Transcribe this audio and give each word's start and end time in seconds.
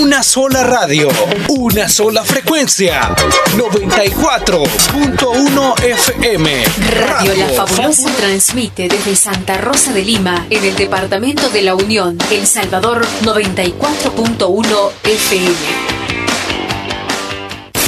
Una 0.00 0.22
sola 0.22 0.62
radio, 0.64 1.10
una 1.50 1.86
sola 1.88 2.24
frecuencia. 2.24 3.14
94.1 3.56 5.82
FM. 5.82 6.64
Radio 6.90 7.34
La 7.36 7.48
Fabulosa 7.50 8.10
transmite 8.16 8.88
desde 8.88 9.14
Santa 9.14 9.58
Rosa 9.58 9.92
de 9.92 10.02
Lima, 10.02 10.46
en 10.50 10.64
el 10.64 10.74
departamento 10.74 11.48
de 11.50 11.62
La 11.62 11.76
Unión, 11.76 12.18
El 12.30 12.46
Salvador 12.46 13.06
94.1 13.22 14.90
FM. 15.04 15.54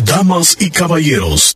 Damas 0.04 0.56
y 0.60 0.70
caballeros, 0.70 1.55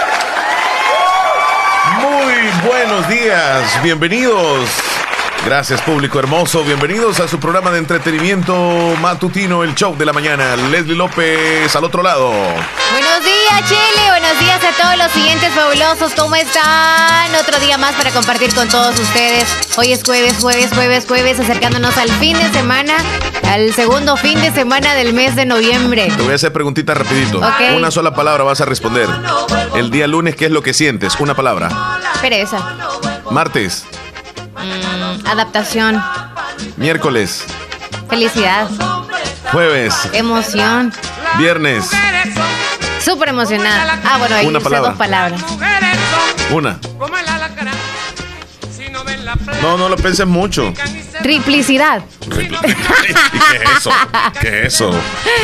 Buenos 2.63 3.07
días, 3.07 3.81
bienvenidos. 3.81 4.69
Gracias 5.43 5.81
público 5.81 6.19
hermoso, 6.19 6.63
bienvenidos 6.63 7.19
a 7.19 7.27
su 7.27 7.39
programa 7.39 7.71
de 7.71 7.79
entretenimiento 7.79 8.53
matutino, 9.01 9.63
el 9.63 9.73
show 9.73 9.97
de 9.97 10.05
la 10.05 10.13
mañana. 10.13 10.55
Leslie 10.55 10.95
López 10.95 11.75
al 11.75 11.83
otro 11.83 12.03
lado. 12.03 12.29
Buenos 12.29 13.23
días 13.23 13.63
Chile, 13.67 14.09
buenos 14.09 14.39
días 14.39 14.61
a 14.63 14.81
todos 14.81 14.97
los 14.97 15.11
siguientes 15.11 15.51
fabulosos, 15.53 16.13
¿cómo 16.13 16.35
están? 16.35 17.33
Otro 17.35 17.59
día 17.59 17.79
más 17.79 17.95
para 17.95 18.11
compartir 18.11 18.53
con 18.53 18.69
todos 18.69 18.99
ustedes. 18.99 19.47
Hoy 19.77 19.91
es 19.91 20.03
jueves, 20.03 20.37
jueves, 20.39 20.69
jueves, 20.75 21.05
jueves, 21.07 21.39
acercándonos 21.39 21.97
al 21.97 22.11
fin 22.11 22.37
de 22.37 22.47
semana, 22.51 22.93
al 23.49 23.73
segundo 23.73 24.17
fin 24.17 24.39
de 24.41 24.51
semana 24.51 24.93
del 24.93 25.13
mes 25.13 25.35
de 25.35 25.45
noviembre. 25.45 26.11
Te 26.15 26.21
voy 26.21 26.33
a 26.33 26.35
hacer 26.35 26.53
preguntita 26.53 26.93
rapidito. 26.93 27.39
Ok. 27.39 27.77
Una 27.77 27.89
sola 27.89 28.13
palabra 28.13 28.43
vas 28.43 28.61
a 28.61 28.65
responder. 28.65 29.09
El 29.73 29.89
día 29.89 30.05
lunes, 30.05 30.35
¿qué 30.35 30.45
es 30.45 30.51
lo 30.51 30.61
que 30.61 30.75
sientes? 30.75 31.19
Una 31.19 31.33
palabra. 31.33 31.99
Pereza, 32.21 32.59
Martes, 33.31 33.85
mm, 34.55 34.90
adaptación, 35.25 36.01
miércoles, 36.77 37.43
felicidad, 38.09 38.67
jueves, 39.51 39.93
emoción, 40.13 40.93
viernes, 41.37 41.89
súper 43.03 43.29
emocionada. 43.29 43.99
Ah, 44.05 44.17
bueno, 44.17 44.35
ahí 44.35 44.45
Una 44.47 44.59
usé 44.59 44.63
palabra. 44.65 44.89
dos 44.89 44.97
palabras. 44.97 45.41
una. 46.51 46.79
No, 49.61 49.77
no 49.77 49.89
lo 49.89 49.95
penses 49.95 50.25
mucho. 50.25 50.73
Triplicidad. 51.21 52.01
¿Y 52.25 52.47
qué 52.49 53.63
es 53.63 53.77
eso? 53.77 53.91
¿Qué 54.41 54.61
es 54.65 54.73
eso? 54.73 54.91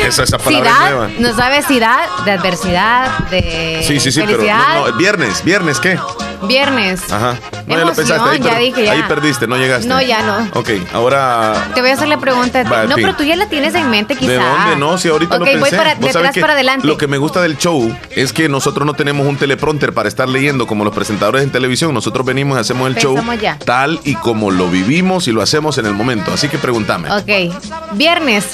Esa, 0.04 0.22
esa 0.24 0.38
palabra 0.38 0.70
es 0.70 0.80
nueva. 0.90 1.10
¿no 1.18 1.34
sabes 1.36 1.66
sidad? 1.66 2.00
De 2.24 2.32
adversidad, 2.32 3.18
de 3.30 3.84
Sí, 3.86 4.00
sí, 4.00 4.10
sí, 4.10 4.20
pero 4.20 4.38
felicidad. 4.38 4.74
no, 4.74 4.88
no, 4.88 4.96
viernes, 4.96 5.44
viernes, 5.44 5.78
¿qué? 5.78 5.98
Viernes. 6.42 7.02
Ajá. 7.10 7.36
No, 7.66 7.76
ya 7.76 7.84
lo 7.84 7.92
pensaste. 7.94 8.28
Ahí, 8.30 8.38
ya 8.40 8.50
per- 8.52 8.58
dije, 8.60 8.84
ya. 8.84 8.92
ahí 8.92 9.02
perdiste, 9.08 9.46
no 9.46 9.56
llegaste. 9.56 9.88
No, 9.88 10.00
ya 10.00 10.22
no. 10.22 10.48
Ok, 10.54 10.70
ahora. 10.92 11.70
Te 11.74 11.80
voy 11.80 11.90
a 11.90 11.94
hacer 11.94 12.08
la 12.08 12.18
pregunta. 12.18 12.62
Va, 12.62 12.84
no, 12.84 12.94
pero 12.94 13.14
tú 13.16 13.24
ya 13.24 13.34
la 13.36 13.48
tienes 13.48 13.74
en 13.74 13.90
mente, 13.90 14.14
quizá. 14.14 14.30
¿De 14.32 14.38
dónde 14.38 14.76
no? 14.76 14.96
Si 14.98 15.08
ahorita 15.08 15.34
Ok, 15.34 15.40
lo 15.40 15.44
pensé. 15.44 15.58
voy 15.60 15.70
para, 15.70 15.94
de 15.96 16.08
atrás 16.08 16.36
para 16.40 16.52
adelante. 16.54 16.86
Lo 16.86 16.96
que 16.96 17.06
me 17.08 17.18
gusta 17.18 17.42
del 17.42 17.58
show 17.58 17.92
es 18.10 18.32
que 18.32 18.48
nosotros 18.48 18.86
no 18.86 18.94
tenemos 18.94 19.26
un 19.26 19.36
teleprompter 19.36 19.92
para 19.92 20.08
estar 20.08 20.28
leyendo 20.28 20.66
como 20.66 20.84
los 20.84 20.94
presentadores 20.94 21.42
en 21.42 21.50
televisión. 21.50 21.92
Nosotros 21.92 22.24
venimos 22.24 22.56
y 22.56 22.60
hacemos 22.60 22.86
el 22.88 22.94
Pensamos 22.94 23.24
show 23.24 23.34
ya. 23.34 23.58
tal 23.58 24.00
y 24.04 24.14
como 24.14 24.50
lo 24.50 24.68
vivimos 24.70 25.26
y 25.28 25.32
lo 25.32 25.42
hacemos 25.42 25.76
en 25.78 25.86
el 25.86 25.94
momento. 25.94 26.32
Así 26.32 26.48
que 26.48 26.58
pregúntame. 26.58 27.10
Ok. 27.12 27.54
Viernes. 27.94 28.44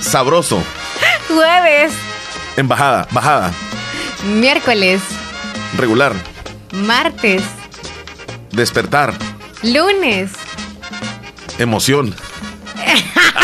Sabroso. 0.00 0.62
Jueves. 1.28 1.92
Embajada. 2.56 3.08
Bajada. 3.10 3.52
Miércoles. 4.36 5.00
Regular. 5.76 6.12
Martes. 6.74 7.42
Despertar. 8.50 9.14
Lunes. 9.62 10.32
Emoción. 11.58 12.14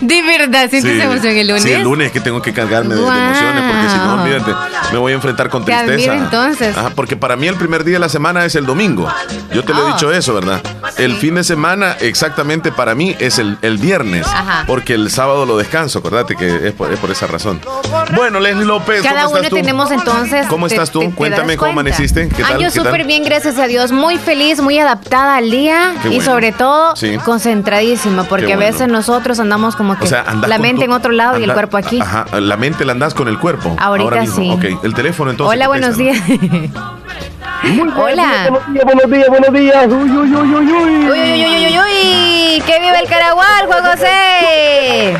De 0.00 0.22
verdad, 0.22 0.68
¿sientes 0.70 0.92
Sí, 0.94 1.00
emoción 1.00 1.36
el 1.36 1.46
lunes? 1.48 1.62
Sí, 1.62 1.72
el 1.72 1.82
lunes 1.82 2.12
que 2.12 2.20
tengo 2.20 2.42
que 2.42 2.52
cargarme 2.52 2.94
de, 2.94 3.00
emociones, 3.00 3.62
porque 3.72 3.88
si 3.90 3.96
no, 3.98 4.22
olvídate, 4.22 4.52
me 4.92 4.98
voy 4.98 5.12
a 5.12 5.14
enfrentar 5.14 5.48
con 5.48 5.64
Te 5.64 5.72
tristeza. 5.72 6.14
entonces. 6.14 6.76
Ajá, 6.76 6.90
porque 6.94 7.16
para 7.16 7.36
mí 7.36 7.46
el 7.48 7.56
primer 7.56 7.84
día 7.84 7.94
de 7.94 8.00
la 8.00 8.08
semana 8.08 8.44
es 8.44 8.54
el 8.54 8.66
domingo. 8.66 9.08
Yo 9.52 9.64
te 9.64 9.72
lo 9.72 9.80
he 9.80 9.90
Oh. 9.90 9.92
dicho 9.94 10.12
eso, 10.12 10.34
¿verdad? 10.34 10.60
El 10.98 11.14
fin 11.16 11.34
de 11.36 11.44
semana, 11.44 11.96
exactamente 12.00 12.72
para 12.72 12.94
mí, 12.94 13.14
es 13.20 13.38
el, 13.38 13.56
el 13.62 13.78
viernes. 13.78 14.26
Ajá. 14.26 14.64
Porque 14.66 14.94
el 14.94 15.10
sábado 15.10 15.46
lo 15.46 15.56
descanso, 15.56 15.98
acuérdate 16.00 16.36
que 16.36 16.68
es 16.68 16.72
por, 16.72 16.92
es 16.92 16.98
por 16.98 17.10
esa 17.10 17.26
razón. 17.26 17.60
Bueno, 18.14 18.40
Leslie 18.40 18.64
López, 18.64 19.02
Cada 19.02 19.22
¿cómo 19.24 19.30
uno 19.30 19.36
estás 19.38 19.50
tú? 19.50 19.56
tenemos 19.56 19.90
entonces. 19.90 20.46
¿Cómo 20.48 20.66
estás 20.66 20.90
tú? 20.90 21.00
te- 21.00 21.08
te 21.08 21.14
Cuéntame 21.14 21.56
cómo 21.56 21.72
amaneciste. 21.72 22.28
¿Qué 22.28 22.42
tal? 22.42 22.62
Ah, 22.64 22.70
súper 22.70 23.04
bien, 23.04 23.24
gracias 23.24 23.58
a 23.58 23.66
Dios. 23.66 23.92
Muy 23.92 24.18
feliz, 24.18 24.60
muy 24.60 24.78
adaptada 24.78 25.36
al 25.36 25.50
día 25.50 25.94
Qué 26.02 26.08
y 26.08 26.16
bueno. 26.16 26.24
sobre 26.24 26.52
todo 26.52 26.96
Sí. 26.96 27.16
concentradísima, 27.24 28.24
porque 28.24 28.52
a 28.52 28.56
veces 28.56 28.88
nosotros 28.88 29.38
andamos 29.40 29.76
como 29.76 29.85
que 29.94 30.04
O 30.04 30.06
sea, 30.08 30.22
andás 30.26 30.50
la 30.50 30.58
mente 30.58 30.84
tu- 30.84 30.90
en 30.90 30.92
otro 30.92 31.12
lado 31.12 31.38
y 31.38 31.44
el 31.44 31.52
cuerpo 31.52 31.76
aquí. 31.76 32.00
Ajá, 32.00 32.26
la 32.40 32.56
mente 32.56 32.84
la 32.84 32.92
andas 32.92 33.14
con 33.14 33.28
el 33.28 33.38
cuerpo. 33.38 33.76
Ahorita 33.78 34.04
ahora 34.04 34.20
mismo. 34.22 34.36
sí. 34.36 34.50
Ok, 34.74 34.84
el 34.84 34.94
teléfono 34.94 35.30
entonces. 35.30 35.54
Hola, 35.56 35.68
buenos 35.68 35.96
días. 35.96 36.18
Hola. 37.96 38.48
Buenos 38.50 38.72
días, 38.72 38.84
buenos 38.84 39.10
días, 39.10 39.28
buenos 39.28 39.52
días. 39.52 39.86
Uy, 39.88 40.10
uy, 40.10 40.34
uy, 40.34 40.54
uy, 40.54 40.54
uy. 40.54 40.72
Uy, 40.72 41.10
uy, 41.10 41.44
uy, 41.44 41.44
uy, 41.46 41.66
uy, 41.66 41.78
uy. 41.78 42.62
¡Que 42.66 42.80
viva 42.80 42.98
el 43.00 43.08
Caragual, 43.08 43.66
Juan 43.66 43.84
José! 43.84 45.16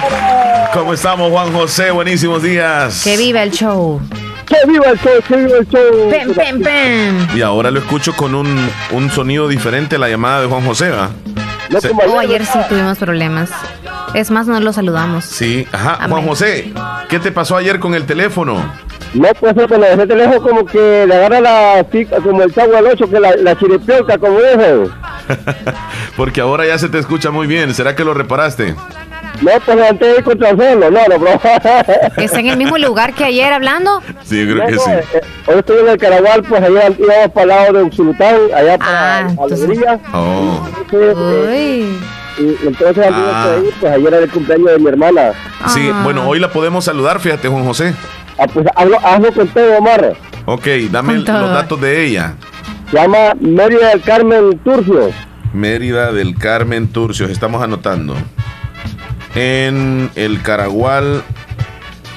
¿Cómo 0.72 0.92
estamos, 0.94 1.30
Juan 1.30 1.52
José? 1.52 1.90
Buenísimos 1.90 2.42
días. 2.42 3.02
¡Que 3.04 3.16
viva 3.16 3.42
el 3.42 3.50
show! 3.50 4.00
Que 4.46 4.56
viva 4.66 4.86
el 4.90 4.98
show, 5.00 5.12
que 5.26 5.36
viva 5.36 5.58
el 5.58 5.68
show. 5.68 6.10
¡Pem, 6.10 6.34
pem, 6.34 6.62
pem! 6.62 7.36
Y 7.36 7.42
ahora 7.42 7.70
lo 7.70 7.78
escucho 7.80 8.14
con 8.14 8.34
un, 8.34 8.70
un 8.92 9.10
sonido 9.10 9.48
diferente 9.48 9.96
a 9.96 9.98
la 9.98 10.08
llamada 10.08 10.40
de 10.42 10.46
Juan 10.46 10.64
José, 10.64 10.90
¿va? 10.90 11.10
No 11.70 11.78
Oh, 12.14 12.18
ayer. 12.18 12.44
sí 12.44 12.58
tuvimos 12.68 12.98
problemas. 12.98 13.50
Es 14.14 14.30
más, 14.30 14.46
no 14.46 14.60
lo 14.60 14.72
saludamos. 14.72 15.24
Sí, 15.24 15.66
ajá. 15.72 15.94
Amén. 15.96 16.10
Juan 16.10 16.26
José, 16.26 16.72
¿qué 17.08 17.18
te 17.18 17.32
pasó 17.32 17.56
ayer 17.56 17.78
con 17.80 17.94
el 17.94 18.04
teléfono? 18.06 18.72
No, 19.14 19.28
pues 19.40 19.54
cuando 19.54 19.78
dejé 19.86 20.06
de 20.06 20.16
lejos 20.16 20.40
como 20.42 20.66
que 20.66 21.04
le 21.06 21.14
agarra 21.14 21.40
la 21.40 21.86
como 22.22 22.42
el 22.42 22.52
chavo 22.54 22.76
al 22.76 22.86
ocho, 22.86 23.08
que 23.08 23.18
la, 23.20 23.34
la 23.36 23.56
chiripiolca, 23.58 24.18
como 24.18 24.38
dicen. 24.40 24.90
Porque 26.16 26.40
ahora 26.40 26.66
ya 26.66 26.78
se 26.78 26.88
te 26.88 26.98
escucha 26.98 27.30
muy 27.30 27.46
bien. 27.46 27.74
¿Será 27.74 27.94
que 27.96 28.04
lo 28.04 28.14
reparaste? 28.14 28.74
No, 29.42 29.50
pues 29.64 29.90
antes 29.90 30.08
de 30.12 30.18
ir 30.18 30.24
contra 30.24 30.50
el 30.50 30.56
suelo, 30.56 30.90
no, 30.90 31.00
no, 31.08 31.18
bro. 31.18 31.30
¿Está 32.16 32.40
en 32.40 32.46
el 32.46 32.56
mismo 32.56 32.78
lugar 32.78 33.12
que 33.14 33.24
ayer 33.24 33.52
hablando? 33.52 34.02
Sí, 34.24 34.46
yo 34.46 34.54
creo 34.54 34.64
No, 34.64 34.66
que 34.66 34.74
no, 34.74 34.80
sí. 34.82 34.90
eh, 34.90 35.20
hoy 35.46 35.58
estoy 35.58 35.78
en 35.80 35.88
el 35.88 35.98
Caragual, 35.98 36.42
pues 36.42 36.62
allá 36.62 36.88
íbamos 36.98 37.28
para 37.32 37.42
el 37.42 37.48
lado 37.48 37.72
de 37.74 37.82
Uxulután, 37.84 38.36
allá 38.54 38.78
para 38.78 39.18
Ah, 39.18 39.26
entonces- 39.30 39.62
Alegría. 39.64 40.00
Oh. 40.12 40.66
Entonces, 40.80 41.16
eh, 41.18 41.96
Uy. 42.38 42.44
y, 42.44 42.66
entonces 42.66 43.06
Ah. 43.12 43.54
ahí, 43.56 43.70
pues 43.80 43.92
ayer 43.92 44.08
era 44.08 44.18
el 44.18 44.30
cumpleaños 44.30 44.66
de 44.72 44.78
mi 44.78 44.88
hermana. 44.88 45.32
Sí, 45.68 45.90
Ah. 45.92 46.00
bueno, 46.04 46.26
hoy 46.28 46.38
la 46.38 46.50
podemos 46.50 46.84
saludar, 46.84 47.20
fíjate, 47.20 47.48
Juan 47.48 47.64
José. 47.64 47.94
Ah, 48.38 48.46
pues 48.52 48.66
hazlo, 48.74 48.98
hazlo 49.02 49.32
con 49.32 49.48
todo, 49.48 49.78
Omar. 49.78 50.14
Ok, 50.46 50.66
dame 50.90 51.20
todo. 51.20 51.40
los 51.40 51.50
datos 51.50 51.80
de 51.80 52.04
ella. 52.06 52.34
Se 52.90 52.96
llama 52.96 53.34
Mérida 53.40 53.88
del 53.88 54.00
Carmen 54.02 54.58
Turcio. 54.60 55.10
Mérida 55.52 56.12
del 56.12 56.36
Carmen 56.38 56.86
Turcios, 56.88 57.30
estamos 57.30 57.62
anotando. 57.62 58.14
En 59.36 60.10
el 60.14 60.40
Caragual, 60.40 61.22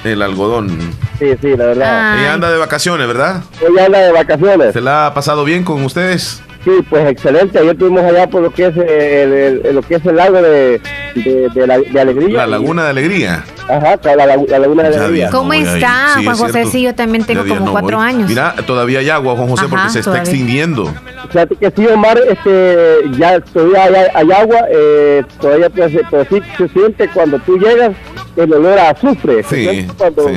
el 0.04 0.22
algodón. 0.22 0.70
Sí, 1.18 1.26
sí, 1.42 1.54
la 1.54 1.66
verdad. 1.66 2.14
Ay. 2.14 2.20
Ella 2.20 2.32
anda 2.32 2.50
de 2.50 2.56
vacaciones, 2.56 3.06
¿verdad? 3.06 3.42
Hoy 3.60 3.78
anda 3.78 3.98
de 3.98 4.10
vacaciones. 4.10 4.72
¿Se 4.72 4.80
la 4.80 5.06
ha 5.06 5.12
pasado 5.14 5.44
bien 5.44 5.62
con 5.62 5.84
ustedes? 5.84 6.42
Sí, 6.64 6.70
pues 6.90 7.08
excelente. 7.08 7.58
Ayer 7.58 7.72
estuvimos 7.72 8.02
allá 8.04 8.28
por 8.28 8.42
lo 8.42 8.50
que 8.50 8.66
es 8.66 8.76
eh, 8.76 9.22
el, 9.22 9.66
el- 9.66 9.74
lo 9.76 9.80
que 9.82 9.94
es 9.94 10.04
el 10.04 10.16
lago 10.16 10.42
de, 10.42 10.78
de, 11.14 11.48
de 11.54 11.66
la- 11.66 11.78
de 11.78 12.00
Alegría. 12.00 12.36
La 12.40 12.46
Laguna 12.46 12.84
de 12.84 12.90
Alegría. 12.90 13.44
Ajá, 13.66 13.98
la, 14.04 14.16
la- 14.26 14.36
la 14.36 14.58
Laguna 14.58 14.82
de 14.82 14.90
Ya 14.92 14.98
Alegría. 14.98 15.24
día 15.26 15.30
¿Cómo 15.30 15.54
no 15.54 15.54
está, 15.54 16.14
Sí, 16.18 16.24
Juan 16.24 16.34
es 16.36 16.40
José? 16.42 16.64
Sí, 16.66 16.82
yo 16.82 16.94
también 16.94 17.24
tengo 17.24 17.46
como 17.46 17.64
no 17.66 17.72
cuatro 17.72 17.96
voy. 17.96 18.06
años. 18.06 18.28
Mira, 18.28 18.54
todavía 18.66 18.98
hay 18.98 19.08
agua, 19.08 19.36
Juan 19.36 19.48
José, 19.48 19.64
Ajá, 19.64 19.70
porque 19.70 19.88
se 19.90 19.98
está 20.00 20.10
todavía. 20.10 20.30
extinguiendo. 20.30 20.94
Fíjate 21.30 21.56
que 21.56 21.70
sí, 21.74 21.86
Omar, 21.86 22.20
este, 22.28 22.86
ya 23.18 23.40
todavía 23.40 23.84
hay, 23.84 23.94
hay 24.26 24.32
agua, 24.32 24.58
eh, 24.70 25.22
todavía 25.40 25.70
pues, 25.70 25.92
pues 26.10 26.28
sí 26.28 26.42
se 26.58 26.68
siente 26.68 27.08
cuando 27.08 27.38
tú 27.38 27.56
llegas 27.58 27.92
el 28.36 28.52
olor 28.52 28.78
a 28.78 28.90
azufre. 28.90 29.42
Sí, 29.44 29.86
cuando 29.96 30.28
sí. 30.28 30.34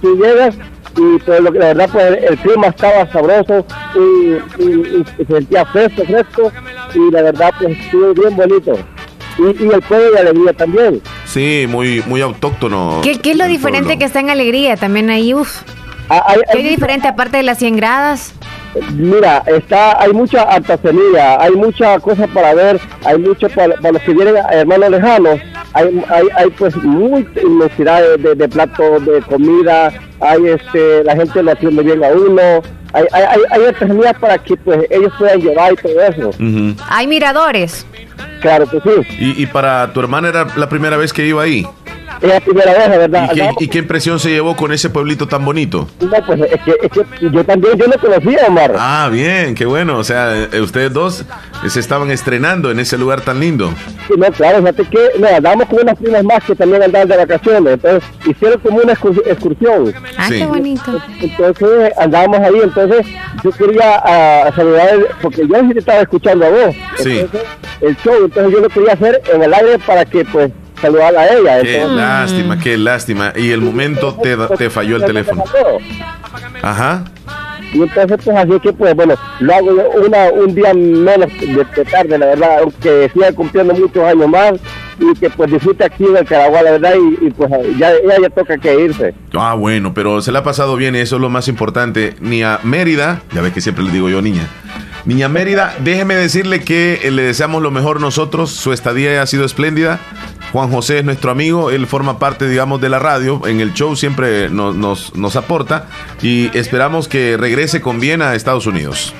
tú 0.00 0.16
llegas 0.22 0.54
y 0.96 1.18
pues 1.24 1.40
lo 1.40 1.52
que 1.52 1.58
la 1.58 1.66
verdad 1.66 1.88
pues 1.92 2.18
el 2.30 2.38
clima 2.38 2.68
estaba 2.68 3.10
sabroso 3.12 3.64
y, 3.96 4.62
y- 4.62 5.00
y 5.00 5.04
se 5.16 5.24
sentía 5.26 5.64
fresco, 5.66 6.04
fresco 6.04 6.52
y 6.94 7.10
la 7.10 7.22
verdad 7.22 7.50
pues 7.58 7.78
estuvo 7.78 8.14
bien 8.14 8.36
bonito. 8.36 8.78
Y, 9.36 9.64
y 9.64 9.68
el 9.68 9.82
pueblo 9.82 10.12
de 10.12 10.18
alegría 10.20 10.52
también. 10.52 11.02
Sí, 11.24 11.66
muy, 11.68 12.02
muy 12.06 12.20
autóctono. 12.20 13.00
¿Qué, 13.02 13.18
qué 13.18 13.32
es 13.32 13.36
lo 13.36 13.46
diferente 13.48 13.86
pueblo. 13.88 13.98
que 13.98 14.04
está 14.04 14.20
en 14.20 14.30
Alegría? 14.30 14.76
También 14.76 15.10
ahí, 15.10 15.34
uff. 15.34 15.62
hay, 16.08 16.20
¿Qué 16.52 16.58
hay 16.58 16.68
diferente 16.68 17.08
aparte 17.08 17.38
de 17.38 17.42
las 17.42 17.58
100 17.58 17.76
gradas? 17.76 18.32
Mira, 18.92 19.42
está, 19.46 20.00
hay 20.00 20.12
mucha 20.12 20.42
artesanía, 20.42 21.40
hay 21.40 21.52
muchas 21.52 22.00
cosas 22.02 22.28
para 22.30 22.54
ver, 22.54 22.80
hay 23.04 23.18
mucho 23.18 23.48
para, 23.48 23.74
los 23.90 24.02
que 24.02 24.12
vienen 24.12 24.36
hermanos 24.50 24.90
lejanos, 24.90 25.40
hay, 25.72 26.04
hay, 26.08 26.26
hay 26.36 26.50
pues 26.50 26.76
mucha 26.76 27.40
inmensidad 27.40 28.02
de, 28.18 28.34
de, 28.34 28.48
platos 28.48 29.04
de 29.04 29.22
comida, 29.22 29.92
hay 30.20 30.48
este, 30.48 31.04
la 31.04 31.16
gente 31.16 31.42
lo 31.42 31.52
atiende 31.52 31.82
bien 31.82 32.02
a 32.02 32.08
uno, 32.08 32.62
hay, 32.92 33.04
hay, 33.12 33.40
hay 33.50 33.64
artesanía 33.66 34.12
para 34.14 34.38
que 34.38 34.56
pues 34.56 34.86
ellos 34.90 35.12
puedan 35.18 35.40
llevar 35.40 35.72
y 35.72 35.76
todo 35.76 36.00
eso. 36.00 36.30
Hay 36.88 37.06
miradores. 37.06 37.86
Claro 38.40 38.66
que 38.66 38.80
sí. 38.80 39.16
¿Y, 39.18 39.42
¿Y 39.42 39.46
para 39.46 39.92
tu 39.92 40.00
hermana 40.00 40.28
era 40.28 40.46
la 40.56 40.68
primera 40.68 40.96
vez 40.96 41.12
que 41.12 41.26
iba 41.26 41.42
ahí? 41.42 41.66
Es 42.20 42.28
la 42.28 42.40
primera 42.40 42.72
vez, 42.72 42.90
de 42.90 42.98
verdad. 42.98 43.30
¿Y 43.58 43.68
qué, 43.68 43.78
impresión 43.78 44.18
se 44.18 44.30
llevó 44.30 44.56
con 44.56 44.72
ese 44.72 44.90
pueblito 44.90 45.26
tan 45.26 45.44
bonito? 45.44 45.88
No, 46.00 46.26
pues 46.26 46.40
es 46.40 46.60
que, 46.62 46.74
es 46.82 46.92
que 46.92 47.30
yo 47.30 47.44
también 47.44 47.76
yo 47.76 47.86
lo 47.86 47.98
conocía, 47.98 48.46
Omar. 48.48 48.74
Ah, 48.78 49.08
bien, 49.10 49.54
qué 49.54 49.66
bueno. 49.66 49.98
O 49.98 50.04
sea, 50.04 50.34
eh, 50.34 50.60
ustedes 50.60 50.92
dos 50.92 51.24
se 51.68 51.80
estaban 51.80 52.10
estrenando 52.10 52.70
en 52.70 52.78
ese 52.78 52.98
lugar 52.98 53.20
tan 53.20 53.40
lindo. 53.40 53.72
Sí, 54.06 54.14
no, 54.16 54.26
claro, 54.32 54.58
fíjate 54.58 54.84
que 54.84 54.98
no, 55.18 55.28
andamos 55.28 55.66
con 55.68 55.80
unas 55.80 55.98
primas 55.98 56.24
más 56.24 56.44
que 56.44 56.54
también 56.54 56.82
andaban 56.82 57.08
de 57.08 57.16
vacaciones. 57.16 57.74
Entonces, 57.74 58.10
hicieron 58.26 58.60
como 58.60 58.78
una 58.78 58.92
excursión. 58.92 59.94
Ah, 60.16 60.28
qué 60.28 60.46
bonito. 60.46 61.00
Entonces, 61.20 61.92
andábamos 61.98 62.40
ahí. 62.40 62.60
Entonces, 62.62 63.06
yo 63.42 63.50
quería 63.50 64.02
uh, 64.04 64.54
saludar, 64.54 64.98
porque 65.20 65.46
yo 65.46 65.60
sí 65.60 65.72
te 65.72 65.78
estaba 65.78 66.00
escuchando 66.00 66.46
a 66.46 66.50
vos. 66.50 66.74
Sí. 66.98 67.26
el 67.80 67.96
show. 67.96 68.24
Entonces, 68.24 68.52
yo 68.52 68.60
lo 68.60 68.68
quería 68.68 68.92
hacer 68.92 69.22
en 69.32 69.42
el 69.42 69.54
aire 69.54 69.78
para 69.78 70.04
que, 70.04 70.24
pues, 70.24 70.50
saludar 70.84 71.16
a 71.16 71.26
ella. 71.32 71.62
Qué 71.62 71.86
lástima, 71.86 72.58
qué 72.58 72.76
lástima. 72.76 73.32
Y 73.36 73.50
el 73.50 73.60
momento 73.60 74.16
te, 74.22 74.36
te 74.56 74.70
falló 74.70 74.96
el 74.96 75.04
teléfono. 75.04 75.44
Ajá. 76.62 77.04
Y 77.72 77.82
entonces, 77.82 78.18
pues 78.24 78.36
así 78.36 78.60
que, 78.60 78.72
pues 78.72 78.94
bueno, 78.94 79.14
lo 79.40 79.54
hago 79.54 79.70
una, 80.06 80.30
un 80.30 80.54
día 80.54 80.72
menos 80.74 81.28
de, 81.40 81.84
tarde, 81.84 82.18
la 82.18 82.26
verdad, 82.26 82.58
aunque 82.60 83.10
siga 83.12 83.32
cumpliendo 83.32 83.74
muchos 83.74 84.04
años 84.04 84.28
más 84.28 84.52
y 85.00 85.18
que 85.18 85.28
pues 85.28 85.50
disfrute 85.50 85.84
aquí 85.84 86.04
en 86.04 86.16
el 86.16 86.24
Caragua, 86.24 86.62
la 86.62 86.70
verdad, 86.72 86.94
y, 87.20 87.30
pues 87.30 87.50
ya, 87.76 87.90
ya, 87.90 88.20
ya 88.22 88.30
toca 88.30 88.56
que 88.58 88.80
irse. 88.80 89.12
Ah, 89.32 89.54
bueno, 89.54 89.92
pero 89.92 90.22
se 90.22 90.30
le 90.30 90.38
ha 90.38 90.44
pasado 90.44 90.76
bien, 90.76 90.94
eso 90.94 91.16
es 91.16 91.22
lo 91.22 91.30
más 91.30 91.48
importante. 91.48 92.14
Ni 92.20 92.44
a 92.44 92.60
Mérida, 92.62 93.22
ya 93.34 93.40
ves 93.40 93.52
que 93.52 93.60
siempre 93.60 93.84
le 93.84 93.90
digo 93.90 94.08
yo, 94.08 94.22
niña. 94.22 94.46
Niña 95.06 95.28
Mérida, 95.28 95.76
déjeme 95.80 96.14
decirle 96.14 96.60
que 96.60 97.10
le 97.12 97.22
deseamos 97.22 97.62
lo 97.62 97.70
mejor 97.70 98.00
nosotros. 98.00 98.50
Su 98.50 98.72
estadía 98.72 99.20
ha 99.20 99.26
sido 99.26 99.44
espléndida. 99.44 100.00
Juan 100.52 100.70
José 100.70 101.00
es 101.00 101.04
nuestro 101.04 101.30
amigo, 101.30 101.70
él 101.70 101.86
forma 101.86 102.18
parte, 102.18 102.48
digamos, 102.48 102.80
de 102.80 102.88
la 102.88 103.00
radio, 103.00 103.42
en 103.46 103.60
el 103.60 103.74
show 103.74 103.96
siempre 103.96 104.48
nos, 104.48 104.76
nos, 105.16 105.36
aporta 105.36 105.88
y 106.22 106.56
esperamos 106.56 107.08
que 107.08 107.36
regrese 107.36 107.80
con 107.80 107.98
bien 107.98 108.22
a 108.22 108.34
Estados 108.36 108.66
Unidos. 108.66 109.12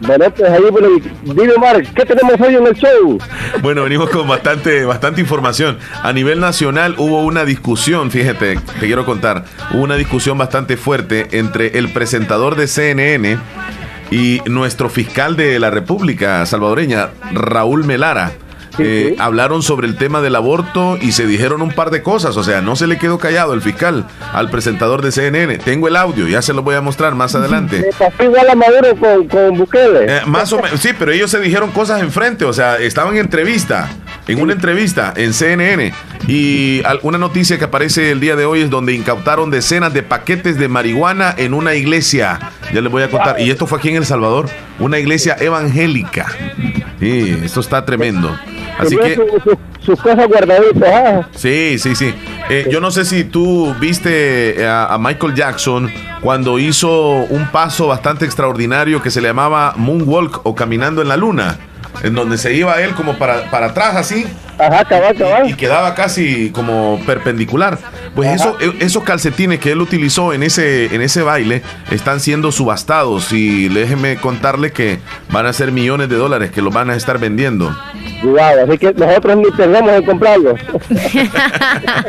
Bueno, 0.00 0.30
pues 0.30 0.50
ahí, 0.50 0.62
bueno, 0.70 0.88
dime, 1.22 1.52
¿qué 1.96 2.04
tenemos 2.04 2.38
hoy 2.40 2.54
en 2.54 2.66
el 2.66 2.74
show? 2.74 3.18
Bueno, 3.62 3.84
venimos 3.84 4.10
con 4.10 4.28
bastante, 4.28 4.84
bastante 4.84 5.22
información. 5.22 5.78
A 6.02 6.12
nivel 6.12 6.40
nacional 6.40 6.94
hubo 6.98 7.24
una 7.24 7.46
discusión, 7.46 8.10
fíjate, 8.10 8.60
te 8.78 8.86
quiero 8.86 9.06
contar, 9.06 9.44
hubo 9.72 9.82
una 9.82 9.96
discusión 9.96 10.36
bastante 10.36 10.76
fuerte 10.76 11.38
entre 11.38 11.78
el 11.78 11.90
presentador 11.90 12.54
de 12.54 12.68
CNN 12.68 13.38
y 14.10 14.40
nuestro 14.46 14.88
fiscal 14.88 15.36
de 15.36 15.58
la 15.58 15.70
República 15.70 16.44
salvadoreña, 16.46 17.10
Raúl 17.32 17.84
Melara. 17.84 18.32
Eh, 18.80 19.16
hablaron 19.18 19.62
sobre 19.62 19.88
el 19.88 19.96
tema 19.96 20.20
del 20.20 20.36
aborto 20.36 20.98
y 21.00 21.10
se 21.10 21.26
dijeron 21.26 21.62
un 21.62 21.72
par 21.72 21.90
de 21.90 22.02
cosas. 22.02 22.36
O 22.36 22.44
sea, 22.44 22.60
no 22.60 22.76
se 22.76 22.86
le 22.86 22.96
quedó 22.96 23.18
callado 23.18 23.52
el 23.52 23.60
fiscal 23.60 24.06
al 24.32 24.50
presentador 24.50 25.02
de 25.02 25.10
CNN. 25.10 25.58
Tengo 25.58 25.88
el 25.88 25.96
audio, 25.96 26.28
ya 26.28 26.42
se 26.42 26.52
lo 26.52 26.62
voy 26.62 26.76
a 26.76 26.80
mostrar 26.80 27.14
más 27.14 27.34
adelante. 27.34 27.90
igual 28.20 28.48
a 28.48 28.54
Maduro 28.54 28.96
con, 28.96 29.26
con 29.26 29.58
Bukele. 29.58 30.18
Eh, 30.18 30.20
más 30.26 30.52
o 30.52 30.60
menos, 30.60 30.78
sí, 30.80 30.90
pero 30.96 31.10
ellos 31.10 31.30
se 31.30 31.40
dijeron 31.40 31.72
cosas 31.72 32.02
enfrente. 32.02 32.44
O 32.44 32.52
sea, 32.52 32.76
estaban 32.76 33.14
en 33.14 33.20
entrevista, 33.22 33.90
en 34.28 34.40
una 34.40 34.52
entrevista 34.52 35.12
en 35.16 35.32
CNN. 35.32 35.92
Y 36.28 36.82
una 37.02 37.18
noticia 37.18 37.58
que 37.58 37.64
aparece 37.64 38.12
el 38.12 38.20
día 38.20 38.36
de 38.36 38.44
hoy 38.44 38.60
es 38.60 38.70
donde 38.70 38.94
incautaron 38.94 39.50
decenas 39.50 39.92
de 39.94 40.02
paquetes 40.02 40.58
de 40.58 40.68
marihuana 40.68 41.34
en 41.36 41.54
una 41.54 41.74
iglesia. 41.74 42.38
Ya 42.72 42.80
les 42.80 42.92
voy 42.92 43.02
a 43.02 43.10
contar. 43.10 43.40
Y 43.40 43.50
esto 43.50 43.66
fue 43.66 43.78
aquí 43.78 43.88
en 43.88 43.96
El 43.96 44.06
Salvador, 44.06 44.48
una 44.78 44.98
iglesia 44.98 45.36
evangélica. 45.40 46.26
Sí, 47.00 47.40
esto 47.42 47.60
está 47.60 47.84
tremendo. 47.84 48.38
Así 48.78 48.96
que. 48.96 49.18
sus 49.80 50.00
cosas 50.00 50.28
guardaditas. 50.28 50.88
¿ah? 50.92 51.28
Sí, 51.34 51.78
sí, 51.78 51.94
sí. 51.94 52.14
Eh, 52.50 52.68
yo 52.70 52.80
no 52.80 52.90
sé 52.90 53.04
si 53.04 53.24
tú 53.24 53.74
viste 53.80 54.66
a, 54.66 54.96
Michael 55.00 55.34
Jackson 55.34 55.90
cuando 56.20 56.58
hizo 56.58 56.90
un 57.24 57.48
paso 57.48 57.86
bastante 57.86 58.24
extraordinario 58.24 59.02
que 59.02 59.10
se 59.10 59.20
le 59.20 59.28
llamaba 59.28 59.72
Moonwalk 59.76 60.44
o 60.44 60.54
Caminando 60.54 61.00
en 61.00 61.08
la 61.08 61.16
Luna 61.16 61.58
en 62.02 62.14
donde 62.14 62.38
se 62.38 62.54
iba 62.54 62.80
él 62.80 62.92
como 62.94 63.18
para, 63.18 63.50
para 63.50 63.66
atrás 63.66 63.96
así. 63.96 64.26
Ajá, 64.58 64.84
cabal, 64.84 65.16
cabal. 65.16 65.50
Y, 65.50 65.54
quedaba 65.54 65.94
casi 65.94 66.50
como 66.50 67.00
perpendicular. 67.06 67.78
Pues 68.14 68.40
eso, 68.40 68.58
esos 68.80 69.04
calcetines 69.04 69.60
que 69.60 69.72
él 69.72 69.80
utilizó 69.80 70.32
en 70.32 70.42
ese, 70.42 70.94
en 70.94 71.02
ese 71.02 71.22
baile 71.22 71.62
están 71.90 72.18
siendo 72.18 72.50
subastados 72.50 73.32
y 73.32 73.68
déjeme 73.68 74.16
contarle 74.16 74.72
que 74.72 74.98
van 75.30 75.46
a 75.46 75.52
ser 75.52 75.70
millones 75.70 76.08
de 76.08 76.16
dólares 76.16 76.50
que 76.50 76.60
los 76.60 76.74
van 76.74 76.90
a 76.90 76.96
estar 76.96 77.18
vendiendo. 77.18 77.76
Cuidado, 78.20 78.64
así 78.64 78.78
que 78.78 78.92
nosotros 78.94 79.36
ni 79.36 79.50
tengamos 79.52 79.92
en 79.92 80.04
comprarlos. 80.04 80.60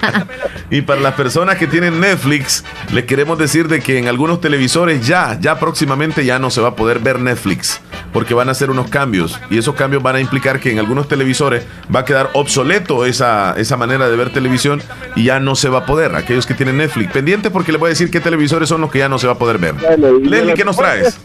y 0.72 0.82
para 0.82 1.02
las 1.02 1.14
personas 1.14 1.58
que 1.58 1.68
tienen 1.68 2.00
Netflix, 2.00 2.64
les 2.92 3.06
queremos 3.06 3.38
decir 3.38 3.68
de 3.68 3.80
que 3.80 4.00
en 4.00 4.08
algunos 4.08 4.42
televisores 4.42 5.06
ya, 5.06 5.38
ya 5.40 5.60
próximamente 5.60 6.26
ya 6.26 6.40
no 6.40 6.50
se 6.50 6.62
va 6.62 6.70
a 6.70 6.76
poder 6.76 6.98
ver 7.00 7.20
Netflix 7.20 7.80
porque 8.14 8.34
van 8.34 8.50
a 8.50 8.52
hacer 8.52 8.70
unos 8.70 8.90
cambios 8.90 9.40
y 9.50 9.58
esos 9.58 9.76
cambios 9.76 10.02
van 10.04 10.16
a 10.16 10.20
implicar 10.20 10.60
que 10.60 10.72
en 10.72 10.80
algunos 10.80 11.08
televisores 11.08 11.66
va 11.94 12.02
a 12.02 12.06
quedar 12.06 12.30
obsoleto 12.34 13.06
esa, 13.06 13.54
esa 13.58 13.78
manera 13.78 14.10
de 14.10 14.16
ver 14.16 14.32
televisión 14.32 14.82
y 15.16 15.26
ya 15.26 15.40
no 15.40 15.56
se 15.56 15.70
va 15.70 15.80
a 15.80 15.86
poder. 15.86 16.16
Aquellos 16.16 16.46
que 16.46 16.54
tienen 16.54 16.78
Netflix, 16.78 17.12
pendiente 17.12 17.50
porque 17.52 17.72
les 17.72 17.80
voy 17.80 17.88
a 17.88 17.90
decir 17.90 18.10
qué 18.12 18.20
televisores 18.20 18.70
son 18.70 18.82
los 18.82 18.92
que 18.92 19.00
ya 19.00 19.10
no 19.10 19.20
se 19.20 19.28
va 19.28 19.34
a 19.34 19.38
poder 19.38 19.58
ver. 19.58 19.76
Leslie, 20.00 20.54
¿qué 20.54 20.66
nos 20.66 20.78
traes? 20.78 21.20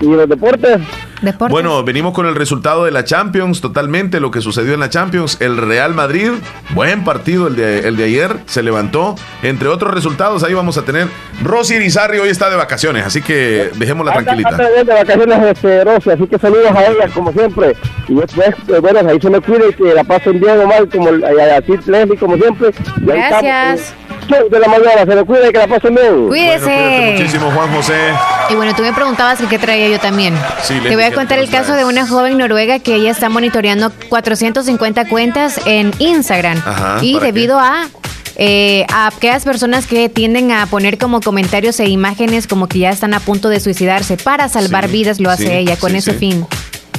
¿Y 0.00 0.06
los 0.06 0.28
deportes? 0.28 0.80
Bueno, 1.48 1.82
venimos 1.82 2.12
con 2.12 2.26
el 2.26 2.34
resultado 2.34 2.84
de 2.84 2.90
la 2.90 3.04
Champions, 3.04 3.60
totalmente 3.60 4.20
lo 4.20 4.30
que 4.30 4.40
sucedió 4.40 4.74
en 4.74 4.80
la 4.80 4.90
Champions. 4.90 5.38
El 5.40 5.56
Real 5.56 5.94
Madrid, 5.94 6.32
buen 6.70 7.04
partido 7.04 7.46
el 7.46 7.56
de, 7.56 7.88
el 7.88 7.96
de 7.96 8.04
ayer, 8.04 8.36
se 8.46 8.62
levantó. 8.62 9.14
Entre 9.42 9.68
otros 9.68 9.94
resultados, 9.94 10.42
ahí 10.44 10.54
vamos 10.54 10.76
a 10.78 10.82
tener. 10.82 11.08
Rosy 11.42 11.74
Irizarri 11.74 12.18
hoy 12.18 12.28
está 12.28 12.50
de 12.50 12.56
vacaciones, 12.56 13.06
así 13.06 13.22
que 13.22 13.70
dejémosla 13.76 14.12
tranquilita. 14.12 14.50
Está 14.50 14.68
de 14.70 14.84
vacaciones 14.84 15.42
este, 15.42 15.84
Rosy, 15.84 16.10
así 16.10 16.26
que 16.26 16.38
saludos 16.38 16.72
a 16.72 16.84
ella, 16.84 17.08
como 17.14 17.32
siempre. 17.32 17.76
Y 18.08 18.14
después, 18.14 18.54
pues, 18.66 18.80
bueno, 18.80 19.08
ahí 19.08 19.20
se 19.20 19.30
me 19.30 19.38
y 19.38 19.72
que 19.74 19.94
la 19.94 20.04
pasen 20.04 20.40
bien 20.40 20.60
o 20.60 20.66
mal, 20.66 20.88
como 20.88 21.08
así 21.08 21.90
Leslie, 21.90 22.16
como 22.18 22.36
siempre. 22.36 22.70
Gracias 23.00 23.94
de 24.26 24.58
la 24.60 24.68
mañana. 24.68 25.04
Se 25.06 25.14
le 25.14 25.24
cuida 25.24 25.48
y 25.48 25.52
que 25.52 25.58
la 25.58 25.66
pasen 25.66 25.94
bien. 25.94 26.28
Cuídese. 26.28 27.12
muchísimo, 27.12 27.50
Juan 27.50 27.74
José. 27.74 27.94
Y 28.50 28.54
bueno, 28.54 28.74
tú 28.74 28.82
me 28.82 28.92
preguntabas 28.92 29.38
qué 29.48 29.58
traía 29.58 29.88
yo 29.88 29.98
también. 29.98 30.34
Te 30.66 30.94
voy 30.94 31.04
a 31.04 31.12
contar 31.12 31.38
el 31.38 31.50
caso 31.50 31.74
de 31.74 31.84
una 31.84 32.06
joven 32.06 32.38
noruega 32.38 32.78
que 32.78 32.94
ella 32.94 33.10
está 33.10 33.28
monitoreando 33.28 33.92
450 34.08 35.08
cuentas 35.08 35.60
en 35.66 35.92
Instagram. 35.98 36.62
y 37.02 37.18
debido 37.18 37.58
a 37.58 37.86
eh, 38.38 38.84
a 38.92 39.06
aquellas 39.06 39.44
personas 39.44 39.86
que 39.86 40.10
tienden 40.10 40.52
a 40.52 40.66
poner 40.66 40.98
como 40.98 41.22
comentarios 41.22 41.80
e 41.80 41.88
imágenes 41.88 42.46
como 42.46 42.68
que 42.68 42.80
ya 42.80 42.90
están 42.90 43.14
a 43.14 43.20
punto 43.20 43.48
de 43.48 43.60
suicidarse 43.60 44.18
para 44.18 44.50
salvar 44.50 44.88
vidas, 44.88 45.20
lo 45.20 45.30
hace 45.30 45.58
ella 45.58 45.76
con 45.78 45.96
ese 45.96 46.12
fin. 46.12 46.46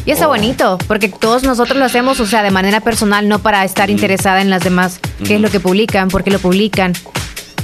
Y 0.07 0.11
está 0.11 0.27
oh. 0.27 0.29
bonito, 0.29 0.77
porque 0.87 1.09
todos 1.09 1.43
nosotros 1.43 1.77
lo 1.77 1.83
hacemos, 1.83 2.21
o 2.21 2.25
sea, 2.25 2.41
de 2.41 2.49
manera 2.49 2.79
personal, 2.79 3.27
no 3.27 3.39
para 3.39 3.65
estar 3.65 3.89
interesada 3.89 4.41
en 4.41 4.49
las 4.49 4.63
demás, 4.63 5.01
qué 5.25 5.35
es 5.35 5.41
lo 5.41 5.49
que 5.49 5.59
publican, 5.59 6.07
por 6.07 6.23
qué 6.23 6.31
lo 6.31 6.39
publican. 6.39 6.93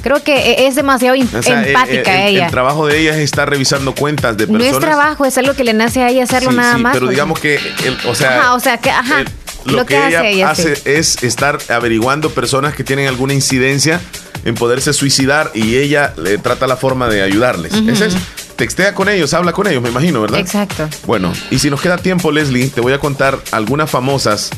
Creo 0.01 0.21
que 0.21 0.35
e-, 0.51 0.67
es 0.67 0.75
demasiado 0.75 1.15
empática 1.15 2.25
ella. 2.25 2.45
El 2.47 2.51
trabajo 2.51 2.85
de 2.85 2.99
ella 2.99 3.11
es 3.11 3.19
estar 3.19 3.49
revisando 3.49 3.95
cuentas 3.95 4.35
de 4.35 4.45
personas. 4.45 4.71
No 4.73 4.77
es 4.77 4.83
trabajo, 4.83 5.23
es 5.23 5.37
algo 5.37 5.53
que 5.53 5.63
le 5.63 5.71
nace 5.71 6.03
a 6.03 6.09
ella 6.09 6.25
hacerlo 6.25 6.51
nada 6.51 6.77
más. 6.77 6.93
Pero 6.93 7.07
digamos 7.07 7.39
que, 7.39 7.61
o 8.09 8.13
sea, 8.13 8.41
ajá, 8.41 8.53
o 8.55 8.59
sea, 8.59 8.77
que, 8.77 8.91
ajá, 8.91 9.23
lo, 9.65 9.85
que, 9.85 9.95
ella, 9.95 10.49
hace, 10.49 10.81
es 10.85 11.23
estar 11.23 11.59
averiguando 11.69 12.29
personas 12.29 12.73
que 12.73 12.83
tienen 12.83 13.07
alguna 13.07 13.33
incidencia 13.33 14.01
en 14.45 14.55
poderse 14.55 14.93
suicidar 14.93 15.51
y 15.53 15.77
ella 15.77 16.13
le 16.17 16.37
trata 16.37 16.67
la 16.67 16.77
forma 16.77 17.07
de 17.07 17.21
ayudarles. 17.21 17.73
es 17.73 18.15
textea 18.55 18.93
con 18.93 19.09
ellos, 19.09 19.33
habla 19.33 19.51
con 19.51 19.67
ellos, 19.67 19.81
me 19.81 19.89
imagino, 19.89 20.21
¿verdad? 20.21 20.39
Exacto. 20.39 20.87
Bueno, 21.05 21.33
y 21.49 21.59
si 21.59 21.69
nos 21.69 21.81
queda 21.81 21.97
tiempo, 21.97 22.31
Leslie, 22.31 22.69
te 22.69 22.81
voy 22.81 22.93
a 22.93 22.99
contar 22.99 23.39
algunas 23.51 23.89
famosas 23.89 24.51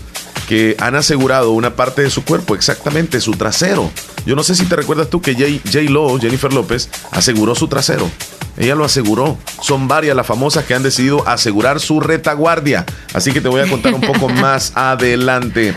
que 0.47 0.75
han 0.79 0.95
asegurado 0.95 1.51
una 1.51 1.75
parte 1.75 2.01
de 2.01 2.09
su 2.09 2.23
cuerpo, 2.23 2.55
exactamente 2.55 3.21
su 3.21 3.31
trasero. 3.31 3.91
Yo 4.25 4.35
no 4.35 4.43
sé 4.43 4.55
si 4.55 4.65
te 4.65 4.75
recuerdas 4.75 5.09
tú 5.09 5.21
que 5.21 5.33
J, 5.33 5.81
Lo, 5.91 6.17
Jennifer 6.19 6.51
López, 6.53 6.89
aseguró 7.11 7.55
su 7.55 7.67
trasero. 7.67 8.09
Ella 8.57 8.75
lo 8.75 8.85
aseguró. 8.85 9.37
Son 9.61 9.87
varias 9.87 10.15
las 10.15 10.25
famosas 10.25 10.65
que 10.65 10.73
han 10.73 10.83
decidido 10.83 11.27
asegurar 11.27 11.79
su 11.79 11.99
retaguardia. 11.99 12.85
Así 13.13 13.31
que 13.31 13.41
te 13.41 13.49
voy 13.49 13.61
a 13.61 13.69
contar 13.69 13.93
un 13.93 14.01
poco 14.01 14.29
más 14.41 14.71
adelante. 14.75 15.75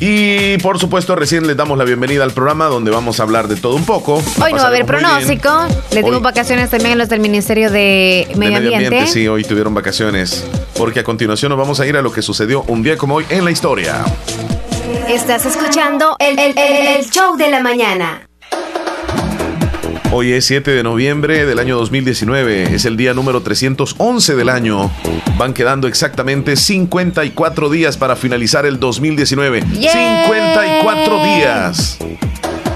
Y 0.00 0.58
por 0.58 0.78
supuesto, 0.78 1.16
recién 1.16 1.46
les 1.46 1.56
damos 1.56 1.78
la 1.78 1.84
bienvenida 1.84 2.24
al 2.24 2.32
programa 2.32 2.66
donde 2.66 2.90
vamos 2.90 3.20
a 3.20 3.22
hablar 3.22 3.48
de 3.48 3.56
todo 3.56 3.76
un 3.76 3.86
poco. 3.86 4.22
Hoy 4.42 4.52
no 4.52 4.58
va 4.58 4.64
a 4.64 4.66
haber 4.66 4.84
pronóstico. 4.86 5.50
Le 5.92 6.02
dimos 6.02 6.22
vacaciones 6.22 6.70
también 6.70 6.92
a 6.92 6.96
los 6.96 7.08
del 7.08 7.20
Ministerio 7.20 7.70
de 7.70 8.28
Medio, 8.36 8.58
Ambiente. 8.58 9.06
Sí, 9.06 9.28
hoy 9.28 9.44
tuvieron 9.44 9.72
vacaciones. 9.74 10.46
Porque 10.76 11.00
a 11.00 11.04
continuación 11.04 11.50
nos 11.50 11.58
vamos 11.58 11.80
a 11.80 11.86
ir 11.86 11.96
a 11.96 12.02
lo 12.02 12.12
que 12.12 12.22
sucedió 12.22 12.64
un 12.66 12.82
día 12.82 12.96
como 12.96 13.16
hoy 13.16 13.26
en 13.30 13.44
la 13.44 13.50
historia. 13.50 14.04
Estás 15.08 15.46
escuchando 15.46 16.16
el, 16.18 16.38
el 16.38 17.04
show 17.10 17.36
de 17.36 17.48
la 17.50 17.60
mañana. 17.60 18.28
Hoy 20.16 20.30
es 20.30 20.44
7 20.44 20.70
de 20.70 20.84
noviembre 20.84 21.44
del 21.44 21.58
año 21.58 21.76
2019, 21.76 22.72
es 22.72 22.84
el 22.84 22.96
día 22.96 23.14
número 23.14 23.42
311 23.42 24.36
del 24.36 24.48
año. 24.48 24.88
Van 25.36 25.52
quedando 25.52 25.88
exactamente 25.88 26.54
54 26.54 27.68
días 27.68 27.96
para 27.96 28.14
finalizar 28.14 28.64
el 28.64 28.78
2019. 28.78 29.62
54 29.62 31.24
días. 31.24 31.98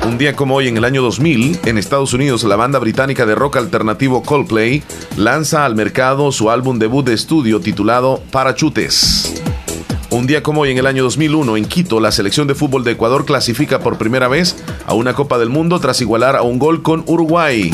Un 0.05 0.19
día 0.19 0.35
como 0.35 0.57
hoy, 0.57 0.67
en 0.67 0.79
el 0.79 0.85
año 0.85 1.01
2000, 1.01 1.61
en 1.65 1.79
Estados 1.79 2.13
Unidos, 2.13 2.43
la 2.43 2.57
banda 2.57 2.81
británica 2.81 3.25
de 3.25 3.37
rock 3.37 3.59
alternativo 3.59 4.25
Coldplay 4.25 4.83
lanza 5.17 5.65
al 5.65 5.77
mercado 5.77 6.33
su 6.33 6.51
álbum 6.51 6.81
debut 6.81 7.07
de 7.07 7.15
estudio 7.15 7.61
titulado 7.61 8.21
Parachutes. 8.33 9.38
Un 10.19 10.27
día 10.27 10.43
como 10.43 10.63
hoy, 10.63 10.73
en 10.73 10.79
el 10.79 10.87
año 10.89 11.05
2001, 11.05 11.57
en 11.57 11.65
Quito, 11.65 12.01
la 12.01 12.11
selección 12.11 12.49
de 12.49 12.57
fútbol 12.57 12.83
de 12.83 12.91
Ecuador 12.91 13.25
clasifica 13.25 13.79
por 13.79 13.99
primera 13.99 14.27
vez 14.27 14.57
a 14.85 14.93
una 14.95 15.15
Copa 15.15 15.39
del 15.39 15.49
Mundo 15.49 15.79
tras 15.79 16.01
igualar 16.01 16.35
a 16.35 16.43
un 16.43 16.59
gol 16.59 16.83
con 16.83 17.05
Uruguay. 17.07 17.73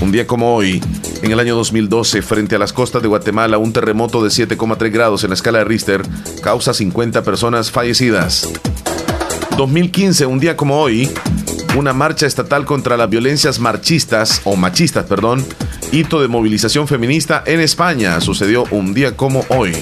Un 0.00 0.10
día 0.10 0.26
como 0.26 0.56
hoy, 0.56 0.82
en 1.22 1.30
el 1.30 1.38
año 1.38 1.54
2012, 1.54 2.22
frente 2.22 2.56
a 2.56 2.58
las 2.58 2.72
costas 2.72 3.02
de 3.02 3.08
Guatemala, 3.08 3.58
un 3.58 3.72
terremoto 3.72 4.20
de 4.24 4.30
7,3 4.30 4.90
grados 4.90 5.22
en 5.22 5.30
la 5.30 5.34
escala 5.34 5.58
de 5.58 5.64
Richter 5.64 6.02
causa 6.42 6.74
50 6.74 7.22
personas 7.22 7.70
fallecidas. 7.70 8.52
2015, 9.56 10.26
un 10.26 10.40
día 10.40 10.56
como 10.56 10.80
hoy, 10.80 11.08
una 11.78 11.92
marcha 11.92 12.26
estatal 12.26 12.64
contra 12.64 12.96
las 12.96 13.08
violencias 13.08 13.60
marchistas, 13.60 14.40
o 14.42 14.56
machistas, 14.56 15.04
perdón, 15.04 15.46
hito 15.92 16.20
de 16.20 16.26
movilización 16.26 16.88
feminista 16.88 17.44
en 17.46 17.60
España, 17.60 18.20
sucedió 18.20 18.64
un 18.72 18.92
día 18.92 19.16
como 19.16 19.44
hoy. 19.50 19.72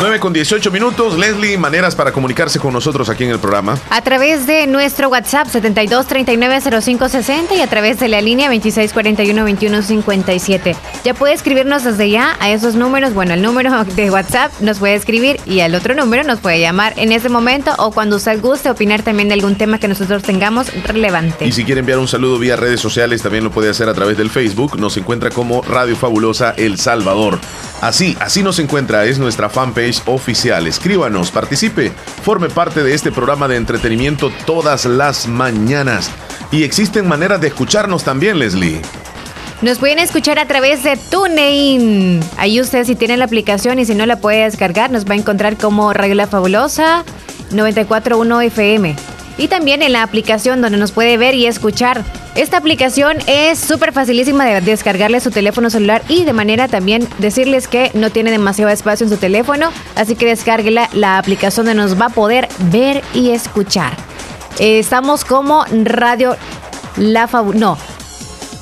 9 0.00 0.18
con 0.18 0.32
18 0.32 0.70
minutos. 0.70 1.18
Leslie, 1.18 1.58
maneras 1.58 1.94
para 1.94 2.10
comunicarse 2.10 2.58
con 2.58 2.72
nosotros 2.72 3.10
aquí 3.10 3.24
en 3.24 3.30
el 3.30 3.38
programa. 3.38 3.78
A 3.90 4.00
través 4.00 4.46
de 4.46 4.66
nuestro 4.66 5.10
WhatsApp 5.10 5.48
72390560 5.48 7.58
y 7.58 7.60
a 7.60 7.66
través 7.66 8.00
de 8.00 8.08
la 8.08 8.22
línea 8.22 8.50
26412157. 8.50 10.74
Ya 11.04 11.12
puede 11.12 11.34
escribirnos 11.34 11.84
desde 11.84 12.08
ya 12.08 12.34
a 12.40 12.50
esos 12.50 12.76
números. 12.76 13.12
Bueno, 13.12 13.34
el 13.34 13.42
número 13.42 13.84
de 13.84 14.10
WhatsApp 14.10 14.50
nos 14.60 14.78
puede 14.78 14.94
escribir 14.94 15.38
y 15.44 15.60
al 15.60 15.74
otro 15.74 15.94
número 15.94 16.24
nos 16.24 16.40
puede 16.40 16.60
llamar 16.60 16.94
en 16.96 17.12
ese 17.12 17.28
momento 17.28 17.74
o 17.76 17.90
cuando 17.90 18.16
usted 18.16 18.40
guste 18.40 18.70
opinar 18.70 19.02
también 19.02 19.28
de 19.28 19.34
algún 19.34 19.56
tema 19.56 19.78
que 19.78 19.88
nosotros 19.88 20.22
tengamos 20.22 20.72
relevante. 20.84 21.44
Y 21.44 21.52
si 21.52 21.64
quiere 21.64 21.80
enviar 21.80 21.98
un 21.98 22.08
saludo 22.08 22.38
vía 22.38 22.56
redes 22.56 22.80
sociales, 22.80 23.20
también 23.20 23.44
lo 23.44 23.50
puede 23.50 23.68
hacer 23.68 23.90
a 23.90 23.94
través 23.94 24.16
del 24.16 24.30
Facebook. 24.30 24.78
Nos 24.78 24.96
encuentra 24.96 25.28
como 25.28 25.60
Radio 25.60 25.94
Fabulosa 25.94 26.54
El 26.56 26.78
Salvador. 26.78 27.38
Así, 27.82 28.16
así 28.20 28.42
nos 28.42 28.58
encuentra, 28.58 29.06
es 29.06 29.18
nuestra 29.18 29.48
fanpage 29.48 29.89
oficial. 30.06 30.66
Escríbanos, 30.66 31.30
participe, 31.30 31.92
forme 32.22 32.48
parte 32.48 32.82
de 32.82 32.94
este 32.94 33.12
programa 33.12 33.48
de 33.48 33.56
entretenimiento 33.56 34.30
todas 34.46 34.84
las 34.86 35.26
mañanas. 35.26 36.10
Y 36.50 36.64
existen 36.64 37.06
maneras 37.06 37.40
de 37.40 37.48
escucharnos 37.48 38.04
también, 38.04 38.38
Leslie. 38.38 38.80
Nos 39.62 39.78
pueden 39.78 39.98
escuchar 39.98 40.38
a 40.38 40.46
través 40.46 40.82
de 40.84 40.96
TuneIn. 40.96 42.20
Ahí 42.38 42.60
usted 42.60 42.84
si 42.84 42.94
tiene 42.94 43.18
la 43.18 43.26
aplicación 43.26 43.78
y 43.78 43.84
si 43.84 43.94
no 43.94 44.06
la 44.06 44.16
puede 44.16 44.44
descargar, 44.44 44.90
nos 44.90 45.04
va 45.04 45.12
a 45.12 45.18
encontrar 45.18 45.58
como 45.58 45.92
Radio 45.92 46.14
La 46.14 46.26
Fabulosa 46.26 47.04
941 47.50 48.40
FM. 48.40 49.19
Y 49.40 49.48
también 49.48 49.80
en 49.80 49.94
la 49.94 50.02
aplicación 50.02 50.60
donde 50.60 50.76
nos 50.76 50.92
puede 50.92 51.16
ver 51.16 51.34
y 51.34 51.46
escuchar 51.46 52.04
esta 52.34 52.58
aplicación 52.58 53.16
es 53.26 53.58
súper 53.58 53.92
facilísima 53.92 54.44
de 54.44 54.60
descargarle 54.60 55.16
a 55.16 55.20
su 55.20 55.30
teléfono 55.30 55.70
celular 55.70 56.02
y 56.08 56.24
de 56.24 56.34
manera 56.34 56.68
también 56.68 57.08
decirles 57.18 57.66
que 57.66 57.90
no 57.94 58.10
tiene 58.10 58.30
demasiado 58.30 58.70
espacio 58.70 59.04
en 59.04 59.10
su 59.10 59.16
teléfono, 59.16 59.72
así 59.96 60.14
que 60.14 60.26
descárguela 60.26 60.90
la 60.92 61.16
aplicación 61.16 61.64
donde 61.64 61.82
nos 61.82 61.98
va 61.98 62.06
a 62.06 62.10
poder 62.10 62.48
ver 62.70 63.02
y 63.14 63.30
escuchar. 63.30 63.94
estamos 64.58 65.24
como 65.24 65.64
Radio 65.70 66.36
La 66.98 67.26
Fabu 67.26 67.54
no, 67.54 67.78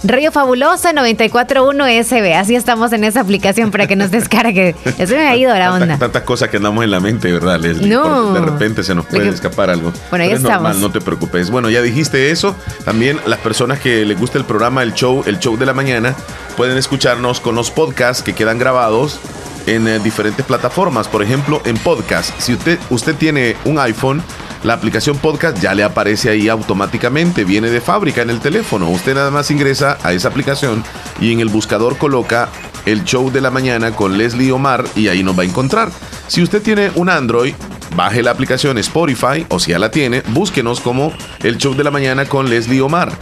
Radio 0.04 0.30
Fabulosa 0.30 0.92
941 0.92 2.04
SB. 2.04 2.34
Así 2.36 2.54
estamos 2.54 2.92
en 2.92 3.02
esa 3.02 3.20
aplicación 3.20 3.72
para 3.72 3.86
que 3.88 3.96
nos 3.96 4.10
descargue. 4.12 4.76
Eso 4.96 5.14
me 5.14 5.26
ha 5.26 5.36
ido 5.36 5.52
la 5.54 5.72
onda. 5.72 5.98
Tantas, 5.98 6.22
cosas 6.22 6.50
que 6.50 6.58
andamos 6.58 6.84
en 6.84 6.90
la 6.90 7.00
mente, 7.00 7.32
¿verdad, 7.32 7.58
Leslie? 7.58 7.88
No. 7.88 8.32
de 8.32 8.40
repente 8.40 8.84
se 8.84 8.94
nos 8.94 9.06
puede 9.06 9.28
escapar 9.28 9.70
algo. 9.70 9.92
Bueno, 10.10 10.24
ahí 10.24 10.30
estamos. 10.32 10.62
Normal, 10.62 10.80
no 10.80 10.90
te 10.90 11.00
preocupes. 11.00 11.50
Bueno, 11.50 11.68
ya 11.68 11.82
dijiste 11.82 12.30
eso. 12.30 12.54
También 12.84 13.18
las 13.26 13.40
personas 13.40 13.80
que 13.80 14.04
les 14.04 14.18
gusta 14.18 14.38
el 14.38 14.44
programa, 14.44 14.82
el 14.82 14.94
show, 14.94 15.24
el 15.26 15.38
show 15.40 15.56
de 15.56 15.66
la 15.66 15.74
mañana, 15.74 16.14
pueden 16.56 16.76
escucharnos 16.76 17.40
con 17.40 17.54
los 17.54 17.70
podcasts 17.70 18.22
que 18.22 18.34
quedan 18.34 18.58
grabados 18.58 19.18
en 19.66 19.88
eh, 19.88 19.98
diferentes 19.98 20.46
plataformas. 20.46 21.08
Por 21.08 21.22
ejemplo, 21.22 21.60
en 21.64 21.76
podcast. 21.76 22.38
Si 22.38 22.54
usted, 22.54 22.78
usted 22.90 23.16
tiene 23.16 23.56
un 23.64 23.78
iPhone 23.78 24.22
la 24.64 24.74
aplicación 24.74 25.16
podcast 25.18 25.60
ya 25.60 25.74
le 25.74 25.84
aparece 25.84 26.30
ahí 26.30 26.48
automáticamente, 26.48 27.44
viene 27.44 27.70
de 27.70 27.80
fábrica 27.80 28.22
en 28.22 28.30
el 28.30 28.40
teléfono. 28.40 28.90
Usted 28.90 29.14
nada 29.14 29.30
más 29.30 29.50
ingresa 29.50 29.98
a 30.02 30.12
esa 30.12 30.28
aplicación 30.28 30.82
y 31.20 31.32
en 31.32 31.40
el 31.40 31.48
buscador 31.48 31.96
coloca 31.96 32.48
el 32.84 33.04
show 33.04 33.30
de 33.30 33.40
la 33.40 33.50
mañana 33.50 33.92
con 33.92 34.18
Leslie 34.18 34.50
Omar 34.50 34.84
y 34.96 35.08
ahí 35.08 35.22
nos 35.22 35.38
va 35.38 35.42
a 35.42 35.46
encontrar. 35.46 35.90
Si 36.26 36.42
usted 36.42 36.62
tiene 36.62 36.90
un 36.96 37.08
Android, 37.08 37.54
baje 37.94 38.22
la 38.22 38.32
aplicación 38.32 38.78
Spotify 38.78 39.46
o 39.48 39.58
si 39.58 39.70
ya 39.70 39.78
la 39.78 39.90
tiene, 39.90 40.22
búsquenos 40.28 40.80
como 40.80 41.12
el 41.42 41.58
show 41.58 41.74
de 41.74 41.84
la 41.84 41.90
mañana 41.90 42.24
con 42.24 42.50
Leslie 42.50 42.80
Omar. 42.80 43.12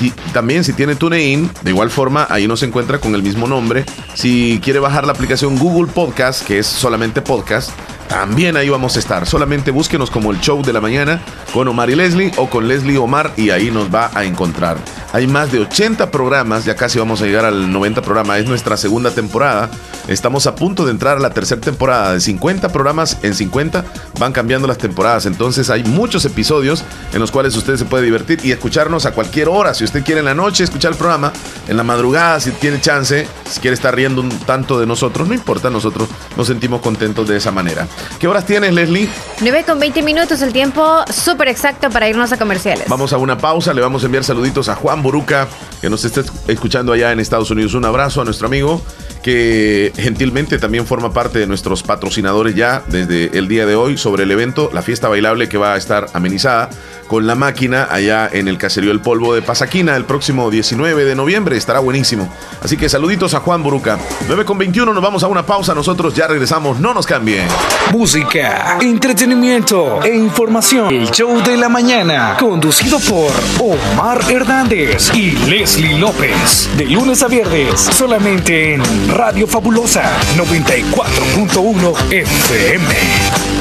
Y 0.00 0.10
también 0.32 0.64
si 0.64 0.72
tiene 0.72 0.96
TuneIn, 0.96 1.50
de 1.62 1.70
igual 1.70 1.90
forma, 1.90 2.26
ahí 2.28 2.48
nos 2.48 2.62
encuentra 2.64 2.98
con 2.98 3.14
el 3.14 3.22
mismo 3.22 3.46
nombre. 3.46 3.84
Si 4.14 4.60
quiere 4.62 4.80
bajar 4.80 5.06
la 5.06 5.12
aplicación 5.12 5.58
Google 5.58 5.92
Podcast, 5.92 6.44
que 6.44 6.58
es 6.58 6.66
solamente 6.66 7.22
podcast, 7.22 7.70
también 8.12 8.58
ahí 8.58 8.68
vamos 8.68 8.96
a 8.96 8.98
estar. 8.98 9.26
Solamente 9.26 9.70
búsquenos 9.70 10.10
como 10.10 10.32
el 10.32 10.40
show 10.40 10.62
de 10.62 10.74
la 10.74 10.82
mañana 10.82 11.22
con 11.54 11.66
Omar 11.66 11.88
y 11.88 11.94
Leslie 11.94 12.30
o 12.36 12.50
con 12.50 12.68
Leslie 12.68 12.98
Omar 12.98 13.32
y 13.38 13.48
ahí 13.48 13.70
nos 13.70 13.92
va 13.92 14.10
a 14.12 14.24
encontrar. 14.24 14.76
Hay 15.14 15.26
más 15.26 15.50
de 15.50 15.60
80 15.60 16.10
programas, 16.10 16.66
ya 16.66 16.76
casi 16.76 16.98
vamos 16.98 17.22
a 17.22 17.24
llegar 17.24 17.46
al 17.46 17.72
90 17.72 18.02
programa, 18.02 18.36
es 18.36 18.46
nuestra 18.46 18.76
segunda 18.76 19.12
temporada. 19.12 19.70
Estamos 20.08 20.46
a 20.46 20.54
punto 20.54 20.84
de 20.84 20.90
entrar 20.90 21.16
a 21.16 21.20
la 21.20 21.30
tercera 21.30 21.60
temporada. 21.60 22.12
De 22.12 22.20
50 22.20 22.70
programas 22.70 23.18
en 23.22 23.34
50 23.34 23.84
van 24.18 24.32
cambiando 24.32 24.66
las 24.66 24.78
temporadas. 24.78 25.24
Entonces 25.26 25.70
hay 25.70 25.84
muchos 25.84 26.24
episodios 26.26 26.84
en 27.14 27.20
los 27.20 27.30
cuales 27.30 27.56
usted 27.56 27.76
se 27.76 27.84
puede 27.86 28.04
divertir 28.04 28.40
y 28.42 28.52
escucharnos 28.52 29.06
a 29.06 29.12
cualquier 29.12 29.48
hora. 29.48 29.72
Si 29.72 29.84
usted 29.84 30.04
quiere 30.04 30.18
en 30.18 30.26
la 30.26 30.34
noche 30.34 30.64
escuchar 30.64 30.92
el 30.92 30.98
programa, 30.98 31.32
en 31.68 31.76
la 31.76 31.82
madrugada, 31.82 32.40
si 32.40 32.50
tiene 32.52 32.80
chance, 32.80 33.26
si 33.48 33.60
quiere 33.60 33.74
estar 33.74 33.94
riendo 33.94 34.20
un 34.20 34.30
tanto 34.40 34.78
de 34.80 34.86
nosotros, 34.86 35.28
no 35.28 35.34
importa, 35.34 35.70
nosotros 35.70 36.08
nos 36.36 36.46
sentimos 36.46 36.80
contentos 36.80 37.28
de 37.28 37.36
esa 37.36 37.52
manera. 37.52 37.86
¿Qué 38.18 38.28
horas 38.28 38.46
tienes, 38.46 38.72
Leslie? 38.72 39.08
9 39.40 39.64
con 39.66 39.78
20 39.80 40.02
minutos, 40.02 40.42
el 40.42 40.52
tiempo 40.52 41.04
súper 41.12 41.48
exacto 41.48 41.90
para 41.90 42.08
irnos 42.08 42.32
a 42.32 42.38
comerciales. 42.38 42.88
Vamos 42.88 43.12
a 43.12 43.18
una 43.18 43.38
pausa, 43.38 43.74
le 43.74 43.80
vamos 43.80 44.02
a 44.02 44.06
enviar 44.06 44.24
saluditos 44.24 44.68
a 44.68 44.74
Juan 44.74 45.02
Boruca, 45.02 45.48
que 45.80 45.90
nos 45.90 46.04
está 46.04 46.22
escuchando 46.48 46.92
allá 46.92 47.12
en 47.12 47.20
Estados 47.20 47.50
Unidos. 47.50 47.74
Un 47.74 47.84
abrazo 47.84 48.20
a 48.20 48.24
nuestro 48.24 48.46
amigo 48.46 48.80
que 49.22 49.92
gentilmente 49.96 50.58
también 50.58 50.86
forma 50.86 51.12
parte 51.12 51.38
de 51.38 51.46
nuestros 51.46 51.82
patrocinadores 51.82 52.54
ya 52.54 52.82
desde 52.88 53.36
el 53.38 53.48
día 53.48 53.66
de 53.66 53.76
hoy 53.76 53.96
sobre 53.96 54.24
el 54.24 54.30
evento, 54.30 54.70
la 54.72 54.82
fiesta 54.82 55.08
bailable 55.08 55.48
que 55.48 55.58
va 55.58 55.74
a 55.74 55.76
estar 55.76 56.08
amenizada 56.12 56.70
con 57.12 57.26
la 57.26 57.34
máquina 57.34 57.88
allá 57.90 58.26
en 58.32 58.48
el 58.48 58.56
caserío 58.56 58.90
El 58.90 59.00
Polvo 59.00 59.34
de 59.34 59.42
Pasaquina 59.42 59.96
el 59.96 60.06
próximo 60.06 60.50
19 60.50 61.04
de 61.04 61.14
noviembre. 61.14 61.58
Estará 61.58 61.78
buenísimo. 61.78 62.32
Así 62.62 62.78
que 62.78 62.88
saluditos 62.88 63.34
a 63.34 63.40
Juan 63.40 63.62
Buruca. 63.62 63.98
9 64.28 64.46
con 64.46 64.56
21, 64.56 64.94
nos 64.94 65.02
vamos 65.02 65.22
a 65.22 65.26
una 65.26 65.44
pausa. 65.44 65.74
Nosotros 65.74 66.14
ya 66.14 66.26
regresamos. 66.26 66.80
No 66.80 66.94
nos 66.94 67.06
cambien. 67.06 67.46
Música, 67.90 68.78
entretenimiento 68.80 70.02
e 70.02 70.16
información. 70.16 70.90
El 70.90 71.10
show 71.10 71.42
de 71.42 71.58
la 71.58 71.68
mañana, 71.68 72.38
conducido 72.40 72.98
por 73.00 73.30
Omar 73.60 74.22
Hernández 74.30 75.14
y 75.14 75.32
Leslie 75.50 75.98
López. 75.98 76.70
De 76.78 76.86
lunes 76.86 77.22
a 77.22 77.28
viernes, 77.28 77.78
solamente 77.78 78.72
en 78.72 78.82
Radio 79.10 79.46
Fabulosa 79.46 80.18
94.1 80.38 82.10
FM. 82.10 83.51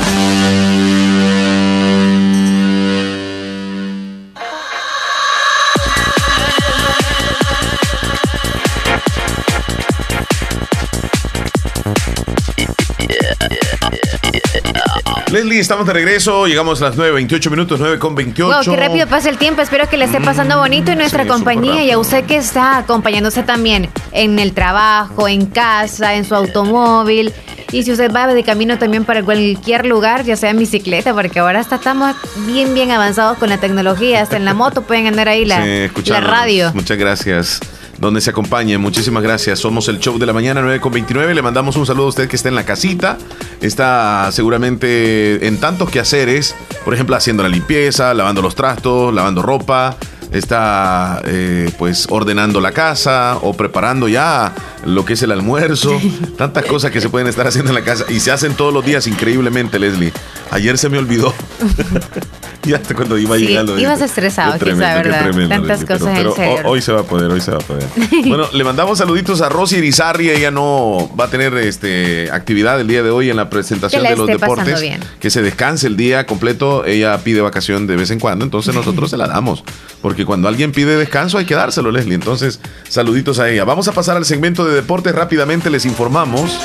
Leslie, 15.31 15.59
estamos 15.59 15.88
de 15.88 15.93
regreso. 15.93 16.45
Llegamos 16.45 16.81
a 16.81 16.89
las 16.89 16.97
9.28 16.97 17.50
minutos, 17.50 17.79
9.28. 17.79 18.43
Wow, 18.43 18.63
qué 18.65 18.75
rápido 18.75 19.07
pasa 19.07 19.29
el 19.29 19.38
tiempo. 19.38 19.61
Espero 19.61 19.88
que 19.88 19.95
le 19.95 20.05
esté 20.05 20.19
pasando 20.19 20.57
bonito 20.57 20.91
en 20.91 20.97
nuestra 20.97 21.25
compañía 21.25 21.83
y 21.83 21.91
a 21.91 21.97
usted 21.97 22.25
que 22.25 22.35
está 22.35 22.77
acompañándose 22.77 23.41
también 23.43 23.89
en 24.11 24.39
el 24.39 24.51
trabajo, 24.53 25.29
en 25.29 25.45
casa, 25.45 26.15
en 26.15 26.25
su 26.25 26.35
automóvil 26.35 27.33
Y 27.71 27.83
si 27.83 27.91
usted 27.93 28.11
va 28.11 28.27
de 28.27 28.43
camino 28.43 28.77
también 28.77 29.05
para 29.05 29.23
cualquier 29.23 29.85
lugar, 29.85 30.25
ya 30.25 30.35
sea 30.35 30.50
en 30.50 30.59
bicicleta, 30.59 31.13
porque 31.13 31.39
ahora 31.39 31.61
hasta 31.61 31.75
estamos 31.75 32.13
bien, 32.45 32.73
bien 32.73 32.91
avanzados 32.91 33.38
con 33.38 33.47
la 33.47 33.57
tecnología. 33.57 34.21
Hasta 34.21 34.35
en 34.35 34.43
la 34.43 34.53
moto 34.53 34.81
pueden 34.81 35.07
andar 35.07 35.29
ahí 35.29 35.45
la, 35.45 35.65
la 35.65 36.21
radio. 36.21 36.71
Muchas 36.73 36.97
gracias 36.97 37.61
donde 38.01 38.20
se 38.20 38.31
acompañe. 38.31 38.77
Muchísimas 38.79 39.22
gracias. 39.22 39.60
Somos 39.60 39.88
el 39.88 40.00
show 40.00 40.17
de 40.17 40.25
la 40.25 40.34
mañana 40.34 40.62
9 40.62 40.81
con 40.81 40.91
29. 40.91 41.36
Le 41.36 41.41
mandamos 41.43 41.75
un 41.75 41.86
saludo 41.86 42.08
a 42.08 42.10
usted 42.10 42.27
que 42.27 42.36
está 42.36 42.50
en 42.50 42.55
la 42.55 42.65
casita. 42.65 43.20
Está 43.62 44.29
seguramente 44.31 45.48
en 45.48 45.60
tantos 45.60 45.91
quehaceres, 45.91 46.55
por 46.84 46.96
ejemplo, 46.96 47.15
haciendo 47.15 47.43
la 47.43 47.50
limpieza, 47.50 48.13
lavando 48.15 48.41
los 48.41 48.55
trastos, 48.55 49.13
lavando 49.13 49.43
ropa, 49.43 49.96
está 50.31 51.22
eh, 51.25 51.70
pues 51.77 52.08
ordenando 52.10 52.60
la 52.60 52.72
casa 52.72 53.38
o 53.43 53.53
preparando 53.53 54.08
ya 54.08 54.51
lo 54.84 55.05
que 55.05 55.13
es 55.13 55.22
el 55.22 55.31
almuerzo, 55.31 56.01
tantas 56.38 56.65
cosas 56.65 56.89
que 56.89 57.01
se 57.01 57.10
pueden 57.10 57.27
estar 57.27 57.46
haciendo 57.46 57.70
en 57.70 57.75
la 57.75 57.84
casa 57.84 58.05
y 58.10 58.20
se 58.20 58.31
hacen 58.31 58.55
todos 58.55 58.74
los 58.74 58.84
días 58.84 59.05
increíblemente, 59.05 59.77
Leslie. 59.77 60.12
Ayer 60.50 60.77
se 60.79 60.89
me 60.89 60.98
olvidó. 60.98 61.34
y 62.65 62.73
hasta 62.73 62.93
cuando 62.93 63.17
iba 63.17 63.37
sí, 63.37 63.47
llegando. 63.47 63.77
Ibas 63.77 64.01
estresado, 64.01 64.53
quizá, 64.59 64.95
¿verdad? 64.95 65.31
Tantas 65.49 65.83
cosas 65.83 66.09
pero, 66.15 66.35
hoy 66.65 66.81
se 66.81 66.91
va 66.91 67.01
a 67.01 67.03
poder, 67.03 67.31
hoy 67.31 67.41
se 67.41 67.51
va 67.51 67.57
a 67.57 67.61
poder. 67.61 67.87
bueno, 68.27 68.47
le 68.53 68.63
mandamos 68.63 68.99
saluditos 68.99 69.41
a 69.41 69.49
Rosy 69.49 69.77
Irizarri. 69.77 70.29
Ella 70.29 70.51
no 70.51 71.09
va 71.19 71.25
a 71.25 71.29
tener 71.29 71.53
este 71.55 72.29
actividad 72.31 72.79
el 72.79 72.87
día 72.87 73.01
de 73.01 73.09
hoy 73.09 73.29
en 73.29 73.37
la 73.37 73.49
presentación 73.49 74.03
de 74.03 74.15
los 74.15 74.27
deportes. 74.27 74.83
Que 75.19 75.29
se 75.29 75.41
descanse 75.41 75.87
el 75.87 75.97
día 75.97 76.25
completo. 76.25 76.85
Ella 76.85 77.17
pide 77.23 77.41
vacación 77.41 77.87
de 77.87 77.95
vez 77.95 78.11
en 78.11 78.19
cuando, 78.19 78.45
entonces 78.45 78.75
nosotros 78.75 79.09
se 79.09 79.17
la 79.17 79.27
damos. 79.27 79.63
Porque 80.01 80.25
cuando 80.25 80.47
alguien 80.47 80.71
pide 80.71 80.95
descanso 80.97 81.37
hay 81.37 81.45
que 81.45 81.55
dárselo, 81.55 81.91
Leslie. 81.91 82.15
Entonces, 82.15 82.59
saluditos 82.87 83.39
a 83.39 83.49
ella. 83.49 83.63
Vamos 83.65 83.87
a 83.87 83.91
pasar 83.91 84.17
al 84.17 84.25
segmento 84.25 84.65
de 84.65 84.75
deportes. 84.75 85.13
Rápidamente 85.13 85.69
les 85.69 85.85
informamos. 85.85 86.59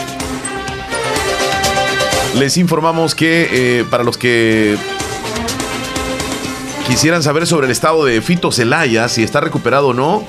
Les 2.34 2.58
informamos 2.58 3.14
que 3.14 3.48
eh, 3.50 3.84
para 3.88 4.04
los 4.04 4.18
que 4.18 4.76
quisieran 6.87 7.23
saber 7.23 7.47
sobre 7.47 7.66
el 7.66 7.73
estado 7.73 8.05
de 8.05 8.21
Fito 8.23 8.52
Celaya, 8.52 9.09
si 9.09 9.23
está 9.23 9.40
recuperado 9.40 9.88
o 9.88 9.95
no, 9.95 10.25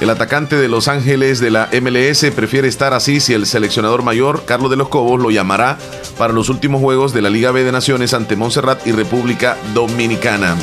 el 0.00 0.08
atacante 0.08 0.56
de 0.56 0.68
Los 0.68 0.88
Ángeles 0.88 1.40
de 1.40 1.50
la 1.50 1.68
MLS 1.82 2.24
prefiere 2.34 2.68
estar 2.68 2.94
así 2.94 3.20
si 3.20 3.34
el 3.34 3.44
seleccionador 3.44 4.02
mayor, 4.02 4.44
Carlos 4.44 4.70
de 4.70 4.76
los 4.76 4.88
Cobos, 4.88 5.20
lo 5.20 5.30
llamará 5.30 5.78
para 6.16 6.32
los 6.32 6.48
últimos 6.48 6.80
juegos 6.80 7.12
de 7.12 7.22
la 7.22 7.30
Liga 7.30 7.50
B 7.50 7.64
de 7.64 7.72
Naciones 7.72 8.14
ante 8.14 8.36
Montserrat 8.36 8.86
y 8.86 8.92
República 8.92 9.56
Dominicana. 9.74 10.56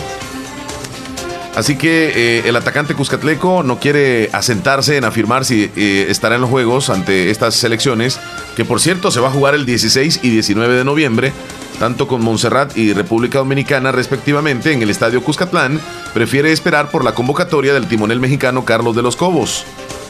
Así 1.58 1.76
que 1.76 2.12
eh, 2.16 2.44
el 2.46 2.56
atacante 2.56 2.94
Cuscatleco 2.94 3.64
no 3.64 3.80
quiere 3.80 4.30
asentarse 4.32 4.96
en 4.96 5.06
afirmar 5.06 5.44
si 5.44 5.72
eh, 5.76 6.06
estará 6.08 6.36
en 6.36 6.42
los 6.42 6.52
juegos 6.52 6.92
ante 6.92 7.32
estas 7.32 7.56
selecciones, 7.56 8.20
que 8.56 8.64
por 8.64 8.80
cierto 8.80 9.10
se 9.10 9.20
va 9.22 9.30
a 9.30 9.32
jugar 9.32 9.56
el 9.56 9.66
16 9.66 10.20
y 10.22 10.30
19 10.30 10.76
de 10.76 10.84
noviembre, 10.84 11.34
tanto 11.80 12.08
con 12.08 12.22
Montserrat 12.22 12.78
y 12.78 12.94
República 12.94 13.40
Dominicana 13.40 13.92
respectivamente 13.92 14.72
en 14.72 14.84
el 14.84 14.92
Estadio 14.92 15.24
Cuscatlán, 15.24 15.82
prefiere 16.14 16.52
esperar 16.52 16.92
por 16.92 17.04
la 17.04 17.16
convocatoria 17.16 17.74
del 17.74 17.88
timonel 17.88 18.20
mexicano 18.20 18.64
Carlos 18.64 18.96
de 18.96 19.02
los 19.02 19.16
Cobos. 19.16 19.66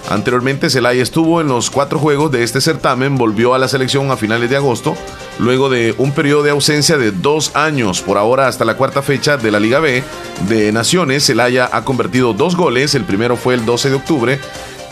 Anteriormente, 0.10 0.70
Zelaya 0.70 1.04
estuvo 1.04 1.42
en 1.42 1.48
los 1.48 1.70
cuatro 1.70 2.00
juegos 2.00 2.32
de 2.32 2.44
este 2.44 2.62
certamen, 2.62 3.18
volvió 3.18 3.54
a 3.54 3.60
la 3.60 3.68
selección 3.68 4.10
a 4.10 4.16
finales 4.16 4.50
de 4.50 4.56
agosto, 4.56 4.96
luego 5.38 5.70
de 5.70 5.94
un 5.98 6.14
periodo 6.14 6.44
de 6.44 6.52
ausencia 6.52 6.98
de 6.98 7.12
dos 7.12 7.56
años. 7.56 8.02
Por 8.02 8.18
ahora, 8.18 8.48
hasta 8.48 8.64
la 8.64 8.78
cuarta 8.78 9.02
fecha 9.02 9.36
de 9.36 9.52
la 9.52 9.60
Liga 9.60 9.80
B 9.80 10.04
de 10.48 10.72
Naciones, 10.72 11.26
Zelaya 11.26 11.70
ha 11.72 11.84
convertido 11.84 12.34
dos 12.34 12.56
goles. 12.56 12.96
El 12.96 13.04
primero 13.04 13.36
fue 13.36 13.54
el 13.54 13.66
12 13.66 13.90
de 13.90 13.96
octubre 13.96 14.40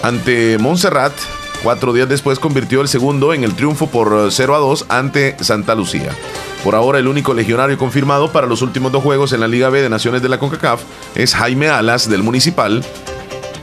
ante 0.03 0.57
Montserrat. 0.57 1.13
Cuatro 1.63 1.93
días 1.93 2.09
después 2.09 2.37
convirtió 2.37 2.81
el 2.81 2.89
segundo 2.89 3.33
en 3.33 3.43
el 3.43 3.55
triunfo 3.55 3.87
por 3.87 4.31
0 4.31 4.55
a 4.55 4.59
2 4.59 4.85
ante 4.89 5.35
Santa 5.41 5.75
Lucía. 5.75 6.11
Por 6.63 6.75
ahora, 6.75 6.99
el 6.99 7.07
único 7.07 7.33
legionario 7.33 7.77
confirmado 7.77 8.31
para 8.31 8.47
los 8.47 8.61
últimos 8.61 8.91
dos 8.91 9.01
juegos 9.01 9.31
en 9.33 9.39
la 9.39 9.47
Liga 9.47 9.69
B 9.69 9.81
de 9.81 9.89
Naciones 9.89 10.21
de 10.21 10.29
la 10.29 10.39
CONCACAF 10.39 10.81
es 11.15 11.33
Jaime 11.33 11.69
Alas 11.69 12.09
del 12.09 12.21
Municipal, 12.21 12.83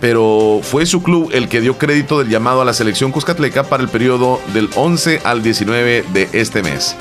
pero 0.03 0.59
fue 0.65 0.85
su 0.85 1.01
club 1.01 1.31
el 1.33 1.49
que 1.49 1.61
dio 1.61 1.79
crédito 1.79 2.19
del 2.19 2.29
llamado 2.29 2.61
a 2.61 2.65
la 2.65 2.73
selección 2.73 3.13
Cuscatleca 3.13 3.63
para 3.63 3.85
el 3.85 3.89
periodo 3.89 4.41
del 4.53 4.69
11 4.75 5.21
al 5.23 5.45
19 5.45 6.05
de 6.13 6.29
este 6.33 6.61
mes. 6.61 6.97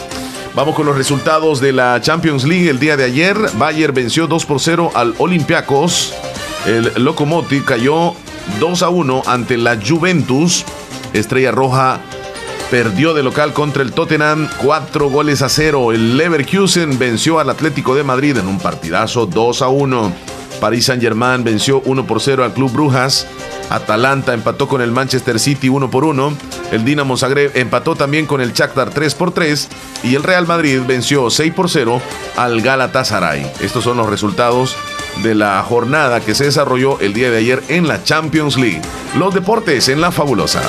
Vamos 0.54 0.76
con 0.76 0.86
los 0.86 0.96
resultados 0.96 1.60
de 1.60 1.74
la 1.74 2.00
Champions 2.00 2.44
League 2.44 2.70
el 2.70 2.78
día 2.78 2.98
de 2.98 3.06
ayer. 3.06 3.36
Bayern 3.56 3.96
venció 3.96 4.28
2 4.28 4.46
por 4.46 4.60
0 4.60 4.92
al 4.94 5.16
Olympiacos. 5.18 6.14
El 6.68 6.92
Lokomotiv 7.04 7.66
cayó 7.66 8.14
2 8.60 8.84
a 8.84 8.90
1 8.90 9.24
ante 9.26 9.58
la 9.58 9.80
Juventus. 9.84 10.64
Estrella 11.12 11.50
Roja 11.50 12.02
perdió 12.70 13.16
de 13.16 13.24
local 13.24 13.52
contra 13.54 13.82
el 13.82 13.94
Tottenham 13.94 14.48
4 14.62 15.10
goles 15.10 15.42
a 15.42 15.50
0. 15.50 15.92
El 15.92 16.18
Leverkusen 16.18 17.00
venció 17.00 17.40
al 17.40 17.50
Atlético 17.50 17.96
de 17.96 18.04
Madrid 18.04 18.38
en 18.38 18.48
un 18.48 18.60
partidazo 18.60 19.26
2 19.26 19.64
a 19.64 19.70
1. 19.70 20.31
Paris 20.62 20.86
Saint-Germain 20.86 21.44
venció 21.44 21.82
1 21.84 22.08
por 22.08 22.22
0 22.22 22.46
al 22.46 22.54
Club 22.54 22.72
Brujas. 22.72 23.28
Atalanta 23.70 24.34
empató 24.34 24.68
con 24.68 24.82
el 24.82 24.92
Manchester 24.92 25.40
City 25.40 25.68
1 25.68 25.90
por 25.90 26.06
1. 26.06 26.34
El 26.72 26.86
Dinamo 26.86 27.18
Zagreb 27.18 27.52
empató 27.56 27.96
también 27.96 28.28
con 28.28 28.40
el 28.40 28.54
Shakhtar 28.54 28.92
3 28.92 29.16
por 29.16 29.34
3. 29.34 29.68
Y 30.04 30.16
el 30.16 30.24
Real 30.24 30.46
Madrid 30.46 30.80
venció 30.88 31.30
6 31.30 31.54
por 31.54 31.70
0 31.70 32.00
al 32.38 32.62
Galatasaray. 32.62 33.52
Estos 33.60 33.84
son 33.84 33.98
los 33.98 34.08
resultados 34.08 34.78
de 35.24 35.36
la 35.36 35.62
jornada 35.64 36.22
que 36.22 36.36
se 36.36 36.46
desarrolló 36.46 37.00
el 37.00 37.14
día 37.14 37.32
de 37.32 37.38
ayer 37.38 37.64
en 37.68 37.88
la 37.88 38.04
Champions 38.04 38.56
League. 38.56 38.82
Los 39.18 39.34
deportes 39.34 39.90
en 39.90 40.00
la 40.00 40.12
fabulosa. 40.12 40.62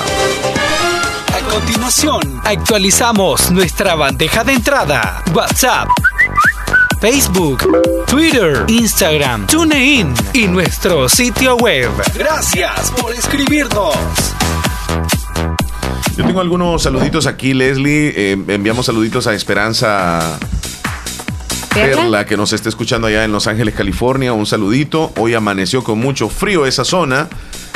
A 1.33 1.53
continuación, 1.53 2.41
actualizamos 2.43 3.51
nuestra 3.51 3.93
bandeja 3.93 4.43
de 4.43 4.53
entrada. 4.53 5.23
WhatsApp 5.33 5.87
Facebook, 7.03 7.67
Twitter, 8.07 8.63
Instagram, 8.69 9.45
TuneIn 9.47 10.13
y 10.31 10.47
nuestro 10.47 11.09
sitio 11.09 11.57
web. 11.57 11.91
Gracias 12.17 12.91
por 12.91 13.13
escribirnos. 13.13 13.93
Yo 16.15 16.25
tengo 16.25 16.39
algunos 16.39 16.81
saluditos 16.81 17.27
aquí, 17.27 17.53
Leslie. 17.53 18.13
Eh, 18.15 18.31
enviamos 18.47 18.85
saluditos 18.85 19.27
a 19.27 19.33
Esperanza 19.33 20.39
Perla, 21.73 22.25
que 22.25 22.37
nos 22.37 22.53
está 22.53 22.69
escuchando 22.69 23.07
allá 23.07 23.23
en 23.23 23.31
Los 23.31 23.47
Ángeles, 23.47 23.73
California. 23.73 24.33
Un 24.33 24.45
saludito. 24.45 25.11
Hoy 25.17 25.33
amaneció 25.33 25.83
con 25.83 25.99
mucho 25.99 26.29
frío 26.29 26.65
esa 26.65 26.85
zona. 26.85 27.27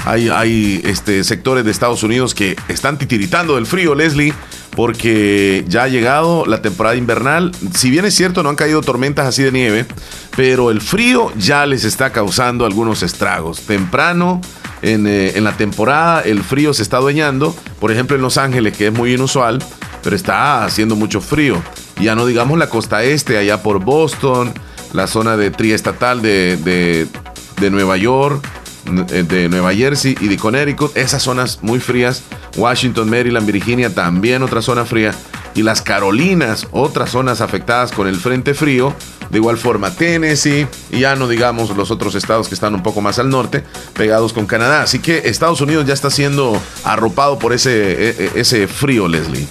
Hay, 0.05 0.29
hay 0.29 0.81
este, 0.85 1.23
sectores 1.23 1.65
de 1.65 1.71
Estados 1.71 2.03
Unidos 2.03 2.33
que 2.33 2.55
están 2.67 2.97
titiritando 2.97 3.55
del 3.55 3.65
frío, 3.65 3.95
Leslie 3.95 4.33
porque 4.77 5.65
ya 5.67 5.83
ha 5.83 5.87
llegado 5.87 6.45
la 6.45 6.61
temporada 6.61 6.95
invernal. 6.95 7.51
Si 7.73 7.89
bien 7.89 8.05
es 8.05 8.13
cierto, 8.13 8.43
no 8.43 8.49
han 8.49 8.55
caído 8.55 8.81
tormentas 8.81 9.25
así 9.25 9.41
de 9.41 9.51
nieve, 9.51 9.87
pero 10.35 10.69
el 10.69 10.81
frío 10.81 11.33
ya 11.35 11.65
les 11.65 11.83
está 11.83 12.11
causando 12.11 12.63
algunos 12.63 13.01
estragos. 13.01 13.61
Temprano 13.61 14.39
en, 14.83 15.07
eh, 15.07 15.31
en, 15.35 15.45
la 15.45 15.57
temporada 15.57 16.21
el 16.21 16.43
frío 16.43 16.75
se 16.75 16.83
está 16.83 16.97
adueñando, 16.97 17.55
por 17.79 17.91
ejemplo 17.91 18.15
en 18.15 18.21
Los 18.21 18.37
Ángeles, 18.37 18.77
que 18.77 18.85
es 18.85 18.93
muy 18.93 19.15
inusual, 19.15 19.57
pero 20.03 20.15
está 20.15 20.63
haciendo 20.63 20.95
mucho 20.95 21.21
frío. 21.21 21.59
Ya 21.99 22.15
no 22.15 22.25
digamos 22.25 22.57
la 22.57 22.69
costa 22.69 23.03
este, 23.03 23.37
allá 23.37 23.63
por 23.63 23.83
Boston, 23.83 24.53
la 24.93 25.07
zona 25.07 25.37
de 25.37 25.51
triestatal 25.51 26.21
de, 26.21 26.57
de, 26.57 27.69
Nueva 27.71 27.97
York, 27.97 28.45
de 28.85 29.49
Nueva 29.49 29.73
Jersey 29.73 30.15
y 30.19 30.27
de 30.27 30.37
Connecticut, 30.37 30.95
esas 30.95 31.23
zonas 31.23 31.59
muy 31.61 31.79
frías, 31.79 32.23
Washington, 32.55 33.09
Maryland, 33.09 33.45
Virginia, 33.45 33.93
también 33.93 34.43
otra 34.43 34.61
zona 34.61 34.85
fría, 34.85 35.13
y 35.55 35.63
las 35.63 35.81
Carolinas, 35.81 36.67
otras 36.71 37.09
zonas 37.09 37.41
afectadas 37.41 37.91
con 37.91 38.07
el 38.07 38.15
frente 38.17 38.53
frío, 38.53 38.93
de 39.31 39.39
igual 39.39 39.57
forma 39.57 39.91
Tennessee, 39.91 40.67
y 40.91 40.99
ya 40.99 41.15
no 41.15 41.27
digamos 41.27 41.75
los 41.75 41.91
otros 41.91 42.15
estados 42.15 42.47
que 42.47 42.53
están 42.53 42.75
un 42.75 42.83
poco 42.83 43.01
más 43.01 43.19
al 43.19 43.29
norte, 43.29 43.63
pegados 43.93 44.33
con 44.33 44.45
Canadá. 44.45 44.83
Así 44.83 44.99
que 44.99 45.17
Estados 45.25 45.59
Unidos 45.59 45.85
ya 45.85 45.93
está 45.93 46.09
siendo 46.09 46.61
arropado 46.83 47.39
por 47.39 47.53
ese, 47.53 47.91
e, 47.91 48.09
e, 48.09 48.31
ese 48.35 48.67
frío, 48.67 49.07
Leslie. 49.07 49.47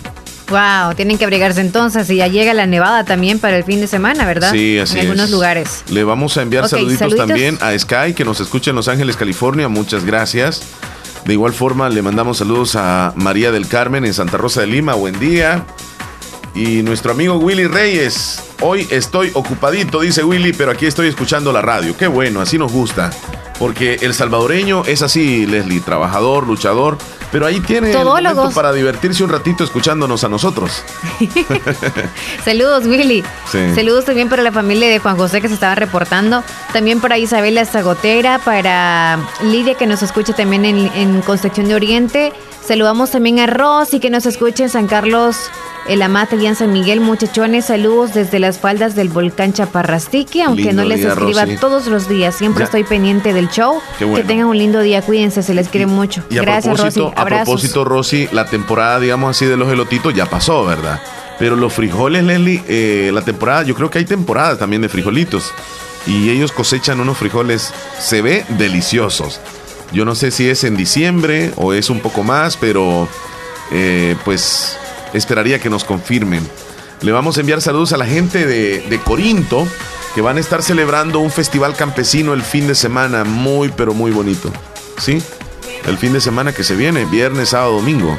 Wow, 0.48 0.94
tienen 0.94 1.18
que 1.18 1.24
abrigarse 1.24 1.60
entonces 1.60 2.08
y 2.10 2.16
ya 2.16 2.28
llega 2.28 2.54
la 2.54 2.66
nevada 2.66 3.04
también 3.04 3.38
para 3.40 3.56
el 3.56 3.64
fin 3.64 3.80
de 3.80 3.88
semana, 3.88 4.24
¿verdad? 4.24 4.52
Sí, 4.52 4.78
así 4.78 4.94
En 4.94 5.06
algunos 5.06 5.30
lugares. 5.30 5.82
Le 5.88 6.04
vamos 6.04 6.36
a 6.36 6.42
enviar 6.42 6.68
saluditos, 6.68 7.16
también 7.16 7.58
a 7.60 7.76
Sky 7.76 8.14
que 8.14 8.24
nos 8.24 8.40
escucha 8.40 8.70
en 8.70 8.76
Los 8.76 8.88
Ángeles, 8.88 9.16
California. 9.16 9.68
Muchas 9.68 10.04
gracias. 10.04 10.62
De 11.24 11.32
igual 11.32 11.52
forma 11.52 11.88
le 11.88 12.02
mandamos 12.02 12.38
saludos 12.38 12.76
a 12.76 13.12
María 13.16 13.50
del 13.50 13.66
Carmen 13.66 14.04
en 14.04 14.14
Santa 14.14 14.36
Rosa 14.36 14.60
de 14.60 14.68
Lima. 14.68 14.94
Buen 14.94 15.18
día. 15.18 15.66
Y 16.54 16.82
nuestro 16.82 17.12
amigo 17.12 17.36
Willy 17.38 17.66
Reyes. 17.66 18.42
Hoy 18.60 18.86
estoy 18.90 19.30
ocupadito, 19.34 20.00
dice 20.00 20.22
Willy, 20.22 20.52
pero 20.52 20.70
aquí 20.70 20.86
estoy 20.86 21.08
escuchando 21.08 21.52
la 21.52 21.60
radio. 21.60 21.96
Qué 21.96 22.06
bueno, 22.06 22.40
así 22.40 22.56
nos 22.56 22.72
gusta. 22.72 23.10
Porque 23.58 23.98
el 24.02 24.12
salvadoreño 24.12 24.84
es 24.84 25.02
así, 25.02 25.46
Leslie, 25.46 25.80
trabajador, 25.80 26.46
luchador, 26.46 26.98
pero 27.32 27.46
ahí 27.46 27.60
tiene 27.60 27.90
el 27.90 28.04
momento 28.04 28.50
para 28.54 28.72
divertirse 28.72 29.24
un 29.24 29.30
ratito 29.30 29.64
escuchándonos 29.64 30.24
a 30.24 30.28
nosotros. 30.28 30.84
Saludos, 32.44 32.86
Willy. 32.86 33.24
Saludos 33.74 34.04
también 34.04 34.28
para 34.28 34.42
la 34.42 34.52
familia 34.52 34.88
de 34.88 34.98
Juan 34.98 35.16
José 35.16 35.40
que 35.40 35.48
se 35.48 35.54
estaba 35.54 35.74
reportando. 35.74 36.42
También 36.72 37.00
para 37.00 37.18
Isabela 37.18 37.64
Zagotera, 37.64 38.38
para 38.38 39.18
Lidia 39.42 39.74
que 39.74 39.86
nos 39.86 40.02
escucha 40.02 40.34
también 40.34 40.64
en, 40.64 40.90
en 40.94 41.22
Concepción 41.22 41.68
de 41.68 41.74
Oriente. 41.74 42.32
Saludamos 42.66 43.10
también 43.12 43.38
a 43.38 43.46
Rosy 43.46 44.00
que 44.00 44.10
nos 44.10 44.26
escucha 44.26 44.64
en 44.64 44.70
San 44.70 44.86
Carlos 44.88 45.36
El 45.88 46.02
amate 46.02 46.34
y 46.34 46.46
en 46.46 46.56
San 46.56 46.72
Miguel, 46.72 47.00
muchachones, 47.00 47.66
saludos 47.66 48.12
desde 48.12 48.40
las 48.40 48.58
faldas 48.58 48.96
del 48.96 49.08
volcán 49.08 49.52
Chaparrastique, 49.52 50.42
aunque 50.42 50.64
Lindo 50.64 50.82
no 50.82 50.88
les 50.88 50.98
día, 50.98 51.10
escriba 51.10 51.44
Rosy. 51.44 51.56
todos 51.58 51.86
los 51.86 52.08
días, 52.08 52.34
siempre 52.34 52.60
Ya. 52.62 52.64
estoy 52.64 52.82
pendiente 52.82 53.32
del 53.32 53.48
show. 53.50 53.80
Qué 53.96 54.04
bueno. 54.04 54.20
Que 54.20 54.26
tengan 54.28 54.46
un 54.48 54.58
lindo 54.58 54.80
día, 54.80 55.00
cuídense, 55.02 55.44
se 55.44 55.54
les 55.54 55.68
quiere 55.68 55.86
mucho. 55.86 56.24
Y 56.28 56.34
Gracias, 56.36 56.76
Rosy. 56.80 57.04
a 57.14 57.24
propósito, 57.24 57.84
Rosy, 57.84 58.28
la 58.32 58.46
temporada, 58.46 58.98
digamos 58.98 59.36
así, 59.36 59.46
de 59.46 59.56
los 59.56 59.70
elotitos 59.72 60.12
ya 60.12 60.26
pasó, 60.26 60.64
¿verdad? 60.64 61.00
Pero 61.38 61.54
los 61.54 61.72
frijoles, 61.72 62.24
Leslie, 62.24 62.64
eh, 62.66 63.10
la 63.14 63.20
temporada, 63.22 63.62
yo 63.62 63.76
creo 63.76 63.88
que 63.88 63.98
hay 63.98 64.04
temporadas 64.06 64.58
también 64.58 64.82
de 64.82 64.88
frijolitos. 64.88 65.52
Y 66.08 66.30
ellos 66.30 66.50
cosechan 66.50 66.98
unos 67.00 67.16
frijoles, 67.16 67.72
se 68.00 68.22
ve 68.22 68.44
deliciosos. 68.48 69.40
Yo 69.92 70.04
no 70.04 70.14
sé 70.14 70.30
si 70.30 70.48
es 70.48 70.64
en 70.64 70.76
diciembre 70.76 71.52
o 71.56 71.72
es 71.72 71.90
un 71.90 72.00
poco 72.00 72.22
más, 72.22 72.56
pero 72.56 73.08
eh, 73.70 74.16
pues 74.24 74.76
esperaría 75.12 75.58
que 75.58 75.70
nos 75.70 75.84
confirmen. 75.84 76.46
Le 77.02 77.12
vamos 77.12 77.36
a 77.36 77.40
enviar 77.40 77.60
saludos 77.60 77.92
a 77.92 77.96
la 77.96 78.06
gente 78.06 78.46
de, 78.46 78.80
de 78.80 78.98
Corinto, 78.98 79.66
que 80.14 80.20
van 80.22 80.38
a 80.38 80.40
estar 80.40 80.62
celebrando 80.62 81.20
un 81.20 81.30
festival 81.30 81.74
campesino 81.74 82.32
el 82.32 82.42
fin 82.42 82.66
de 82.66 82.74
semana, 82.74 83.24
muy 83.24 83.68
pero 83.68 83.94
muy 83.94 84.10
bonito. 84.10 84.50
¿Sí? 84.98 85.22
El 85.86 85.98
fin 85.98 86.12
de 86.12 86.20
semana 86.20 86.52
que 86.52 86.64
se 86.64 86.74
viene, 86.74 87.04
viernes, 87.04 87.50
sábado, 87.50 87.74
domingo. 87.74 88.18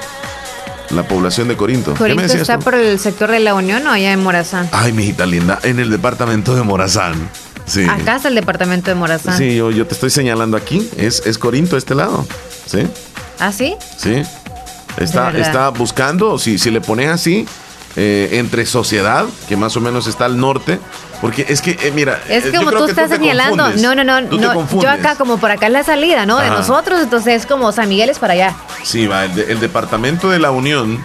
La 0.92 1.04
población 1.04 1.50
de 1.50 1.58
Corinto. 1.58 1.96
¿Qué 1.96 2.04
me 2.04 2.16
Corinto 2.16 2.34
está 2.38 2.60
por 2.60 2.76
el 2.76 2.98
sector 2.98 3.30
de 3.30 3.42
la 3.42 3.54
Unión 3.54 3.86
o 3.88 3.92
allá 3.92 4.14
en 4.14 4.24
Morazán. 4.24 4.70
Ay, 4.72 4.94
mi 4.94 5.04
hijita 5.04 5.26
linda, 5.26 5.60
en 5.64 5.80
el 5.80 5.90
departamento 5.90 6.56
de 6.56 6.64
Morazán. 6.64 7.30
Sí. 7.68 7.84
Acá 7.86 8.16
está 8.16 8.30
el 8.30 8.36
departamento 8.36 8.90
de 8.90 8.96
Morazán. 8.96 9.38
Sí, 9.38 9.56
yo, 9.56 9.70
yo 9.72 9.86
te 9.86 9.94
estoy 9.94 10.10
señalando 10.10 10.58
aquí. 10.58 10.90
Es, 10.98 11.22
es 11.26 11.38
Corinto 11.38 11.78
este 11.78 11.94
lado. 11.96 12.26
Sí, 12.66 12.88
¿Ah, 13.40 13.52
sí? 13.52 13.76
sí. 13.98 14.24
Está, 14.98 15.32
está 15.38 15.70
buscando, 15.70 16.40
si, 16.40 16.58
si 16.58 16.72
le 16.72 16.82
pones 16.82 17.10
así, 17.10 17.46
eh, 17.96 18.30
entre 18.34 18.66
sociedad, 18.66 19.26
que 19.48 19.56
más 19.56 19.76
o 19.78 19.82
menos 19.82 20.08
está 20.08 20.26
al 20.26 20.40
norte. 20.40 20.80
Porque 21.22 21.46
es 21.50 21.62
que, 21.62 21.72
eh, 21.72 21.92
mira. 21.94 22.22
Es 22.30 22.46
eh, 22.46 22.52
que 22.52 22.58
como 22.58 22.72
tú 22.72 22.86
que 22.86 22.92
estás 22.92 23.10
señalando. 23.10 23.58
confundes. 23.64 23.82
No, 23.84 23.96
no, 23.96 24.04
no. 24.04 24.28
Tú 24.28 24.40
no 24.40 24.82
yo 24.82 24.90
acá, 24.90 25.16
como 25.16 25.38
por 25.38 25.52
acá 25.52 25.68
es 25.68 25.74
la 25.74 25.84
salida, 25.84 26.26
¿no? 26.26 26.38
De 26.40 26.50
nosotros, 26.50 27.02
entonces 27.02 27.42
es 27.42 27.46
como 27.46 27.72
San 27.72 27.90
Miguel 27.90 28.10
es 28.10 28.18
para 28.20 28.34
allá. 28.34 28.56
Sí, 28.84 29.08
va, 29.08 29.26
el, 29.26 29.36
de- 29.36 29.52
el 29.52 29.60
departamento 29.60 30.30
de 30.30 30.40
la 30.40 30.52
Unión, 30.52 31.04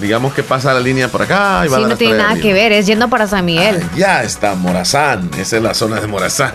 digamos 0.00 0.32
que 0.34 0.42
pasa 0.42 0.72
la 0.74 0.80
línea 0.80 1.08
por 1.08 1.22
acá 1.22 1.62
y 1.66 1.68
va 1.68 1.76
Sí, 1.78 1.84
a 1.84 1.86
no 1.88 1.96
tiene 1.96 2.16
nada 2.18 2.34
que 2.36 2.52
ver, 2.52 2.72
es 2.72 2.86
yendo 2.86 3.08
para 3.08 3.26
San 3.26 3.44
Miguel. 3.44 3.80
Ah, 3.82 3.88
ya 3.96 4.22
está 4.22 4.54
Morazán, 4.54 5.30
esa 5.38 5.56
es 5.58 5.62
la 5.62 5.74
zona 5.74 6.00
de 6.00 6.06
Morazán. 6.06 6.52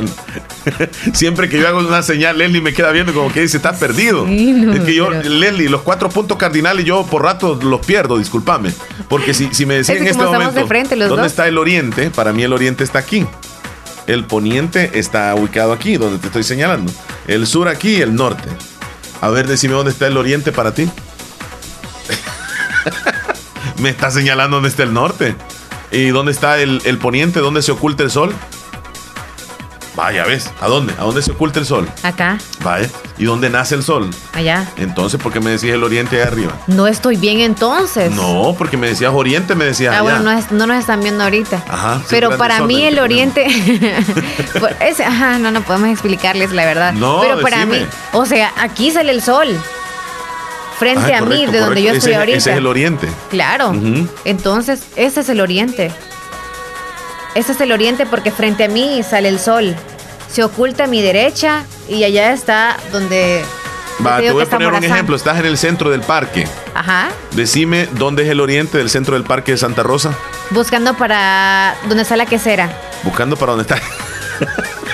Siempre 1.13 1.47
que 1.49 1.59
yo 1.59 1.67
hago 1.67 1.79
una 1.79 2.01
señal, 2.01 2.37
Leslie 2.37 2.61
me 2.61 2.73
queda 2.73 2.91
viendo 2.91 3.13
como 3.13 3.31
que 3.31 3.41
dice, 3.41 3.57
está 3.57 3.73
perdido. 3.73 4.25
Sí, 4.25 4.51
no, 4.51 4.73
es 4.73 4.79
que 4.81 4.93
yo, 4.95 5.09
pero- 5.09 5.29
Leslie, 5.29 5.69
los 5.69 5.81
cuatro 5.83 6.09
puntos 6.09 6.37
cardinales 6.37 6.85
yo 6.85 7.05
por 7.05 7.23
rato 7.23 7.55
los 7.61 7.85
pierdo, 7.85 8.17
discúlpame. 8.17 8.73
Porque 9.09 9.33
si, 9.33 9.49
si 9.53 9.65
me 9.65 9.75
decían 9.75 9.97
Es 9.97 10.03
que 10.03 10.09
en 10.09 10.15
este 10.15 10.25
momento, 10.25 10.51
de 10.59 10.65
frente 10.65 10.95
los 10.95 11.09
¿dónde 11.09 11.23
dos? 11.23 11.31
está 11.31 11.47
el 11.47 11.57
oriente? 11.57 12.09
Para 12.09 12.33
mí 12.33 12.43
el 12.43 12.53
oriente 12.53 12.83
está 12.83 12.99
aquí. 12.99 13.25
El 14.07 14.25
poniente 14.25 14.91
está 14.99 15.33
ubicado 15.35 15.73
aquí, 15.73 15.97
donde 15.97 16.19
te 16.19 16.27
estoy 16.27 16.43
señalando. 16.43 16.91
El 17.27 17.47
sur 17.47 17.67
aquí, 17.67 18.01
el 18.01 18.13
norte. 18.15 18.47
A 19.21 19.29
ver, 19.29 19.47
decime 19.47 19.73
dónde 19.73 19.91
está 19.91 20.07
el 20.07 20.17
oriente 20.17 20.51
para 20.51 20.73
ti. 20.73 20.87
me 23.79 23.89
está 23.89 24.11
señalando 24.11 24.57
dónde 24.57 24.69
está 24.69 24.83
el 24.83 24.93
norte. 24.93 25.35
¿Y 25.91 26.07
dónde 26.09 26.31
está 26.31 26.57
el, 26.59 26.81
el 26.85 26.97
poniente? 26.97 27.39
¿Dónde 27.39 27.61
se 27.61 27.71
oculta 27.71 28.03
el 28.03 28.11
sol? 28.11 28.33
Vaya, 29.95 30.25
¿ves? 30.25 30.51
¿A 30.59 30.67
dónde? 30.67 30.93
¿A 30.99 31.03
dónde 31.03 31.21
se 31.21 31.31
oculta 31.31 31.57
el 31.57 31.65
sol? 31.65 31.87
Acá, 32.03 32.37
Vaya. 32.61 32.89
¿Y 33.17 33.23
dónde 33.23 33.49
nace 33.49 33.75
el 33.75 33.83
sol? 33.83 34.09
allá. 34.33 34.69
Entonces, 34.75 35.21
¿por 35.21 35.31
qué 35.31 35.39
me 35.39 35.51
decías 35.51 35.73
el 35.75 35.83
oriente 35.85 36.17
allá 36.21 36.29
arriba? 36.29 36.51
No 36.67 36.85
estoy 36.85 37.15
bien 37.15 37.39
entonces. 37.39 38.11
No, 38.11 38.53
porque 38.57 38.75
me 38.75 38.87
decías 38.89 39.13
oriente, 39.13 39.55
me 39.55 39.63
decías 39.63 39.93
Ah, 39.93 39.99
allá. 39.99 40.01
bueno, 40.03 40.19
no, 40.19 40.31
es- 40.37 40.51
no 40.51 40.67
nos 40.67 40.77
están 40.79 40.99
viendo 40.99 41.23
ahorita. 41.23 41.63
Ajá, 41.69 42.01
Pero 42.09 42.35
para 42.37 42.59
mí 42.65 42.83
el 42.83 42.99
oriente. 42.99 43.47
Por- 44.59 44.75
es- 44.81 44.99
ajá, 44.99 45.39
no, 45.39 45.51
no 45.51 45.61
podemos 45.61 45.87
explicarles 45.87 46.51
la 46.51 46.65
verdad. 46.65 46.91
No, 46.91 47.21
Pero 47.21 47.39
para 47.39 47.59
decime. 47.65 47.79
mí, 47.81 47.87
o 48.11 48.25
sea, 48.25 48.51
aquí 48.57 48.91
sale 48.91 49.13
el 49.13 49.21
sol. 49.21 49.47
Frente 50.79 51.13
Ah, 51.13 51.19
a 51.19 51.21
mí, 51.21 51.27
correcto, 51.27 51.51
de 51.51 51.59
donde 51.59 51.83
yo 51.83 51.91
estoy 51.93 52.11
es- 52.11 52.17
ahorita. 52.17 52.37
Ese 52.37 52.51
es 52.51 52.57
el 52.57 52.67
oriente. 52.67 53.07
Claro. 53.29 53.73
Entonces, 54.25 54.81
ese 54.95 55.21
es 55.21 55.29
el 55.29 55.39
oriente. 55.41 55.91
Ese 57.33 57.51
es 57.53 57.61
el 57.61 57.71
oriente 57.71 58.05
porque 58.05 58.31
frente 58.31 58.63
a 58.65 58.67
mí 58.67 59.01
sale 59.03 59.29
el 59.29 59.39
sol. 59.39 59.75
Se 60.31 60.43
oculta 60.43 60.85
a 60.85 60.87
mi 60.87 61.01
derecha 61.01 61.63
y 61.87 62.03
allá 62.03 62.31
está 62.33 62.77
donde. 62.91 63.43
Va, 64.05 64.19
te 64.19 64.31
voy 64.31 64.43
a 64.43 64.45
poner 64.47 64.73
un 64.73 64.83
ejemplo. 64.83 65.15
Estás 65.15 65.39
en 65.39 65.45
el 65.45 65.57
centro 65.57 65.89
del 65.89 66.01
parque. 66.01 66.45
Ajá. 66.73 67.07
Decime 67.31 67.87
dónde 67.93 68.23
es 68.23 68.29
el 68.29 68.41
oriente 68.41 68.77
del 68.77 68.89
centro 68.89 69.13
del 69.15 69.23
parque 69.23 69.53
de 69.53 69.57
Santa 69.57 69.83
Rosa. 69.83 70.13
Buscando 70.49 70.93
para 70.97 71.75
donde 71.87 72.03
está 72.03 72.17
la 72.17 72.25
quesera. 72.25 72.69
Buscando 73.03 73.37
para 73.37 73.53
dónde 73.53 73.73
está. 73.73 73.81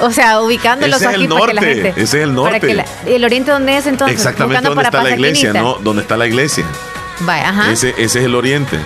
O 0.00 0.10
sea, 0.12 0.40
ubicándolos 0.40 0.96
Ese 1.00 1.10
es 1.10 1.14
aquí 1.14 1.24
el 1.24 1.28
para 1.30 1.46
que 1.46 1.52
la 1.54 1.60
norte, 1.60 1.74
gente. 1.82 1.88
ese 1.90 2.02
es 2.02 2.14
el 2.28 2.34
para 2.34 2.60
que 2.60 2.66
norte. 2.74 2.74
la- 3.04 3.10
¿Y 3.10 3.14
el 3.14 3.24
oriente 3.24 3.50
dónde 3.50 3.76
es 3.76 3.86
entonces? 3.86 4.16
Exactamente 4.16 4.68
dónde 4.68 4.82
está 4.84 5.02
la 5.02 5.10
iglesia. 5.10 5.52
¿no? 5.52 5.74
¿Dónde 5.80 6.02
está 6.02 6.16
la 6.16 6.26
iglesia? 6.26 6.64
Vaya, 7.20 7.48
ajá. 7.48 7.72
Ese, 7.72 7.90
ese 7.90 8.18
es 8.20 8.24
el 8.24 8.34
oriente. 8.34 8.78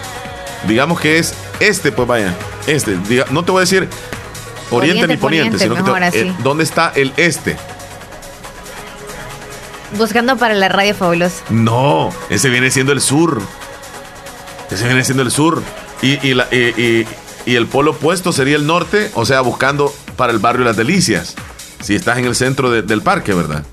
Digamos 0.69 1.01
que 1.01 1.19
es 1.19 1.35
este, 1.59 1.91
pues 1.93 2.07
vaya. 2.07 2.35
Este. 2.67 2.97
Diga- 2.99 3.27
no 3.31 3.45
te 3.45 3.51
voy 3.53 3.61
a 3.61 3.63
decir 3.63 3.89
oriente, 4.71 5.05
Oriente, 5.05 5.07
ni 5.09 5.17
poniente, 5.17 5.19
poniente, 5.21 5.59
sino 5.59 5.75
que 5.75 5.83
te- 5.83 5.91
mejor 6.01 6.15
eh, 6.15 6.35
¿dónde 6.45 6.65
está 6.65 6.93
el 6.95 7.13
este? 7.17 7.57
Buscando 9.99 10.37
para 10.37 10.55
la 10.55 10.69
radio 10.69 10.95
fabulosa. 10.95 11.43
No, 11.51 12.11
ese 12.29 12.49
viene 12.49 12.71
siendo 12.71 12.93
el 12.93 13.01
sur. 13.01 13.43
Ese 14.71 14.87
viene 14.87 15.03
siendo 15.03 15.23
el 15.25 15.33
sur. 15.33 15.63
Y, 16.03 16.25
y 16.27 16.35
la- 16.35 16.47
y- 16.53 16.57
y- 16.81 17.07
y 17.47 17.57
el 17.57 17.67
polo 17.67 17.93
opuesto 17.93 18.33
sería 18.33 18.55
el 18.57 18.67
norte, 18.67 19.11
o 19.15 19.27
sea, 19.27 19.41
buscando 19.41 19.93
para 20.21 20.35
el 20.35 20.39
barrio 20.39 20.67
Las 20.67 20.77
Delicias. 20.77 21.35
Si 21.83 21.95
estás 21.95 22.19
en 22.19 22.27
el 22.27 22.35
centro 22.37 22.71
de- 22.71 22.83
del 22.83 23.01
parque, 23.01 23.33
¿verdad? 23.33 23.65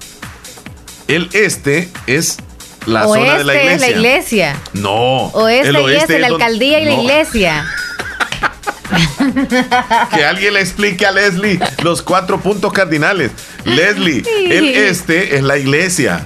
El 1.09 1.27
este 1.33 1.89
es 2.07 2.37
la 2.85 3.05
Oeste 3.05 3.25
zona 3.27 3.37
de 3.39 3.43
la 3.43 3.53
iglesia. 3.55 3.73
es 3.75 3.81
la 3.81 3.89
iglesia. 3.89 4.55
No. 4.71 5.25
Oeste, 5.33 5.67
el 5.67 5.75
y 5.75 5.95
este, 5.97 6.15
es 6.15 6.21
la 6.21 6.27
alcaldía 6.27 6.79
y 6.79 6.85
la 6.85 6.93
iglesia. 6.93 7.65
Que 10.15 10.23
alguien 10.23 10.53
le 10.53 10.61
explique 10.61 11.05
a 11.05 11.11
Leslie 11.11 11.59
los 11.83 12.01
cuatro 12.01 12.39
puntos 12.39 12.71
cardinales. 12.71 13.31
Leslie, 13.65 14.23
el 14.49 14.69
este 14.69 15.35
es 15.35 15.43
la 15.43 15.57
iglesia. 15.57 16.25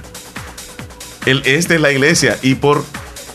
El 1.26 1.42
este 1.46 1.74
es 1.74 1.80
la 1.80 1.90
iglesia. 1.90 2.38
Y 2.42 2.54
por 2.54 2.84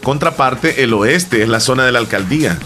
contraparte, 0.04 0.84
el 0.84 0.94
oeste 0.94 1.44
es 1.44 1.50
la 1.50 1.60
zona 1.60 1.86
de 1.86 1.92
la 1.92 2.00
alcaldía. 2.00 2.58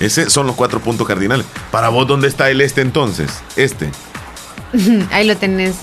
Esos 0.00 0.32
son 0.32 0.46
los 0.46 0.56
cuatro 0.56 0.80
puntos 0.80 1.06
cardinales. 1.06 1.46
Para 1.70 1.88
vos, 1.88 2.06
¿dónde 2.06 2.28
está 2.28 2.50
el 2.50 2.60
este 2.60 2.80
entonces? 2.82 3.30
Este. 3.56 3.90
Ahí 5.12 5.26
lo 5.26 5.36
tenés. 5.36 5.76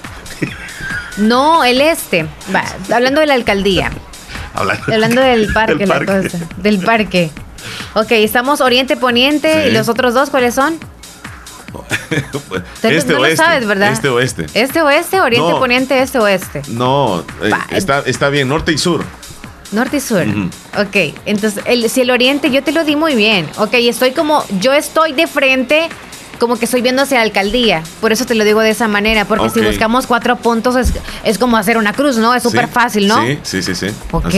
No, 1.17 1.63
el 1.63 1.81
este. 1.81 2.27
Va, 2.53 2.63
hablando 2.93 3.21
de 3.21 3.27
la 3.27 3.33
alcaldía. 3.35 3.91
Hablando, 4.55 4.83
Hablando 4.93 5.21
del 5.21 5.51
parque, 5.51 5.75
Del 5.77 5.89
la 5.89 5.95
parque. 5.95 6.29
cosa. 6.29 6.37
Del 6.57 6.79
parque. 6.79 7.31
Ok, 7.95 8.11
estamos 8.11 8.61
oriente, 8.61 8.95
poniente. 8.97 9.63
Sí. 9.63 9.69
¿Y 9.69 9.71
los 9.71 9.89
otros 9.89 10.13
dos 10.13 10.29
cuáles 10.29 10.53
son? 10.53 10.77
Vez 12.83 12.97
Este 12.97 13.13
no 13.13 13.19
oeste. 13.21 13.29
lo 13.29 13.35
sabes, 13.35 13.65
¿verdad? 13.65 13.91
Este 13.93 14.09
oeste. 14.09 14.45
Este 14.53 14.81
oeste, 14.83 15.21
oriente, 15.21 15.49
No. 15.53 15.59
poniente, 15.59 15.99
este 16.03 16.19
oeste. 16.19 16.61
No, 16.67 17.21
eh, 17.41 17.51
está, 17.71 17.99
está 18.05 18.29
bien, 18.29 18.47
norte 18.47 18.71
y 18.71 18.77
sur. 18.77 19.03
Norte 19.73 19.97
y 19.97 19.99
sur. 19.99 20.25
Ujú. 20.27 20.49
Ok, 20.81 21.13
entonces, 21.25 21.63
el, 21.65 21.89
si 21.89 22.01
el 22.01 22.11
oriente, 22.11 22.49
yo 22.51 22.63
te 22.63 22.71
lo 22.71 22.83
di 22.83 22.95
muy 22.95 23.15
bien. 23.15 23.47
Ok, 23.57 23.73
estoy 23.73 24.11
como, 24.11 24.43
yo 24.59 24.71
estoy 24.73 25.13
de 25.13 25.27
frente, 25.27 25.89
como 26.39 26.57
que 26.57 26.65
estoy 26.65 26.81
viendo 26.81 27.01
hacia 27.01 27.17
la 27.17 27.23
alcaldía. 27.23 27.83
Por 28.01 28.11
eso 28.11 28.25
te 28.25 28.35
lo 28.35 28.43
digo 28.43 28.61
de 28.61 28.69
esa 28.71 28.87
manera, 28.87 29.25
porque 29.25 29.49
si 29.49 29.61
buscamos 29.61 30.07
cuatro 30.07 30.35
puntos 30.35 30.75
es, 30.75 30.93
es 31.23 31.37
como 31.37 31.57
hacer 31.57 31.77
una 31.77 31.93
cruz, 31.93 32.17
¿no? 32.17 32.33
Es 32.35 32.43
súper 32.43 32.65
Sí, 32.67 32.71
fácil, 32.73 33.07
¿no? 33.07 33.25
Sí, 33.25 33.39
sí, 33.43 33.61
sí. 33.63 33.75
sí. 33.75 33.87
Ok, 34.11 34.33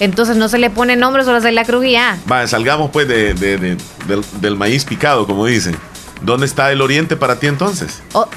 entonces 0.00 0.36
no 0.36 0.48
se 0.48 0.58
le 0.58 0.70
pone 0.70 0.96
nombre, 0.96 1.24
solo 1.24 1.40
se 1.40 1.52
la 1.52 1.64
cruz 1.64 1.84
y 1.84 1.92
ya. 1.92 2.18
Va, 2.30 2.46
salgamos 2.46 2.90
pues 2.90 3.06
de, 3.08 3.34
de- 3.34 3.56
de- 3.58 3.76
del, 4.06 4.24
del 4.40 4.56
maíz 4.56 4.84
picado, 4.84 5.26
como 5.26 5.46
dicen. 5.46 5.76
¿Dónde 6.22 6.44
está 6.46 6.70
el 6.70 6.82
oriente 6.82 7.16
para 7.16 7.38
ti 7.38 7.46
entonces? 7.46 8.02
Oh, 8.12 8.28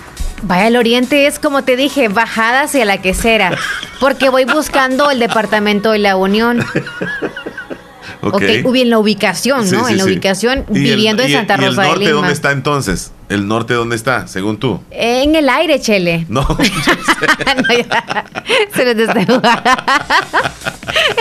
vaya, 0.44 0.68
el 0.68 0.78
oriente 0.78 1.26
es 1.26 1.40
como 1.40 1.64
te 1.64 1.76
dije, 1.76 2.08
bajada 2.08 2.62
hacia 2.62 2.86
la 2.86 3.02
quesera, 3.02 3.58
porque 4.00 4.30
voy 4.30 4.46
buscando 4.46 5.10
el 5.10 5.20
departamento 5.20 5.92
de 5.92 6.00
la 6.00 6.16
Unión. 6.16 6.64
Ok. 8.24 8.36
Ok, 8.36 8.76
en 8.82 8.90
la 8.90 8.98
ubicación, 9.00 9.68
Sí, 9.68 9.76
¿no? 9.76 9.86
sí, 9.86 9.92
en 9.94 9.98
la 9.98 10.04
sí. 10.06 10.10
ubicación, 10.12 10.66
¿Y 10.72 10.78
el- 10.78 10.84
viviendo 10.84 11.24
en 11.24 11.32
Santa 11.32 11.56
¿Y 11.60 11.64
el 11.64 11.70
Rosa 11.72 11.82
de 11.82 11.88
norte 11.90 12.00
Lima. 12.06 12.14
dónde 12.16 12.34
está 12.34 12.52
entonces? 12.52 13.12
¿El 13.30 13.48
norte 13.48 13.74
dónde 13.74 13.96
está, 13.96 14.28
según 14.28 14.58
tú? 14.58 14.82
En 14.92 15.36
el 15.36 15.50
aire, 15.50 15.80
Chele. 15.80 16.26
No. 16.30 16.42
No, 16.48 16.58
ya. 17.76 18.26
Se 18.76 18.86
les 18.86 19.10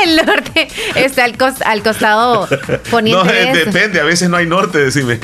El 0.04 0.16
norte 0.26 0.68
está 0.96 1.24
al, 1.24 1.36
al 1.64 1.82
costado 1.82 2.48
poniente. 2.90 3.24
no, 3.24 3.30
de 3.32 3.50
eh, 3.50 3.64
depende, 3.64 4.00
a 4.00 4.04
veces 4.04 4.28
no 4.28 4.36
hay 4.36 4.46
norte, 4.46 4.78
decime. 4.78 5.18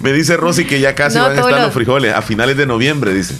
Me 0.00 0.12
dice 0.12 0.36
Rosy 0.36 0.64
que 0.64 0.80
ya 0.80 0.94
casi 0.94 1.16
No, 1.16 1.22
van 1.24 1.32
a 1.32 1.34
estar 1.36 1.50
lo- 1.52 1.62
los 1.62 1.72
frijoles, 1.74 2.14
a 2.14 2.22
finales 2.22 2.56
de 2.56 2.66
noviembre, 2.66 3.12
dice. 3.14 3.34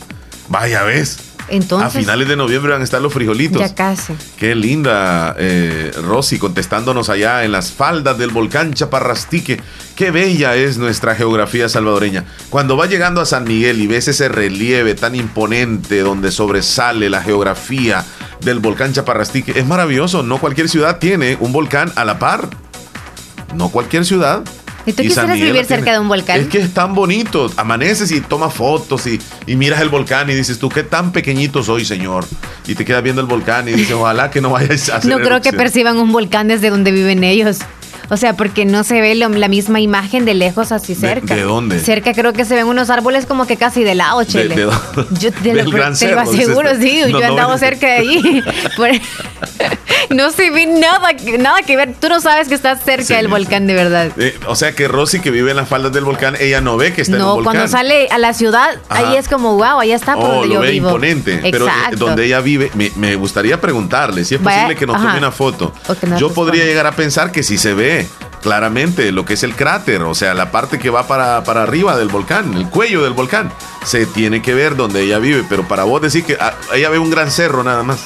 Vaya, 0.48 0.82
ves. 0.84 1.18
Entonces, 1.48 1.96
a 1.96 2.00
finales 2.00 2.28
de 2.28 2.36
noviembre 2.36 2.72
van 2.72 2.80
a 2.80 2.84
estar 2.84 3.00
los 3.00 3.12
frijolitos. 3.12 3.60
Ya 3.60 3.74
casi. 3.74 4.14
Qué 4.36 4.54
linda, 4.54 5.34
eh, 5.38 5.92
Rosy, 6.02 6.38
contestándonos 6.38 7.08
allá 7.08 7.44
en 7.44 7.52
las 7.52 7.72
faldas 7.72 8.18
del 8.18 8.30
volcán 8.30 8.74
Chaparrastique. 8.74 9.60
Qué 9.94 10.10
bella 10.10 10.56
es 10.56 10.78
nuestra 10.78 11.14
geografía 11.14 11.68
salvadoreña. 11.68 12.24
Cuando 12.50 12.76
va 12.76 12.86
llegando 12.86 13.20
a 13.20 13.26
San 13.26 13.44
Miguel 13.44 13.80
y 13.80 13.86
ves 13.86 14.08
ese 14.08 14.28
relieve 14.28 14.94
tan 14.94 15.14
imponente 15.14 16.00
donde 16.00 16.32
sobresale 16.32 17.08
la 17.08 17.22
geografía 17.22 18.04
del 18.40 18.58
volcán 18.58 18.92
Chaparrastique, 18.92 19.58
es 19.58 19.66
maravilloso. 19.66 20.22
No 20.22 20.38
cualquier 20.38 20.68
ciudad 20.68 20.98
tiene 20.98 21.36
un 21.40 21.52
volcán 21.52 21.92
a 21.96 22.04
la 22.04 22.18
par. 22.18 22.48
No 23.54 23.70
cualquier 23.70 24.04
ciudad. 24.04 24.42
¿Y 24.86 24.92
tú 24.92 25.02
quisieras 25.02 25.34
vivir 25.34 25.64
cerca 25.64 25.92
de 25.92 25.98
un 25.98 26.08
volcán? 26.08 26.40
Es 26.40 26.46
que 26.46 26.58
es 26.58 26.72
tan 26.72 26.94
bonito. 26.94 27.50
Amaneces 27.56 28.12
y 28.12 28.20
tomas 28.20 28.54
fotos 28.54 29.06
y, 29.06 29.20
y, 29.46 29.56
miras 29.56 29.80
el 29.80 29.88
volcán 29.88 30.30
y 30.30 30.34
dices 30.34 30.58
tú, 30.58 30.68
qué 30.68 30.84
tan 30.84 31.12
pequeñito 31.12 31.62
soy, 31.62 31.84
señor. 31.84 32.24
Y 32.66 32.74
te 32.74 32.84
quedas 32.84 33.02
viendo 33.02 33.20
el 33.20 33.26
volcán 33.26 33.68
y 33.68 33.72
dices, 33.72 33.92
ojalá 33.92 34.30
que 34.30 34.40
no 34.40 34.50
vayas 34.50 34.88
a 34.88 34.98
hacer 34.98 35.10
No 35.10 35.18
creo 35.18 35.40
que 35.40 35.52
perciban 35.52 35.98
un 35.98 36.12
volcán 36.12 36.48
desde 36.48 36.70
donde 36.70 36.92
viven 36.92 37.24
ellos. 37.24 37.58
O 38.08 38.16
sea, 38.16 38.34
porque 38.34 38.64
no 38.64 38.84
se 38.84 39.00
ve 39.00 39.14
lo, 39.14 39.28
la 39.28 39.48
misma 39.48 39.80
imagen 39.80 40.24
de 40.24 40.34
lejos 40.34 40.70
así 40.70 40.94
cerca. 40.94 41.34
¿De, 41.34 41.42
dónde? 41.42 41.80
Cerca 41.80 42.12
creo 42.12 42.32
que 42.32 42.44
se 42.44 42.54
ven 42.54 42.66
unos 42.66 42.88
árboles 42.88 43.26
como 43.26 43.46
que 43.46 43.56
casi 43.56 43.82
de 43.82 43.96
lado, 43.96 44.22
Chele. 44.22 44.54
De, 44.54 44.66
de, 44.66 44.72
yo 45.18 45.32
te 45.32 45.54
lo, 45.64 45.70
te 45.70 45.96
cerro, 45.96 46.14
lo 46.14 46.30
aseguro, 46.30 46.70
sí. 46.80 47.00
no, 47.10 47.18
yo 47.18 47.26
andaba 47.26 47.54
no. 47.54 47.58
cerca 47.58 47.86
de 47.86 47.92
ahí. 47.92 48.44
Por- 48.76 48.90
no 50.10 50.30
se 50.32 50.50
ve 50.50 50.66
nada, 50.66 51.12
nada 51.38 51.62
que 51.62 51.76
ver. 51.76 51.94
Tú 52.00 52.08
no 52.08 52.20
sabes 52.20 52.48
que 52.48 52.54
estás 52.54 52.82
cerca 52.84 53.04
Sí, 53.04 53.14
del 53.14 53.28
volcán, 53.28 53.66
de 53.66 53.74
verdad. 53.74 54.10
Eh, 54.18 54.38
o 54.46 54.54
sea 54.54 54.72
que 54.72 54.88
Rosy, 54.88 55.20
que 55.20 55.30
vive 55.30 55.50
en 55.50 55.56
las 55.56 55.68
faldas 55.68 55.92
del 55.92 56.04
volcán, 56.04 56.36
ella 56.40 56.60
no 56.60 56.76
ve 56.76 56.92
que 56.92 57.02
está 57.02 57.14
en 57.16 57.22
No, 57.22 57.30
un 57.34 57.44
volcán. 57.44 57.54
cuando 57.54 57.68
sale 57.70 58.08
a 58.10 58.18
la 58.18 58.32
ciudad, 58.34 58.76
Ajá. 58.88 59.10
ahí 59.10 59.16
es 59.16 59.28
como, 59.28 59.54
wow, 59.54 59.80
allá 59.80 59.94
está 59.96 60.14
por 60.14 60.24
Oh, 60.24 60.28
donde 60.34 60.48
lo 60.48 60.54
yo 60.54 60.60
ve 60.60 60.70
vivo. 60.72 60.88
imponente. 60.88 61.38
Pero 61.50 61.66
eh, 61.66 61.70
Exacto. 61.70 61.96
donde 62.06 62.24
ella 62.26 62.40
vive, 62.40 62.70
me, 62.74 62.90
me 62.96 63.16
gustaría 63.16 63.60
preguntarle 63.60 64.24
si 64.24 64.34
es 64.36 64.42
Vaya, 64.42 64.56
posible 64.62 64.76
que 64.76 64.86
nos 64.86 64.96
tome 64.96 65.08
ajá. 65.08 65.18
una 65.18 65.30
foto. 65.32 65.72
Yo 66.18 66.32
podría 66.32 66.64
llegar 66.64 66.86
a 66.86 66.92
pensar 66.92 67.32
que 67.32 67.42
sí 67.42 67.58
se 67.58 67.74
ve 67.74 68.06
claramente 68.42 69.10
lo 69.12 69.24
que 69.24 69.34
es 69.34 69.42
el 69.42 69.54
cráter, 69.56 70.02
o 70.02 70.14
sea, 70.14 70.32
la 70.34 70.50
parte 70.52 70.78
que 70.78 70.88
va 70.90 71.06
para, 71.08 71.42
para 71.42 71.62
arriba 71.64 71.96
del 71.96 72.08
volcán, 72.08 72.54
el 72.54 72.68
cuello 72.68 73.02
del 73.02 73.12
volcán. 73.12 73.50
Se 73.84 74.06
tiene 74.06 74.40
que 74.42 74.54
ver 74.54 74.76
donde 74.76 75.02
ella 75.02 75.18
vive, 75.18 75.44
pero 75.48 75.66
para 75.66 75.84
vos 75.84 76.00
decir 76.02 76.24
que 76.24 76.36
ah, 76.40 76.54
ella 76.74 76.90
ve 76.90 76.98
un 76.98 77.10
gran 77.10 77.30
cerro 77.30 77.64
nada 77.64 77.82
más. 77.82 77.98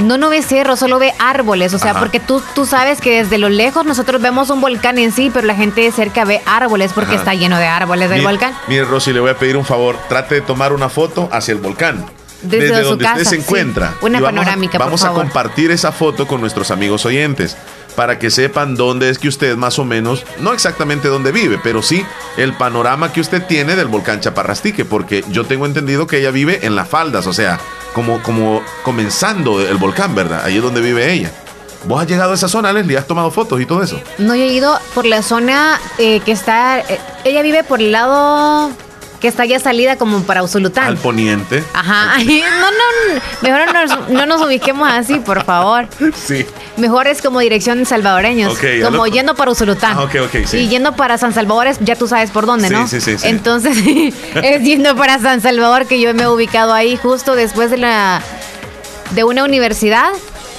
No, 0.00 0.18
no 0.18 0.28
ve 0.30 0.42
cerro, 0.42 0.76
solo 0.76 0.98
ve 0.98 1.12
árboles. 1.18 1.74
O 1.74 1.78
sea, 1.78 1.92
Ajá. 1.92 2.00
porque 2.00 2.20
tú, 2.20 2.42
tú 2.54 2.66
sabes 2.66 3.00
que 3.00 3.22
desde 3.22 3.38
lo 3.38 3.48
lejos 3.48 3.84
nosotros 3.84 4.20
vemos 4.20 4.50
un 4.50 4.60
volcán 4.60 4.98
en 4.98 5.12
sí, 5.12 5.30
pero 5.32 5.46
la 5.46 5.54
gente 5.54 5.80
de 5.82 5.92
cerca 5.92 6.24
ve 6.24 6.40
árboles 6.46 6.92
porque 6.92 7.12
Ajá. 7.12 7.18
está 7.20 7.34
lleno 7.34 7.58
de 7.58 7.66
árboles 7.66 8.10
del 8.10 8.22
volcán. 8.22 8.54
Mire, 8.68 8.84
Rosy, 8.84 9.12
le 9.12 9.20
voy 9.20 9.30
a 9.30 9.38
pedir 9.38 9.56
un 9.56 9.64
favor. 9.64 9.96
Trate 10.08 10.36
de 10.36 10.40
tomar 10.40 10.72
una 10.72 10.88
foto 10.88 11.28
hacia 11.32 11.52
el 11.52 11.58
volcán. 11.58 12.04
Desde 12.42 12.82
su 12.82 12.90
donde 12.90 13.04
casa, 13.04 13.16
usted 13.18 13.30
se 13.30 13.36
sí. 13.36 13.42
encuentra. 13.42 13.94
Una 14.00 14.18
Y 14.18 14.22
vamos 14.22 14.40
a- 14.40 14.44
panorámica, 14.44 14.78
por 14.78 14.86
Vamos 14.86 15.04
a 15.04 15.10
compartir 15.10 15.70
esa 15.70 15.92
foto 15.92 16.26
con 16.26 16.40
nuestros 16.40 16.70
amigos 16.70 17.04
oyentes 17.04 17.54
para 18.00 18.18
que 18.18 18.30
sepan 18.30 18.76
dónde 18.76 19.10
es 19.10 19.18
que 19.18 19.28
usted 19.28 19.58
más 19.58 19.78
o 19.78 19.84
menos, 19.84 20.24
no 20.38 20.54
exactamente 20.54 21.08
dónde 21.08 21.32
vive, 21.32 21.60
pero 21.62 21.82
sí 21.82 22.02
el 22.38 22.54
panorama 22.54 23.12
que 23.12 23.20
usted 23.20 23.44
tiene 23.46 23.76
del 23.76 23.88
volcán 23.88 24.20
Chaparrastique, 24.20 24.86
porque 24.86 25.22
yo 25.28 25.44
tengo 25.44 25.66
entendido 25.66 26.06
que 26.06 26.16
ella 26.16 26.30
vive 26.30 26.60
en 26.62 26.76
las 26.76 26.88
faldas, 26.88 27.26
o 27.26 27.34
sea, 27.34 27.60
como, 27.92 28.22
como 28.22 28.62
comenzando 28.84 29.60
el 29.60 29.76
volcán, 29.76 30.14
¿verdad? 30.14 30.42
Ahí 30.46 30.56
es 30.56 30.62
donde 30.62 30.80
vive 30.80 31.12
ella. 31.12 31.30
¿Vos 31.84 32.00
has 32.00 32.08
llegado 32.08 32.32
a 32.32 32.36
esa 32.36 32.48
zona, 32.48 32.72
Leslie? 32.72 32.96
¿Has 32.96 33.06
tomado 33.06 33.30
fotos 33.30 33.60
y 33.60 33.66
todo 33.66 33.82
eso? 33.82 34.00
No 34.16 34.34
yo 34.34 34.44
he 34.44 34.52
ido 34.54 34.80
por 34.94 35.04
la 35.04 35.20
zona 35.22 35.78
eh, 35.98 36.20
que 36.20 36.32
está. 36.32 36.78
eh, 36.78 36.98
ella 37.24 37.42
vive 37.42 37.64
por 37.64 37.82
el 37.82 37.92
lado 37.92 38.70
que 39.20 39.28
está 39.28 39.44
ya 39.44 39.60
salida 39.60 39.96
como 39.96 40.22
para 40.22 40.42
Usulután. 40.42 40.86
Al 40.86 40.96
poniente. 40.96 41.62
Ajá. 41.74 42.14
Ay, 42.14 42.42
No, 42.42 42.70
no, 42.70 43.20
mejor 43.42 43.72
no 43.72 43.86
nos, 43.86 44.08
no 44.10 44.26
nos 44.26 44.42
ubiquemos 44.46 44.88
así, 44.90 45.16
por 45.18 45.44
favor. 45.44 45.86
Sí. 46.14 46.46
Mejor 46.78 47.06
es 47.06 47.20
como 47.20 47.40
dirección 47.40 47.84
salvadoreños. 47.84 48.54
Ok, 48.54 48.62
ya 48.78 48.84
como 48.86 49.04
lo- 49.04 49.12
yendo 49.12 49.34
para 49.34 49.50
Usulután. 49.50 49.96
Ah, 49.98 50.02
ok, 50.04 50.14
ok, 50.24 50.46
sí. 50.46 50.56
Y 50.58 50.68
yendo 50.68 50.96
para 50.96 51.18
San 51.18 51.34
Salvador, 51.34 51.66
es- 51.66 51.78
ya 51.80 51.96
tú 51.96 52.08
sabes 52.08 52.30
por 52.30 52.46
dónde, 52.46 52.68
Sí, 52.68 52.74
¿no? 52.74 52.88
sí, 52.88 53.00
sí, 53.00 53.18
sí. 53.18 53.28
Entonces, 53.28 53.76
es 54.42 54.62
yendo 54.62 54.96
para 54.96 55.18
San 55.18 55.40
Salvador 55.42 55.86
que 55.86 56.00
yo 56.00 56.14
me 56.14 56.22
he 56.22 56.28
ubicado 56.28 56.72
ahí 56.72 56.96
justo 56.96 57.34
después 57.34 57.70
de 57.70 57.76
la 57.76 58.22
de 59.10 59.24
una 59.24 59.44
universidad 59.44 60.08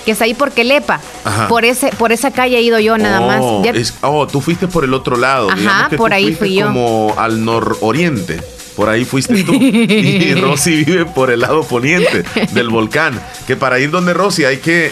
que 0.05 0.11
está 0.11 0.25
ahí 0.25 0.33
por 0.33 0.51
Quelepa. 0.51 0.99
Ajá. 1.23 1.47
Por 1.47 1.65
ese 1.65 1.89
por 1.97 2.11
esa 2.11 2.31
calle 2.31 2.57
he 2.57 2.61
ido 2.61 2.79
yo 2.79 2.97
nada 2.97 3.21
más. 3.21 3.39
Oh, 3.41 3.61
Ya- 3.63 3.71
es- 3.71 3.93
oh, 4.01 4.27
tú 4.27 4.41
fuiste 4.41 4.67
por 4.67 4.83
el 4.83 4.93
otro 4.93 5.15
lado. 5.17 5.49
Ajá, 5.49 5.87
que 5.89 5.97
por 5.97 6.13
ahí 6.13 6.33
fui 6.35 6.55
yo. 6.55 6.67
Como 6.67 7.13
al 7.17 7.43
nororiente. 7.45 8.41
Por 8.75 8.87
ahí 8.89 9.03
fuiste 9.05 9.43
tú. 9.43 9.53
y 9.59 10.33
Rosy 10.35 10.83
vive 10.85 11.05
por 11.05 11.29
el 11.29 11.41
lado 11.41 11.63
poniente 11.63 12.23
del 12.51 12.69
volcán. 12.69 13.21
Que 13.45 13.55
para 13.57 13.79
ir 13.79 13.91
donde 13.91 14.13
Rosy 14.13 14.45
hay 14.45 14.57
que. 14.57 14.91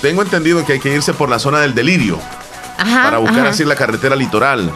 Tengo 0.00 0.22
entendido 0.22 0.64
que 0.64 0.74
hay 0.74 0.80
que 0.80 0.94
irse 0.94 1.12
por 1.12 1.28
la 1.28 1.38
zona 1.38 1.60
del 1.60 1.74
delirio. 1.74 2.18
ajá, 2.78 3.02
para 3.02 3.18
buscar 3.18 3.40
ajá. 3.40 3.48
así 3.50 3.64
la 3.64 3.74
carretera 3.74 4.14
litoral. 4.16 4.70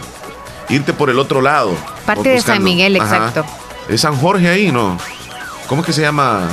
Irte 0.68 0.92
por 0.92 1.10
el 1.10 1.18
otro 1.18 1.40
lado. 1.40 1.74
Parte 2.06 2.28
de 2.28 2.40
San 2.40 2.62
Miguel, 2.62 2.96
exacto. 2.96 3.44
Es 3.88 4.02
San 4.02 4.16
Jorge 4.16 4.48
ahí, 4.48 4.70
¿no? 4.70 4.96
¿Cómo 5.66 5.82
es 5.82 5.86
que 5.86 5.92
se 5.92 6.00
llama? 6.02 6.48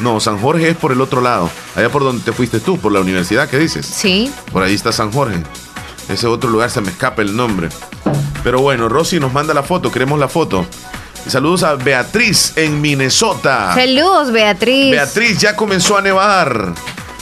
No, 0.00 0.20
San 0.20 0.38
Jorge 0.38 0.70
es 0.70 0.76
por 0.76 0.92
el 0.92 1.00
otro 1.00 1.20
lado. 1.20 1.50
Allá 1.76 1.88
por 1.90 2.02
donde 2.02 2.24
te 2.24 2.32
fuiste 2.32 2.60
tú, 2.60 2.78
por 2.78 2.92
la 2.92 3.00
universidad, 3.00 3.48
¿qué 3.48 3.58
dices? 3.58 3.86
Sí. 3.86 4.32
Por 4.52 4.62
ahí 4.62 4.74
está 4.74 4.92
San 4.92 5.12
Jorge. 5.12 5.42
Ese 6.08 6.26
otro 6.26 6.50
lugar 6.50 6.70
se 6.70 6.80
me 6.80 6.90
escapa 6.90 7.22
el 7.22 7.36
nombre. 7.36 7.68
Pero 8.42 8.60
bueno, 8.60 8.88
Rosy 8.88 9.20
nos 9.20 9.32
manda 9.32 9.54
la 9.54 9.62
foto, 9.62 9.92
queremos 9.92 10.18
la 10.18 10.28
foto. 10.28 10.66
Saludos 11.28 11.62
a 11.62 11.74
Beatriz 11.76 12.52
en 12.56 12.80
Minnesota. 12.80 13.72
Saludos, 13.74 14.32
Beatriz. 14.32 14.90
Beatriz, 14.90 15.38
ya 15.38 15.54
comenzó 15.54 15.96
a 15.96 16.02
nevar. 16.02 16.72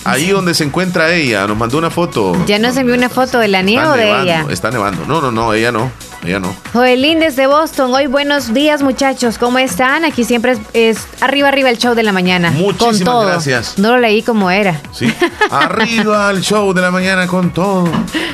Ahí 0.05 0.31
donde 0.31 0.55
se 0.55 0.65
encuentra 0.65 1.13
ella, 1.13 1.47
nos 1.47 1.59
mandó 1.59 1.77
una 1.77 1.91
foto. 1.91 2.33
Ya 2.47 2.59
nos 2.59 2.77
envió 2.79 2.95
una 2.95 3.11
foto 3.11 3.39
de 3.39 3.49
la 3.49 3.61
nieve 3.61 3.87
o 3.87 3.93
de 3.93 4.05
nevando, 4.07 4.23
ella. 4.25 4.47
Está 4.49 4.71
nevando. 4.71 5.05
No, 5.07 5.21
no, 5.21 5.31
no, 5.31 5.53
ella 5.53 5.71
no. 5.71 5.93
Ella 6.23 6.39
no. 6.39 6.55
Joelín 6.75 7.19
desde 7.21 7.47
Boston. 7.47 7.95
Hoy 7.95 8.07
buenos 8.07 8.53
días, 8.53 8.83
muchachos. 8.83 9.39
¿Cómo 9.39 9.59
están? 9.59 10.05
Aquí 10.05 10.25
siempre 10.25 10.53
es, 10.53 10.59
es 10.75 10.99
arriba, 11.23 11.49
arriba 11.49 11.71
el 11.71 11.79
show 11.79 11.95
de 11.95 12.03
la 12.03 12.13
mañana. 12.13 12.51
Muchísimas 12.51 12.97
con 12.99 13.05
todo. 13.05 13.27
gracias. 13.27 13.79
No 13.79 13.93
lo 13.93 13.99
leí 13.99 14.23
como 14.23 14.51
era. 14.51 14.79
Sí. 14.93 15.13
Arriba 15.51 16.29
al 16.29 16.43
show 16.43 16.75
de 16.75 16.83
la 16.83 16.91
mañana 16.91 17.27
con 17.27 17.51
todo. 17.53 17.89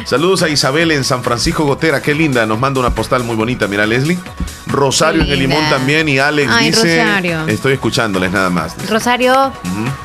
Saludos 0.05 0.43
a 0.43 0.49
Isabel 0.49 0.91
en 0.91 1.05
San 1.05 1.23
Francisco 1.23 1.65
Gotera. 1.65 2.03
Qué 2.03 2.13
linda. 2.15 2.45
Nos 2.45 2.59
manda 2.59 2.81
una 2.81 2.91
postal 2.91 3.23
muy 3.23 3.37
bonita. 3.37 3.69
Mira, 3.69 3.87
Leslie. 3.87 4.19
Rosario 4.67 5.23
en 5.23 5.31
el 5.31 5.39
limón 5.39 5.63
también. 5.71 6.09
Y 6.09 6.19
Alex 6.19 6.51
Ay, 6.53 6.71
dice. 6.71 6.99
Rosario. 7.05 7.47
Estoy 7.47 7.75
escuchándoles 7.75 8.33
nada 8.33 8.51
más. 8.51 8.75
Rosario, 8.91 9.53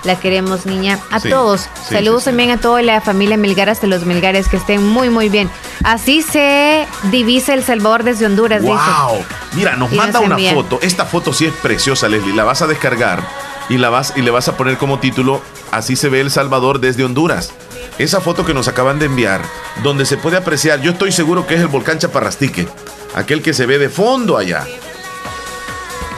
la 0.03 0.19
queremos, 0.19 0.67
niña. 0.67 0.99
A 1.09 1.19
Sí, 1.19 1.29
todos. 1.29 1.61
sí, 1.61 1.95
Saludos 1.95 2.23
sí. 2.23 2.25
también 2.29 2.51
a 2.51 2.57
toda 2.57 2.83
la 2.83 3.01
familia 3.01 3.37
Melgaras 3.37 3.81
de 3.81 3.87
los 3.87 4.05
Melgares 4.05 4.47
que 4.47 4.57
estén 4.57 4.85
muy, 4.87 5.09
muy 5.09 5.29
bien. 5.29 5.49
Así 5.83 6.21
se 6.21 6.85
divisa 7.11 7.53
El 7.55 7.63
Salvador 7.71 8.03
desde 8.03 8.25
Honduras, 8.25 8.61
dice. 8.61 8.73
¡Wow! 8.73 9.23
Mira, 9.53 9.75
nos 9.75 9.91
Y 9.91 9.95
manda 9.95 10.19
nos 10.19 10.25
una 10.27 10.35
envía. 10.35 10.53
foto. 10.53 10.79
Esta 10.81 11.05
foto 11.05 11.31
sí 11.33 11.45
es 11.45 11.53
preciosa, 11.53 12.09
Leslie. 12.09 12.35
La 12.35 12.43
vas 12.43 12.61
a 12.61 12.67
descargar 12.67 13.21
y, 13.69 13.77
la 13.77 13.89
vas, 13.89 14.13
y 14.15 14.21
le 14.21 14.31
vas 14.31 14.47
a 14.47 14.57
poner 14.57 14.77
como 14.77 14.99
título 14.99 15.41
Así 15.71 15.95
se 15.95 16.09
ve 16.09 16.19
El 16.19 16.31
Salvador 16.31 16.79
desde 16.81 17.05
Honduras. 17.05 17.53
Esa 17.97 18.19
foto 18.19 18.45
que 18.45 18.53
nos 18.53 18.67
acaban 18.67 18.99
de 18.99 19.05
enviar, 19.05 19.41
donde 19.83 20.05
se 20.05 20.17
puede 20.17 20.35
apreciar, 20.37 20.81
yo 20.81 20.91
estoy 20.91 21.11
seguro 21.13 21.47
que 21.47 21.55
es 21.55 21.61
el 21.61 21.67
volcán 21.67 21.97
Chaparrastique, 21.97 22.67
aquel 23.15 23.41
que 23.41 23.53
se 23.53 23.65
ve 23.65 23.77
de 23.77 23.89
fondo 23.89 24.37
allá. 24.37 24.65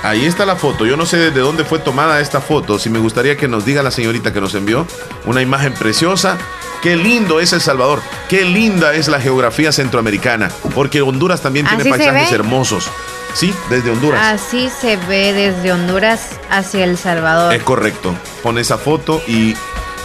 Ahí 0.02 0.26
está 0.26 0.46
la 0.46 0.56
foto. 0.56 0.86
Yo 0.86 0.98
no 0.98 1.06
sé 1.06 1.18
desde 1.18 1.40
dónde 1.40 1.64
fue 1.64 1.80
tomada 1.80 2.20
esta 2.20 2.42
foto. 2.42 2.78
Si 2.80 2.90
me 2.90 3.00
gustaría 3.00 3.38
que 3.38 3.48
nos 3.48 3.64
diga 3.64 3.84
la 3.84 3.92
señorita 3.92 4.34
que 4.34 4.42
nos 4.42 4.54
envió 4.56 4.86
una 5.26 5.42
imagen 5.42 5.74
preciosa. 5.74 6.38
Qué 6.84 6.98
lindo 6.98 7.40
es 7.40 7.54
El 7.54 7.62
Salvador. 7.62 8.02
Qué 8.28 8.44
linda 8.44 8.94
es 8.94 9.08
la 9.08 9.22
geografía 9.22 9.72
centroamericana. 9.72 10.52
Porque 10.76 11.02
Honduras 11.02 11.42
también 11.42 11.66
tiene 11.66 11.82
Así 11.82 11.92
se 11.92 11.98
paisajes 11.98 12.30
ve. 12.30 12.36
hermosos. 12.36 12.90
Sí, 13.34 13.54
desde 13.70 13.90
Honduras. 13.90 14.22
Así 14.22 14.70
se 14.70 14.98
ve 14.98 15.32
desde 15.34 15.72
Honduras 15.72 16.32
hacia 16.50 16.84
El 16.84 16.98
Salvador. 16.98 17.54
Es 17.54 17.64
correcto. 17.64 18.14
Pone 18.44 18.62
esa 18.62 18.78
foto 18.78 19.24
y 19.28 19.56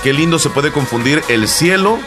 qué 0.05 0.13
lindo 0.13 0.39
se 0.39 0.51
puede 0.51 0.71
confundir 0.71 1.23
el 1.29 1.49
cielo 1.49 1.99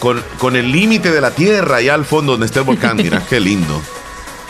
con, 0.00 0.22
con 0.38 0.56
el 0.56 0.72
límite 0.72 1.10
de 1.12 1.20
la 1.20 1.30
tierra 1.30 1.76
allá 1.76 1.94
al 1.94 2.04
fondo 2.06 2.32
donde 2.32 2.46
está 2.46 2.60
el 2.60 2.64
volcán. 2.64 2.96
Mira, 2.96 3.22
qué 3.28 3.38
lindo. 3.38 3.80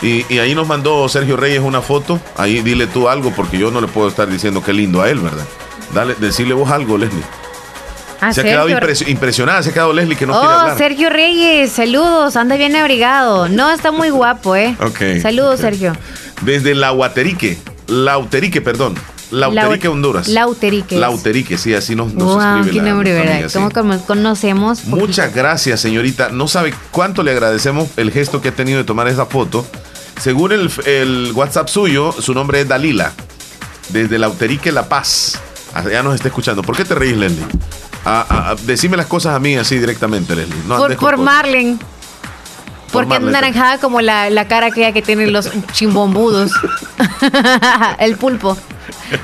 Y, 0.01 0.25
y 0.33 0.39
ahí 0.39 0.55
nos 0.55 0.65
mandó 0.67 1.09
Sergio 1.09 1.35
Reyes 1.37 1.59
una 1.61 1.81
foto. 1.81 2.21
Ahí 2.37 2.61
dile 2.61 2.87
tú 2.87 3.09
algo 3.09 3.31
porque 3.35 3.57
yo 3.57 3.69
no 3.69 3.81
le 3.81 3.87
puedo 3.87 4.07
estar 4.07 4.29
diciendo 4.29 4.63
qué 4.63 4.71
lindo 4.73 5.01
a 5.01 5.09
él, 5.09 5.19
¿verdad? 5.19 5.45
Dale, 5.93 6.15
decirle 6.15 6.53
vos 6.53 6.71
algo, 6.71 6.97
Leslie. 6.97 7.23
Ah, 8.19 8.33
se 8.33 8.41
ha 8.41 8.43
quedado 8.43 8.67
impres- 8.69 9.07
impresionada, 9.07 9.61
se 9.61 9.69
ha 9.69 9.73
quedado 9.73 9.93
Leslie 9.93 10.17
que 10.17 10.25
no 10.25 10.33
quiere 10.33 10.47
Oh, 10.47 10.59
hablar. 10.59 10.77
Sergio 10.77 11.09
Reyes, 11.09 11.71
saludos, 11.71 12.35
anda 12.35 12.55
bien 12.55 12.75
abrigado. 12.75 13.47
No, 13.47 13.69
está 13.71 13.91
muy 13.91 14.09
guapo, 14.09 14.55
¿eh? 14.55 14.75
Ok, 14.81 15.21
Saludos. 15.21 15.59
Sergio. 15.59 15.93
Desde 16.41 16.73
Lauterique, 16.75 17.57
Lauterique, 17.87 18.61
perdón. 18.61 18.95
Lauterique, 19.29 19.87
Lau- 19.89 19.91
Honduras. 19.91 20.27
Lauterique. 20.29 20.95
Lauterique, 20.97 21.57
sí, 21.57 21.73
así 21.73 21.95
nos, 21.95 22.13
nos 22.13 22.35
Wow, 22.35 22.39
escribe 22.59 22.71
qué 22.71 22.81
la- 22.83 22.89
nombre, 22.89 23.13
¿verdad? 23.13 23.33
amiga, 23.33 23.49
sí. 23.49 23.53
¿Cómo 23.55 23.71
como- 23.71 24.05
conocemos? 24.05 24.85
Muchas 24.85 25.35
gracias, 25.35 25.81
señorita. 25.81 26.29
No 26.29 26.47
sabe 26.47 26.73
cuánto 26.91 27.23
le 27.23 27.31
agradecemos 27.31 27.89
el 27.97 28.11
gesto 28.11 28.41
que 28.41 28.49
ha 28.49 28.55
tenido 28.55 28.77
de 28.77 28.83
tomar 28.85 29.07
esa 29.09 29.25
foto. 29.25 29.67
Según 30.21 30.53
el, 30.53 30.71
el 30.85 31.31
WhatsApp 31.35 31.67
suyo, 31.67 32.13
su 32.13 32.33
nombre 32.33 32.61
es 32.61 32.67
Dalila. 32.67 33.11
desde 33.89 34.17
la 34.17 34.27
Uterique 34.29 34.71
La 34.71 34.89
Paz. 34.89 35.39
Ya 35.91 36.01
nos 36.03 36.15
está 36.15 36.29
escuchando. 36.29 36.61
¿Por 36.63 36.75
qué 36.75 36.83
te 36.85 36.95
reís, 36.95 37.15
Leslie? 37.17 37.45
Ah, 38.09 38.55
decime 38.63 38.95
las 38.97 39.07
cosas 39.07 39.35
a 39.35 39.39
mí 39.39 39.55
así 39.55 39.77
directamente, 39.77 40.35
Leslie. 40.35 40.55
No 40.65 40.77
Por, 40.77 40.85
andes 40.85 40.97
con 40.97 41.05
por 41.07 41.15
cosas. 41.17 41.25
Marlen. 41.25 41.79
Por 42.91 43.05
Porque 43.05 43.15
es 43.25 43.31
naranjada 43.31 43.79
como 43.79 43.99
la, 43.99 44.29
la 44.29 44.47
cara 44.47 44.67
aquella 44.67 44.93
que 44.93 45.01
tienen 45.01 45.33
los 45.33 45.49
chimbombudos. 45.73 46.51
El 47.99 48.15
pulpo. 48.15 48.57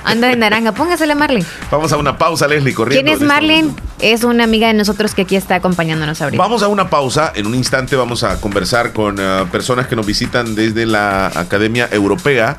Anda 0.04 0.28
de 0.28 0.36
naranja. 0.36 0.74
Póngasele 0.74 1.14
a 1.14 1.16
Marlen. 1.16 1.46
Vamos 1.72 1.92
a 1.94 1.98
una 1.98 2.18
pausa, 2.18 2.48
Leslie, 2.48 2.74
corriendo. 2.74 3.02
¿Quién 3.04 3.08
es 3.08 3.22
este 3.22 3.26
Marlen? 3.26 3.68
momento. 3.68 3.84
Es 4.00 4.24
una 4.26 4.44
amiga 4.44 4.68
de 4.68 4.74
nosotros 4.74 5.14
que 5.16 5.22
aquí 5.22 5.36
está 5.38 5.56
acompañándonos 5.56 6.22
ahorita. 6.22 6.42
Vamos 6.42 6.62
a 6.64 6.68
una 6.68 6.90
pausa. 6.90 7.32
En 7.36 7.48
un 7.48 7.56
instante 7.56 7.96
vamos 7.96 8.24
a 8.24 8.40
conversar 8.42 8.92
con 8.92 9.16
eh, 9.20 9.46
personas 9.52 9.88
que 9.88 9.96
nos 9.96 10.06
visitan 10.06 10.56
desde 10.56 10.86
la 10.86 11.28
Academia 11.28 11.88
Europea, 11.92 12.58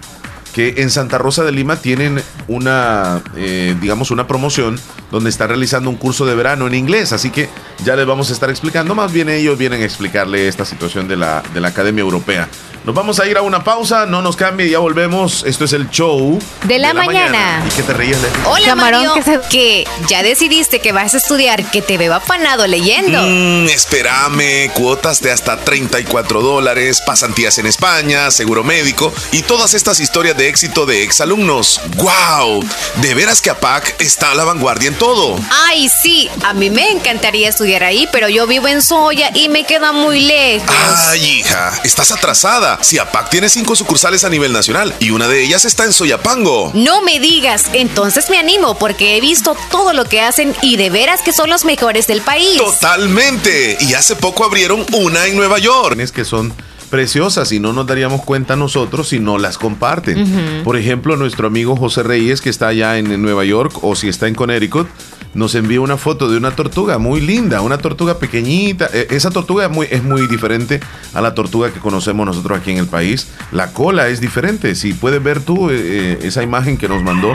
que 0.55 0.75
en 0.79 0.91
Santa 0.91 1.19
Rosa 1.19 1.43
de 1.43 1.51
Lima 1.51 1.77
tienen 1.77 2.23
una, 2.47 3.23
eh, 3.37 3.75
digamos, 3.81 4.13
una 4.13 4.29
promoción 4.29 4.79
donde 5.11 5.29
están 5.29 5.49
realizando 5.49 5.91
un 5.91 5.97
curso 5.97 6.25
de 6.27 6.35
verano 6.37 6.69
en 6.69 6.75
inglés. 6.75 7.13
Así 7.13 7.31
que 7.31 7.49
ya 7.85 7.97
les 7.97 8.07
vamos 8.07 8.31
a 8.31 8.33
estar 8.33 8.49
explicando. 8.51 8.95
Más 8.95 9.13
bien 9.13 9.29
ellos 9.29 9.59
vienen 9.59 9.83
a 9.83 9.85
explicarle 9.85 10.47
esta 10.47 10.65
situación 10.65 11.09
de 11.09 11.17
la, 11.17 11.43
de 11.53 11.61
la 11.61 11.69
Academia 11.69 12.03
Europea. 12.03 12.49
Nos 12.85 12.95
vamos 12.95 13.19
a 13.19 13.27
ir 13.27 13.39
a 13.39 13.41
una 13.41 13.65
pausa, 13.65 14.05
no 14.05 14.21
nos 14.21 14.37
cambie, 14.37 14.69
ya 14.69 14.79
volvemos. 14.79 15.43
Esto 15.47 15.65
es 15.65 15.73
el 15.73 15.89
show 15.89 16.39
De 16.65 16.79
la 16.79 16.93
mañana. 16.93 17.65
¿Y 17.67 17.75
qué 17.77 17.83
te 17.83 17.95
Leslie? 17.95 18.29
Hola 18.45 18.67
Camarón 18.67 19.07
Mario, 19.07 19.15
que 19.15 19.23
se- 19.23 19.41
que 19.49 19.85
ya 20.07 20.23
decidiste 20.23 20.81
que 20.81 20.93
vas 20.93 21.15
a 21.15 21.17
estudiar, 21.17 21.65
que 21.71 21.81
te 21.81 21.97
veo 21.97 22.13
afanado 22.13 22.67
leyendo. 22.67 23.23
Mm, 23.23 23.71
espérame, 23.71 24.71
cuotas 24.75 25.23
de 25.23 25.33
hasta 25.33 25.57
34 25.65 26.43
dólares, 26.43 27.01
pasantías 27.07 27.57
en 27.57 27.65
España, 27.65 28.31
seguro 28.31 28.63
médico 28.65 29.15
y 29.33 29.41
todas 29.41 29.73
estas 29.73 29.99
historias 29.99 30.37
de 30.37 30.49
éxito 30.51 30.85
de 30.85 31.05
exalumnos. 31.05 31.81
¡Wow! 31.97 32.63
De 32.97 33.15
veras 33.15 33.41
que 33.41 33.49
APAC 33.49 33.99
está 34.03 34.33
a 34.33 34.35
la 34.35 34.45
vanguardia 34.45 34.89
en 34.89 34.95
todo. 34.97 35.39
Ay, 35.69 35.89
sí, 36.03 36.29
a 36.45 36.53
mí 36.53 36.69
me 36.69 36.91
encantaría 36.91 37.49
estudiar 37.49 37.83
ahí, 37.83 38.07
pero 38.13 38.29
yo 38.29 38.47
vivo 38.47 38.69
en 38.69 38.83
Soya 38.83 39.31
y 39.33 39.49
me 39.49 39.65
queda 39.65 39.93
muy 39.93 40.21
lejos. 40.21 40.69
Ay, 41.09 41.25
hija, 41.25 41.73
estás 41.83 42.13
atrasada. 42.13 42.74
Si 42.83 42.99
APAC 42.99 43.31
tiene 43.31 43.49
cinco 43.49 43.77
sucursales 43.77 44.25
a 44.25 44.31
nivel 44.31 44.53
nacional 44.53 44.95
y 44.99 45.11
una 45.11 45.29
de 45.29 45.43
ellas 45.43 45.65
está 45.65 45.85
en 45.85 45.93
Soyapango. 45.93 46.71
No 46.75 47.03
me 47.03 47.21
digas, 47.21 47.67
entonces 47.73 48.31
me 48.31 48.39
animo 48.39 48.79
porque 48.79 49.17
he 49.17 49.21
visto 49.21 49.57
todo 49.71 49.93
lo 49.93 50.05
que 50.05 50.21
hacen 50.21 50.55
y 50.63 50.77
de 50.77 50.91
veras 50.91 51.23
que 51.23 51.33
son 51.33 51.51
los 51.51 51.65
mejores 51.65 52.07
del 52.07 52.21
país. 52.21 52.57
Totalmente. 52.57 53.77
Y 53.81 53.95
hace 53.95 54.17
poco 54.17 54.45
abrieron 54.45 54.85
una 54.93 55.27
en 55.27 55.37
Nueva 55.37 55.59
York. 55.59 55.99
es 56.01 56.13
que 56.13 56.25
son 56.25 56.55
preciosas 56.95 57.51
y 57.51 57.59
no 57.59 57.73
nos 57.73 57.89
daríamos 57.89 58.23
cuenta 58.23 58.55
nosotros 58.55 59.09
si 59.09 59.19
no 59.19 59.37
las 59.37 59.59
comparten. 59.59 60.63
Por 60.63 60.77
ejemplo, 60.77 61.17
nuestro 61.17 61.49
amigo 61.49 61.75
José 61.75 62.05
Reyes, 62.05 62.41
que 62.41 62.51
está 62.51 62.69
allá 62.69 62.99
en 62.99 63.21
Nueva 63.21 63.45
York 63.45 63.73
o 63.83 63.97
si 63.97 64.09
está 64.09 64.29
en 64.29 64.37
Connecticut, 64.37 64.87
nos 65.35 65.57
envía 65.57 65.81
una 65.81 65.97
foto 65.97 66.29
de 66.31 66.37
una 66.37 66.53
tortuga 66.53 66.99
muy 66.99 67.21
linda, 67.21 67.63
una 67.63 67.79
tortuga 67.79 68.19
pequeñita. 68.21 68.89
Eh, 68.95 69.09
Esa 69.11 69.33
tortuga 69.33 69.69
muy- 69.69 69.89
es 69.91 70.05
muy 70.05 70.29
diferente 70.29 70.79
a 71.15 71.21
la 71.21 71.35
tortuga 71.35 71.73
que 71.73 71.81
conocemos 71.81 72.25
nosotros 72.27 72.57
aquí 72.61 72.71
en 72.71 72.79
el 72.79 72.87
país. 72.87 73.27
La 73.51 73.73
cola 73.73 74.07
es 74.07 74.21
diferente. 74.21 74.77
Si 74.77 74.93
puedes 74.93 75.21
ver 75.21 75.41
tú 75.41 75.71
eh, 75.71 75.75
eh, 75.77 76.19
esa 76.23 76.45
imagen 76.45 76.77
que 76.77 76.87
nos 76.89 77.03
mandó. 77.03 77.33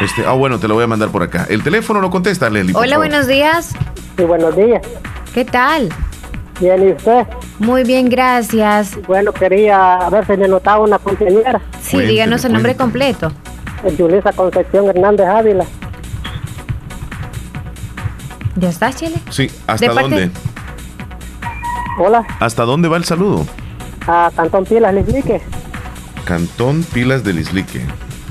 Este, 0.00 0.24
ah, 0.24 0.32
bueno, 0.34 0.60
te 0.60 0.68
lo 0.68 0.74
voy 0.74 0.84
a 0.84 0.86
mandar 0.86 1.08
por 1.10 1.24
acá. 1.24 1.48
El 1.50 1.64
teléfono 1.64 2.00
lo 2.00 2.10
contesta, 2.10 2.48
Leslie. 2.48 2.72
por 2.74 2.82
Hola, 2.84 2.94
favor. 2.94 3.08
buenos 3.08 3.26
días. 3.26 3.70
Sí, 4.16 4.22
buenos 4.22 4.54
días. 4.54 4.82
¿Qué 5.34 5.44
tal? 5.44 5.88
Bien, 6.60 6.88
¿y 6.88 6.92
usted? 6.92 7.26
Muy 7.58 7.84
bien, 7.84 8.08
gracias. 8.08 8.98
Bueno, 9.06 9.32
quería 9.32 9.98
ver 10.10 10.26
si 10.26 10.36
me 10.36 10.46
notaba 10.48 10.84
una 10.84 10.98
compañera, 10.98 11.60
Sí, 11.80 11.92
Cuénteme, 11.92 12.12
díganos 12.12 12.44
el 12.44 12.52
nombre 12.52 12.74
cuénteme. 12.76 13.14
completo. 13.16 13.32
Julisa 13.96 14.32
Concepción 14.32 14.86
Hernández 14.88 15.26
Ávila. 15.26 15.64
¿Ya 18.56 18.68
está, 18.68 18.92
Chile? 18.92 19.16
Sí, 19.30 19.50
¿hasta 19.66 19.86
De 19.88 19.94
parte- 19.94 20.02
dónde? 20.02 20.30
Hola, 21.98 22.26
¿Hasta 22.40 22.64
dónde 22.64 22.88
va 22.88 22.96
el 22.98 23.04
saludo? 23.04 23.46
a 24.06 24.30
Cantón 24.34 24.64
Pilas, 24.64 24.92
Lislique. 24.94 25.40
Cantón 26.24 26.82
Pilas 26.82 27.22
del 27.24 27.38
Islique. 27.38 27.82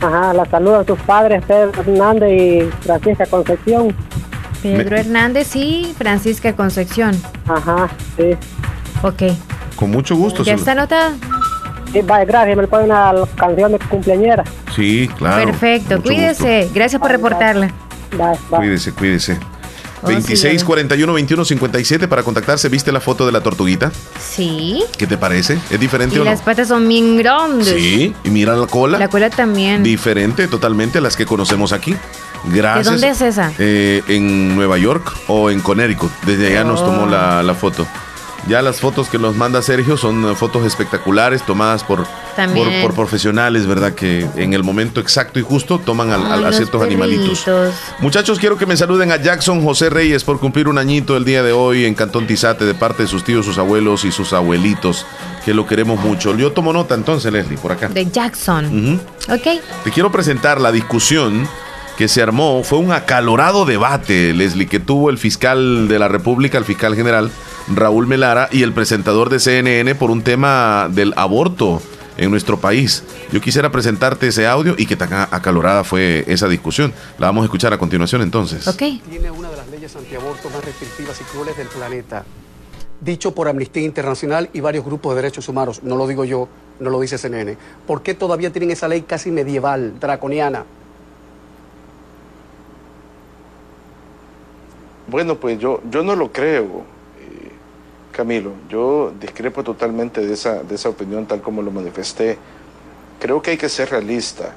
Ajá, 0.01 0.33
la 0.33 0.45
saludan 0.45 0.85
sus 0.85 0.99
padres, 1.01 1.43
Pedro 1.45 1.71
Hernández 1.81 2.31
y 2.31 2.69
Francisca 2.85 3.25
Concepción. 3.25 3.95
Pedro 4.61 4.91
Me- 4.95 4.99
Hernández 5.01 5.55
y 5.55 5.93
Francisca 5.97 6.53
Concepción. 6.55 7.19
Ajá, 7.47 7.89
sí. 8.17 8.31
Ok. 9.03 9.23
Con 9.75 9.91
mucho 9.91 10.15
gusto. 10.15 10.43
¿Ya 10.43 10.53
está 10.55 10.73
anotada? 10.73 11.13
Sí, 11.93 12.01
vaya, 12.01 12.25
gracias, 12.25 12.57
me 12.57 12.67
pone 12.67 12.83
una 12.85 13.13
canción 13.35 13.71
de 13.71 13.79
cumpleañera. 13.79 14.43
Sí, 14.75 15.09
claro. 15.17 15.45
Perfecto. 15.45 15.95
Mucho 15.97 16.03
Cuídese. 16.03 16.69
Gracias 16.73 17.01
por 17.01 17.09
reportarla. 17.11 17.67
Bye, 18.11 18.19
bye. 18.49 18.57
Cuídese, 18.59 18.91
cuídese. 18.91 19.39
Oh, 20.01 20.07
26 20.07 20.61
sí, 20.61 20.65
41 20.65 21.11
21 21.13 21.43
57 21.45 22.07
para 22.07 22.23
contactarse. 22.23 22.69
¿Viste 22.69 22.91
la 22.91 22.99
foto 23.01 23.25
de 23.25 23.31
la 23.33 23.41
tortuguita? 23.41 23.91
Sí. 24.19 24.83
¿Qué 24.97 25.07
te 25.07 25.17
parece? 25.17 25.57
¿Es 25.69 25.79
diferente 25.79 26.15
Y 26.15 26.19
o 26.19 26.23
no? 26.23 26.29
las 26.31 26.41
patas 26.41 26.69
son 26.69 26.87
bien 26.87 27.17
grandes. 27.17 27.67
Sí, 27.67 28.13
y 28.23 28.29
mira 28.29 28.55
la 28.55 28.65
cola. 28.67 28.97
La 28.97 29.09
cola 29.09 29.29
también. 29.29 29.83
Diferente 29.83 30.47
totalmente 30.47 30.99
a 30.99 31.01
las 31.01 31.17
que 31.17 31.25
conocemos 31.25 31.73
aquí. 31.73 31.95
Gracias. 32.45 32.85
¿De 32.85 32.91
dónde 32.91 33.09
es 33.09 33.21
esa? 33.21 33.51
Eh, 33.59 34.01
en 34.07 34.55
Nueva 34.55 34.77
York 34.77 35.11
o 35.27 35.49
en 35.49 35.59
Connecticut. 35.61 36.11
Desde 36.25 36.47
allá 36.47 36.63
nos 36.63 36.79
Oh. 36.81 36.85
tomó 36.85 37.05
la, 37.05 37.43
la 37.43 37.53
foto. 37.53 37.85
Ya 38.47 38.61
las 38.61 38.79
fotos 38.79 39.09
que 39.09 39.19
nos 39.19 39.35
manda 39.35 39.61
Sergio 39.61 39.97
son 39.97 40.23
eh, 40.31 40.33
fotos 40.33 40.65
espectaculares 40.65 41.43
tomadas 41.45 41.83
por, 41.83 42.05
por, 42.55 42.81
por 42.81 42.93
profesionales, 42.95 43.67
¿verdad? 43.67 43.93
Que 43.93 44.25
en 44.37 44.53
el 44.53 44.63
momento 44.63 45.01
exacto 45.01 45.39
y 45.39 45.41
justo 45.41 45.77
toman 45.77 46.09
al- 46.11 46.25
al- 46.25 46.45
Ay, 46.45 46.49
a 46.53 46.53
ciertos 46.53 46.81
animalitos. 46.81 47.43
Muchachos, 47.99 48.39
quiero 48.39 48.57
que 48.57 48.65
me 48.65 48.77
saluden 48.77 49.11
a 49.11 49.17
Jackson 49.17 49.61
José 49.61 49.89
Reyes 49.89 50.23
por 50.23 50.39
cumplir 50.39 50.69
un 50.69 50.77
añito 50.77 51.17
el 51.17 51.25
día 51.25 51.43
de 51.43 51.51
hoy 51.51 51.83
en 51.83 51.95
Cantón 51.95 52.27
Tizate 52.27 52.63
de 52.63 52.73
parte 52.73 53.03
de 53.03 53.09
sus 53.09 53.25
tíos, 53.25 53.45
sus 53.45 53.57
abuelos 53.57 54.05
y 54.05 54.11
sus 54.13 54.31
abuelitos, 54.31 55.05
que 55.43 55.53
lo 55.53 55.67
queremos 55.67 55.99
mucho. 55.99 56.33
Yo 56.37 56.53
tomo 56.53 56.71
nota 56.71 56.95
entonces, 56.95 57.31
Leslie, 57.33 57.57
por 57.57 57.73
acá. 57.73 57.89
De 57.89 58.05
Jackson. 58.09 58.65
Ujú. 59.27 59.33
Ok. 59.33 59.61
Te 59.83 59.91
quiero 59.91 60.13
presentar 60.13 60.61
la 60.61 60.71
discusión 60.71 61.45
que 61.99 62.07
se 62.07 62.21
armó. 62.21 62.63
Fue 62.63 62.79
un 62.79 62.93
acalorado 62.93 63.65
debate, 63.65 64.33
Leslie, 64.33 64.67
que 64.67 64.79
tuvo 64.79 65.09
el 65.09 65.17
fiscal 65.17 65.89
de 65.89 65.99
la 65.99 66.07
República, 66.07 66.57
el 66.57 66.63
fiscal 66.63 66.95
general 66.95 67.29
Raúl 67.67 68.07
Melara 68.07 68.47
y 68.53 68.63
el 68.63 68.71
presentador 68.71 69.29
de 69.29 69.41
CNN 69.41 69.95
por 69.95 70.09
un 70.09 70.21
tema 70.21 70.87
del 70.89 71.13
aborto 71.17 71.81
en 72.15 72.31
nuestro 72.31 72.57
país. 72.57 73.03
Yo 73.33 73.41
quisiera 73.41 73.69
presentarte 73.69 74.29
ese 74.29 74.47
audio 74.47 74.75
y 74.77 74.85
que 74.85 74.95
tan 74.95 75.11
acalorada 75.11 75.83
fue 75.83 76.23
esa 76.27 76.47
discusión. 76.47 76.93
La 77.17 77.27
vamos 77.27 77.41
a 77.41 77.45
escuchar 77.47 77.73
a 77.73 77.77
continuación 77.77 78.21
entonces. 78.21 78.65
Ok. 78.65 78.77
tiene 79.09 79.29
una 79.29 79.49
de 79.49 79.57
las 79.57 79.67
leyes 79.67 79.93
antiaborto 79.93 80.49
más 80.51 80.63
restrictivas 80.63 81.19
y 81.19 81.25
crueles 81.25 81.57
del 81.57 81.67
planeta. 81.67 82.23
Dicho 83.01 83.35
por 83.35 83.49
Amnistía 83.49 83.83
Internacional 83.83 84.49
y 84.53 84.61
varios 84.61 84.85
grupos 84.85 85.15
de 85.15 85.21
derechos 85.21 85.49
humanos, 85.49 85.83
no 85.83 85.97
lo 85.97 86.07
digo 86.07 86.23
yo, 86.23 86.47
no 86.79 86.91
lo 86.91 87.01
dice 87.01 87.17
CNN. 87.17 87.57
¿Por 87.85 88.03
qué 88.03 88.13
todavía 88.13 88.53
tienen 88.53 88.71
esa 88.71 88.87
ley 88.87 89.01
casi 89.01 89.31
medieval, 89.31 89.99
draconiana? 89.99 90.63
Bueno, 95.09 95.35
pues 95.35 95.57
yo, 95.57 95.81
yo 95.89 96.03
no 96.03 96.15
lo 96.15 96.31
creo, 96.31 96.83
eh, 97.19 97.51
Camilo. 98.11 98.51
Yo 98.69 99.11
discrepo 99.19 99.63
totalmente 99.63 100.25
de 100.25 100.33
esa, 100.33 100.61
de 100.61 100.75
esa 100.75 100.89
opinión 100.89 101.25
tal 101.25 101.41
como 101.41 101.63
lo 101.63 101.71
manifesté. 101.71 102.37
Creo 103.19 103.41
que 103.41 103.51
hay 103.51 103.57
que 103.57 103.69
ser 103.69 103.89
realista. 103.89 104.53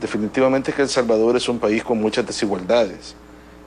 Definitivamente 0.00 0.72
que 0.74 0.82
El 0.82 0.90
Salvador 0.90 1.36
es 1.36 1.48
un 1.48 1.58
país 1.58 1.82
con 1.82 1.98
muchas 1.98 2.26
desigualdades, 2.26 3.14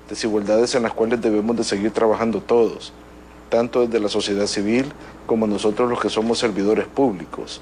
desigualdades 0.07 0.75
en 0.75 0.83
las 0.83 0.93
cuales 0.93 1.19
debemos 1.19 1.57
de 1.57 1.63
seguir 1.63 1.89
trabajando 1.89 2.39
todos, 2.41 2.93
tanto 3.49 3.87
desde 3.87 3.99
la 3.99 4.09
sociedad 4.09 4.45
civil 4.45 4.85
como 5.25 5.47
nosotros 5.47 5.89
los 5.89 5.99
que 5.99 6.09
somos 6.09 6.37
servidores 6.37 6.85
públicos. 6.85 7.59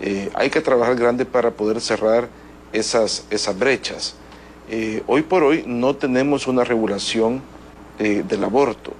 Eh, 0.00 0.30
hay 0.34 0.50
que 0.50 0.60
trabajar 0.60 0.94
grande 0.94 1.24
para 1.24 1.50
poder 1.50 1.80
cerrar 1.80 2.28
esas, 2.72 3.26
esas 3.30 3.58
brechas. 3.58 4.14
Eh, 4.70 5.02
hoy 5.08 5.22
por 5.22 5.42
hoy 5.42 5.64
no 5.66 5.96
tenemos 5.96 6.46
una 6.46 6.62
regulación 6.62 7.42
eh, 7.98 8.24
del 8.28 8.44
aborto. 8.44 8.92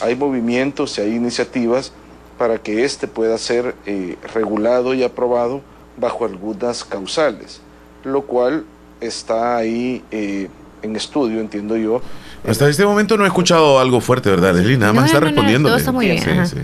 Hay 0.00 0.16
movimientos 0.16 0.98
y 0.98 1.02
hay 1.02 1.14
iniciativas 1.14 1.92
para 2.38 2.58
que 2.58 2.84
éste 2.84 3.06
pueda 3.08 3.38
ser 3.38 3.74
eh, 3.86 4.16
regulado 4.34 4.94
y 4.94 5.02
aprobado 5.04 5.60
bajo 5.96 6.24
algunas 6.24 6.84
causales, 6.84 7.60
lo 8.04 8.22
cual 8.22 8.64
está 9.00 9.56
ahí 9.56 10.02
eh, 10.10 10.48
en 10.82 10.96
estudio, 10.96 11.40
entiendo 11.40 11.76
yo. 11.76 12.00
Hasta 12.48 12.68
este 12.68 12.84
momento 12.84 13.16
no 13.16 13.24
he 13.24 13.28
escuchado 13.28 13.78
algo 13.78 14.00
fuerte, 14.00 14.30
¿verdad, 14.30 14.54
Leslie? 14.54 14.76
Nada 14.78 14.92
más 14.92 15.02
No, 15.02 15.06
está 15.06 15.20
no, 15.20 15.26
no, 15.26 15.30
respondiendo. 15.30 15.68
todo 15.68 15.78
está 15.78 15.92
muy 15.92 16.06
bien, 16.06 16.22
Sí, 16.22 16.30
ajá. 16.30 16.46
sí. 16.46 16.56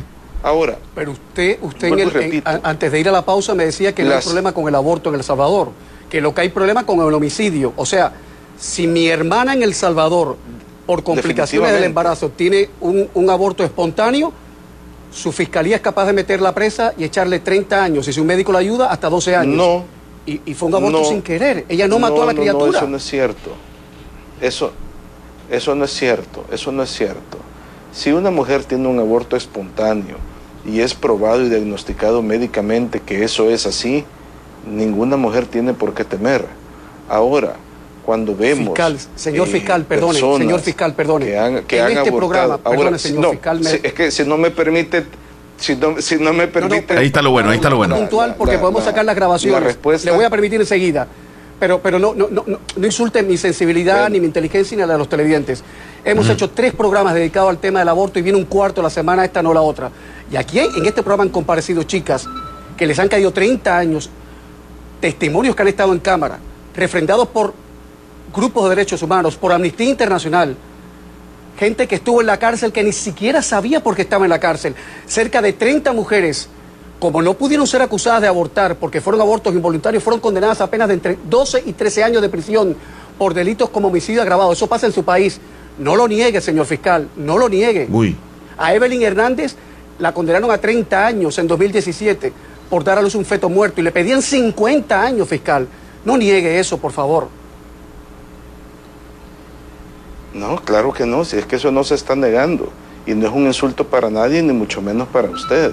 Ahora, 0.43 0.78
Pero 0.95 1.12
usted, 1.12 1.59
usted 1.62 1.89
en 1.89 1.99
el- 1.99 2.16
en- 2.16 2.43
antes 2.62 2.91
de 2.93 3.01
ir 3.01 3.09
a 3.09 3.12
la 3.12 3.24
pausa 3.24 3.55
me 3.55 3.64
decía 3.64 3.95
que 3.95 4.03
no 4.05 4.12
hay 4.14 4.22
problema 4.22 4.53
con 4.53 4.66
el 4.68 4.74
aborto 4.74 5.09
en 5.11 5.16
El 5.16 5.22
Salvador, 5.24 5.70
que 6.09 6.20
lo 6.20 6.32
que 6.34 6.41
hay 6.43 6.49
problema 6.49 6.86
con 6.86 7.01
el 7.07 7.12
homicidio. 7.12 7.72
O 7.76 7.84
sea, 7.84 8.12
si 8.59 8.86
mi 8.86 9.09
hermana 9.09 9.53
en 9.53 9.62
El 9.62 9.74
Salvador, 9.74 10.36
por 10.89 11.03
complicaciones 11.03 11.70
del 11.70 11.84
embarazo, 11.84 12.30
tiene 12.30 12.70
un, 12.80 13.11
un 13.12 13.28
aborto 13.28 13.62
espontáneo, 13.62 14.32
su 15.12 15.32
fiscalía 15.32 15.76
es 15.76 15.82
capaz 15.82 16.07
de 16.07 16.14
meterla 16.14 16.55
presa 16.55 16.95
y 16.97 17.05
echarle 17.05 17.41
30 17.41 17.84
años, 17.84 18.09
y 18.09 18.12
si 18.14 18.20
un 18.20 18.26
médico 18.26 18.53
la 18.53 18.61
ayuda, 18.61 18.91
hasta 18.91 19.11
12 19.11 19.36
años. 19.36 19.55
no, 19.55 19.84
y, 20.24 20.41
y 20.47 20.55
fue 20.55 20.68
un 20.70 20.76
aborto 20.76 21.01
No. 21.01 21.05
sin 21.05 21.20
querer. 21.20 21.66
Ella 21.68 21.86
no, 21.89 21.99
mató 21.99 22.22
a 22.22 22.26
la 22.26 22.32
no, 22.32 22.41
criatura. 22.41 22.70
No, 22.72 22.78
eso 22.78 22.86
no 22.86 22.97
es 22.97 23.03
cierto. 23.03 23.51
Eso, 24.41 24.72
eso 25.51 25.74
no 25.74 25.84
es 25.84 25.91
cierto. 25.93 26.47
Eso 26.51 26.72
no 26.72 26.82
es 26.82 26.91
cierto. 26.91 27.36
Si 27.93 28.11
una 28.12 28.30
mujer 28.30 28.64
tiene 28.64 28.89
un 28.89 28.99
aborto 28.99 29.36
espontáneo 29.36 30.16
y 30.64 30.80
es 30.80 30.95
probado 30.95 31.43
y 31.45 31.51
diagnosticado 31.51 32.22
médicamente 32.22 33.01
que 33.01 33.24
eso 33.24 33.51
es 33.51 33.66
así, 33.66 34.05
ninguna 34.66 35.18
mujer 35.18 35.45
tiene 35.45 35.74
por 35.74 35.93
qué 35.93 36.05
temer. 36.05 36.47
Ahora, 37.11 37.57
cuando 38.09 38.34
vemos... 38.34 38.68
Fiscal, 38.68 38.96
señor 39.16 39.48
eh, 39.48 39.50
fiscal, 39.50 39.84
perdone, 39.84 40.18
señor 40.18 40.61
fiscal, 40.61 40.94
perdone. 40.94 41.26
Que 41.26 41.38
han, 41.38 41.64
que 41.64 41.76
En 41.76 41.84
han 41.84 41.88
este 41.90 42.09
abortado- 42.09 42.16
programa, 42.16 42.61
Ahora, 42.64 42.78
perdone, 42.78 42.98
señor 42.98 43.20
no, 43.20 43.30
fiscal, 43.32 43.61
me- 43.61 43.70
si- 43.70 43.80
es 43.82 43.92
que 43.92 44.11
si 44.11 44.24
no 44.24 44.38
me 44.38 44.50
permite... 44.50 45.04
Si 45.59 45.76
no, 45.76 46.00
si 46.00 46.16
no 46.16 46.32
me 46.32 46.46
permite... 46.48 46.96
Ahí 46.96 47.09
está 47.09 47.20
lo 47.20 47.32
bueno, 47.32 47.50
ahí 47.50 47.56
está 47.56 47.68
lo 47.68 47.76
bueno. 47.76 47.96
puntual 47.96 48.34
porque 48.38 48.54
la- 48.54 48.61
podemos 48.62 48.80
la- 48.82 48.86
sacar 48.90 49.04
las 49.04 49.14
grabaciones. 49.14 49.61
la 49.61 49.66
respuesta- 49.66 50.09
Le 50.11 50.16
voy 50.16 50.24
a 50.24 50.30
permitir 50.30 50.59
enseguida. 50.59 51.06
Pero, 51.61 51.80
pero 51.82 51.98
no, 51.98 52.14
no, 52.14 52.28
no, 52.30 52.44
no, 52.46 52.61
no 52.74 52.86
insulten 52.86 53.28
mi 53.28 53.36
sensibilidad, 53.36 54.09
ni 54.09 54.20
mi 54.20 54.24
inteligencia, 54.26 54.74
ni 54.74 54.80
la 54.86 54.92
de 54.94 54.98
los 55.00 55.09
televidentes. 55.11 55.62
Hemos 56.02 56.30
hecho 56.30 56.48
tres 56.48 56.72
programas 56.72 57.12
dedicados 57.12 57.50
al 57.50 57.59
tema 57.59 57.80
del 57.80 57.88
aborto 57.90 58.18
y 58.18 58.22
viene 58.22 58.38
un 58.38 58.46
cuarto 58.46 58.80
la 58.80 58.88
semana, 58.88 59.22
esta 59.22 59.42
no 59.42 59.52
la 59.52 59.61
otra. 59.61 59.90
Y 60.32 60.36
aquí 60.36 60.61
en 60.61 60.86
este 60.86 61.02
programa 61.02 61.24
han 61.24 61.28
comparecido 61.28 61.82
chicas 61.82 62.24
que 62.74 62.86
les 62.86 62.98
han 62.98 63.09
caído 63.09 63.32
30 63.32 63.76
años, 63.76 64.09
testimonios 65.00 65.54
que 65.54 65.61
han 65.62 65.68
estado 65.68 65.92
en 65.92 65.98
cámara, 65.98 66.38
refrendados 66.74 67.28
por 67.28 67.52
grupos 68.35 68.64
de 68.64 68.70
derechos 68.70 69.03
humanos, 69.03 69.37
por 69.37 69.53
Amnistía 69.53 69.89
Internacional, 69.89 70.57
gente 71.59 71.87
que 71.87 71.97
estuvo 71.97 72.20
en 72.20 72.26
la 72.26 72.39
cárcel 72.39 72.72
que 72.72 72.85
ni 72.85 72.93
siquiera 72.93 73.43
sabía 73.43 73.83
por 73.83 73.97
qué 73.97 74.03
estaba 74.03 74.24
en 74.24 74.31
la 74.31 74.39
cárcel. 74.39 74.74
Cerca 75.07 75.43
de 75.43 75.53
30 75.53 75.93
mujeres, 75.93 76.49
como 77.01 77.20
no 77.20 77.35
pudieron 77.35 77.66
ser 77.66 77.83
acusadas 77.83 78.22
de 78.22 78.29
abortar 78.29 78.76
porque 78.76 79.01
fueron 79.01 79.20
abortos 79.20 79.55
involuntarios, 79.55 80.03
fueron 80.03 80.20
condenadas 80.20 80.61
a 80.61 80.64
apenas 80.64 80.89
de 80.89 80.95
entre 80.95 81.18
12 81.29 81.64
y 81.66 81.72
13 81.72 82.05
años 82.05 82.22
de 82.22 82.29
prisión 82.29 82.76
por 83.18 83.35
delitos 83.35 83.70
como 83.70 83.89
homicidio 83.89 84.22
agravado. 84.22 84.53
Eso 84.53 84.68
pasa 84.68 84.87
en 84.87 84.93
su 84.93 85.05
país. 85.05 85.41
No 85.79 85.97
lo 85.97 86.09
niegue, 86.09 86.41
señor 86.41 86.66
fiscal, 86.66 87.09
no 87.16 87.39
lo 87.39 87.49
niegue. 87.49 87.89
Uy. 87.91 88.16
A 88.57 88.74
Evelyn 88.74 89.03
Hernández 89.03 89.55
la 89.99 90.12
condenaron 90.12 90.51
a 90.51 90.59
30 90.59 91.07
años 91.07 91.39
en 91.39 91.47
2017 91.47 92.33
por 92.70 92.85
dar 92.85 92.99
a 92.99 93.03
luz 93.03 93.14
un 93.14 93.24
feto 93.24 93.49
muerto 93.49 93.81
y 93.81 93.85
le 93.85 93.93
pedían 93.93 94.22
50 94.22 95.01
años, 95.01 95.29
fiscal. 95.29 95.66
No 96.05 96.16
niegue 96.16 96.59
eso, 96.59 96.79
por 96.79 96.93
favor. 96.93 97.29
No, 100.35 100.57
claro 100.57 100.93
que 100.93 101.07
no, 101.07 101.24
si 101.24 101.37
es 101.37 101.47
que 101.47 101.57
eso 101.57 101.70
no 101.70 101.85
se 101.85 101.95
está 101.95 102.14
negando 102.14 102.70
y 103.07 103.14
no 103.14 103.26
es 103.26 103.33
un 103.33 103.47
insulto 103.47 103.87
para 103.87 104.11
nadie 104.11 104.43
ni 104.43 104.53
mucho 104.53 104.83
menos 104.83 105.09
para 105.09 105.31
usted. 105.31 105.72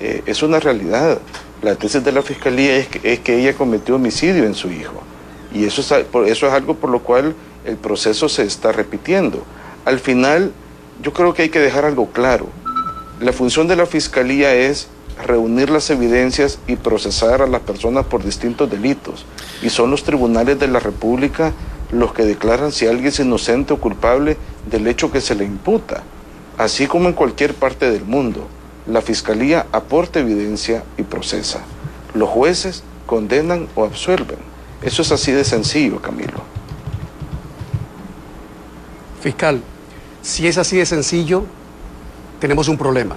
Eh, 0.00 0.22
es 0.26 0.42
una 0.42 0.58
realidad. 0.58 1.18
La 1.60 1.76
tesis 1.76 2.02
de 2.02 2.10
la 2.10 2.22
fiscalía 2.22 2.76
es 2.76 2.88
que, 2.88 3.38
ella 3.38 3.54
cometió 3.54 3.96
homicidio 3.96 4.44
en 4.44 4.54
su 4.54 4.70
hijo 4.70 5.02
y 5.54 5.64
eso 5.64 5.80
es, 5.80 5.92
eso 5.92 6.46
es 6.46 6.52
algo 6.52 6.74
por 6.74 6.90
lo 6.90 7.00
cual 7.00 7.34
el 7.64 7.76
proceso 7.76 8.28
se 8.28 8.42
está 8.42 8.72
repitiendo. 8.72 9.44
Al 9.84 10.00
final, 10.00 10.52
yo 11.02 11.12
creo 11.12 11.34
que 11.34 11.42
hay 11.42 11.48
que 11.50 11.60
dejar 11.60 11.84
algo 11.84 12.08
claro. 12.10 12.46
La 13.20 13.32
función 13.32 13.68
de 13.68 13.76
la 13.76 13.86
fiscalía 13.86 14.54
es 14.54 14.88
reunir 15.24 15.70
las 15.70 15.90
evidencias 15.90 16.58
y 16.66 16.76
procesar 16.76 17.42
a 17.42 17.46
las 17.46 17.60
personas 17.60 18.06
por 18.06 18.24
distintos 18.24 18.70
delitos. 18.70 19.24
Y 19.62 19.70
son 19.70 19.90
los 19.90 20.02
tribunales 20.02 20.58
de 20.58 20.68
la 20.68 20.80
República 20.80 21.52
los 21.92 22.14
que 22.14 22.24
declaran 22.24 22.72
si 22.72 22.86
alguien 22.86 23.08
es 23.08 23.20
inocente 23.20 23.74
o 23.74 23.78
culpable 23.78 24.36
del 24.68 24.86
hecho 24.86 25.12
que 25.12 25.20
se 25.20 25.34
le 25.34 25.44
imputa. 25.44 26.02
Así 26.58 26.86
como 26.86 27.08
en 27.08 27.14
cualquier 27.14 27.54
parte 27.54 27.90
del 27.90 28.04
mundo, 28.04 28.48
la 28.86 29.02
fiscalía 29.02 29.66
aporta 29.72 30.20
evidencia 30.20 30.82
y 30.96 31.02
procesa. 31.02 31.60
Los 32.14 32.28
jueces 32.30 32.82
condenan 33.06 33.68
o 33.74 33.84
absuelven. 33.84 34.38
Eso 34.82 35.02
es 35.02 35.12
así 35.12 35.32
de 35.32 35.44
sencillo, 35.44 36.00
Camilo. 36.00 36.42
Fiscal, 39.20 39.60
si 40.22 40.48
es 40.48 40.58
así 40.58 40.78
de 40.78 40.86
sencillo, 40.86 41.44
tenemos 42.40 42.68
un 42.68 42.78
problema. 42.78 43.16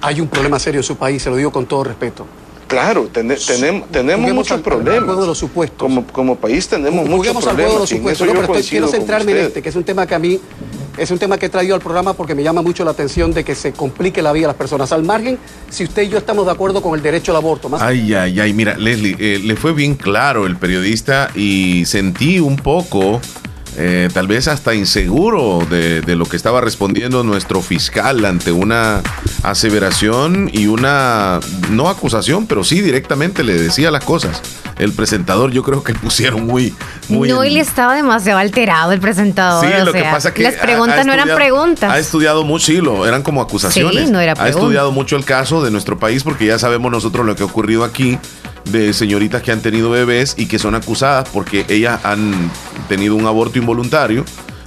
Hay 0.00 0.20
un 0.20 0.28
problema 0.28 0.58
serio 0.58 0.80
en 0.80 0.84
su 0.84 0.96
país, 0.96 1.22
se 1.22 1.30
lo 1.30 1.36
digo 1.36 1.50
con 1.50 1.66
todo 1.66 1.84
respeto. 1.84 2.26
Claro, 2.68 3.08
tenem- 3.12 3.84
tenemos 3.90 4.32
muchos 4.32 4.52
al- 4.52 4.58
al 4.58 4.62
problemas. 4.62 5.04
juego 5.04 5.20
de 5.22 5.26
los 5.26 5.38
supuestos. 5.38 5.78
Como, 5.78 6.06
como 6.06 6.36
país 6.36 6.68
tenemos 6.68 7.00
muchos 7.06 7.16
Juguemos 7.16 7.46
al 7.46 7.54
juego 7.54 7.56
de 7.56 7.74
problemas. 7.74 7.80
los 7.80 7.88
supuestos, 7.88 8.26
no, 8.26 8.32
pero 8.34 8.44
estoy- 8.54 8.70
quiero 8.70 8.88
centrarme 8.88 9.32
en 9.32 9.38
este, 9.38 9.62
que 9.62 9.68
es 9.70 9.76
un 9.76 9.84
tema 9.84 10.06
que 10.06 10.14
a 10.14 10.18
mí 10.18 10.38
es 10.98 11.10
un 11.10 11.18
tema 11.18 11.38
que 11.38 11.46
he 11.46 11.48
traído 11.48 11.74
al 11.76 11.80
programa 11.80 12.12
porque 12.12 12.34
me 12.34 12.42
llama 12.42 12.60
mucho 12.60 12.84
la 12.84 12.90
atención 12.90 13.32
de 13.32 13.44
que 13.44 13.54
se 13.54 13.72
complique 13.72 14.20
la 14.20 14.32
vida 14.32 14.46
a 14.46 14.48
las 14.48 14.56
personas. 14.56 14.90
Al 14.92 15.02
margen, 15.04 15.38
si 15.70 15.84
usted 15.84 16.02
y 16.02 16.08
yo 16.08 16.18
estamos 16.18 16.44
de 16.44 16.52
acuerdo 16.52 16.82
con 16.82 16.94
el 16.94 17.02
derecho 17.02 17.30
al 17.32 17.36
aborto, 17.36 17.68
más 17.68 17.80
Ay, 17.80 18.12
ay, 18.14 18.38
ay, 18.40 18.52
mira, 18.52 18.76
Leslie, 18.76 19.16
eh, 19.18 19.38
le 19.42 19.56
fue 19.56 19.72
bien 19.72 19.94
claro 19.94 20.44
el 20.46 20.56
periodista 20.56 21.30
y 21.34 21.84
sentí 21.86 22.40
un 22.40 22.56
poco, 22.56 23.20
eh, 23.76 24.08
tal 24.12 24.26
vez 24.26 24.48
hasta 24.48 24.74
inseguro 24.74 25.66
de, 25.68 26.00
de 26.00 26.16
lo 26.16 26.24
que 26.26 26.36
estaba 26.36 26.60
respondiendo 26.60 27.22
nuestro 27.22 27.60
fiscal 27.62 28.24
ante 28.24 28.50
una 28.52 29.02
aseveración 29.42 30.50
y 30.52 30.66
una, 30.66 31.40
no 31.70 31.88
acusación, 31.88 32.46
pero 32.46 32.64
sí 32.64 32.80
directamente 32.80 33.44
le 33.44 33.54
decía 33.54 33.90
las 33.90 34.04
cosas. 34.04 34.40
El 34.78 34.92
presentador 34.92 35.50
yo 35.50 35.62
creo 35.62 35.82
que 35.82 35.92
pusieron 35.94 36.46
muy... 36.46 36.74
muy 37.08 37.28
no, 37.28 37.42
en- 37.42 37.50
él 37.50 37.56
estaba 37.58 37.94
demasiado 37.94 38.38
alterado, 38.38 38.92
el 38.92 39.00
presentador. 39.00 39.64
Sí, 39.66 39.72
o 39.72 39.84
lo 39.84 39.92
que 39.92 40.02
pasa 40.02 40.32
que 40.32 40.42
Las 40.44 40.54
preguntas 40.54 40.98
ha 41.00 41.04
no 41.04 41.12
eran 41.12 41.28
preguntas. 41.34 41.90
Ha 41.90 41.98
estudiado 41.98 42.44
mucho, 42.44 42.66
sí, 42.66 42.76
lo, 42.78 43.06
eran 43.06 43.22
como 43.22 43.42
acusaciones. 43.42 44.06
Sí, 44.06 44.10
no 44.12 44.20
era 44.20 44.34
Ha 44.38 44.48
estudiado 44.48 44.92
mucho 44.92 45.16
el 45.16 45.24
caso 45.24 45.62
de 45.64 45.70
nuestro 45.70 45.98
país 45.98 46.22
porque 46.22 46.46
ya 46.46 46.58
sabemos 46.58 46.90
nosotros 46.92 47.26
lo 47.26 47.34
que 47.34 47.42
ha 47.42 47.46
ocurrido 47.46 47.84
aquí 47.84 48.18
de 48.70 48.92
señoritas 48.92 49.42
que 49.42 49.52
han 49.52 49.60
tenido 49.60 49.90
bebés 49.90 50.34
y 50.38 50.46
que 50.46 50.58
son 50.58 50.74
acusadas 50.74 51.28
porque 51.32 51.64
ellas 51.68 52.00
han 52.04 52.50
tenido 52.88 53.14
un 53.14 53.26
aborto 53.26 53.58
involuntario. 53.58 54.24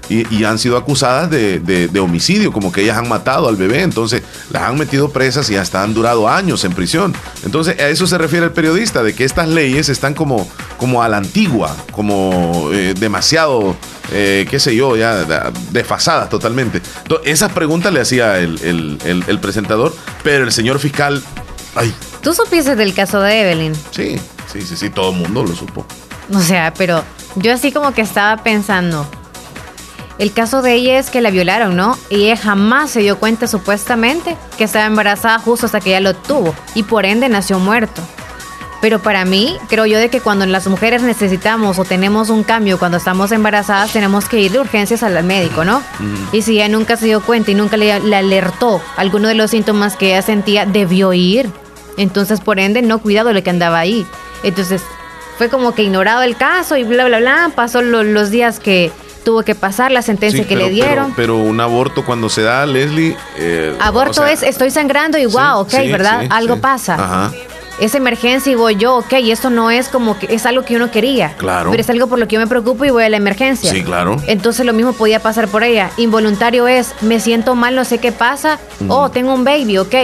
Y, 0.09 0.25
y 0.35 0.43
han 0.43 0.59
sido 0.59 0.75
acusadas 0.75 1.29
de, 1.29 1.59
de- 1.61 1.99
homicidio, 2.01 2.51
como 2.51 2.69
que 2.73 2.81
ellas 2.81 2.97
han 2.97 3.07
matado 3.07 3.47
al 3.47 3.55
bebé, 3.55 3.81
entonces 3.81 4.21
las 4.49 4.63
han 4.63 4.77
metido 4.77 5.09
presas 5.09 5.49
y 5.49 5.55
hasta 5.55 5.83
han 5.83 5.93
durado 5.93 6.27
años 6.27 6.65
en 6.65 6.73
prisión. 6.73 7.13
Entonces 7.45 7.79
a 7.79 7.87
eso 7.87 8.05
se 8.07 8.17
refiere 8.17 8.47
el 8.47 8.51
periodista, 8.51 9.03
de 9.03 9.13
que 9.13 9.23
estas 9.23 9.47
leyes 9.47 9.87
están 9.87 10.13
como, 10.13 10.49
como 10.75 11.01
a 11.01 11.07
la 11.07 11.15
antigua, 11.15 11.73
como 11.93 12.71
eh, 12.73 12.93
demasiado 12.99 13.77
eh, 14.11 14.45
qué 14.49 14.59
sé 14.59 14.75
yo, 14.75 14.97
ya 14.97 15.23
da- 15.23 15.53
desfasadas 15.71 16.29
totalmente. 16.29 16.81
To- 17.07 17.21
Esas 17.23 17.53
preguntas 17.53 17.93
le 17.93 18.01
hacía 18.01 18.37
el, 18.39 18.59
el- 18.63 18.97
el- 19.05 19.23
el 19.27 19.39
presentador, 19.39 19.95
pero 20.23 20.43
el 20.43 20.51
señor 20.51 20.79
fiscal, 20.79 21.23
ay, 21.75 21.93
Tú 22.21 22.33
supiste 22.33 22.75
del 22.75 22.93
caso 22.93 23.19
de 23.21 23.41
Evelyn. 23.41 23.75
sí, 23.91 24.17
sí, 24.51 24.61
sí, 24.61 24.75
sí, 24.77 24.89
todo 24.89 25.11
el 25.11 25.17
mundo 25.17 25.43
lo 25.43 25.55
supo. 25.55 25.85
O 26.33 26.39
sea, 26.39 26.73
pero 26.73 27.03
yo 27.35 27.53
así 27.53 27.71
como 27.71 27.93
que 27.93 28.01
estaba 28.01 28.43
pensando. 28.43 29.05
El 30.19 30.33
caso 30.33 30.61
de 30.61 30.75
ella 30.75 30.99
es 30.99 31.09
que 31.09 31.19
la 31.19 31.31
violaron, 31.31 31.75
¿no? 31.75 31.97
Y 32.09 32.25
ella 32.25 32.37
jamás 32.37 32.91
se 32.91 32.99
dio 32.99 33.17
cuenta 33.17 33.47
supuestamente 33.47 34.37
que 34.57 34.65
estaba 34.65 34.85
embarazada 34.85 35.39
justo 35.39 35.65
hasta 35.65 35.79
que 35.79 35.89
ella 35.89 35.99
lo 35.99 36.13
tuvo 36.13 36.53
y 36.75 36.83
por 36.83 37.05
ende 37.05 37.27
nació 37.27 37.57
muerto. 37.57 38.01
Pero 38.81 38.99
para 38.99 39.25
mí, 39.25 39.57
creo 39.67 39.85
yo 39.85 39.97
de 39.99 40.09
que 40.09 40.21
cuando 40.21 40.45
las 40.45 40.67
mujeres 40.67 41.01
necesitamos 41.03 41.79
o 41.79 41.85
tenemos 41.85 42.29
un 42.29 42.43
cambio 42.43 42.79
cuando 42.79 42.97
estamos 42.97 43.31
embarazadas, 43.31 43.93
tenemos 43.93 44.25
que 44.25 44.41
ir 44.41 44.51
de 44.51 44.59
urgencias 44.59 45.03
al 45.03 45.23
médico, 45.23 45.63
¿no? 45.63 45.81
Y 46.31 46.41
si 46.41 46.53
ella 46.53 46.67
nunca 46.67 46.97
se 46.97 47.05
dio 47.05 47.21
cuenta 47.21 47.51
y 47.51 47.55
nunca 47.55 47.77
le, 47.77 47.99
le 47.99 48.15
alertó 48.15 48.81
alguno 48.97 49.27
de 49.27 49.35
los 49.35 49.51
síntomas 49.51 49.95
que 49.97 50.09
ella 50.09 50.21
sentía, 50.21 50.65
debió 50.65 51.13
ir. 51.13 51.49
Entonces, 51.97 52.39
por 52.41 52.59
ende, 52.59 52.81
no 52.81 52.99
cuidado 52.99 53.29
de 53.29 53.33
lo 53.35 53.43
que 53.43 53.49
andaba 53.49 53.79
ahí. 53.79 54.05
Entonces, 54.43 54.81
fue 55.37 55.49
como 55.49 55.73
que 55.73 55.83
ignorado 55.83 56.21
el 56.23 56.35
caso 56.35 56.77
y 56.77 56.83
bla, 56.83 57.05
bla, 57.05 57.19
bla. 57.19 57.51
Pasó 57.55 57.81
lo- 57.81 58.03
los 58.03 58.29
días 58.31 58.59
que 58.59 58.91
tuvo 59.23 59.43
que 59.43 59.53
pasar, 59.55 59.91
la 59.91 60.01
sentencia 60.01 60.41
Sí, 60.43 60.47
que 60.49 60.55
pero- 60.55 60.67
le 60.67 60.73
dieron. 60.73 61.13
Pero, 61.15 61.35
pero 61.35 61.37
un 61.37 61.59
aborto 61.59 62.03
cuando 62.05 62.27
se 62.29 62.41
da, 62.41 62.65
Leslie... 62.65 63.15
eh, 63.37 63.75
Aborto 63.79 64.11
o 64.21 64.23
sea, 64.25 64.31
es, 64.31 64.41
estoy 64.43 64.71
sangrando 64.71 65.17
y 65.17 65.25
wow, 65.27 65.59
ok, 65.59 65.69
sí, 65.69 65.91
¿verdad? 65.91 66.21
sí, 66.21 66.27
Algo 66.31 66.57
pasa. 66.57 66.95
Ajá. 66.95 67.31
Es 67.79 67.95
emergencia 67.95 68.51
y 68.51 68.55
voy 68.55 68.75
yo, 68.75 68.97
ok, 68.97 69.13
y 69.23 69.31
esto 69.31 69.49
no 69.49 69.71
es 69.71 69.87
como 69.89 70.19
que 70.19 70.27
es 70.33 70.45
algo 70.45 70.63
que 70.63 70.75
uno 70.75 70.91
quería. 70.91 71.33
Claro. 71.37 71.71
Pero 71.71 71.81
es 71.81 71.89
algo 71.89 72.05
por 72.07 72.19
lo 72.19 72.27
que 72.27 72.35
yo 72.35 72.39
me 72.39 72.45
preocupo 72.45 72.85
y 72.85 72.91
voy 72.91 73.03
a 73.03 73.09
la 73.09 73.17
emergencia. 73.17 73.71
Sí, 73.71 73.83
claro. 73.83 74.17
Entonces 74.27 74.65
lo 74.67 74.73
mismo 74.73 74.93
podía 74.93 75.19
pasar 75.19 75.47
por 75.47 75.63
ella. 75.63 75.89
Involuntario 75.97 76.67
es, 76.67 76.93
me 77.01 77.19
siento 77.19 77.55
mal, 77.55 77.73
no 77.75 77.83
sé 77.85 77.97
qué 77.97 78.11
pasa. 78.11 78.59
Oh, 78.87 79.09
tengo 79.09 79.33
un 79.33 79.43
baby, 79.43 79.79
ok. 79.79 79.95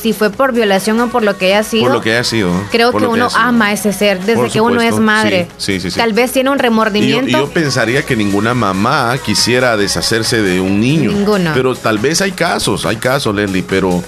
Si 0.00 0.12
fue 0.12 0.30
por 0.30 0.52
violación 0.52 1.00
o 1.00 1.08
por 1.08 1.24
lo 1.24 1.36
que 1.36 1.46
haya 1.46 1.62
sido. 1.62 1.84
Por 1.84 1.92
lo 1.92 2.00
que 2.00 2.12
haya 2.12 2.24
sido. 2.24 2.50
Creo 2.70 2.92
que 2.92 3.06
uno 3.06 3.30
sido. 3.30 3.40
ama 3.40 3.66
a 3.66 3.72
ese 3.72 3.92
ser 3.92 4.20
desde 4.20 4.34
Por 4.34 4.50
que 4.50 4.60
uno 4.60 4.80
es 4.80 4.98
madre. 4.98 5.48
sí, 5.56 5.74
sí, 5.74 5.80
sí, 5.80 5.90
sí. 5.90 5.96
Tal 5.98 6.12
vez 6.12 6.32
tiene 6.32 6.50
un 6.50 6.58
remordimiento. 6.58 7.28
y 7.28 7.32
yo 7.32 7.50
pensaría 7.50 8.02
que 8.02 8.14
ninguna 8.14 8.54
mamá 8.54 9.16
quisiera 9.24 9.76
deshacerse 9.76 10.40
de 10.40 10.60
un 10.60 10.80
niño. 10.80 11.10
Ninguna. 11.10 11.52
Pero 11.54 11.74
tal 11.74 11.98
vez 11.98 12.20
hay 12.20 12.32
casos, 12.32 12.86
hay 12.86 12.96
casos, 12.96 13.34
Leslie, 13.34 13.64
pero 13.68 14.02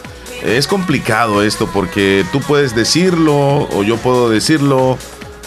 es 0.44 0.66
complicado 0.66 1.42
esto 1.42 1.68
porque 1.72 2.24
tú 2.32 2.40
puedes 2.40 2.74
decirlo 2.74 3.68
o 3.70 3.82
yo 3.82 3.96
puedo 3.96 4.30
decirlo, 4.30 4.96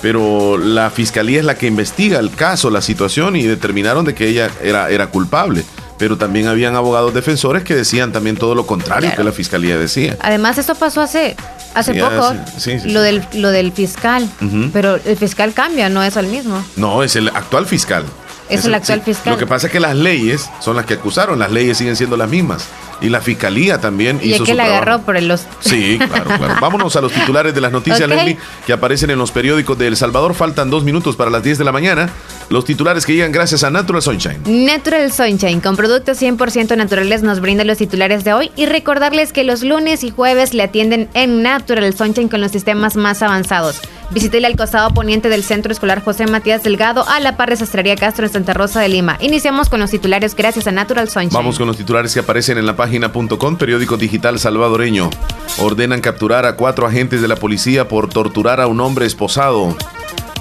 pero 0.01 0.57
la 0.57 0.89
fiscalía 0.89 1.39
es 1.39 1.45
la 1.45 1.55
que 1.55 1.67
investiga 1.67 2.19
el 2.19 2.31
caso, 2.31 2.69
la 2.69 2.81
situación 2.81 3.35
y 3.35 3.43
determinaron 3.43 4.05
de 4.05 4.13
que 4.13 4.27
ella 4.27 4.51
era, 4.61 4.89
era 4.89 5.07
culpable. 5.07 5.63
Pero 6.03 6.17
también 6.17 6.47
habían 6.47 6.75
abogados 6.75 7.13
defensores 7.13 7.63
que 7.63 7.73
decían 7.75 8.11
también 8.11 8.35
todo 8.35 8.55
lo 8.55 8.65
contrario 8.65 9.03
Claro. 9.07 9.15
que 9.15 9.23
la 9.23 9.31
fiscalía 9.31 9.77
decía. 9.77 10.17
Además, 10.19 10.57
esto 10.57 10.75
pasó 10.75 10.99
hace 10.99 11.37
Hace 11.75 11.93
Sí, 11.93 11.99
poco, 12.01 12.33
sí, 12.57 12.77
sí, 12.81 12.89
lo. 12.91 13.01
Del, 13.01 13.23
lo 13.35 13.49
del 13.51 13.71
fiscal, 13.71 14.29
pero 14.73 14.95
el 15.05 15.15
fiscal 15.17 15.53
cambia, 15.53 15.87
no 15.87 16.03
es 16.03 16.17
el 16.17 16.27
mismo. 16.27 16.61
No, 16.75 17.03
es 17.03 17.15
el 17.15 17.29
actual 17.29 17.65
fiscal. 17.67 18.03
Es 18.49 18.65
el 18.65 18.73
actual 18.75 19.01
fiscal. 19.01 19.31
Lo 19.33 19.39
que 19.39 19.47
pasa 19.47 19.67
es 19.67 19.73
que 19.73 19.79
las 19.79 19.95
leyes 19.95 20.49
son 20.59 20.75
las 20.75 20.85
que 20.85 20.95
acusaron, 20.95 21.39
las 21.39 21.51
leyes 21.51 21.77
siguen 21.77 21.95
siendo 21.95 22.17
las 22.17 22.29
mismas. 22.29 22.65
Y 23.01 23.09
la 23.09 23.21
fiscalía 23.21 23.81
también 23.81 24.19
Y 24.21 24.27
hizo 24.33 24.43
es 24.43 24.49
que 24.49 24.51
su 24.51 24.55
trabajo. 24.55 24.75
agarró 24.77 25.01
por 25.01 25.17
el 25.17 25.27
los... 25.27 25.45
Sí, 25.61 25.97
claro, 25.97 26.25
claro. 26.37 26.55
Vámonos 26.61 26.95
a 26.95 27.01
los 27.01 27.11
titulares 27.11 27.53
de 27.55 27.59
las 27.61 27.71
noticias, 27.71 28.01
Ok. 28.03 28.15
Leslie, 28.15 28.37
que 28.65 28.71
aparecen 28.73 29.09
en 29.09 29.17
los 29.17 29.31
periódicos 29.31 29.77
de 29.77 29.87
El 29.87 29.97
Salvador. 29.97 30.35
Faltan 30.35 30.69
dos 30.69 30.83
minutos 30.83 31.15
para 31.15 31.29
las 31.31 31.41
10 31.43 31.57
de 31.57 31.63
la 31.65 31.71
mañana. 31.71 32.09
Los 32.53 32.65
titulares 32.65 33.07
que 33.07 33.13
llegan 33.13 33.31
gracias 33.31 33.63
a 33.63 33.71
Natural 33.71 34.03
Sunshine. 34.03 34.43
Natural 34.45 35.11
Sunshine, 35.11 35.59
con 35.59 35.75
productos 35.75 36.21
100% 36.21 36.77
naturales, 36.77 37.23
nos 37.23 37.39
brinda 37.39 37.63
los 37.63 37.79
titulares 37.79 38.23
de 38.23 38.33
hoy 38.33 38.51
y 38.55 38.67
recordarles 38.67 39.33
que 39.33 39.43
los 39.43 39.63
lunes 39.63 40.03
y 40.03 40.11
jueves 40.11 40.53
le 40.53 40.61
atienden 40.61 41.09
en 41.15 41.41
Natural 41.41 41.91
Sunshine 41.95 42.29
con 42.29 42.41
los 42.41 42.51
sistemas 42.51 42.95
más 42.95 43.23
avanzados. 43.23 43.81
Visítele 44.11 44.45
al 44.45 44.55
costado 44.55 44.93
poniente 44.93 45.29
del 45.29 45.43
Centro 45.43 45.71
Escolar 45.71 46.03
José 46.03 46.27
Matías 46.27 46.61
Delgado 46.61 47.03
a 47.09 47.19
la 47.19 47.37
par 47.37 47.49
de 47.49 47.55
Sastrería 47.55 47.95
Castro 47.95 48.27
en 48.27 48.31
Santa 48.31 48.53
Rosa 48.53 48.81
de 48.81 48.89
Lima. 48.89 49.17
Iniciamos 49.19 49.67
con 49.67 49.79
los 49.79 49.89
titulares 49.89 50.35
gracias 50.35 50.67
a 50.67 50.71
Natural 50.71 51.09
Sunshine. 51.09 51.33
Vamos 51.33 51.57
con 51.57 51.65
los 51.65 51.77
titulares 51.77 52.13
que 52.13 52.19
aparecen 52.19 52.59
en 52.59 52.67
la 52.67 52.75
página.com, 52.75 53.57
periódico 53.57 53.97
digital 53.97 54.37
salvadoreño. 54.37 55.09
Ordenan 55.57 56.01
capturar 56.01 56.45
a 56.45 56.55
cuatro 56.55 56.85
agentes 56.85 57.19
de 57.19 57.27
la 57.27 57.35
policía 57.35 57.87
por 57.87 58.09
torturar 58.09 58.61
a 58.61 58.67
un 58.67 58.79
hombre 58.79 59.07
esposado. 59.07 59.75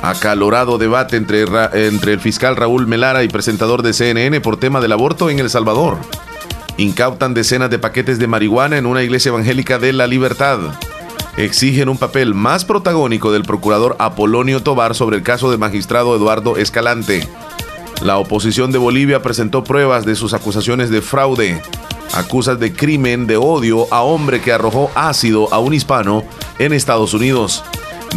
Acalorado 0.03 0.79
debate 0.79 1.17
entre, 1.17 1.45
entre 1.87 2.13
el 2.13 2.19
fiscal 2.21 2.57
Raúl 2.57 2.89
Melara 2.89 3.23
y 3.23 3.29
presentador 3.29 3.83
de 3.83 3.93
CNN 3.93 4.41
por 4.41 4.59
tema 4.59 4.81
del 4.81 4.91
aborto 4.91 5.31
en 5.31 5.39
El 5.39 5.49
Salvador. 5.49 5.97
Incautan 6.77 7.35
decenas 7.35 7.71
de 7.71 7.79
paquetes 7.79 8.19
de 8.19 8.27
marihuana 8.27 8.79
en 8.79 8.87
una 8.87 9.05
iglesia 9.05 9.29
evangélica 9.29 9.79
de 9.79 9.93
la 9.93 10.09
libertad. 10.09 10.59
Exigen 11.37 11.89
un 11.89 11.99
papel 11.99 12.35
más 12.35 12.65
protagónico 12.65 13.31
del 13.31 13.45
procurador 13.45 13.95
Apolonio 14.01 14.61
Tobar 14.61 14.97
sobre 14.97 15.17
el 15.19 15.23
caso 15.23 15.51
del 15.51 15.61
magistrado 15.61 16.17
Eduardo 16.17 16.57
Escalante. 16.57 17.29
La 18.03 18.19
oposición 18.19 18.73
de 18.73 18.79
Bolivia 18.79 19.23
presentó 19.23 19.63
pruebas 19.63 20.05
de 20.05 20.17
sus 20.17 20.35
acusaciones 20.35 20.91
de 20.91 21.01
fraude. 21.01 21.63
Acusas 22.13 22.59
de 22.59 22.73
crimen 22.73 23.29
de 23.29 23.37
odio 23.37 23.87
a 23.93 24.03
hombre 24.03 24.41
que 24.41 24.53
arrojó 24.53 24.91
ácido 24.97 25.55
a 25.55 25.61
un 25.61 25.73
hispano 25.73 26.25
en 26.59 26.73
Estados 26.73 27.15
Unidos. 27.15 27.63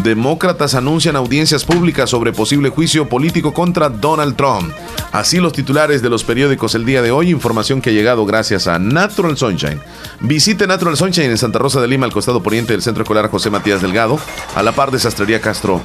Demócratas 0.03 0.75
anuncian 0.75 1.15
audiencias 1.15 1.63
públicas 1.63 2.09
sobre 2.09 2.33
posible 2.33 2.69
juicio 2.69 3.07
político 3.07 3.53
contra 3.53 3.89
Donald 3.89 4.35
Trump. 4.35 4.73
Así 5.11 5.39
los 5.39 5.53
titulares 5.53 6.01
de 6.01 6.09
los 6.09 6.23
periódicos 6.23 6.75
el 6.75 6.85
día 6.85 7.01
de 7.01 7.11
hoy, 7.11 7.29
información 7.29 7.81
que 7.81 7.91
ha 7.91 7.93
llegado 7.93 8.25
gracias 8.25 8.67
a 8.67 8.77
Natural 8.77 9.37
Sunshine. 9.37 9.81
Visite 10.19 10.67
Natural 10.67 10.97
Sunshine 10.97 11.31
en 11.31 11.37
Santa 11.37 11.59
Rosa 11.59 11.79
de 11.81 11.87
Lima, 11.87 12.05
al 12.05 12.13
costado 12.13 12.43
poniente 12.43 12.73
del 12.73 12.81
Centro 12.81 13.03
Escolar 13.03 13.29
José 13.29 13.49
Matías 13.49 13.81
Delgado, 13.81 14.19
a 14.55 14.63
la 14.63 14.73
par 14.73 14.91
de 14.91 14.99
Sastrería 14.99 15.39
Castro. 15.39 15.81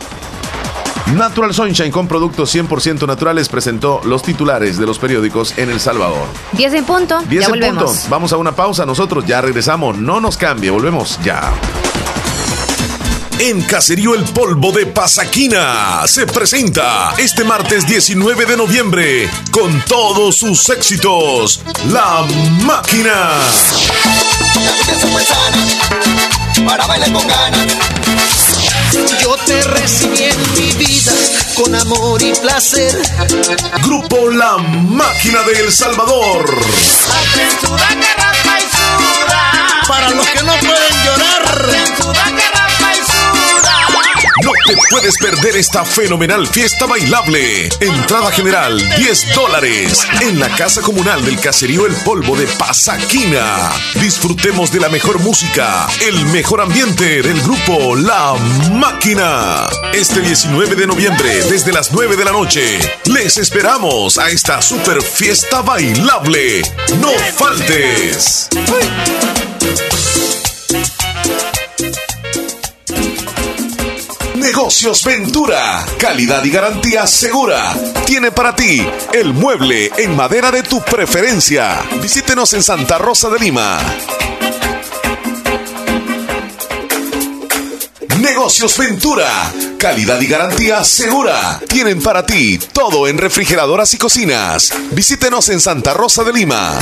Natural 1.15 1.53
Sunshine 1.53 1.91
con 1.91 2.07
productos 2.07 2.55
100% 2.55 3.07
naturales 3.07 3.49
presentó 3.49 4.01
los 4.05 4.23
titulares 4.23 4.79
de 4.79 4.87
los 4.87 4.99
periódicos 4.99 5.57
en 5.59 5.71
El 5.71 5.81
Salvador. 5.81 6.27
10 6.53 6.75
en 6.75 6.85
punto, 6.85 7.19
10 7.29 7.41
ya 7.41 7.47
en 7.47 7.51
volvemos. 7.51 7.85
punto. 7.85 8.09
Vamos 8.11 8.33
a 8.33 8.37
una 8.37 8.53
pausa. 8.53 8.87
Nosotros 8.87 9.25
ya 9.27 9.41
regresamos. 9.41 9.99
No 9.99 10.21
nos 10.21 10.37
cambie. 10.37 10.71
Volvemos 10.71 11.19
ya. 11.25 11.53
En 13.43 13.63
Caserío 13.63 14.15
El 14.15 14.25
Polvo 14.25 14.71
de 14.71 14.85
Pasaquina 14.85 16.03
se 16.07 16.27
presenta 16.27 17.15
este 17.17 17.43
martes 17.43 17.87
19 17.87 18.45
de 18.45 18.55
noviembre 18.55 19.31
con 19.51 19.83
todos 19.87 20.37
sus 20.37 20.69
éxitos. 20.69 21.63
La 21.89 22.27
máquina. 22.67 23.31
para 26.67 26.87
bailar 26.87 27.11
con 27.15 27.27
ganas. 27.27 27.67
Yo 29.23 29.35
te 29.47 29.63
recibí 29.63 30.23
en 30.23 30.53
mi 30.53 30.73
vida 30.73 31.13
con 31.55 31.75
amor 31.75 32.23
y 32.23 32.33
placer. 32.33 32.95
Grupo 33.85 34.29
La 34.29 34.59
Máquina 34.59 35.41
de 35.45 35.61
El 35.61 35.73
Salvador. 35.73 36.45
Para 39.89 40.11
los 40.11 40.27
que 40.27 40.43
no 40.43 40.53
pueden 40.59 41.05
llorar. 41.07 42.50
No 44.43 44.53
te 44.67 44.75
puedes 44.91 45.17
perder 45.19 45.57
esta 45.57 45.85
fenomenal 45.85 46.47
fiesta 46.47 46.87
bailable. 46.87 47.69
Entrada 47.81 48.31
general 48.31 48.79
10 48.97 49.35
dólares 49.35 50.07
en 50.21 50.39
la 50.39 50.49
Casa 50.57 50.81
Comunal 50.81 51.25
del 51.25 51.39
Caserío 51.41 51.87
El 51.87 51.95
Polvo 51.97 52.37
de 52.37 52.47
Pasaquina. 52.47 53.71
Disfrutemos 53.95 54.73
de 54.73 54.81
la 54.81 54.89
mejor 54.89 55.19
música, 55.19 55.87
el 56.07 56.25
mejor 56.27 56.61
ambiente 56.61 57.23
del 57.23 57.41
grupo 57.43 57.97
La 57.97 58.35
Máquina. 58.73 59.67
Este 59.93 60.21
19 60.21 60.75
de 60.75 60.87
noviembre, 60.87 61.43
desde 61.45 61.73
las 61.73 61.93
9 61.93 62.17
de 62.17 62.25
la 62.25 62.33
noche, 62.33 62.79
les 63.07 63.37
esperamos 63.37 64.19
a 64.19 64.31
esta 64.31 64.63
super 64.63 65.03
fiesta 65.03 65.63
bailable. 65.63 66.63
No 67.01 67.11
faltes. 67.37 68.49
Negocios 74.53 75.05
Ventura, 75.05 75.87
calidad 75.97 76.43
y 76.45 76.51
garantía 76.51 77.07
segura. 77.07 77.73
Tiene 78.05 78.33
para 78.33 78.57
ti 78.57 78.85
el 79.13 79.33
mueble 79.33 79.93
en 79.97 80.17
madera 80.17 80.51
de 80.51 80.65
tu 80.65 80.83
preferencia. 80.83 81.81
Visítenos 82.03 82.53
en 82.55 82.65
Santa 82.65 82.99
Rosa 82.99 83.29
de 83.31 83.39
Lima. 83.39 83.79
Negocios 88.21 88.77
Ventura, 88.77 89.53
calidad 89.79 90.21
y 90.21 90.27
garantía 90.27 90.83
segura. 90.83 91.61
Tienen 91.69 92.03
para 92.03 92.27
ti 92.27 92.59
todo 92.73 93.07
en 93.07 93.19
refrigeradoras 93.19 93.95
y 93.95 93.99
cocinas. 93.99 94.73
Visítenos 94.91 95.49
en 95.49 95.61
Santa 95.61 95.95
Rosa 95.95 96.25
de 96.25 96.33
Lima. 96.33 96.77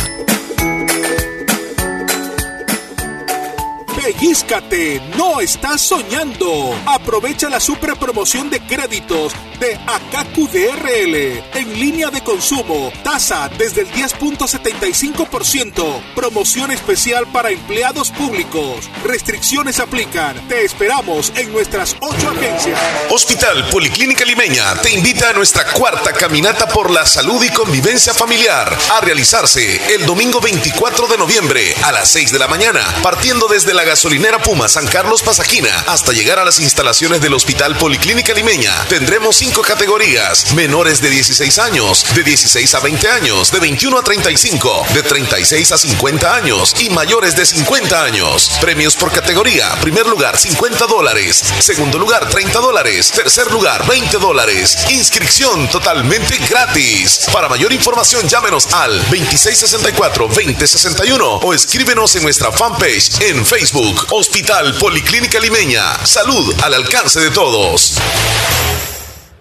Pellízcate, 4.19 5.01
no 5.17 5.41
estás 5.41 5.81
soñando. 5.81 6.75
Aprovecha 6.87 7.49
la 7.49 7.61
super 7.61 7.95
promoción 7.95 8.51
de 8.51 8.59
créditos 8.59 9.33
de 9.61 9.75
AKQDRL 9.75 11.45
en 11.55 11.79
línea 11.79 12.11
de 12.11 12.21
consumo. 12.23 12.91
Tasa 13.05 13.49
desde 13.59 13.83
el 13.83 13.93
10.75%. 13.93 16.03
Promoción 16.15 16.73
especial 16.73 17.27
para 17.33 17.51
empleados 17.51 18.11
públicos. 18.11 18.89
Restricciones 19.05 19.79
aplican. 19.81 20.49
Te 20.49 20.65
esperamos 20.65 21.31
en 21.37 21.53
nuestras 21.53 21.95
ocho 22.01 22.31
agencias. 22.31 22.81
Hospital 23.11 23.69
Policlínica 23.69 24.25
Limeña 24.25 24.75
te 24.83 24.91
invita 24.91 25.29
a 25.31 25.33
nuestra 25.33 25.65
cuarta 25.73 26.13
caminata 26.13 26.69
por 26.69 26.91
la 26.91 27.07
salud 27.07 27.43
y 27.45 27.51
convivencia 27.51 28.13
familiar 28.15 28.77
a 28.93 29.01
realizarse 29.01 29.95
el 29.95 30.07
domingo 30.07 30.41
24 30.41 31.07
de 31.07 31.19
noviembre 31.19 31.75
a 31.85 31.93
las 31.93 32.09
6 32.09 32.33
de 32.33 32.39
la 32.39 32.49
mañana, 32.49 32.83
partiendo 33.03 33.47
desde 33.49 33.75
la 33.75 33.85
gasolinera 34.09 34.39
Puma 34.39 34.71
San 34.71 34.87
Carlos 34.87 35.21
Pasaquina 35.21 35.69
hasta 35.87 36.13
llegar 36.13 36.39
a 36.39 36.45
las 36.45 36.59
instalaciones 36.61 37.21
del 37.21 37.35
Hospital 37.35 37.77
Policlínica 37.77 38.33
Limeña. 38.33 38.73
Tendremos 38.89 39.37
cinco 39.37 39.61
categorías: 39.61 40.55
menores 40.55 41.03
de 41.03 41.11
16 41.11 41.59
años, 41.59 42.07
de 42.15 42.23
16 42.23 42.75
a 42.75 42.81
20 42.81 43.07
años, 43.11 43.53
de 43.53 43.61
21 43.61 43.99
a 43.99 44.03
35, 44.03 44.87
de 44.95 45.03
36 45.03 45.73
a 45.73 45.79
50 45.79 46.35
años 46.35 46.75
y 46.81 46.89
mayores 46.89 47.37
de 47.37 47.45
50 47.45 48.03
años. 48.03 48.51
Premios 48.63 48.97
por 48.97 49.13
categoría: 49.13 49.79
primer 49.83 50.07
lugar 50.07 50.39
50 50.39 50.87
dólares, 50.87 51.45
segundo 51.59 51.99
lugar 51.99 52.31
30 52.31 52.61
dólares, 52.61 53.13
tercer 53.13 53.51
lugar 53.51 53.87
20 53.87 54.17
dólares. 54.17 54.79
Inscripción 54.89 55.69
totalmente 55.69 56.39
gratis. 56.49 57.27
Para 57.31 57.51
mayor 57.51 57.75
información 57.75 58.27
llámenos 58.27 58.73
al 58.73 59.05
2664-2061 59.09 61.41
o 61.43 61.53
escríbenos 61.53 62.17
en 62.17 62.23
nuestra 62.23 62.51
fanpage 62.51 63.21
en 63.21 63.45
Facebook 63.45 63.98
Hospital 64.11 64.75
Policlínica 64.75 65.39
Limeña. 65.41 66.05
Salud 66.05 66.55
al 66.63 66.75
alcance 66.75 67.21
de 67.21 67.31
todos. 67.31 67.99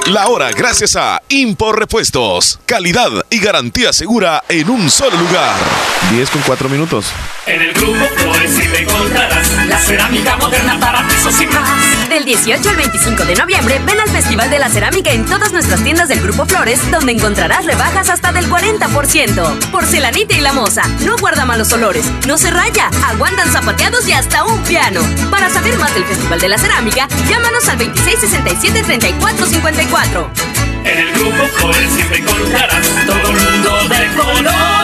La 0.06 0.28
hora 0.28 0.50
gracias 0.52 0.96
a 0.96 1.22
Impor 1.30 1.78
Repuestos. 1.78 2.60
Calidad 2.66 3.08
y 3.30 3.38
garantía 3.38 3.90
segura 3.90 4.44
en 4.50 4.68
un 4.68 4.90
solo 4.90 5.16
lugar. 5.16 5.56
10 6.10 6.30
con 6.30 6.42
4 6.42 6.68
minutos. 6.68 7.12
En 7.46 7.60
el 7.60 7.72
grupo 7.72 8.04
Flores 8.16 8.54
te 8.54 8.82
encontrarás 8.82 9.50
la 9.66 9.78
cerámica 9.78 10.36
moderna 10.36 10.78
para 10.78 11.06
pisos 11.08 11.40
y 11.40 11.46
más. 11.46 12.08
Del 12.08 12.24
18 12.24 12.68
al 12.68 12.76
25 12.76 13.24
de 13.24 13.34
noviembre, 13.34 13.80
ven 13.84 13.98
al 14.00 14.08
Festival 14.10 14.50
de 14.50 14.58
la 14.58 14.68
Cerámica 14.68 15.12
en 15.12 15.24
todas 15.24 15.52
nuestras 15.52 15.82
tiendas 15.82 16.08
del 16.08 16.20
Grupo 16.20 16.46
Flores, 16.46 16.80
donde 16.90 17.12
encontrarás 17.12 17.64
rebajas 17.64 18.10
hasta 18.10 18.32
del 18.32 18.48
40%. 18.48 19.70
Porcelanita 19.70 20.34
y 20.34 20.40
la 20.40 20.52
moza, 20.52 20.82
no 21.00 21.16
guarda 21.16 21.44
malos 21.44 21.72
olores, 21.72 22.04
no 22.26 22.38
se 22.38 22.50
raya, 22.50 22.90
aguantan 23.06 23.50
zapateados 23.50 24.06
y 24.08 24.12
hasta 24.12 24.44
un 24.44 24.62
piano. 24.62 25.00
Para 25.30 25.50
saber 25.50 25.76
más 25.78 25.94
del 25.94 26.04
Festival 26.04 26.40
de 26.40 26.48
la 26.48 26.58
Cerámica, 26.58 27.08
llámanos 27.28 27.68
al 27.68 27.78
2667-3454. 27.78 30.28
En 30.84 30.98
el 30.98 31.12
Grupo 31.14 31.46
Flores 31.56 31.90
siempre 31.92 32.18
encontrarás 32.18 32.86
todo 33.06 33.30
el 33.30 33.36
mundo 33.36 33.88
de 33.88 34.06
colores 34.14 34.83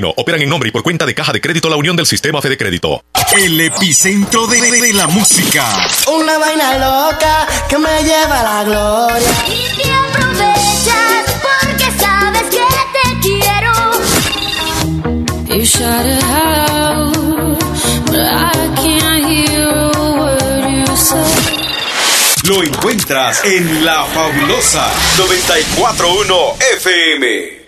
operan 0.09 0.41
en 0.41 0.49
nombre 0.49 0.69
y 0.69 0.71
por 0.71 0.83
cuenta 0.83 1.05
de 1.05 1.13
Caja 1.13 1.31
de 1.31 1.39
Crédito 1.41 1.69
La 1.69 1.75
Unión 1.75 1.95
del 1.95 2.05
Sistema 2.05 2.41
Fede 2.41 2.57
Crédito. 2.57 3.03
El 3.37 3.59
epicentro 3.61 4.47
de, 4.47 4.59
de- 4.61 4.81
de 4.81 4.93
la 4.93 5.07
música. 5.07 5.65
Una 6.07 6.37
vaina 6.37 6.77
loca 6.77 7.47
que 7.69 7.77
me 7.77 8.03
lleva 8.03 8.39
a 8.39 8.43
la 8.43 8.63
gloria. 8.63 9.29
Y 9.47 9.81
te 9.81 9.91
aprovechas 9.91 11.35
porque 11.41 11.99
sabes 11.99 12.43
que 12.43 12.57
te 12.93 13.19
quiero. 13.21 13.71
You 15.55 15.65
shout 15.65 16.05
it 16.05 16.23
out, 16.23 17.13
but 18.05 18.15
I 18.19 18.51
can't 18.75 19.25
hear 19.27 19.67
a 19.67 19.91
word 20.17 20.87
you 20.87 20.97
say. 20.97 21.17
Lo 22.43 22.63
encuentras 22.63 23.43
en 23.45 23.85
La 23.85 24.03
Fabulosa 24.05 24.89
941 25.17 26.35
FM. 26.77 27.60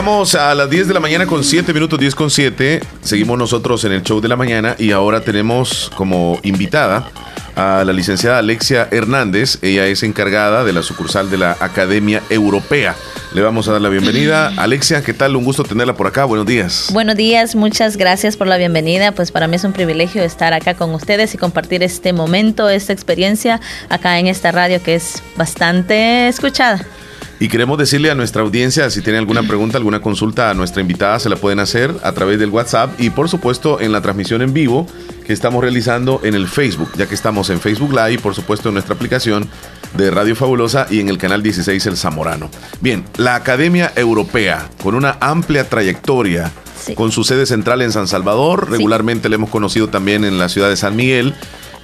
Llegamos 0.00 0.34
a 0.34 0.54
las 0.54 0.70
10 0.70 0.88
de 0.88 0.94
la 0.94 1.00
mañana 1.00 1.26
con 1.26 1.44
7 1.44 1.74
minutos, 1.74 1.98
10 1.98 2.14
con 2.14 2.30
7. 2.30 2.80
Seguimos 3.02 3.36
nosotros 3.36 3.84
en 3.84 3.92
el 3.92 4.02
show 4.02 4.20
de 4.20 4.28
la 4.28 4.36
mañana 4.36 4.76
y 4.78 4.92
ahora 4.92 5.20
tenemos 5.20 5.90
como 5.94 6.38
invitada 6.42 7.10
a 7.56 7.84
la 7.84 7.92
licenciada 7.92 8.38
Alexia 8.38 8.88
Hernández. 8.90 9.58
Ella 9.62 9.86
es 9.86 10.02
encargada 10.02 10.64
de 10.64 10.72
la 10.72 10.82
sucursal 10.82 11.30
de 11.30 11.38
la 11.38 11.56
Academia 11.60 12.22
Europea. 12.30 12.94
Le 13.32 13.42
vamos 13.42 13.68
a 13.68 13.72
dar 13.72 13.80
la 13.80 13.88
bienvenida. 13.88 14.48
Alexia, 14.56 15.04
¿qué 15.04 15.14
tal? 15.14 15.36
Un 15.36 15.44
gusto 15.44 15.62
tenerla 15.62 15.94
por 15.94 16.08
acá. 16.08 16.24
Buenos 16.24 16.46
días. 16.46 16.88
Buenos 16.92 17.14
días, 17.14 17.54
muchas 17.54 17.96
gracias 17.96 18.36
por 18.36 18.48
la 18.48 18.56
bienvenida. 18.56 19.12
Pues 19.12 19.30
para 19.30 19.46
mí 19.46 19.54
es 19.54 19.62
un 19.62 19.72
privilegio 19.72 20.24
estar 20.24 20.52
acá 20.52 20.74
con 20.74 20.92
ustedes 20.94 21.32
y 21.34 21.38
compartir 21.38 21.84
este 21.84 22.12
momento, 22.12 22.68
esta 22.68 22.92
experiencia 22.92 23.60
acá 23.88 24.18
en 24.18 24.26
esta 24.26 24.50
radio 24.50 24.82
que 24.82 24.96
es 24.96 25.22
bastante 25.36 26.26
escuchada. 26.26 26.84
Y 27.38 27.46
queremos 27.46 27.78
decirle 27.78 28.10
a 28.10 28.16
nuestra 28.16 28.42
audiencia, 28.42 28.90
si 28.90 29.00
tiene 29.00 29.20
alguna 29.20 29.42
pregunta, 29.46 29.78
alguna 29.78 30.00
consulta 30.00 30.50
a 30.50 30.54
nuestra 30.54 30.82
invitada, 30.82 31.20
se 31.20 31.28
la 31.28 31.36
pueden 31.36 31.60
hacer 31.60 31.94
a 32.02 32.10
través 32.10 32.40
del 32.40 32.50
WhatsApp 32.50 33.00
y 33.00 33.10
por 33.10 33.28
supuesto 33.28 33.80
en 33.80 33.92
la 33.92 34.00
transmisión 34.00 34.42
en 34.42 34.52
vivo 34.52 34.88
que 35.24 35.32
estamos 35.32 35.62
realizando 35.62 36.20
en 36.24 36.34
el 36.34 36.48
Facebook, 36.48 36.90
ya 36.96 37.06
que 37.06 37.14
estamos 37.14 37.48
en 37.50 37.60
Facebook 37.60 37.92
Live 37.92 38.14
y 38.14 38.18
por 38.18 38.34
supuesto 38.34 38.70
en 38.70 38.74
nuestra 38.74 38.96
aplicación 38.96 39.48
de 39.94 40.10
Radio 40.10 40.36
Fabulosa 40.36 40.86
y 40.90 41.00
en 41.00 41.08
el 41.08 41.18
canal 41.18 41.42
16 41.42 41.86
El 41.86 41.96
Zamorano. 41.96 42.50
Bien, 42.80 43.04
la 43.16 43.34
Academia 43.34 43.92
Europea, 43.96 44.68
con 44.82 44.94
una 44.94 45.16
amplia 45.20 45.68
trayectoria, 45.68 46.50
con 46.94 47.12
su 47.12 47.24
sede 47.24 47.46
central 47.46 47.82
en 47.82 47.92
San 47.92 48.08
Salvador, 48.08 48.70
regularmente 48.70 49.28
la 49.28 49.36
hemos 49.36 49.50
conocido 49.50 49.88
también 49.88 50.24
en 50.24 50.38
la 50.38 50.48
ciudad 50.48 50.68
de 50.68 50.76
San 50.76 50.96
Miguel 50.96 51.34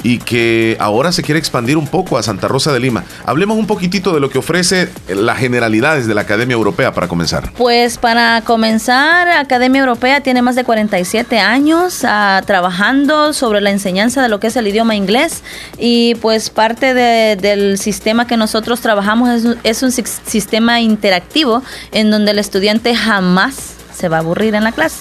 y 0.03 0.18
que 0.18 0.76
ahora 0.80 1.11
se 1.12 1.22
quiere 1.22 1.38
expandir 1.38 1.76
un 1.76 1.86
poco 1.86 2.18
a 2.18 2.22
Santa 2.22 2.49
Rosa 2.49 2.72
de 2.72 2.80
Lima. 2.80 3.05
Hablemos 3.24 3.57
un 3.57 3.66
poquitito 3.66 4.12
de 4.14 4.20
lo 4.20 4.30
que 4.30 4.38
ofrece 4.38 4.88
las 5.09 5.38
generalidades 5.38 6.07
de 6.07 6.14
la 6.14 6.20
Academia 6.22 6.55
Europea 6.55 6.92
para 6.92 7.09
comenzar. 7.09 7.53
Pues 7.55 7.99
para 7.99 8.40
comenzar, 8.42 9.28
Academia 9.28 9.80
Europea 9.80 10.20
tiene 10.22 10.42
más 10.42 10.55
de 10.55 10.64
47 10.64 11.38
años 11.38 12.03
ah, 12.05 12.42
trabajando 12.47 13.32
sobre 13.32 13.61
la 13.61 13.70
enseñanza 13.70 14.22
de 14.22 14.28
lo 14.28 14.38
que 14.40 14.49
es 14.49 14.57
el 14.57 14.66
idioma 14.68 14.94
inglés 14.94 15.42
y 15.78 16.14
pues 16.16 16.51
parte 16.51 16.94
de- 16.94 17.36
del 17.36 17.78
sistema 17.78 18.26
que 18.26 18.36
nosotros 18.36 18.80
trabajamos 18.80 19.30
es, 19.64 19.82
un- 19.82 19.92
sistema 19.92 20.80
interactivo 20.80 21.62
en 21.92 22.11
donde 22.11 22.30
el 22.32 22.38
estudiante 22.38 22.94
jamás 22.94 23.55
se 23.94 24.09
va 24.09 24.18
a 24.18 24.20
aburrir 24.20 24.55
en 24.55 24.64
la 24.64 24.72
clase. 24.72 24.99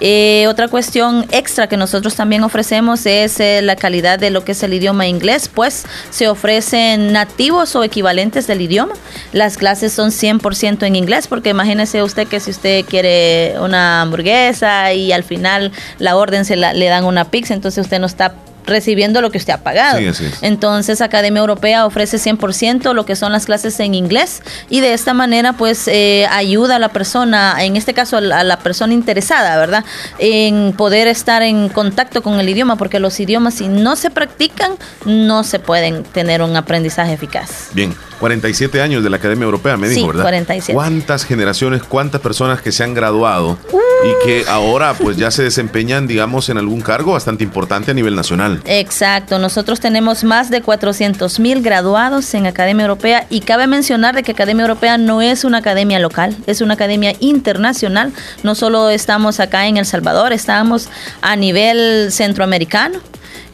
Eh, 0.00 0.46
otra 0.48 0.68
cuestión 0.68 1.24
extra 1.30 1.68
que 1.68 1.76
nosotros 1.76 2.14
también 2.14 2.44
ofrecemos 2.44 3.06
es 3.06 3.40
eh, 3.40 3.60
la 3.62 3.76
calidad 3.76 4.18
de 4.18 4.30
lo 4.30 4.44
que 4.44 4.52
es 4.52 4.62
el 4.62 4.74
idioma 4.74 5.06
inglés, 5.06 5.50
pues 5.52 5.84
se 6.10 6.28
ofrecen 6.28 7.12
nativos 7.12 7.74
o 7.76 7.82
equivalentes 7.84 8.46
del 8.46 8.60
idioma. 8.60 8.94
Las 9.32 9.56
clases 9.56 9.92
son 9.92 10.10
100% 10.10 10.86
en 10.86 10.96
inglés, 10.96 11.26
porque 11.28 11.50
imagínese 11.50 12.02
usted 12.02 12.28
que 12.28 12.40
si 12.40 12.50
usted 12.50 12.84
quiere 12.84 13.54
una 13.60 14.02
hamburguesa 14.02 14.92
y 14.92 15.12
al 15.12 15.24
final 15.24 15.72
la 15.98 16.16
orden 16.16 16.44
se 16.44 16.56
la- 16.56 16.74
le 16.74 16.86
dan 16.86 17.04
una 17.04 17.24
pizza, 17.30 17.54
entonces 17.54 17.84
usted 17.84 17.98
no 17.98 18.06
está 18.06 18.34
recibiendo 18.66 19.20
lo 19.20 19.30
que 19.30 19.38
usted 19.38 19.52
ha 19.52 19.58
pagado. 19.58 19.98
Sí, 19.98 20.06
así 20.06 20.24
es. 20.26 20.42
Entonces, 20.42 21.00
Academia 21.00 21.40
Europea 21.40 21.86
ofrece 21.86 22.18
100% 22.18 22.92
lo 22.92 23.06
que 23.06 23.16
son 23.16 23.32
las 23.32 23.46
clases 23.46 23.78
en 23.80 23.94
inglés 23.94 24.42
y 24.68 24.80
de 24.80 24.92
esta 24.92 25.14
manera, 25.14 25.52
pues, 25.54 25.88
eh, 25.88 26.26
ayuda 26.30 26.76
a 26.76 26.78
la 26.78 26.88
persona, 26.90 27.56
en 27.64 27.76
este 27.76 27.94
caso 27.94 28.16
a 28.16 28.20
la, 28.20 28.40
a 28.40 28.44
la 28.44 28.58
persona 28.58 28.92
interesada, 28.92 29.56
¿verdad? 29.56 29.84
En 30.18 30.72
poder 30.76 31.06
estar 31.08 31.42
en 31.42 31.68
contacto 31.68 32.22
con 32.22 32.40
el 32.40 32.48
idioma, 32.48 32.76
porque 32.76 33.00
los 33.00 33.18
idiomas, 33.20 33.54
si 33.54 33.68
no 33.68 33.96
se 33.96 34.10
practican, 34.10 34.72
no 35.04 35.44
se 35.44 35.58
pueden 35.58 36.02
tener 36.04 36.42
un 36.42 36.56
aprendizaje 36.56 37.12
eficaz. 37.12 37.68
Bien, 37.72 37.94
47 38.20 38.80
años 38.80 39.04
de 39.04 39.10
la 39.10 39.16
Academia 39.16 39.44
Europea, 39.44 39.76
me 39.76 39.88
Sí, 39.88 39.96
dijo, 39.96 40.08
¿verdad? 40.08 40.22
47. 40.22 40.74
¿Cuántas 40.74 41.24
generaciones, 41.24 41.82
cuántas 41.82 42.20
personas 42.20 42.60
que 42.60 42.72
se 42.72 42.82
han 42.82 42.94
graduado 42.94 43.58
y 44.04 44.26
que 44.26 44.44
ahora 44.48 44.94
pues 44.94 45.16
ya 45.16 45.30
se 45.30 45.42
desempeñan, 45.42 46.06
digamos, 46.06 46.48
en 46.48 46.58
algún 46.58 46.80
cargo 46.80 47.12
bastante 47.12 47.44
importante 47.44 47.90
a 47.90 47.94
nivel 47.94 48.14
nacional? 48.14 48.55
Exacto, 48.64 49.38
nosotros 49.38 49.80
tenemos 49.80 50.24
más 50.24 50.50
de 50.50 50.62
400 50.62 51.38
mil 51.40 51.62
graduados 51.62 52.32
en 52.34 52.46
Academia 52.46 52.84
Europea 52.84 53.26
y 53.30 53.40
cabe 53.40 53.66
mencionar 53.66 54.14
de 54.14 54.22
que 54.22 54.32
Academia 54.32 54.62
Europea 54.62 54.98
no 54.98 55.22
es 55.22 55.44
una 55.44 55.58
academia 55.58 55.98
local, 55.98 56.36
es 56.46 56.60
una 56.60 56.74
academia 56.74 57.14
internacional. 57.20 58.12
No 58.42 58.54
solo 58.54 58.90
estamos 58.90 59.40
acá 59.40 59.66
en 59.66 59.76
El 59.76 59.86
Salvador, 59.86 60.32
estamos 60.32 60.88
a 61.20 61.36
nivel 61.36 62.12
centroamericano. 62.12 62.98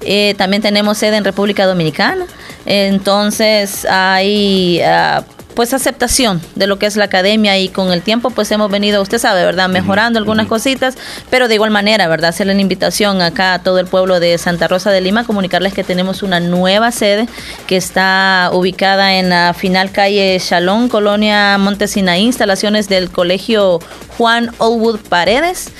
Eh, 0.04 0.34
también 0.36 0.62
tenemos 0.62 0.98
sede 0.98 1.16
en 1.16 1.24
República 1.24 1.66
Dominicana. 1.66 2.26
Entonces 2.66 3.84
hay 3.84 4.80
ah, 4.82 5.24
pues 5.54 5.74
aceptación 5.74 6.40
de 6.54 6.66
lo 6.66 6.78
que 6.78 6.86
es 6.86 6.96
la 6.96 7.04
academia 7.04 7.58
y 7.58 7.68
con 7.68 7.92
el 7.92 8.02
tiempo 8.02 8.30
pues 8.30 8.50
hemos 8.50 8.70
venido, 8.70 9.02
usted 9.02 9.18
sabe, 9.18 9.44
¿verdad? 9.44 9.68
Mejorando 9.68 10.18
algunas 10.18 10.46
cositas, 10.46 10.96
pero 11.30 11.48
de 11.48 11.54
igual 11.54 11.70
manera, 11.70 12.08
¿verdad? 12.08 12.30
Hacerle 12.30 12.54
la 12.54 12.60
invitación 12.60 13.20
acá 13.22 13.54
a 13.54 13.58
todo 13.62 13.78
el 13.78 13.86
pueblo 13.86 14.20
de 14.20 14.38
Santa 14.38 14.68
Rosa 14.68 14.90
de 14.90 15.00
Lima, 15.00 15.24
comunicarles 15.24 15.74
que 15.74 15.84
tenemos 15.84 16.22
una 16.22 16.40
nueva 16.40 16.90
sede 16.92 17.28
que 17.66 17.76
está 17.76 18.50
ubicada 18.52 19.14
en 19.14 19.30
la 19.30 19.54
final 19.54 19.92
calle 19.92 20.40
Chalón, 20.40 20.88
Colonia 20.88 21.58
Montesinaí, 21.58 22.22
instalaciones 22.22 22.88
del 22.88 23.10
Colegio 23.10 23.80
Juan 24.16 24.50
Olwood 24.58 25.00
Paredes. 25.08 25.72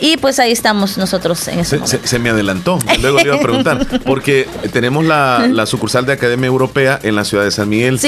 Y 0.00 0.16
pues 0.16 0.38
ahí 0.38 0.50
estamos 0.50 0.96
nosotros 0.98 1.46
en 1.48 1.58
ese 1.60 1.70
Se, 1.70 1.76
momento. 1.78 1.98
se- 2.02 2.08
se 2.08 2.18
me 2.18 2.30
adelantó, 2.30 2.78
luego 3.02 3.18
le 3.18 3.24
iba 3.24 3.36
a 3.36 3.40
preguntar, 3.40 3.86
porque 4.04 4.48
tenemos 4.72 5.04
la, 5.04 5.46
la 5.50 5.66
sucursal 5.66 6.06
de 6.06 6.12
Academia 6.14 6.46
Europea 6.46 6.98
en 7.02 7.14
la 7.16 7.24
ciudad 7.24 7.44
de 7.44 7.50
San 7.50 7.68
Miguel 7.68 8.00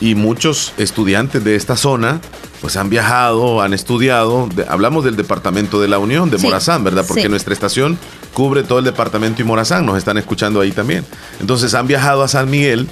y 0.00 0.14
muchos 0.14 0.72
estudiantes 0.78 1.42
de 1.44 1.56
esta 1.56 1.76
zona 1.76 2.20
pues 2.60 2.76
han 2.76 2.90
viajado, 2.90 3.62
han 3.62 3.72
estudiado, 3.74 4.48
de- 4.54 4.66
hablamos 4.68 5.04
del 5.04 5.16
departamento 5.16 5.80
de 5.80 5.88
la 5.88 5.98
Unión, 5.98 6.30
de 6.30 6.38
Sí, 6.38 6.44
Morazán, 6.46 6.84
¿verdad? 6.84 7.04
Porque 7.08 7.22
sí. 7.22 7.28
nuestra 7.28 7.52
estación 7.54 7.98
cubre 8.34 8.62
todo 8.62 8.78
el 8.78 8.84
departamento 8.84 9.40
y 9.42 9.44
Morazán, 9.44 9.84
nos 9.86 9.96
están 9.98 10.18
escuchando 10.18 10.60
ahí 10.60 10.70
también. 10.70 11.04
Entonces 11.40 11.74
han 11.74 11.86
viajado 11.86 12.22
a 12.22 12.28
San 12.28 12.48
Miguel 12.50 12.86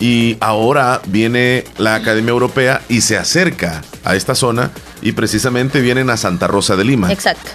y 0.00 0.36
ahora 0.40 1.02
viene 1.06 1.64
la 1.76 1.94
Academia 1.96 2.30
Europea 2.30 2.80
y 2.88 3.02
se 3.02 3.18
acerca 3.18 3.82
a 4.04 4.16
esta 4.16 4.34
zona 4.34 4.70
y 5.02 5.12
precisamente 5.12 5.80
vienen 5.82 6.08
a 6.08 6.16
Santa 6.16 6.46
Rosa 6.46 6.74
de 6.76 6.84
Lima 6.84 7.12
Exacto. 7.12 7.50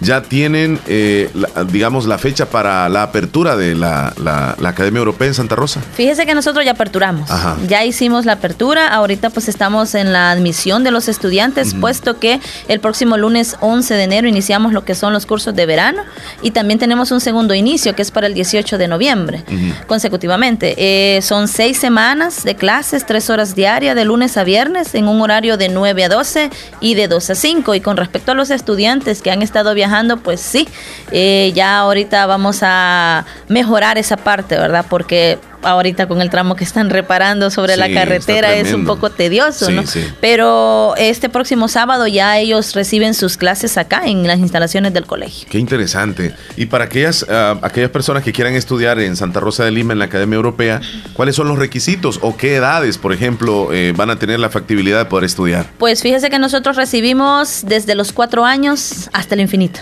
Ya 0.00 0.22
tienen, 0.22 0.78
eh, 0.86 1.30
la- 1.34 1.64
digamos, 1.64 2.06
la 2.06 2.18
fecha 2.18 2.46
para 2.46 2.88
la 2.88 3.02
apertura 3.02 3.56
de 3.56 3.74
la, 3.74 4.12
la- 4.22 4.54
la 4.60 4.68
Academia 4.68 4.98
Europea 4.98 5.28
en 5.28 5.34
Santa 5.34 5.54
Rosa. 5.56 5.80
Fíjese 5.94 6.26
que 6.26 6.34
nosotros 6.34 6.64
ya 6.64 6.72
aperturamos. 6.72 7.30
Ajá. 7.30 7.56
Ya 7.68 7.84
hicimos 7.84 8.24
la 8.26 8.32
apertura. 8.32 8.88
Ahorita 8.88 9.30
pues 9.30 9.48
estamos 9.48 9.94
en 9.94 10.12
la 10.12 10.30
admisión 10.30 10.84
de 10.84 10.90
los 10.90 11.08
estudiantes, 11.08 11.74
puesto 11.74 12.18
que 12.18 12.40
el 12.68 12.80
próximo 12.80 13.16
lunes 13.16 13.56
11 13.60 13.94
de 13.94 14.02
enero 14.04 14.28
iniciamos 14.28 14.72
lo 14.72 14.84
que 14.84 14.94
son 14.94 15.12
los 15.12 15.26
cursos 15.26 15.54
de 15.54 15.66
verano 15.66 16.02
y 16.42 16.50
también 16.50 16.78
tenemos 16.78 17.10
un 17.12 17.20
segundo 17.20 17.54
inicio 17.54 17.94
que 17.94 18.02
es 18.02 18.10
para 18.10 18.26
el 18.26 18.34
18 18.34 18.78
de 18.78 18.88
noviembre 18.88 19.44
consecutivamente. 19.86 20.74
Eh, 20.76 21.22
son 21.22 21.48
seis 21.48 21.78
semanas 21.78 22.44
de 22.44 22.54
clases, 22.56 23.06
tres 23.06 23.30
horas 23.30 23.54
diarias 23.54 23.94
de 23.94 24.04
lunes 24.04 24.36
a 24.36 24.44
viernes 24.44 24.94
en 24.94 25.08
un 25.08 25.20
horario 25.20 25.56
de 25.56 25.68
9 25.68 26.04
a 26.04 26.08
12 26.08 26.50
y 26.80 26.94
de 26.94 27.08
2 27.08 27.30
a 27.30 27.34
5. 27.34 27.74
Y 27.74 27.80
con 27.80 27.96
respecto 27.96 28.32
a 28.32 28.34
los 28.34 28.50
estudiantes 28.50 29.22
que 29.22 29.30
han 29.30 29.42
estado 29.42 29.72
viajando, 29.74 29.85
pues 30.18 30.40
sí, 30.40 30.68
eh, 31.10 31.52
ya 31.54 31.78
ahorita 31.78 32.26
vamos 32.26 32.60
a 32.62 33.24
mejorar 33.48 33.98
esa 33.98 34.16
parte, 34.16 34.56
¿verdad? 34.56 34.84
Porque 34.88 35.38
ahorita 35.66 36.06
con 36.08 36.20
el 36.22 36.30
tramo 36.30 36.56
que 36.56 36.64
están 36.64 36.90
reparando 36.90 37.50
sobre 37.50 37.74
Sí, 37.74 37.80
la 37.80 37.92
carretera 37.92 38.54
es 38.54 38.72
un 38.72 38.84
poco 38.86 39.10
tedioso, 39.10 39.66
Sí, 39.66 39.72
¿no? 39.72 39.86
sí. 39.86 40.04
Pero 40.20 40.94
este 40.96 41.28
próximo 41.28 41.68
sábado 41.68 42.06
ya 42.06 42.38
ellos 42.38 42.74
reciben 42.74 43.14
sus 43.14 43.36
clases 43.36 43.76
acá 43.76 44.02
en 44.06 44.26
las 44.26 44.38
instalaciones 44.38 44.92
del 44.94 45.06
colegio. 45.06 45.48
Qué 45.50 45.58
interesante. 45.58 46.34
Y 46.56 46.66
para 46.66 46.84
aquellas, 46.84 47.26
ah, 47.28 47.58
aquellas 47.62 47.90
personas 47.90 48.22
que 48.22 48.32
quieran 48.32 48.54
estudiar 48.54 48.98
en 49.00 49.16
Santa 49.16 49.40
Rosa 49.40 49.64
de 49.64 49.70
Lima, 49.70 49.92
en 49.92 49.98
la 49.98 50.06
Academia 50.06 50.36
Europea, 50.36 50.80
¿cuáles 51.14 51.36
son 51.36 51.48
los 51.48 51.58
requisitos 51.58 52.18
o 52.22 52.36
qué 52.36 52.56
edades, 52.56 52.98
por 52.98 53.12
ejemplo, 53.12 53.72
eh, 53.72 53.92
van 53.96 54.10
a 54.10 54.18
tener 54.18 54.38
la 54.40 54.50
factibilidad 54.50 54.98
de 54.98 55.04
poder 55.06 55.24
estudiar? 55.24 55.66
Pues 55.78 56.02
fíjese 56.02 56.30
que 56.30 56.38
nosotros 56.38 56.76
recibimos 56.76 57.62
desde 57.66 57.94
los 57.94 58.12
cuatro 58.12 58.44
años 58.44 59.10
hasta 59.12 59.34
el 59.34 59.40
infinito. 59.40 59.80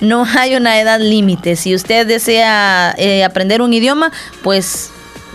No 0.00 0.24
hay 0.38 0.54
una 0.54 0.80
edad 0.80 1.00
límite. 1.00 1.56
Si 1.56 1.74
usted 1.74 2.06
desea 2.06 2.94
eh, 2.98 3.24
aprender 3.24 3.62
un 3.62 3.72
idioma, 3.72 4.12
pues 4.42 4.90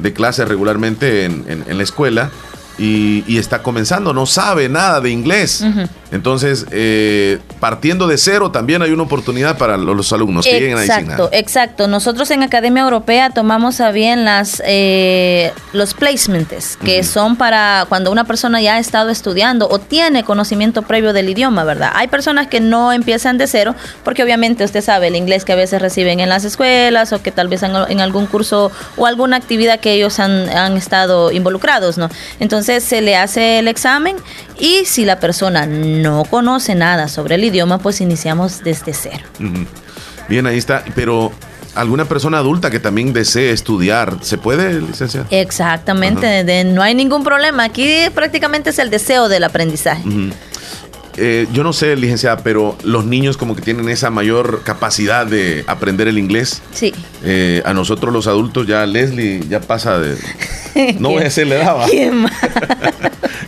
de 0.00 0.12
clase 0.12 0.44
regularmente 0.44 1.24
en, 1.24 1.44
en- 1.48 1.64
en 1.68 1.76
la 1.76 1.82
escuela 1.82 2.30
y, 2.78 3.24
y 3.26 3.38
está 3.38 3.62
comenzando, 3.62 4.12
no 4.12 4.26
sabe 4.26 4.68
nada 4.68 5.00
de 5.00 5.10
inglés. 5.10 5.64
Entonces, 6.12 6.66
eh, 6.70 7.38
partiendo 7.58 8.06
de 8.06 8.16
cero, 8.16 8.50
también 8.52 8.80
hay 8.80 8.90
una 8.92 9.02
oportunidad 9.02 9.58
para 9.58 9.76
lo- 9.76 9.92
los 9.94 10.12
alumnos 10.12 10.44
que 10.44 10.52
lleguen 10.60 10.78
ahí 10.78 10.86
sin 10.86 11.00
Exacto, 11.00 11.28
exacto. 11.32 11.88
Nosotros 11.88 12.30
en 12.30 12.42
Academia 12.44 12.82
Europea 12.84 13.30
tomamos 13.30 13.80
a 13.80 13.90
bien 13.90 14.24
las 14.24 14.62
eh, 14.64 15.52
los 15.72 15.94
placements, 15.94 16.76
que 16.84 17.02
son 17.02 17.34
para 17.36 17.86
cuando 17.88 18.12
una 18.12 18.24
persona 18.24 18.60
ya 18.60 18.76
ha 18.76 18.78
estado 18.78 19.10
estudiando 19.10 19.68
o 19.68 19.80
tiene 19.80 20.22
conocimiento 20.22 20.82
previo 20.82 21.12
del 21.12 21.28
idioma, 21.28 21.64
¿verdad? 21.64 21.90
Hay 21.94 22.06
personas 22.08 22.46
que 22.46 22.60
no 22.60 22.92
empiezan 22.92 23.36
de 23.36 23.46
cero, 23.48 23.74
porque 24.04 24.22
obviamente 24.22 24.62
usted 24.64 24.82
sabe 24.84 25.08
el 25.08 25.16
inglés 25.16 25.44
que 25.44 25.52
a 25.52 25.56
veces 25.56 25.82
reciben 25.82 26.20
en 26.20 26.28
las 26.28 26.44
escuelas 26.44 27.12
o 27.12 27.20
que 27.20 27.32
tal 27.32 27.48
vez 27.48 27.62
en, 27.64 27.72
en 27.88 28.00
algún 28.00 28.26
curso 28.26 28.70
o 28.96 29.06
alguna 29.06 29.36
actividad 29.36 29.80
que 29.80 29.92
ellos 29.94 30.20
han, 30.20 30.48
han 30.50 30.76
estado 30.76 31.32
involucrados, 31.32 31.98
¿no? 31.98 32.08
Entonces 32.38 32.65
se 32.80 33.00
le 33.00 33.16
hace 33.16 33.58
el 33.58 33.68
examen 33.68 34.16
y 34.58 34.84
si 34.86 35.04
la 35.04 35.18
persona 35.20 35.66
no 35.66 36.24
conoce 36.24 36.74
nada 36.74 37.08
sobre 37.08 37.34
el 37.36 37.44
idioma, 37.44 37.78
pues 37.78 38.00
iniciamos 38.00 38.62
desde 38.64 38.92
cero. 38.92 39.24
Bien, 40.28 40.46
ahí 40.46 40.58
está. 40.58 40.84
Pero, 40.94 41.32
¿alguna 41.74 42.04
persona 42.06 42.38
adulta 42.38 42.70
que 42.70 42.80
también 42.80 43.12
desee 43.12 43.50
estudiar, 43.52 44.18
se 44.22 44.38
puede, 44.38 44.80
licenciado? 44.80 45.26
Exactamente, 45.30 46.44
de- 46.44 46.64
no 46.64 46.82
hay 46.82 46.94
ningún 46.94 47.22
problema. 47.24 47.64
Aquí 47.64 47.88
prácticamente 48.14 48.70
es 48.70 48.78
el 48.78 48.90
deseo 48.90 49.28
del 49.28 49.44
aprendizaje. 49.44 50.02
Eh, 51.16 51.46
yo 51.52 51.62
no 51.62 51.72
sé, 51.72 51.96
licenciada, 51.96 52.38
pero 52.38 52.76
los 52.82 53.04
niños 53.06 53.36
como 53.36 53.56
que 53.56 53.62
tienen 53.62 53.88
esa 53.88 54.10
mayor 54.10 54.62
capacidad 54.64 55.26
de 55.26 55.64
aprender 55.66 56.08
el 56.08 56.18
inglés. 56.18 56.62
Sí. 56.72 56.94
Eh, 57.22 57.62
a 57.64 57.72
nosotros 57.74 58.12
los 58.12 58.26
adultos 58.26 58.66
ya 58.66 58.84
Leslie 58.86 59.42
ya 59.48 59.60
pasa 59.60 59.98
de... 59.98 60.16
No 61.00 61.08
voy 61.10 61.22
a 61.22 61.24
decirle 61.24 61.56
daba. 61.56 61.86
¿Quién 61.86 62.16
más? 62.16 62.32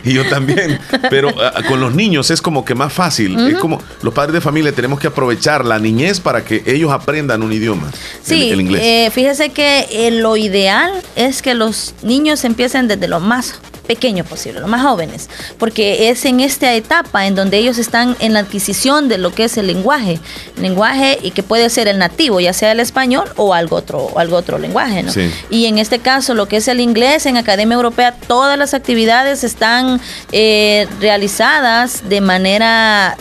Y 0.03 0.13
yo 0.13 0.27
también. 0.29 0.79
Pero 1.09 1.29
ah, 1.41 1.61
con 1.67 1.81
los 1.81 1.93
niños 1.93 2.31
es 2.31 2.41
como 2.41 2.63
que 2.63 2.73
más 2.73 2.91
fácil. 2.93 3.37
Es 3.49 3.57
como 3.57 3.81
los 4.01 4.13
padres 4.13 4.33
de 4.33 4.41
familia 4.41 4.71
tenemos 4.71 4.99
que 4.99 5.07
aprovechar 5.07 5.65
la 5.65 5.77
niñez 5.77 6.19
para 6.19 6.43
que 6.43 6.63
ellos 6.65 6.91
aprendan 6.91 7.43
un 7.43 7.51
idioma. 7.51 7.91
Sí, 8.23 8.47
el, 8.47 8.53
el 8.53 8.61
inglés. 8.61 8.81
eh, 8.83 9.11
fíjese 9.13 9.49
que 9.49 9.87
eh, 9.91 10.11
lo 10.11 10.37
ideal 10.37 10.91
es 11.15 11.41
que 11.41 11.53
los 11.53 11.93
niños 12.01 12.45
empiecen 12.45 12.87
desde 12.87 13.07
lo 13.07 13.19
más 13.19 13.59
pequeño 13.89 14.23
posible, 14.23 14.59
los 14.59 14.69
más 14.69 14.83
jóvenes, 14.83 15.31
porque 15.57 16.11
es 16.11 16.23
en 16.25 16.41
esta 16.41 16.75
etapa 16.75 17.25
en 17.25 17.33
donde 17.33 17.57
ellos 17.57 17.79
están 17.79 18.15
en 18.19 18.33
la 18.33 18.41
adquisición 18.41 19.09
de 19.09 19.17
lo 19.17 19.33
que 19.33 19.45
es 19.45 19.57
el 19.57 19.65
lenguaje, 19.65 20.19
lenguaje 20.61 21.17
y 21.23 21.31
que 21.31 21.41
puede 21.41 21.71
ser 21.71 21.87
el 21.87 21.97
nativo, 21.97 22.39
ya 22.39 22.53
sea 22.53 22.71
el 22.71 22.81
español 22.81 23.27
o 23.35 23.55
algo 23.55 23.77
otro, 23.77 23.97
o 23.97 24.19
algo 24.19 24.37
otro 24.37 24.59
lenguaje, 24.59 25.01
¿no? 25.01 25.11
Sí. 25.11 25.33
Y 25.49 25.65
en 25.65 25.79
este 25.79 25.97
caso, 25.97 26.35
lo 26.35 26.47
que 26.47 26.57
es 26.57 26.67
el 26.67 26.81
inglés 26.81 27.25
en 27.25 27.35
Academia 27.35 27.73
Europea, 27.73 28.15
todas 28.27 28.59
las 28.59 28.75
actividades 28.75 29.43
están 29.43 29.99
eh, 30.31 30.87
realizadas 31.01 32.07
de 32.07 32.21
manera 32.21 33.17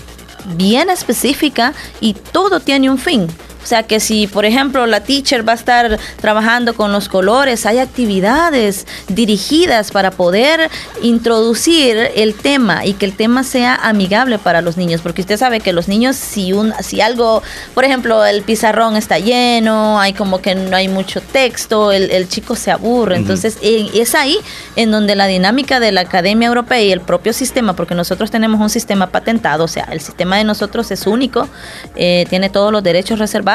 bien 0.55 0.91
específica 0.91 1.73
y 1.99 2.13
todo 2.13 2.61
tiene 2.61 2.91
un 2.91 2.99
fin. 2.99 3.27
O 3.63 3.67
sea 3.69 3.83
que 3.83 4.01
si, 4.01 4.27
por 4.27 4.45
ejemplo, 4.45 4.87
la 4.87 5.01
teacher 5.03 5.47
va 5.47 5.53
a 5.53 5.57
estar 5.57 5.99
trabajando 6.21 6.75
con 6.75 6.93
los 6.93 7.09
colores, 7.09 7.67
hay 7.67 7.79
actividades 7.79 8.87
dirigidas 9.09 9.91
para 9.91 10.11
poder 10.11 10.71
introducir 11.03 11.97
el 12.15 12.35
tema 12.35 12.87
y 12.87 12.93
que 12.95 13.05
el 13.05 13.15
tema 13.15 13.43
sea 13.43 13.75
amigable 13.75 14.39
para 14.39 14.63
los 14.63 14.77
niños, 14.77 15.01
porque 15.03 15.21
usted 15.23 15.37
sabe 15.37 15.61
que 15.61 15.73
los 15.73 15.89
niños 15.89 16.17
si 16.17 16.53
un 16.53 16.73
si 16.81 17.01
algo, 17.01 17.43
por 17.75 17.85
ejemplo, 17.85 18.25
el 18.25 18.43
pizarrón 18.43 18.97
está 18.97 19.19
lleno, 19.19 19.99
hay 20.01 20.13
como 20.13 20.41
que 20.41 20.55
no 20.55 20.77
hay 20.77 20.89
mucho 20.89 21.21
texto, 21.21 21.91
el, 21.93 22.11
el 22.11 22.29
chico 22.29 22.55
se 22.55 22.71
aburre, 22.71 23.17
entonces 23.17 23.59
en- 23.63 23.89
es 23.95 24.15
ahí 24.15 24.39
en 24.77 24.91
donde 24.91 25.17
la 25.17 25.27
dinámica 25.27 25.81
de 25.81 25.93
la 25.93 26.03
Academia 26.03 26.47
Europea 26.49 26.81
y 26.81 26.93
el 26.93 27.01
propio 27.01 27.33
sistema, 27.33 27.75
porque 27.75 27.95
nosotros 27.95 28.31
tenemos 28.31 28.61
un 28.61 28.71
sistema 28.71 29.09
patentado, 29.09 29.65
o 29.65 29.69
sea, 29.69 29.89
el 29.91 30.01
sistema 30.01 30.37
de 30.37 30.45
nosotros 30.45 30.91
es 30.91 31.07
único, 31.07 31.49
eh, 31.97 32.27
tiene 32.31 32.49
todos 32.51 32.71
los 32.73 32.83
derechos 32.83 33.19
reservados, 33.19 33.48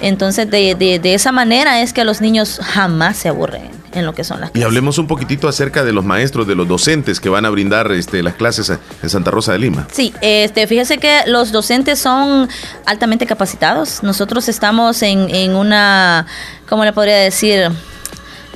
entonces 0.00 0.50
de, 0.50 0.74
de- 0.74 0.98
de 0.98 1.14
esa 1.14 1.32
manera 1.32 1.80
es 1.82 1.92
que 1.92 2.04
los 2.04 2.20
niños 2.20 2.60
jamás 2.62 3.16
se 3.16 3.28
aburren 3.28 3.70
en 3.92 4.04
lo 4.04 4.14
que 4.14 4.24
son 4.24 4.40
las 4.40 4.50
Y 4.54 4.62
hablemos 4.62 4.98
un 4.98 5.06
poquitito 5.06 5.48
acerca 5.48 5.82
de 5.84 5.92
los 5.92 6.04
maestros, 6.04 6.46
de 6.46 6.54
los 6.54 6.68
docentes 6.68 7.18
que 7.20 7.28
van 7.30 7.46
a 7.46 7.50
brindar 7.50 7.90
este, 7.92 8.22
las 8.22 8.34
clases 8.34 8.70
en 9.02 9.08
Santa 9.10 9.30
Rosa 9.30 9.52
de 9.52 9.58
Lima. 9.58 9.86
Sí, 9.90 10.12
este, 10.20 10.66
fíjese 10.66 10.98
que 10.98 11.20
los 11.26 11.50
docentes 11.52 11.98
son 11.98 12.48
altamente 12.84 13.24
capacitados. 13.26 14.02
Nosotros 14.02 14.48
estamos 14.48 15.02
en, 15.02 15.34
en 15.34 15.54
una, 15.56 16.26
¿cómo 16.68 16.84
le 16.84 16.92
podría 16.92 17.16
decir? 17.16 17.70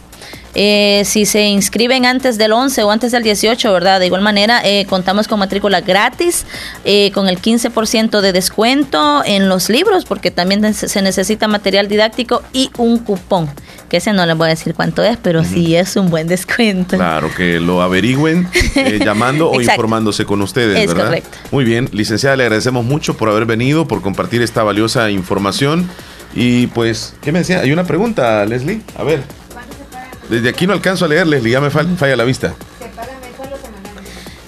Eh, 0.55 1.03
si 1.05 1.25
se 1.25 1.43
inscriben 1.47 2.05
antes 2.05 2.37
del 2.37 2.53
11 2.53 2.83
o 2.83 2.91
antes 2.91 3.11
del 3.11 3.23
18, 3.23 3.73
¿verdad? 3.73 3.99
De 3.99 4.05
igual 4.05 4.21
manera, 4.21 4.61
eh, 4.63 4.85
contamos 4.89 5.27
con 5.27 5.37
matrícula 5.39 5.81
gratis, 5.81 6.45
eh, 6.85 7.11
con 7.11 7.27
el 7.27 7.39
15% 7.41 8.21
de 8.21 8.31
descuento 8.31 9.21
en 9.25 9.49
los 9.49 9.69
libros, 9.69 10.05
porque 10.05 10.31
también 10.31 10.73
se 10.73 11.01
necesita 11.01 11.47
material 11.47 11.87
didáctico 11.89 12.41
y 12.53 12.69
un 12.77 12.99
cupón, 12.99 13.49
que 13.89 13.97
ese 13.97 14.13
no 14.13 14.25
les 14.25 14.37
voy 14.37 14.47
a 14.47 14.49
decir 14.51 14.73
cuánto 14.73 15.03
es, 15.03 15.17
pero 15.17 15.43
sí 15.43 15.75
es 15.75 15.97
un 15.97 16.09
buen 16.09 16.27
descuento. 16.27 16.95
Claro, 16.95 17.29
que 17.35 17.59
lo 17.59 17.81
averigüen 17.81 18.47
eh, 18.75 18.99
llamando 19.05 19.51
o 19.51 19.61
informándose 19.61 20.25
con 20.25 20.41
ustedes, 20.41 20.79
Es 20.79 20.87
¿verdad? 20.87 21.05
correcto. 21.07 21.37
Muy 21.51 21.65
bien, 21.65 21.89
licenciada, 21.91 22.37
le 22.37 22.43
agradecemos 22.43 22.85
mucho 22.85 23.17
por 23.17 23.29
haber 23.29 23.45
venido, 23.45 23.87
por 23.87 24.01
compartir 24.01 24.41
esta 24.41 24.63
valiosa 24.63 25.11
información. 25.11 25.89
Y 26.33 26.67
pues, 26.67 27.13
¿qué 27.21 27.31
me 27.31 27.39
decía? 27.39 27.59
Hay 27.59 27.71
una 27.71 27.85
pregunta, 27.85 28.45
Leslie. 28.45 28.81
A 28.97 29.03
ver. 29.03 29.21
Desde 30.29 30.49
aquí 30.49 30.65
no 30.67 30.73
alcanzo 30.73 31.05
a 31.05 31.07
leer, 31.07 31.27
Leslie, 31.27 31.51
ya 31.51 31.61
me 31.61 31.69
fal- 31.69 31.95
falla 31.97 32.15
la 32.15 32.23
vista. 32.23 32.55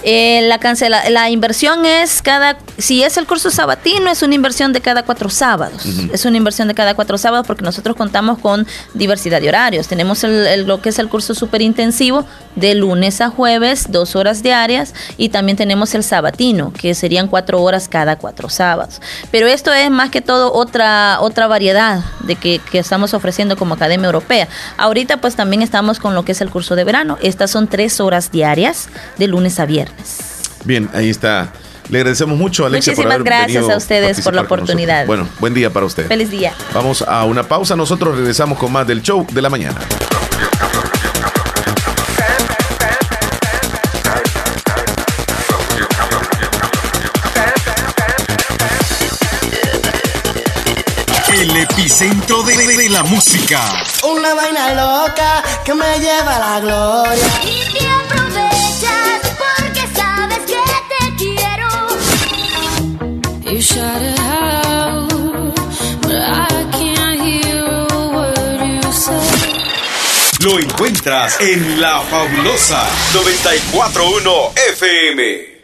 Eh, 0.10 0.42
la 0.48 0.58
cancela, 0.58 1.10
la 1.10 1.30
inversión 1.30 1.86
es 1.86 2.22
cada, 2.22 2.58
si 2.78 3.04
es 3.04 3.18
el 3.18 3.28
curso 3.28 3.52
sabatino, 3.52 4.10
es 4.10 4.22
una 4.22 4.36
inversión 4.36 4.72
de 4.72 4.80
cada 4.80 5.04
cuatro 5.04 5.30
sábados. 5.30 5.86
Es 6.14 6.24
una 6.24 6.38
inversión 6.38 6.70
de 6.70 6.74
cada 6.76 6.94
cuatro 6.96 7.18
sábados 7.18 7.46
porque 7.46 7.66
nosotros 7.66 7.98
contamos 7.98 8.40
con 8.40 8.66
diversidad 8.94 9.42
de 9.42 9.50
horarios. 9.50 9.90
Tenemos 9.90 10.24
el- 10.24 10.48
el- 10.48 10.66
lo 10.66 10.82
que 10.82 10.90
es 10.90 11.00
el 11.00 11.10
curso 11.10 11.36
súper 11.36 11.62
intensivo 11.62 12.24
de 12.56 12.74
lunes 12.76 13.20
a 13.20 13.28
jueves, 13.30 13.88
dos 13.92 14.16
horas 14.16 14.42
diarias, 14.44 14.94
y 15.18 15.28
también 15.28 15.58
tenemos 15.58 15.94
el 15.94 16.06
sabatino, 16.06 16.72
que 16.72 16.96
serían 16.96 17.28
cuatro 17.28 17.62
horas 17.62 17.90
cada 17.90 18.16
cuatro 18.18 18.48
sábados. 18.48 19.02
Pero 19.30 19.48
esto 19.48 19.74
es 19.74 19.92
más 19.92 20.10
que 20.10 20.22
todo 20.22 20.54
otra, 20.54 21.18
otra 21.20 21.48
variedad 21.48 22.00
de 22.22 22.38
que, 22.38 22.60
que 22.72 22.80
estamos 22.80 23.14
ofreciendo 23.14 23.58
como 23.58 23.74
Academia 23.74 24.06
Europea. 24.06 24.48
Ahorita 24.78 25.18
pues 25.18 25.36
también 25.36 25.62
estamos 25.62 26.00
con 26.00 26.16
lo 26.16 26.24
que 26.24 26.32
es 26.32 26.40
el 26.40 26.50
curso 26.50 26.78
de 26.78 26.86
verano. 26.86 27.18
Estas 27.22 27.52
son 27.52 27.68
tres 27.68 28.00
horas 28.00 28.32
diarias 28.32 28.88
de 29.18 29.28
lunes 29.28 29.60
a 29.60 29.66
viernes. 29.66 29.97
Bien, 30.66 30.90
ahí 30.94 31.10
está. 31.10 31.54
Le 31.90 32.00
agradecemos 32.00 32.38
mucho, 32.38 32.66
Alexia, 32.66 32.92
por 32.94 33.06
Muchísimas 33.06 33.16
haber 33.16 33.26
gracias 33.26 33.48
venido 33.62 33.74
a 33.74 33.78
ustedes 33.78 34.22
por 34.22 34.36
la 34.36 34.42
oportunidad. 34.42 35.06
Bueno, 35.06 35.28
buen 35.40 35.54
día 35.54 35.72
para 35.72 35.86
usted. 35.86 36.08
Feliz 36.08 36.30
día. 36.30 36.54
Vamos 36.74 37.02
a 37.02 37.24
una 37.24 37.44
pausa. 37.44 37.76
Nosotros 37.78 38.18
regresamos 38.18 38.58
con 38.58 38.72
más 38.74 38.86
del 38.86 39.02
show 39.02 39.26
de 39.32 39.42
la 39.42 39.50
mañana. 39.50 39.80
El 51.34 51.56
epicentro 51.56 52.42
de, 52.44 52.58
de- 52.58 52.78
de 52.78 52.90
la 52.90 53.04
música. 53.04 53.62
Una 54.04 54.34
vaina 54.34 54.74
loca 54.74 55.44
que 55.64 55.74
me 55.74 56.00
lleva 56.00 56.36
a 56.36 56.40
la 56.40 56.60
gloria. 56.62 57.28
Lo 70.44 70.60
encuentras 70.60 71.42
en 71.42 71.82
La 71.82 72.02
Fabulosa 72.02 72.88
941 73.14 74.54
FM. 74.74 75.57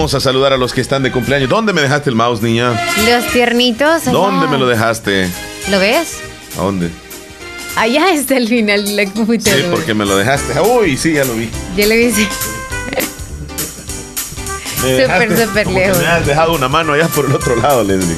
Vamos 0.00 0.14
a 0.14 0.20
saludar 0.20 0.54
a 0.54 0.56
los 0.56 0.72
que 0.72 0.80
están 0.80 1.02
de 1.02 1.12
cumpleaños. 1.12 1.50
¿Dónde 1.50 1.74
me 1.74 1.82
dejaste 1.82 2.08
el 2.08 2.16
mouse, 2.16 2.40
niña? 2.40 2.72
Los 3.06 3.26
tiernitos. 3.34 4.02
allá. 4.06 4.12
¿Dónde 4.12 4.46
me 4.48 4.56
lo 4.56 4.66
dejaste? 4.66 5.28
¿Lo 5.70 5.78
ves? 5.78 6.16
¿A 6.58 6.62
dónde? 6.62 6.88
Allá 7.76 8.10
está 8.14 8.38
el 8.38 8.48
final 8.48 8.82
de 8.86 8.92
la 8.92 9.02
Sí, 9.04 9.10
computadora. 9.10 9.70
porque 9.70 9.92
me 9.92 10.06
lo 10.06 10.16
dejaste. 10.16 10.58
Uy, 10.58 10.96
sí, 10.96 11.12
ya 11.12 11.24
lo 11.26 11.34
vi. 11.34 11.50
Ya 11.76 11.86
lo 11.86 11.94
vi. 11.96 12.10
sí. 12.12 12.26
Súper, 14.80 15.46
súper 15.46 15.66
lejos. 15.66 15.98
Me 15.98 16.06
has 16.06 16.26
dejado 16.26 16.54
una 16.54 16.68
mano 16.70 16.94
allá 16.94 17.06
por 17.08 17.26
el 17.26 17.34
otro 17.34 17.56
lado, 17.56 17.84
Leslie. 17.84 18.16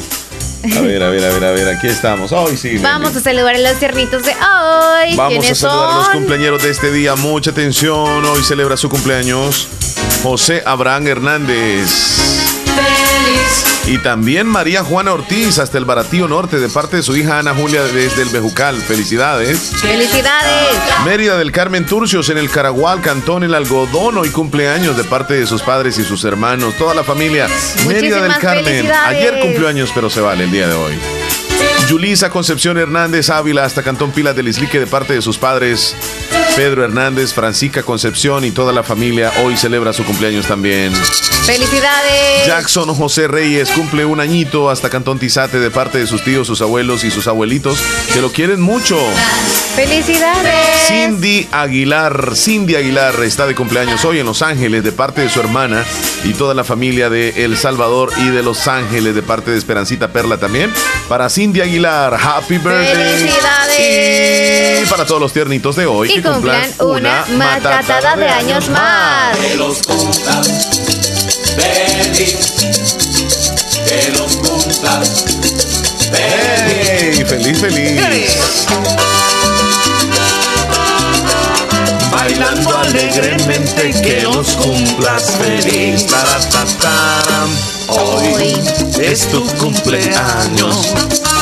A 0.77 0.81
ver, 0.83 1.03
a 1.03 1.11
ver, 1.11 1.25
a 1.25 1.29
ver, 1.31 1.45
a 1.45 1.51
ver. 1.51 1.69
Aquí 1.77 1.89
estamos. 1.89 2.31
Hoy 2.31 2.57
sí. 2.57 2.69
Leslie. 2.75 2.85
Vamos 2.85 3.17
a 3.17 3.21
saludar 3.21 3.57
a 3.57 3.59
los 3.59 3.77
tiernitos 3.81 4.23
de 4.23 4.31
hoy. 4.31 5.17
Vamos 5.17 5.39
a 5.39 5.41
¿Quiénes 5.41 5.59
saludar 5.59 5.91
a 5.91 5.97
los 5.97 6.09
cumpleaños 6.11 6.63
de 6.63 6.71
este 6.71 6.93
día. 6.93 7.17
Mucha 7.17 7.51
atención. 7.51 8.25
Hoy 8.25 8.45
celebra 8.45 8.77
su 8.77 8.89
cumpleaños 8.89 9.67
José 10.23 10.63
Abraham 10.65 11.09
Hernández. 11.09 11.91
Y 13.87 13.99
también 13.99 14.47
María 14.47 14.85
Juana 14.85 15.13
Ortiz, 15.13 15.59
hasta 15.59 15.79
el 15.79 15.85
Baratío 15.85 16.29
Norte, 16.29 16.61
de 16.61 16.69
parte 16.69 16.99
de 16.99 17.03
su 17.03 17.17
hija 17.17 17.41
Ana 17.41 17.53
Julia 17.55 17.83
desde 17.83 18.23
el 18.23 18.29
Bejucal. 18.29 18.77
Felicidades. 18.77 19.59
¡Felicidades! 19.81 20.79
Mérida 21.05 21.37
del 21.37 21.51
Carmen 21.51 21.85
Turcios 21.85 22.29
en 22.29 22.39
el 22.39 22.49
Caragual, 22.49 23.01
Cantón 23.01 23.43
El 23.43 23.55
Algodón, 23.55 24.17
hoy 24.17 24.31
cumpleaños 24.31 24.97
de 24.97 25.03
parte 25.03 25.35
de 25.35 25.47
sus 25.47 25.63
padres 25.63 25.99
y 25.99 26.05
sus 26.05 26.23
hermanos, 26.23 26.75
toda 26.79 26.95
la 26.95 27.03
familia. 27.03 27.49
Mérida 27.89 28.23
del 28.23 28.37
Carmen. 28.39 28.93
Ayer 28.93 29.41
cumplió 29.41 29.67
años, 29.67 29.91
pero 29.93 30.09
se 30.09 30.21
vale 30.21 30.45
el 30.45 30.53
día 30.53 30.69
de 30.69 30.75
hoy. 30.75 30.93
Yulisa 31.89 32.31
Concepción 32.31 32.79
Hernández 32.79 33.29
Ávila 33.29 33.65
hasta 33.65 33.83
Cantón 33.83 34.13
Pilas 34.13 34.37
del 34.37 34.47
Islique 34.47 34.79
de 34.79 34.87
parte 34.87 35.15
de 35.15 35.23
sus 35.23 35.37
padres. 35.37 35.97
Pedro 36.57 36.85
Hernández, 36.85 37.33
Francisca 37.33 37.83
Concepción 37.83 38.45
y 38.45 38.51
toda 38.51 38.73
la 38.73 38.83
familia 38.83 39.33
hoy 39.43 39.57
celebra 39.57 39.93
su 39.93 40.05
cumpleaños 40.05 40.47
también. 40.47 40.93
¡Felicidades! 40.95 42.47
Jackson 42.47 42.95
José 42.95 43.27
Reyes 43.27 43.71
cumple 43.71 44.05
un 44.05 44.21
añito 44.21 44.69
hasta 44.69 44.91
Cantón 44.91 45.19
Tizate 45.19 45.59
de 45.59 45.71
parte 45.71 45.99
de 45.99 46.07
sus 46.07 46.23
tíos, 46.23 46.47
sus 46.47 46.61
abuelos 46.61 47.05
y 47.05 47.11
sus 47.11 47.27
abuelitos 47.27 47.79
que 48.13 48.21
lo 48.21 48.31
quieren 48.31 48.61
mucho. 48.61 48.99
¡Felicidades! 49.75 50.89
Cindy 50.89 51.49
Aguilar, 51.51 52.37
Cindy 52.37 52.77
Aguilar 52.77 53.15
está 53.25 53.47
de 53.47 53.55
cumpleaños 53.55 54.05
hoy 54.05 54.19
en 54.19 54.27
Los 54.27 54.43
Ángeles 54.43 54.85
de 54.85 54.93
parte 54.93 55.23
de 55.23 55.31
su 55.31 55.41
hermana 55.41 55.83
y 56.25 56.35
toda 56.35 56.53
la 56.53 56.65
familia 56.65 57.09
de 57.09 57.45
El 57.45 57.57
Salvador 57.57 58.13
y 58.19 58.29
de 58.29 58.43
Los 58.43 58.69
Ángeles 58.69 59.15
de 59.15 59.23
parte 59.23 59.51
de 59.51 59.59
Esperancita 59.59 60.09
Perla 60.09 60.37
también. 60.37 60.71
Para 61.09 61.31
Cindy 61.31 61.63
Aguilar, 61.63 62.15
happy 62.15 62.59
birthday. 62.59 63.17
¡Felicidades! 63.17 64.83
Y 64.83 64.87
para 64.91 65.07
todos 65.07 65.21
los 65.21 65.33
tiernitos 65.33 65.77
de 65.77 65.87
hoy 65.87 66.11
Y 66.11 66.15
que 66.15 66.23
cumplan 66.43 66.75
una 66.81 67.25
matatada 67.37 68.17
de 68.17 68.29
años 68.29 68.69
más. 68.69 69.39
Que 69.39 69.55
los 69.55 69.81
cumplan 69.83 70.45
feliz. 71.55 72.37
Que 73.87 74.11
los 74.19 74.37
cumplan 74.37 75.03
¡Hey! 76.13 77.25
¡Feliz, 77.25 77.61
feliz! 77.61 78.67
Bailando 82.11 82.77
alegremente 82.77 83.93
que 84.03 84.23
los 84.23 84.49
cumplas 84.57 85.31
feliz. 85.39 86.07
Tarataram. 86.09 87.82
Hoy 87.89 88.55
es 89.01 89.29
tu 89.29 89.45
cumpleaños. 89.59 90.93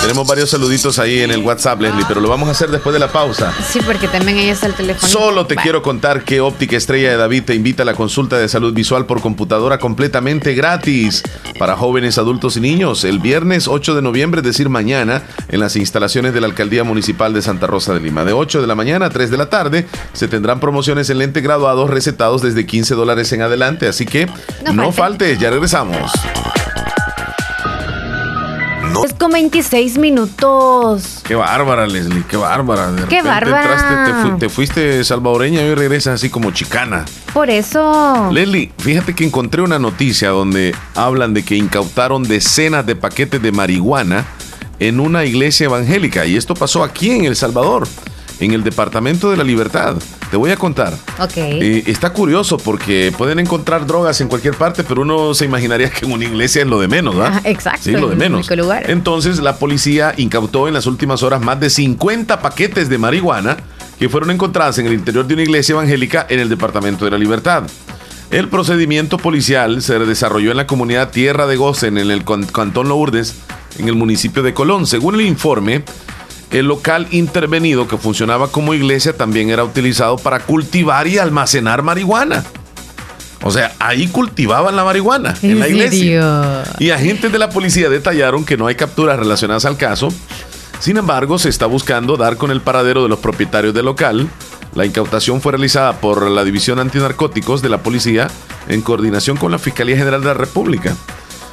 Tenemos 0.00 0.26
varios 0.26 0.48
saluditos 0.48 0.98
ahí 0.98 1.20
en 1.20 1.30
el 1.30 1.42
WhatsApp, 1.42 1.82
Leslie, 1.82 2.06
pero 2.08 2.20
lo 2.22 2.28
vamos 2.28 2.48
a 2.48 2.52
hacer 2.52 2.70
después 2.70 2.94
de 2.94 2.98
la 2.98 3.12
pausa. 3.12 3.52
Sí, 3.70 3.80
porque 3.84 4.08
también 4.08 4.38
ahí 4.38 4.48
está 4.48 4.66
el 4.66 4.72
teléfono. 4.74 5.06
Solo 5.06 5.46
te 5.46 5.56
quiero 5.56 5.82
contar 5.82 6.24
que 6.24 6.40
Óptica 6.40 6.76
Estrella 6.78 7.10
de 7.10 7.16
David 7.18 7.42
te 7.44 7.54
invita 7.54 7.82
a 7.82 7.86
la 7.86 7.92
consulta 7.94 8.38
de 8.38 8.48
salud 8.48 8.72
visual 8.72 9.04
por 9.04 9.20
computadora 9.20 9.78
completamente 9.78 10.54
gratis 10.54 11.22
para 11.58 11.76
jóvenes, 11.76 12.16
adultos 12.16 12.56
y 12.56 12.60
niños 12.60 13.04
el 13.04 13.18
viernes 13.18 13.68
8 13.68 13.94
de 13.94 14.00
noviembre, 14.02 14.40
es 14.40 14.46
decir, 14.46 14.70
mañana, 14.70 15.22
en 15.48 15.60
las 15.60 15.76
instalaciones 15.76 16.32
de 16.32 16.40
la 16.40 16.46
Alcaldía 16.46 16.82
Municipal 16.82 17.34
de 17.34 17.42
Santa 17.42 17.66
Rosa 17.66 17.92
de 17.92 18.00
Lima. 18.00 18.24
De 18.24 18.32
8 18.32 18.62
de 18.62 18.66
la 18.66 18.74
mañana 18.74 19.06
a 19.06 19.10
3 19.10 19.30
de 19.30 19.36
la 19.36 19.50
tarde 19.50 19.86
se 20.14 20.28
tendrán 20.28 20.60
promociones 20.60 21.10
en 21.10 21.18
lente 21.18 21.42
graduados 21.42 21.90
recetados 21.90 22.40
desde 22.40 22.64
15 22.64 22.94
dólares 22.94 23.30
en 23.34 23.42
adelante, 23.42 23.86
así 23.86 24.06
que 24.06 24.26
No 24.64 24.72
no, 24.72 24.82
falte. 24.92 25.00
faltes, 25.26 25.38
ya 25.40 25.50
regresamos. 25.50 26.10
Es 29.04 29.14
con 29.14 29.32
26 29.32 29.98
minutos. 29.98 31.20
Qué 31.24 31.34
bárbara, 31.34 31.86
Leslie, 31.86 32.22
qué 32.28 32.36
bárbara. 32.36 32.92
De 32.92 33.04
Qué 33.06 33.22
bárbara. 33.22 33.62
entraste, 33.72 34.30
te, 34.30 34.36
te 34.38 34.48
fuiste 34.48 35.04
salvadoreña 35.04 35.62
y 35.62 35.68
hoy 35.68 35.74
regresas 35.74 36.14
así 36.14 36.28
como 36.28 36.50
chicana. 36.50 37.04
Por 37.32 37.48
eso. 37.50 38.28
Leslie, 38.32 38.72
fíjate 38.78 39.14
que 39.14 39.24
encontré 39.24 39.62
una 39.62 39.78
noticia 39.78 40.30
donde 40.30 40.74
hablan 40.94 41.32
de 41.34 41.42
que 41.44 41.56
incautaron 41.56 42.22
decenas 42.24 42.84
de 42.84 42.96
paquetes 42.96 43.40
de 43.40 43.52
marihuana 43.52 44.26
en 44.78 45.00
una 45.00 45.24
iglesia 45.24 45.64
evangélica. 45.66 46.26
Y 46.26 46.36
esto 46.36 46.54
pasó 46.54 46.82
aquí 46.84 47.10
en 47.10 47.24
El 47.24 47.36
Salvador, 47.36 47.86
en 48.40 48.52
el 48.52 48.62
Departamento 48.64 49.30
de 49.30 49.36
la 49.36 49.44
Libertad. 49.44 49.96
Te 50.30 50.36
voy 50.36 50.50
a 50.52 50.56
contar. 50.56 50.94
Ok. 51.18 51.36
Eh, 51.36 51.82
está 51.86 52.12
curioso 52.12 52.56
porque 52.56 53.12
pueden 53.18 53.40
encontrar 53.40 53.84
drogas 53.86 54.20
en 54.20 54.28
cualquier 54.28 54.54
parte, 54.54 54.84
pero 54.84 55.02
uno 55.02 55.34
se 55.34 55.44
imaginaría 55.44 55.90
que 55.90 56.06
en 56.06 56.12
una 56.12 56.24
iglesia 56.24 56.62
es 56.62 56.68
lo 56.68 56.80
de 56.80 56.86
menos, 56.86 57.16
¿verdad? 57.16 57.40
Exacto, 57.44 57.80
Sí, 57.82 57.92
lo 57.92 58.08
de 58.08 58.16
menos. 58.16 58.48
lugar. 58.56 58.88
Entonces, 58.90 59.40
la 59.40 59.56
policía 59.56 60.14
incautó 60.16 60.68
en 60.68 60.74
las 60.74 60.86
últimas 60.86 61.22
horas 61.24 61.40
más 61.40 61.58
de 61.58 61.68
50 61.68 62.40
paquetes 62.40 62.88
de 62.88 62.98
marihuana 62.98 63.56
que 63.98 64.08
fueron 64.08 64.30
encontradas 64.30 64.78
en 64.78 64.86
el 64.86 64.92
interior 64.94 65.26
de 65.26 65.34
una 65.34 65.42
iglesia 65.42 65.72
evangélica 65.72 66.26
en 66.30 66.38
el 66.38 66.48
Departamento 66.48 67.04
de 67.04 67.10
la 67.10 67.18
Libertad. 67.18 67.64
El 68.30 68.48
procedimiento 68.48 69.18
policial 69.18 69.82
se 69.82 69.98
desarrolló 69.98 70.52
en 70.52 70.56
la 70.56 70.66
comunidad 70.68 71.10
Tierra 71.10 71.48
de 71.48 71.56
Gozen, 71.56 71.98
en 71.98 72.10
el 72.12 72.24
cantón 72.24 72.88
Lourdes, 72.88 73.34
en 73.78 73.88
el 73.88 73.96
municipio 73.96 74.44
de 74.44 74.54
Colón. 74.54 74.86
Según 74.86 75.16
el 75.16 75.22
informe, 75.22 75.82
el 76.50 76.66
local 76.66 77.06
intervenido 77.10 77.86
que 77.86 77.96
funcionaba 77.96 78.48
como 78.48 78.74
iglesia 78.74 79.16
también 79.16 79.50
era 79.50 79.64
utilizado 79.64 80.16
para 80.16 80.40
cultivar 80.40 81.06
y 81.06 81.18
almacenar 81.18 81.82
marihuana. 81.82 82.44
O 83.42 83.50
sea, 83.50 83.72
ahí 83.78 84.08
cultivaban 84.08 84.76
la 84.76 84.84
marihuana 84.84 85.34
en, 85.42 85.58
la 85.58 85.68
iglesia. 85.68 86.64
Y 86.78 86.90
agentes 86.90 87.32
de 87.32 87.38
la 87.38 87.48
policía 87.48 87.88
detallaron 87.88 88.44
que 88.44 88.56
no 88.56 88.66
hay 88.66 88.74
capturas 88.74 89.18
relacionadas 89.18 89.64
al 89.64 89.78
caso. 89.78 90.08
Sin 90.78 90.96
embargo, 90.96 91.38
se 91.38 91.48
está 91.48 91.66
buscando 91.66 92.16
dar 92.16 92.36
con 92.36 92.50
el 92.50 92.60
paradero 92.60 93.02
de 93.02 93.08
los 93.08 93.18
propietarios 93.18 93.72
del 93.72 93.86
local. 93.86 94.28
La 94.74 94.84
incautación 94.84 95.40
fue 95.40 95.52
realizada 95.52 96.00
por 96.00 96.28
la 96.30 96.44
División 96.44 96.78
Antinarcóticos 96.78 97.62
de 97.62 97.70
la 97.70 97.82
Policía 97.82 98.28
en 98.68 98.82
coordinación 98.82 99.36
con 99.36 99.50
la 99.50 99.58
Fiscalía 99.58 99.96
General 99.96 100.20
de 100.20 100.28
la 100.28 100.34
República. 100.34 100.94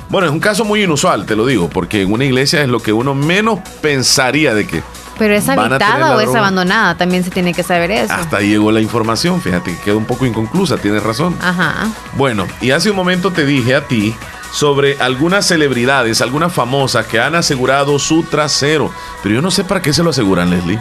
Bueno, 0.09 0.27
es 0.27 0.33
un 0.33 0.39
caso 0.39 0.63
muy 0.63 0.83
inusual, 0.83 1.25
te 1.25 1.35
lo 1.35 1.45
digo, 1.45 1.69
porque 1.69 2.01
en 2.01 2.11
una 2.11 2.23
iglesia 2.23 2.61
es 2.61 2.69
lo 2.69 2.79
que 2.79 2.93
uno 2.93 3.13
menos 3.13 3.59
pensaría 3.81 4.53
de 4.53 4.65
que 4.65 4.81
Pero 5.17 5.33
es 5.33 5.49
habitada 5.49 6.15
o 6.15 6.19
es 6.21 6.33
abandonada. 6.33 6.95
También 6.95 7.25
se 7.25 7.29
tiene 7.29 7.53
que 7.53 7.63
saber 7.63 7.91
eso. 7.91 8.13
Hasta 8.13 8.37
ahí 8.37 8.49
llegó 8.49 8.71
la 8.71 8.79
información, 8.79 9.41
fíjate 9.41 9.75
que 9.75 9.81
queda 9.81 9.95
un 9.95 10.05
poco 10.05 10.25
inconclusa, 10.25 10.77
tienes 10.77 11.03
razón. 11.03 11.35
Ajá. 11.41 11.89
Bueno, 12.13 12.47
y 12.61 12.71
hace 12.71 12.89
un 12.89 12.95
momento 12.95 13.31
te 13.31 13.45
dije 13.45 13.75
a 13.75 13.85
ti 13.85 14.15
sobre 14.57 14.97
algunas 14.99 15.45
celebridades, 15.45 16.19
algunas 16.19 16.51
famosas 16.51 17.05
que 17.05 17.19
han 17.19 17.35
asegurado 17.35 17.99
su 17.99 18.23
trasero. 18.23 18.91
Pero 19.21 19.35
yo 19.35 19.41
no 19.43 19.51
sé 19.51 19.63
para 19.63 19.83
qué 19.83 19.93
se 19.93 20.01
lo 20.01 20.09
aseguran, 20.09 20.49
Leslie. 20.49 20.79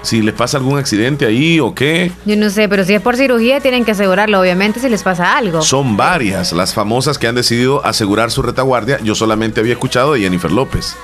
Si 0.02 0.22
les 0.22 0.34
pasa 0.34 0.56
algún 0.56 0.78
accidente 0.78 1.26
ahí 1.26 1.60
o 1.60 1.74
qué. 1.74 2.10
Yo 2.24 2.36
no 2.36 2.48
sé, 2.48 2.70
pero 2.70 2.86
si 2.86 2.94
es 2.94 3.02
por 3.02 3.16
cirugía 3.16 3.60
tienen 3.60 3.84
que 3.84 3.90
asegurarlo, 3.90 4.40
obviamente, 4.40 4.80
si 4.80 4.88
les 4.88 5.02
pasa 5.02 5.36
algo. 5.36 5.60
Son 5.60 5.98
varias 5.98 6.54
las 6.54 6.72
famosas 6.72 7.18
que 7.18 7.26
han 7.26 7.34
decidido 7.34 7.84
asegurar 7.84 8.30
su 8.30 8.40
retaguardia. 8.40 8.98
Yo 9.02 9.14
solamente 9.14 9.60
había 9.60 9.74
escuchado 9.74 10.14
de 10.14 10.20
Jennifer 10.20 10.50
López. 10.50 10.96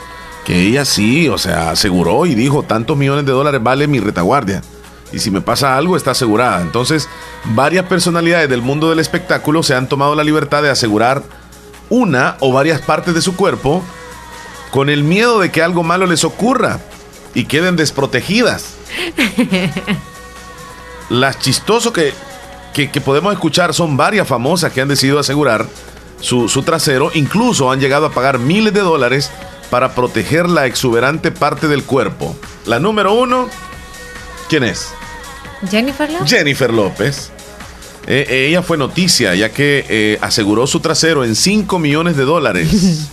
Que 0.47 0.66
ella 0.66 0.86
sí, 0.86 1.28
o 1.28 1.36
sea, 1.36 1.72
aseguró 1.72 2.24
y 2.24 2.34
dijo, 2.34 2.62
tantos 2.62 2.97
millones 2.97 3.26
de 3.26 3.32
dólares 3.32 3.62
vale 3.62 3.86
mi 3.86 4.01
retaguardia. 4.01 4.62
Y 5.12 5.18
si 5.18 5.30
me 5.30 5.43
pasa 5.43 5.76
algo, 5.76 5.99
está 5.99 6.12
asegurada. 6.12 6.62
Entonces, 6.62 7.07
varias 7.55 7.84
personalidades 7.84 8.49
del 8.49 8.62
mundo 8.62 8.88
del 8.88 8.99
espectáculo 8.99 9.62
se 9.62 9.74
han 9.74 9.90
tomado 9.90 10.14
la 10.14 10.24
libertad 10.24 10.62
de 10.62 10.70
asegurar 10.70 11.22
una 11.93 12.38
o 12.40 12.51
varias 12.53 12.80
partes 12.80 13.12
de 13.12 13.20
su 13.20 13.36
cuerpo 13.36 13.84
con 14.70 14.88
el 14.88 15.05
miedo 15.05 15.38
de 15.38 15.51
que 15.51 15.62
algo 15.62 15.82
malo 15.82 16.07
les 16.07 16.24
ocurra 16.24 16.80
y 17.34 17.45
queden 17.45 17.76
desprotegidas. 17.76 18.76
Las 21.11 21.38
chistoso 21.38 21.93
que, 21.93 22.14
que, 22.72 22.90
que 22.90 23.01
podemos 23.03 23.34
escuchar 23.34 23.74
son 23.74 23.99
varias 23.99 24.26
famosas 24.26 24.72
que 24.72 24.80
han 24.80 24.88
decidido 24.88 25.18
asegurar 25.18 25.66
su, 26.18 26.49
su 26.49 26.62
trasero, 26.62 27.11
incluso 27.12 27.70
han 27.70 27.80
llegado 27.80 28.07
a 28.07 28.12
pagar 28.12 28.38
miles 28.38 28.72
de 28.72 28.80
dólares 28.80 29.30
para 29.68 29.95
proteger 29.95 30.49
la 30.49 30.64
exuberante 30.64 31.30
parte 31.30 31.68
del 31.68 31.84
cuerpo. 31.84 32.34
La 32.64 32.78
número 32.78 33.12
uno, 33.12 33.51
¿quién 34.49 34.64
es? 34.64 34.95
Jennifer 35.70 36.11
Lopez. 36.11 36.30
Jennifer 36.30 36.72
López. 36.72 37.31
Eh, 38.07 38.46
ella 38.48 38.62
fue 38.62 38.76
noticia 38.76 39.34
ya 39.34 39.50
que 39.50 39.84
eh, 39.88 40.18
aseguró 40.20 40.66
su 40.66 40.80
trasero 40.80 41.24
en 41.24 41.36
5 41.36 41.78
millones 41.78 42.16
de 42.16 42.24
dólares. 42.24 42.68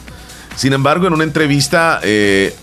Sin 0.56 0.74
embargo, 0.74 1.08
en 1.08 1.14
una 1.14 1.24
entrevista, 1.24 2.00
eh, 2.04 2.54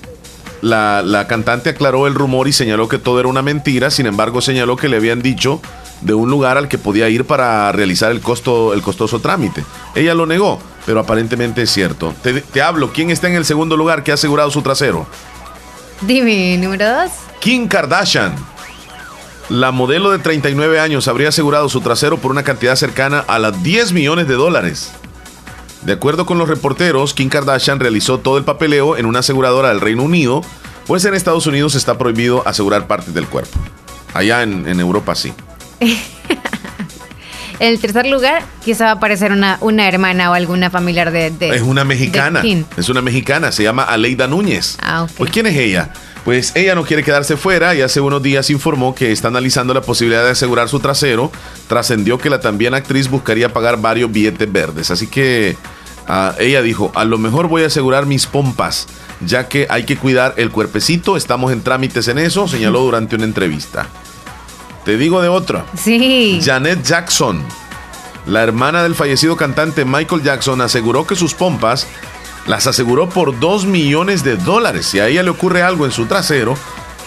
la, 0.60 1.02
la 1.02 1.26
cantante 1.26 1.70
aclaró 1.70 2.06
el 2.06 2.14
rumor 2.14 2.48
y 2.48 2.52
señaló 2.52 2.88
que 2.88 2.98
todo 2.98 3.20
era 3.20 3.28
una 3.28 3.42
mentira. 3.42 3.90
Sin 3.90 4.06
embargo, 4.06 4.40
señaló 4.40 4.76
que 4.76 4.88
le 4.88 4.96
habían 4.96 5.22
dicho 5.22 5.62
de 6.00 6.14
un 6.14 6.28
lugar 6.30 6.58
al 6.58 6.68
que 6.68 6.78
podía 6.78 7.08
ir 7.08 7.24
para 7.24 7.72
realizar 7.72 8.10
el, 8.12 8.20
costo, 8.20 8.74
el 8.74 8.82
costoso 8.82 9.20
trámite. 9.20 9.64
Ella 9.94 10.14
lo 10.14 10.26
negó, 10.26 10.60
pero 10.84 11.00
aparentemente 11.00 11.62
es 11.62 11.70
cierto. 11.70 12.14
Te, 12.22 12.42
te 12.42 12.60
hablo, 12.60 12.92
¿quién 12.92 13.10
está 13.10 13.28
en 13.28 13.34
el 13.34 13.44
segundo 13.44 13.76
lugar 13.76 14.02
que 14.02 14.10
ha 14.10 14.14
asegurado 14.14 14.50
su 14.50 14.62
trasero? 14.62 15.06
Dime, 16.02 16.58
número 16.58 16.86
dos. 16.88 17.12
Kim 17.40 17.66
Kardashian. 17.66 18.34
La 19.48 19.70
modelo 19.70 20.10
de 20.10 20.18
39 20.18 20.80
años 20.80 21.06
habría 21.08 21.28
asegurado 21.28 21.68
su 21.68 21.80
trasero 21.80 22.18
por 22.18 22.30
una 22.32 22.42
cantidad 22.42 22.74
cercana 22.76 23.24
a 23.28 23.38
las 23.38 23.62
10 23.62 23.92
millones 23.92 24.26
de 24.26 24.34
dólares. 24.34 24.90
De 25.82 25.92
acuerdo 25.92 26.26
con 26.26 26.38
los 26.38 26.48
reporteros, 26.48 27.14
Kim 27.14 27.28
Kardashian 27.28 27.78
realizó 27.78 28.18
todo 28.18 28.38
el 28.38 28.44
papeleo 28.44 28.96
en 28.96 29.06
una 29.06 29.20
aseguradora 29.20 29.68
del 29.68 29.80
Reino 29.80 30.02
Unido, 30.02 30.42
pues 30.88 31.04
en 31.04 31.14
Estados 31.14 31.46
Unidos 31.46 31.76
está 31.76 31.96
prohibido 31.96 32.42
asegurar 32.46 32.88
partes 32.88 33.14
del 33.14 33.26
cuerpo. 33.28 33.56
Allá 34.14 34.42
en, 34.42 34.66
en 34.66 34.80
Europa 34.80 35.14
sí. 35.14 35.32
En 37.58 37.68
el 37.68 37.78
tercer 37.80 38.06
lugar, 38.06 38.42
quizá 38.62 38.84
va 38.84 38.90
a 38.90 38.94
aparecer 38.96 39.32
una, 39.32 39.56
una 39.62 39.88
hermana 39.88 40.30
o 40.30 40.34
alguna 40.34 40.68
familiar 40.68 41.10
de. 41.10 41.30
de- 41.30 41.56
Es 41.56 41.62
una 41.62 41.84
mexicana. 41.84 42.42
Es 42.76 42.90
una 42.90 43.00
mexicana, 43.00 43.50
se 43.50 43.62
llama 43.62 43.82
Aleida 43.84 44.26
Núñez. 44.26 44.76
Ah, 44.82 45.04
ok. 45.04 45.10
Pues 45.16 45.30
¿quién 45.30 45.46
es 45.46 45.56
ella? 45.56 45.88
Pues 46.26 46.56
ella 46.56 46.74
no 46.74 46.82
quiere 46.82 47.04
quedarse 47.04 47.36
fuera 47.36 47.76
y 47.76 47.82
hace 47.82 48.00
unos 48.00 48.20
días 48.20 48.50
informó 48.50 48.96
que 48.96 49.12
está 49.12 49.28
analizando 49.28 49.72
la 49.72 49.80
posibilidad 49.80 50.24
de 50.24 50.32
asegurar 50.32 50.68
su 50.68 50.80
trasero. 50.80 51.30
Trascendió 51.68 52.18
que 52.18 52.30
la 52.30 52.40
también 52.40 52.74
actriz 52.74 53.08
buscaría 53.08 53.52
pagar 53.52 53.80
varios 53.80 54.10
billetes 54.10 54.50
verdes. 54.50 54.90
Así 54.90 55.06
que 55.06 55.56
ah, 56.08 56.34
ella 56.40 56.62
dijo, 56.62 56.90
a 56.96 57.04
lo 57.04 57.18
mejor 57.18 57.46
voy 57.46 57.62
a 57.62 57.68
asegurar 57.68 58.06
mis 58.06 58.26
pompas, 58.26 58.88
ya 59.24 59.46
que 59.46 59.68
hay 59.70 59.84
que 59.84 59.96
cuidar 59.96 60.34
el 60.36 60.50
cuerpecito. 60.50 61.16
Estamos 61.16 61.52
en 61.52 61.62
trámites 61.62 62.08
en 62.08 62.18
eso, 62.18 62.48
señaló 62.48 62.80
durante 62.80 63.14
una 63.14 63.24
entrevista. 63.24 63.86
Te 64.84 64.96
digo 64.96 65.22
de 65.22 65.28
otra. 65.28 65.64
Sí. 65.78 66.40
Janet 66.42 66.82
Jackson, 66.82 67.40
la 68.26 68.42
hermana 68.42 68.82
del 68.82 68.96
fallecido 68.96 69.36
cantante 69.36 69.84
Michael 69.84 70.24
Jackson, 70.24 70.60
aseguró 70.60 71.06
que 71.06 71.14
sus 71.14 71.34
pompas 71.34 71.86
las 72.46 72.66
aseguró 72.66 73.08
por 73.08 73.38
2 73.38 73.64
millones 73.66 74.22
de 74.24 74.36
dólares. 74.36 74.86
Si 74.86 74.98
a 75.00 75.06
ella 75.08 75.22
le 75.22 75.30
ocurre 75.30 75.62
algo 75.62 75.84
en 75.86 75.92
su 75.92 76.06
trasero, 76.06 76.56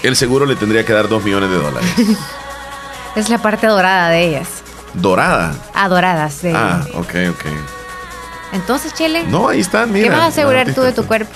el 0.04 0.16
seguro 0.16 0.46
le 0.46 0.56
tendría 0.56 0.86
que 0.86 0.94
dar 0.94 1.08
2 1.08 1.24
millones 1.24 1.50
de 1.50 1.56
dólares. 1.58 1.90
Es 3.16 3.28
la 3.30 3.40
parte 3.40 3.68
dorada 3.68 4.10
de 4.10 4.24
ellas. 4.28 4.48
Dorada. 4.94 5.54
Adoradas 5.74 6.42
de 6.44 6.54
Ah, 6.56 6.86
ok, 6.94 7.14
ok. 7.32 7.46
Entonces, 8.54 8.94
Chele. 8.94 9.24
No, 9.24 9.50
ahí 9.50 9.60
están, 9.60 9.92
mira. 9.92 10.06
¿Qué 10.08 10.12
vas 10.12 10.22
a 10.22 10.26
asegurar 10.28 10.74
tú 10.74 10.82
de 10.82 10.92
tu 10.94 11.06
cuerpo? 11.06 11.32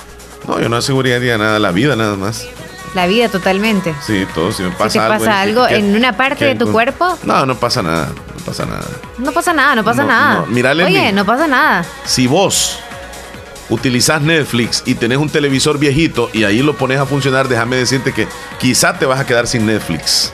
No, 0.47 0.59
yo 0.59 0.69
no 0.69 0.77
aseguraría 0.77 1.37
nada, 1.37 1.59
la 1.59 1.71
vida 1.71 1.95
nada 1.95 2.15
más. 2.15 2.45
La 2.95 3.07
vida 3.07 3.27
totalmente. 3.29 3.93
Sí, 4.05 4.27
todo. 4.35 4.51
Si 4.51 4.61
me 4.63 4.69
pasa 4.71 4.89
si 4.91 4.99
te 4.99 5.03
algo. 5.05 5.17
pasa 5.19 5.41
algo 5.41 5.67
en 5.67 5.95
una 5.95 6.15
parte 6.15 6.39
que- 6.39 6.45
de 6.45 6.55
tu 6.55 6.71
cuerpo, 6.71 7.17
No, 7.23 7.45
no 7.45 7.55
pasa 7.55 7.81
nada. 7.81 8.09
No 8.37 8.45
pasa 8.45 8.65
nada. 8.65 8.85
no 9.17 9.31
pasa 9.31 9.53
nada, 9.53 9.75
no 9.75 9.83
pasa 9.83 10.01
No, 10.03 10.07
nada. 10.09 10.45
no. 10.47 10.85
Oye, 10.85 11.11
no 11.11 11.25
pasa 11.25 11.47
nada. 11.47 11.85
Si 12.05 12.27
vos 12.27 12.79
utilizás 13.69 14.21
Netflix 14.21 14.83
y 14.85 14.95
tenés 14.95 15.17
un 15.17 15.29
televisor 15.29 15.77
viejito 15.77 16.29
y 16.33 16.43
ahí 16.43 16.61
lo 16.61 16.75
pones 16.77 16.99
a 16.99 17.05
funcionar, 17.05 17.47
déjame 17.47 17.77
decirte 17.77 18.13
que 18.13 18.27
quizá 18.59 18.97
te 18.97 19.05
vas 19.05 19.19
a 19.19 19.25
quedar 19.25 19.47
sin 19.47 19.65
Netflix. 19.65 20.33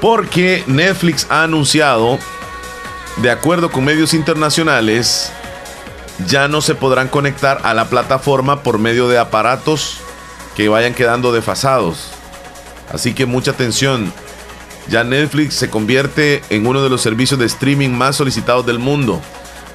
Porque 0.00 0.62
Netflix 0.66 1.26
ha 1.30 1.42
anunciado, 1.42 2.18
de 3.18 3.30
acuerdo 3.30 3.70
con 3.70 3.84
medios 3.84 4.12
internacionales, 4.14 5.32
ya 6.26 6.48
no 6.48 6.60
se 6.60 6.74
podrán 6.74 7.08
conectar 7.08 7.60
a 7.62 7.74
la 7.74 7.86
plataforma 7.86 8.62
por 8.62 8.78
medio 8.78 9.08
de 9.08 9.18
aparatos 9.18 9.98
que 10.54 10.68
vayan 10.68 10.94
quedando 10.94 11.32
desfasados. 11.32 12.10
Así 12.92 13.14
que 13.14 13.26
mucha 13.26 13.50
atención. 13.50 14.12
Ya 14.88 15.02
Netflix 15.02 15.54
se 15.54 15.68
convierte 15.68 16.42
en 16.48 16.66
uno 16.66 16.82
de 16.82 16.88
los 16.88 17.02
servicios 17.02 17.40
de 17.40 17.46
streaming 17.46 17.90
más 17.90 18.16
solicitados 18.16 18.64
del 18.64 18.78
mundo. 18.78 19.20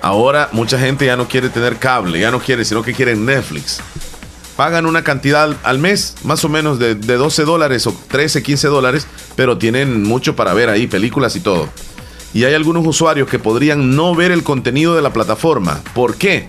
Ahora 0.02 0.50
mucha 0.52 0.80
gente 0.80 1.06
ya 1.06 1.16
no 1.16 1.28
quiere 1.28 1.50
tener 1.50 1.78
cable, 1.78 2.20
ya 2.20 2.32
no 2.32 2.40
quiere, 2.40 2.66
sino 2.66 2.82
que 2.82 2.94
quieren 2.94 3.26
Netflix. 3.26 3.80
Pagan 4.56 4.86
una 4.86 5.04
cantidad 5.04 5.56
al 5.64 5.80
mes, 5.80 6.16
más 6.24 6.44
o 6.44 6.50
menos 6.50 6.80
de, 6.80 6.96
de 6.96 7.16
12 7.16 7.44
dólares 7.46 7.88
o 7.88 7.96
13, 8.08 8.44
15 8.44 8.68
dólares, 8.68 9.08
pero 9.36 9.58
tienen 9.58 10.04
mucho 10.04 10.36
para 10.36 10.54
ver 10.54 10.70
ahí, 10.70 10.88
películas 10.88 11.36
y 11.36 11.40
todo. 11.40 11.70
Y 12.34 12.46
hay 12.46 12.54
algunos 12.54 12.86
usuarios 12.86 13.30
que 13.30 13.40
podrían 13.40 13.96
no 13.96 14.16
ver 14.16 14.32
el 14.32 14.44
contenido 14.44 14.96
de 14.96 15.02
la 15.02 15.14
plataforma. 15.14 15.82
¿Por 15.94 16.16
qué? 16.16 16.48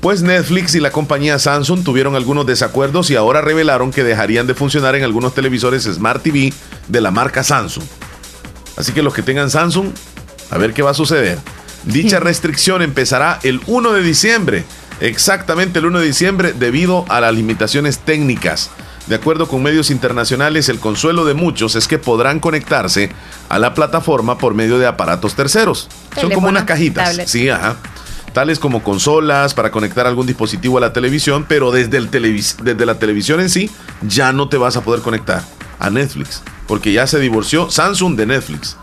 Pues 0.00 0.22
Netflix 0.22 0.74
y 0.74 0.80
la 0.80 0.92
compañía 0.92 1.38
Samsung 1.38 1.82
tuvieron 1.82 2.14
algunos 2.14 2.46
desacuerdos 2.46 3.10
y 3.10 3.16
ahora 3.16 3.40
revelaron 3.40 3.90
que 3.90 4.04
dejarían 4.04 4.46
de 4.46 4.54
funcionar 4.54 4.94
en 4.94 5.02
algunos 5.02 5.34
televisores 5.34 5.84
Smart 5.84 6.22
TV 6.22 6.52
de 6.86 7.00
la 7.00 7.10
marca 7.10 7.42
Samsung. 7.42 7.84
Así 8.76 8.92
que 8.92 9.02
los 9.02 9.12
que 9.12 9.22
tengan 9.22 9.50
Samsung, 9.50 9.88
a 10.50 10.58
ver 10.58 10.72
qué 10.72 10.82
va 10.82 10.92
a 10.92 10.94
suceder. 10.94 11.38
Dicha 11.84 12.20
restricción 12.20 12.82
empezará 12.82 13.38
el 13.42 13.60
1 13.66 13.92
de 13.92 14.02
diciembre, 14.02 14.64
exactamente 15.00 15.78
el 15.78 15.86
1 15.86 16.00
de 16.00 16.06
diciembre, 16.06 16.52
debido 16.52 17.04
a 17.08 17.20
las 17.20 17.34
limitaciones 17.34 17.98
técnicas. 18.00 18.70
De 19.06 19.14
acuerdo 19.14 19.48
con 19.48 19.62
medios 19.62 19.90
internacionales, 19.90 20.68
el 20.68 20.80
consuelo 20.80 21.24
de 21.24 21.32
muchos 21.32 21.76
es 21.76 21.88
que 21.88 21.98
podrán 21.98 22.40
conectarse 22.40 23.10
a 23.48 23.58
la 23.58 23.72
plataforma 23.72 24.36
por 24.36 24.52
medio 24.54 24.78
de 24.78 24.86
aparatos 24.86 25.34
terceros. 25.34 25.88
Son 26.20 26.30
como 26.30 26.48
unas 26.48 26.64
cajitas. 26.64 27.08
tablet. 27.10 27.26
Sí, 27.28 27.48
ajá. 27.48 27.76
Tales 28.34 28.58
como 28.58 28.82
consolas 28.82 29.54
para 29.54 29.70
conectar 29.70 30.06
algún 30.06 30.26
dispositivo 30.26 30.76
a 30.76 30.82
la 30.82 30.92
televisión, 30.92 31.46
pero 31.48 31.70
desde, 31.70 31.96
el 31.96 32.10
televis- 32.10 32.56
desde 32.62 32.84
la 32.84 32.98
televisión 32.98 33.40
en 33.40 33.48
sí 33.48 33.70
ya 34.02 34.32
no 34.34 34.50
te 34.50 34.58
vas 34.58 34.76
a 34.76 34.82
poder 34.82 35.00
conectar 35.00 35.42
a 35.78 35.88
Netflix, 35.88 36.42
porque 36.66 36.92
ya 36.92 37.06
se 37.06 37.18
divorció 37.18 37.70
Samsung 37.70 38.14
de 38.16 38.26
Netflix. 38.26 38.76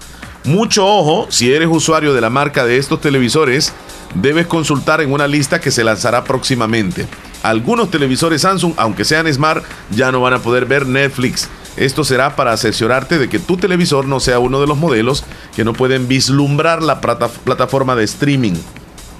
Mucho 0.45 0.85
ojo, 0.85 1.27
si 1.29 1.51
eres 1.53 1.67
usuario 1.71 2.13
de 2.13 2.21
la 2.21 2.29
marca 2.29 2.65
de 2.65 2.77
estos 2.77 3.01
televisores, 3.01 3.73
debes 4.13 4.45
consultar 4.47 5.01
en 5.01 5.11
una 5.11 5.27
lista 5.27 5.59
que 5.59 5.71
se 5.71 5.83
lanzará 5.83 6.23
próximamente. 6.23 7.07
Algunos 7.41 7.89
televisores 7.91 8.41
Samsung, 8.41 8.73
aunque 8.77 9.05
sean 9.05 9.31
smart, 9.33 9.63
ya 9.91 10.11
no 10.11 10.21
van 10.21 10.33
a 10.33 10.39
poder 10.39 10.65
ver 10.65 10.85
Netflix. 10.87 11.49
Esto 11.77 12.03
será 12.03 12.35
para 12.35 12.53
asesorarte 12.53 13.17
de 13.17 13.27
que 13.27 13.39
tu 13.39 13.57
televisor 13.57 14.05
no 14.05 14.19
sea 14.19 14.39
uno 14.39 14.61
de 14.61 14.67
los 14.67 14.77
modelos 14.77 15.23
que 15.55 15.63
no 15.65 15.73
pueden 15.73 16.07
vislumbrar 16.07 16.81
la 16.81 17.01
plata- 17.01 17.27
plataforma 17.27 17.95
de 17.95 18.03
streaming. 18.05 18.53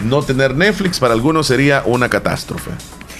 No 0.04 0.22
tener 0.22 0.56
Netflix 0.56 1.00
para 1.00 1.14
algunos 1.14 1.48
sería 1.48 1.82
una 1.86 2.08
catástrofe. 2.10 2.72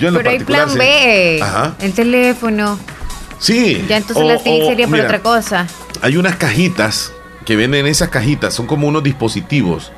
Yo 0.00 0.08
en 0.08 0.14
lo 0.14 0.18
Pero 0.20 0.30
hay 0.30 0.40
plan 0.40 0.70
sí. 0.70 0.78
B. 0.78 1.40
Ajá. 1.42 1.74
El 1.80 1.92
teléfono. 1.92 2.78
Sí. 3.44 3.84
Ya 3.88 3.98
entonces 3.98 4.24
O- 4.24 4.28
la 4.28 4.38
TV 4.38 4.66
sería 4.66 4.86
mira, 4.86 5.04
otra 5.04 5.22
cosa. 5.22 5.66
Hay 6.00 6.16
unas 6.16 6.36
cajitas 6.36 7.12
que 7.44 7.56
venden 7.56 7.86
esas 7.86 8.08
cajitas, 8.08 8.54
son 8.54 8.66
como 8.66 8.88
unos 8.88 9.02
dispositivos. 9.02 9.92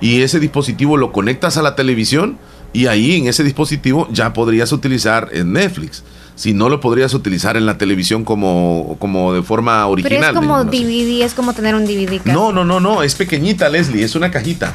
Y 0.00 0.22
ese 0.22 0.38
dispositivo 0.40 0.96
lo 0.96 1.10
conectas 1.12 1.56
a 1.56 1.62
la 1.62 1.74
televisión 1.74 2.38
y 2.72 2.86
ahí 2.86 3.16
en 3.16 3.26
ese 3.26 3.42
dispositivo 3.44 4.06
ya 4.12 4.32
podrías 4.32 4.70
utilizar 4.72 5.28
en 5.32 5.52
Netflix. 5.52 6.04
Si 6.36 6.54
no 6.54 6.68
lo 6.68 6.80
podrías 6.80 7.12
utilizar 7.14 7.56
en 7.56 7.66
la 7.66 7.76
televisión 7.76 8.24
como, 8.24 8.96
como 8.98 9.34
de 9.34 9.42
forma 9.42 9.84
original. 9.86 10.18
Pero 10.20 10.30
es 10.30 10.34
como 10.36 10.56
así. 10.56 10.68
DVD, 10.84 11.24
es 11.24 11.34
como 11.34 11.52
tener 11.52 11.74
un 11.74 11.84
DVD. 11.86 12.18
casi. 12.18 12.30
No, 12.30 12.52
no, 12.52 12.64
no, 12.64 12.78
no, 12.80 13.02
es 13.02 13.14
pequeñita, 13.16 13.68
Leslie, 13.68 14.02
es 14.04 14.14
una 14.14 14.30
cajita. 14.30 14.74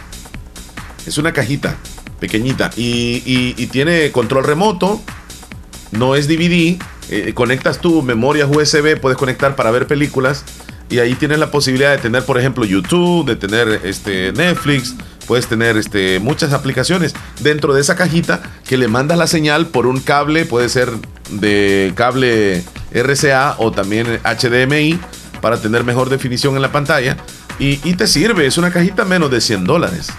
Es 1.05 1.17
una 1.17 1.31
cajita, 1.33 1.75
pequeñita. 2.19 2.69
Y, 2.77 3.23
y- 3.25 3.55
y 3.57 3.67
tiene 3.67 4.11
control 4.11 4.43
remoto, 4.43 5.01
no 5.91 6.15
es 6.15 6.27
DVD. 6.27 6.79
eh, 7.09 7.31
conectas 7.33 7.79
tu 7.79 8.01
memorias 8.01 8.49
USB, 8.49 8.99
puedes 8.99 9.17
conectar 9.17 9.55
para 9.55 9.71
ver 9.71 9.87
películas. 9.87 10.43
Y 10.89 10.99
ahí 10.99 11.15
tienes 11.15 11.39
la 11.39 11.51
posibilidad 11.51 11.91
de 11.91 11.97
tener, 11.97 12.23
por 12.23 12.37
ejemplo, 12.37 12.63
YouTube, 12.63 13.25
de 13.25 13.35
tener 13.35 13.81
este, 13.83 14.31
Netflix, 14.31 14.95
puedes 15.25 15.47
tener 15.47 15.75
este, 15.75 16.19
muchas 16.19 16.53
aplicaciones 16.53 17.13
dentro 17.41 17.73
de 17.73 17.81
esa 17.81 17.97
cajita 17.97 18.41
que 18.65 18.77
le 18.77 18.87
mandas 18.87 19.17
la 19.17 19.27
señal 19.27 19.67
por 19.67 19.85
un 19.85 19.99
cable, 19.99 20.45
puede 20.45 20.69
ser 20.69 20.89
de 21.29 21.91
cable 21.95 22.63
RCA 22.93 23.55
o 23.57 23.71
también 23.71 24.19
HDMI 24.23 24.97
para 25.41 25.61
tener 25.61 25.83
mejor 25.83 26.09
definición 26.09 26.55
en 26.55 26.61
la 26.61 26.71
pantalla. 26.71 27.17
Y, 27.59 27.81
y 27.83 27.95
te 27.95 28.07
sirve, 28.07 28.45
es 28.45 28.57
una 28.57 28.71
cajita 28.71 29.03
menos 29.03 29.29
de 29.29 29.41
100 29.41 29.65
dólares 29.65 30.09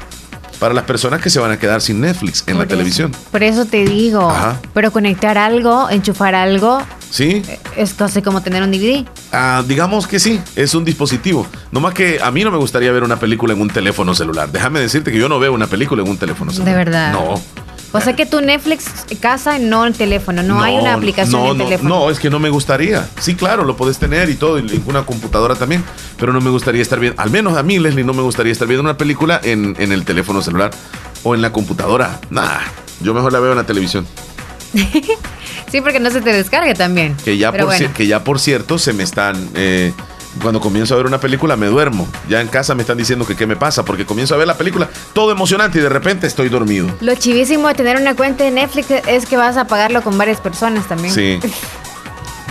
para 0.59 0.75
las 0.75 0.85
personas 0.85 1.21
que 1.21 1.31
se 1.31 1.39
van 1.41 1.51
a 1.51 1.59
quedar 1.59 1.81
sin 1.81 2.01
Netflix 2.01 2.45
en 2.47 2.59
la 2.59 2.67
televisión. 2.67 3.13
Por 3.31 3.43
eso 3.43 3.65
te 3.65 3.85
digo. 3.85 4.29
Ajá. 4.29 4.61
Pero 4.75 4.91
conectar 4.91 5.39
algo, 5.39 5.89
enchufar 5.91 6.35
algo, 6.35 6.81
¿Sí? 7.11 7.43
es 7.77 7.95
casi 7.95 8.23
como 8.23 8.43
tener 8.43 8.63
un 8.63 8.71
DVD. 8.71 9.07
Ah, 9.33 9.63
digamos 9.67 10.07
que 10.07 10.19
sí, 10.19 10.41
es 10.57 10.75
un 10.75 10.85
dispositivo. 10.85 11.47
No 11.73 11.81
más 11.81 11.95
que 11.95 12.21
a 12.23 12.31
mí 12.31 12.45
no 12.45 12.51
me 12.51 12.59
gustaría 12.59 12.91
ver 12.93 13.03
una 13.03 13.19
película 13.19 13.53
en 13.53 13.61
un 13.61 13.69
teléfono 13.69 14.15
celular. 14.15 14.51
Déjame 14.51 14.81
decirte 14.81 15.13
que 15.13 15.19
yo 15.19 15.29
no 15.29 15.39
veo 15.39 15.53
una 15.53 15.67
película 15.67 16.03
en 16.03 16.09
un 16.09 16.17
teléfono 16.19 16.51
celular. 16.51 16.73
De 16.73 16.85
verdad. 16.85 17.13
No. 17.13 17.41
O 17.93 18.01
sea 18.01 18.15
que 18.15 18.27
tu 18.27 18.41
Netflix 18.41 18.85
casa, 19.21 19.59
no 19.59 19.87
en 19.87 19.95
teléfono. 19.95 20.43
No, 20.43 20.63
hay 20.63 20.77
una 20.77 20.95
aplicación 20.95 21.43
no, 21.43 21.53
en 21.53 21.59
no, 21.59 21.65
teléfono. 21.65 21.89
No, 21.89 22.11
es 22.11 22.21
que 22.21 22.29
no 22.29 22.39
me 22.39 22.51
gustaría. 22.51 23.09
Sí, 23.19 23.35
claro, 23.35 23.65
lo 23.65 23.77
puedes 23.77 23.99
tener 23.99 24.29
y 24.29 24.35
todo, 24.35 24.59
y 24.59 24.83
una 24.87 25.07
computadora 25.07 25.55
también. 25.55 25.83
Pero 26.19 26.33
no 26.33 26.41
me 26.41 26.51
gustaría 26.51 26.83
estar 26.83 27.01
viendo, 27.01 27.21
al 27.21 27.31
menos 27.31 27.57
a 27.57 27.63
mí, 27.63 27.79
Leslie, 27.79 28.05
no 28.05 28.13
me 28.13 28.23
gustaría 28.23 28.53
estar 28.53 28.69
viendo 28.69 28.83
una 28.83 28.99
película 28.99 29.41
en, 29.43 29.75
en 29.79 29.93
el 29.93 30.05
teléfono 30.05 30.43
celular 30.43 30.71
o 31.23 31.35
en 31.35 31.43
la 31.43 31.51
computadora. 31.51 32.21
Nah, 32.31 32.61
yo 33.01 33.15
mejor 33.15 33.33
la 33.33 33.41
veo 33.41 33.53
en 33.53 33.59
la 33.59 33.65
televisión. 33.65 34.07
Sí, 35.71 35.81
porque 35.83 36.01
no 36.01 36.11
se 36.11 36.21
te 36.21 36.33
descargue 36.33 36.75
también. 36.75 37.15
Que 37.25 37.37
ya, 37.37 37.53
por, 37.53 37.67
bueno. 37.67 37.91
que 37.95 38.07
ya 38.07 38.25
por 38.25 38.41
cierto 38.41 38.79
se 38.79 38.93
me 38.93 39.03
están 39.03 39.51
eh, 39.55 39.93
Cuando 40.43 40.61
comienzo 40.61 40.95
a 40.95 40.97
ver 40.99 41.07
una 41.07 41.19
película 41.21 41.57
me 41.57 41.67
duermo. 41.67 42.07
Ya 42.29 42.41
en 42.41 42.49
casa 42.49 42.75
me 42.75 42.83
están 42.83 42.99
diciendo 42.99 43.27
que 43.27 43.35
qué 43.35 43.47
me 43.47 43.57
pasa 43.57 43.85
porque 43.85 44.07
comienzo 44.07 44.35
a 44.35 44.39
ver 44.39 44.47
la 44.47 44.57
película 44.57 44.89
todo 45.13 45.33
emocionante 45.33 45.79
y 45.79 45.83
de 45.83 45.89
repente 45.89 46.27
estoy 46.27 46.49
dormido. 46.49 46.89
Lo 47.01 47.15
chivísimo 47.15 47.67
de 47.69 47.75
tener 47.75 47.97
una 47.97 48.15
cuenta 48.15 48.45
de 48.45 48.51
Netflix 48.51 48.91
es 48.91 49.27
que 49.27 49.37
vas 49.37 49.57
a 49.57 49.67
pagarlo 49.67 50.03
con 50.03 50.17
varias 50.19 50.41
personas 50.41 50.87
también. 50.87 51.13
Sí. 51.15 51.41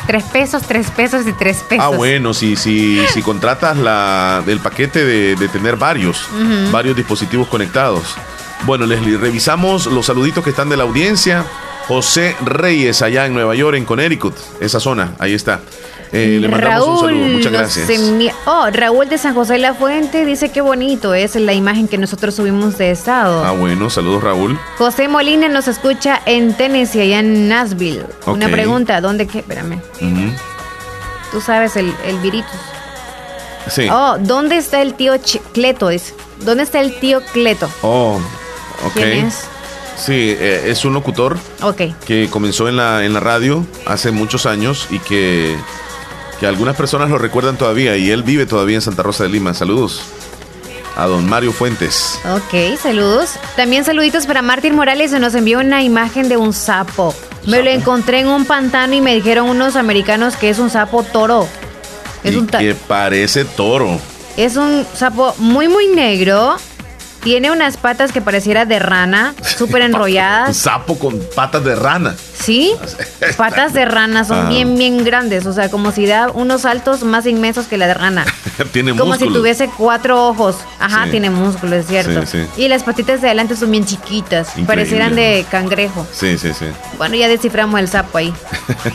Tres 0.07 0.23
pesos, 0.23 0.63
tres 0.63 0.89
pesos 0.89 1.27
y 1.27 1.33
tres 1.33 1.57
pesos. 1.67 1.83
Ah, 1.85 1.89
bueno, 1.89 2.33
si, 2.33 2.55
si, 2.55 3.05
si 3.07 3.21
contratas 3.21 3.75
la, 3.75 4.41
el 4.47 4.59
paquete 4.59 5.03
de, 5.03 5.35
de 5.35 5.49
tener 5.49 5.75
varios, 5.75 6.29
varios 6.71 6.95
dispositivos 6.95 7.49
conectados. 7.49 8.15
Bueno, 8.65 8.85
Leslie, 8.85 9.17
revisamos 9.17 9.85
los 9.87 10.05
saluditos 10.05 10.45
que 10.45 10.51
están 10.51 10.69
de 10.69 10.77
la 10.77 10.83
audiencia. 10.83 11.43
José 11.89 12.37
Reyes, 12.45 13.01
allá 13.01 13.25
en 13.25 13.33
Nueva 13.33 13.53
York, 13.55 13.75
en 13.75 13.83
Connecticut, 13.83 14.35
esa 14.61 14.79
zona, 14.79 15.13
ahí 15.19 15.33
está. 15.33 15.59
Eh, 16.11 16.37
le 16.39 16.47
mandamos 16.47 16.87
un 16.87 16.99
saludo, 17.07 17.25
muchas 17.27 17.51
gracias. 17.51 17.89
Oh, 18.45 18.67
Raúl 18.71 19.09
de 19.09 19.17
San 19.17 19.33
José 19.33 19.53
de 19.53 19.59
la 19.59 19.73
Fuente 19.73 20.25
dice 20.25 20.49
que 20.51 20.61
bonito 20.61 21.13
es 21.13 21.35
la 21.35 21.53
imagen 21.53 21.87
que 21.87 21.97
nosotros 21.97 22.35
subimos 22.35 22.77
de 22.77 22.91
estado. 22.91 23.43
Ah, 23.43 23.51
bueno, 23.51 23.89
saludos 23.89 24.23
Raúl. 24.23 24.57
José 24.77 25.07
Molina 25.07 25.49
nos 25.49 25.67
escucha 25.67 26.21
en 26.25 26.53
Tennessee, 26.53 27.01
allá 27.01 27.19
en 27.19 27.49
Nashville. 27.49 28.05
Una 28.25 28.49
pregunta, 28.49 29.01
¿dónde 29.01 29.27
qué? 29.27 29.39
Espérame. 29.39 29.81
Tú 31.31 31.41
sabes 31.41 31.75
el, 31.75 31.93
el 32.05 32.17
viritus. 32.19 32.51
Sí. 33.69 33.87
Oh, 33.91 34.15
¿dónde 34.19 34.55
está 34.57 34.81
el 34.81 34.93
tío 34.93 35.13
Ch- 35.15 35.41
Cleto? 35.53 35.89
Dice. 35.89 36.13
¿Dónde 36.45 36.63
está 36.63 36.79
el 36.79 36.97
tío 36.99 37.21
Cleto? 37.33 37.69
Oh, 37.81 38.17
ok. 38.85 38.93
¿Quién 38.93 39.25
es? 39.27 39.43
Sí, 39.97 40.13
eh, 40.39 40.65
es 40.67 40.85
un 40.85 40.93
locutor 40.93 41.37
Ok. 41.63 41.81
que 42.05 42.29
comenzó 42.29 42.69
en 42.69 42.77
la, 42.77 43.03
en 43.03 43.13
la 43.13 43.19
radio 43.19 43.65
hace 43.87 44.11
muchos 44.11 44.45
años 44.45 44.87
y 44.91 44.99
que, 44.99 45.57
que 46.39 46.45
algunas 46.47 46.75
personas 46.75 47.09
lo 47.09 47.17
recuerdan 47.17 47.57
todavía 47.57 47.97
y 47.97 48.11
él 48.11 48.23
vive 48.23 48.45
todavía 48.45 48.75
en 48.75 48.81
Santa 48.81 49.03
Rosa 49.03 49.23
de 49.23 49.29
Lima. 49.29 49.53
Saludos 49.53 50.01
a 50.95 51.05
don 51.05 51.27
Mario 51.29 51.51
Fuentes. 51.51 52.19
Ok, 52.35 52.77
saludos. 52.81 53.31
También 53.55 53.83
saluditos 53.85 54.25
para 54.25 54.41
Martín 54.41 54.75
Morales, 54.75 55.11
se 55.11 55.19
nos 55.19 55.35
envió 55.35 55.59
una 55.59 55.83
imagen 55.83 56.27
de 56.29 56.37
un 56.37 56.53
sapo. 56.53 57.13
Me 57.45 57.61
lo 57.63 57.69
encontré 57.69 58.19
en 58.21 58.27
un 58.27 58.45
pantano 58.45 58.93
y 58.93 59.01
me 59.01 59.15
dijeron 59.15 59.47
unos 59.49 59.75
americanos 59.75 60.35
que 60.35 60.49
es 60.49 60.59
un 60.59 60.69
sapo 60.69 61.03
toro. 61.03 61.47
Es 62.23 62.33
y 62.33 62.37
un, 62.37 62.47
ta- 62.47 62.59
que 62.59 62.73
parece 62.75 63.45
toro. 63.45 63.99
es 64.35 64.57
un 64.57 64.85
sapo 64.95 65.33
muy, 65.37 65.67
muy 65.67 65.87
negro. 65.87 66.57
Tiene 67.27 67.51
unas 67.51 67.75
patas 67.75 68.13
que 68.13 68.21
pareciera 68.21 68.63
de 68.63 68.79
rana, 68.79 69.33
súper 69.57 69.81
Un 69.81 69.87
enrolladas. 69.87 70.55
sapo 70.55 70.97
con 70.97 71.19
patas 71.35 71.61
de 71.65 71.75
rana. 71.75 72.15
¿Sí? 72.39 72.71
Patas 73.35 73.73
de 73.73 73.83
rana 73.83 74.23
son 74.23 74.45
Ah. 74.45 74.49
bien, 74.49 74.77
bien 74.77 75.03
grandes. 75.03 75.45
O 75.47 75.51
sea, 75.51 75.69
como 75.69 75.91
si 75.91 76.05
da 76.05 76.29
unos 76.29 76.61
saltos 76.61 77.03
más 77.03 77.25
inmensos 77.25 77.65
que 77.65 77.77
la 77.77 77.87
de 77.87 77.95
rana. 77.95 78.23
Tiene 78.71 78.91
Como 78.91 79.13
si 79.15 79.25
músculos. 79.25 79.33
tuviese 79.39 79.69
cuatro 79.75 80.27
ojos. 80.29 80.55
Ajá, 80.79 81.05
Sí. 81.05 81.11
tiene 81.11 81.29
músculo, 81.31 81.75
es 81.75 81.87
cierto. 81.87 82.25
Sí, 82.27 82.43
sí. 82.55 82.61
Y 82.63 82.67
las 82.69 82.83
patitas 82.83 83.19
de 83.21 83.27
adelante 83.27 83.55
son 83.57 83.71
bien 83.71 83.83
chiquitas. 83.85 84.49
Increíble. 84.49 84.67
Parecieran 84.67 85.15
de 85.15 85.45
cangrejo. 85.51 86.07
Sí, 86.13 86.37
sí, 86.37 86.53
sí. 86.57 86.65
Bueno, 86.97 87.15
ya 87.15 87.27
desciframos 87.27 87.77
el 87.81 87.89
sapo 87.89 88.19
ahí. 88.19 88.31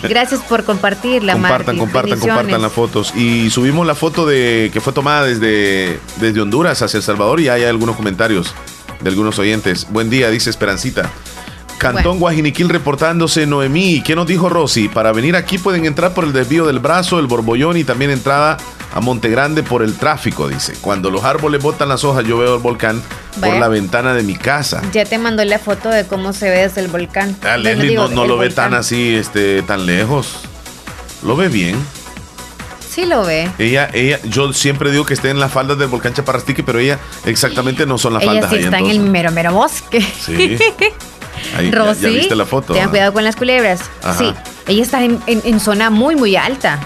Gracias 0.04 0.40
por 0.42 0.64
compartirla, 0.64 1.34
compartan, 1.34 1.76
compartan, 1.76 2.18
compartan 2.20 2.62
las 2.62 2.72
fotos. 2.72 3.12
Y 3.14 3.50
subimos 3.50 3.86
la 3.86 3.94
foto 3.96 4.24
de 4.24 4.70
que 4.72 4.80
fue 4.80 4.92
tomada 4.94 5.24
desde, 5.26 5.98
desde 6.16 6.40
Honduras 6.40 6.80
hacia 6.80 6.96
El 6.98 7.02
Salvador 7.02 7.40
y 7.40 7.48
hay 7.48 7.64
algunos 7.64 7.96
comentarios 7.96 8.21
de 8.28 9.10
algunos 9.10 9.38
oyentes. 9.38 9.88
Buen 9.90 10.08
día, 10.08 10.30
dice 10.30 10.50
Esperancita. 10.50 11.10
Cantón 11.78 12.04
Bueno. 12.04 12.18
Guajiniquil 12.20 12.68
reportándose 12.68 13.44
Noemí. 13.44 14.02
¿Qué 14.02 14.14
nos 14.14 14.28
dijo 14.28 14.48
Rosy? 14.48 14.88
Para 14.88 15.10
venir 15.10 15.34
aquí 15.34 15.58
pueden 15.58 15.84
entrar 15.84 16.14
por 16.14 16.22
el 16.22 16.32
desvío 16.32 16.64
del 16.64 16.78
brazo, 16.78 17.18
el 17.18 17.26
borbollón 17.26 17.76
y 17.76 17.82
también 17.82 18.12
entrada 18.12 18.56
a 18.94 19.00
Montegrande 19.00 19.64
por 19.64 19.82
el 19.82 19.94
tráfico, 19.96 20.48
dice. 20.48 20.74
Cuando 20.80 21.10
los 21.10 21.24
árboles 21.24 21.60
botan 21.60 21.88
las 21.88 22.04
hojas, 22.04 22.24
yo 22.24 22.38
veo 22.38 22.54
el 22.54 22.62
volcán 22.62 23.02
por 23.40 23.56
la 23.56 23.66
ventana 23.66 24.14
de 24.14 24.22
mi 24.22 24.36
casa. 24.36 24.80
Ya 24.92 25.04
te 25.04 25.18
mandó 25.18 25.44
la 25.44 25.58
foto 25.58 25.88
de 25.88 26.06
cómo 26.06 26.32
se 26.32 26.50
ve 26.50 26.58
desde 26.58 26.82
el 26.82 26.88
volcán. 26.88 27.36
Ah, 27.42 27.56
Leslie 27.56 27.96
no, 27.96 28.06
no 28.06 28.26
lo 28.26 28.36
ve 28.38 28.50
tan 28.50 28.74
así, 28.74 29.16
este, 29.16 29.62
tan 29.62 29.84
lejos. 29.84 30.36
Lo 31.24 31.34
ve 31.34 31.48
bien. 31.48 31.76
Sí 32.92 33.06
lo 33.06 33.24
ve. 33.24 33.50
Ella, 33.58 33.88
ella, 33.94 34.20
yo 34.24 34.52
siempre 34.52 34.90
digo 34.90 35.06
que 35.06 35.14
esté 35.14 35.30
en 35.30 35.40
las 35.40 35.50
faldas 35.50 35.78
del 35.78 35.88
volcán 35.88 36.12
Chaparrastique, 36.12 36.62
pero 36.62 36.78
ella 36.78 36.98
exactamente 37.24 37.86
no 37.86 37.96
son 37.96 38.12
las 38.12 38.22
Ella 38.22 38.32
faldas 38.32 38.50
sí 38.50 38.56
ahí 38.56 38.64
está 38.64 38.78
en 38.78 38.90
el 38.90 39.00
mero, 39.00 39.30
mero 39.32 39.52
bosque. 39.52 40.00
Sí. 40.00 40.58
Ahí, 41.56 41.70
ya- 41.70 41.78
Rosy, 41.78 42.02
ya, 42.02 42.08
viste 42.10 42.36
la 42.36 42.44
foto. 42.46 42.72
Tengan 42.74 42.88
ah? 42.88 42.90
cuidado 42.90 43.12
con 43.14 43.24
las 43.24 43.34
culebras. 43.36 43.80
Ajá. 44.02 44.16
Sí, 44.18 44.34
ella 44.68 44.82
está 44.82 45.02
en, 45.02 45.18
en- 45.26 45.40
en 45.44 45.58
zona 45.60 45.88
muy, 45.90 46.14
muy 46.14 46.36
alta. 46.36 46.78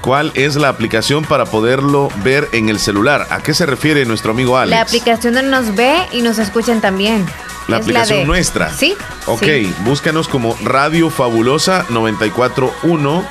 ¿Cuál 0.00 0.30
es 0.36 0.54
la 0.56 0.68
aplicación 0.68 1.24
para 1.24 1.44
poderlo 1.44 2.08
ver 2.22 2.48
en 2.52 2.68
el 2.68 2.78
celular? 2.78 3.26
¿A 3.30 3.42
qué 3.42 3.52
se 3.54 3.66
refiere 3.66 4.04
nuestro 4.06 4.30
amigo 4.30 4.56
Alex? 4.56 4.70
La 4.70 4.82
aplicación 4.82 5.34
no 5.34 5.42
nos 5.42 5.74
ve 5.74 5.96
y 6.12 6.22
nos 6.22 6.38
escuchan 6.38 6.80
también. 6.80 7.26
La 7.66 7.76
Es 7.78 7.82
aplicación 7.82 8.20
de- 8.20 8.24
nuestra. 8.24 8.72
Sí. 8.72 8.94
Ok, 9.26 9.42
sí. 9.42 9.74
búscanos 9.84 10.28
como 10.28 10.56
Radio 10.62 11.10
Fabulosa 11.10 11.84
941 11.90 13.24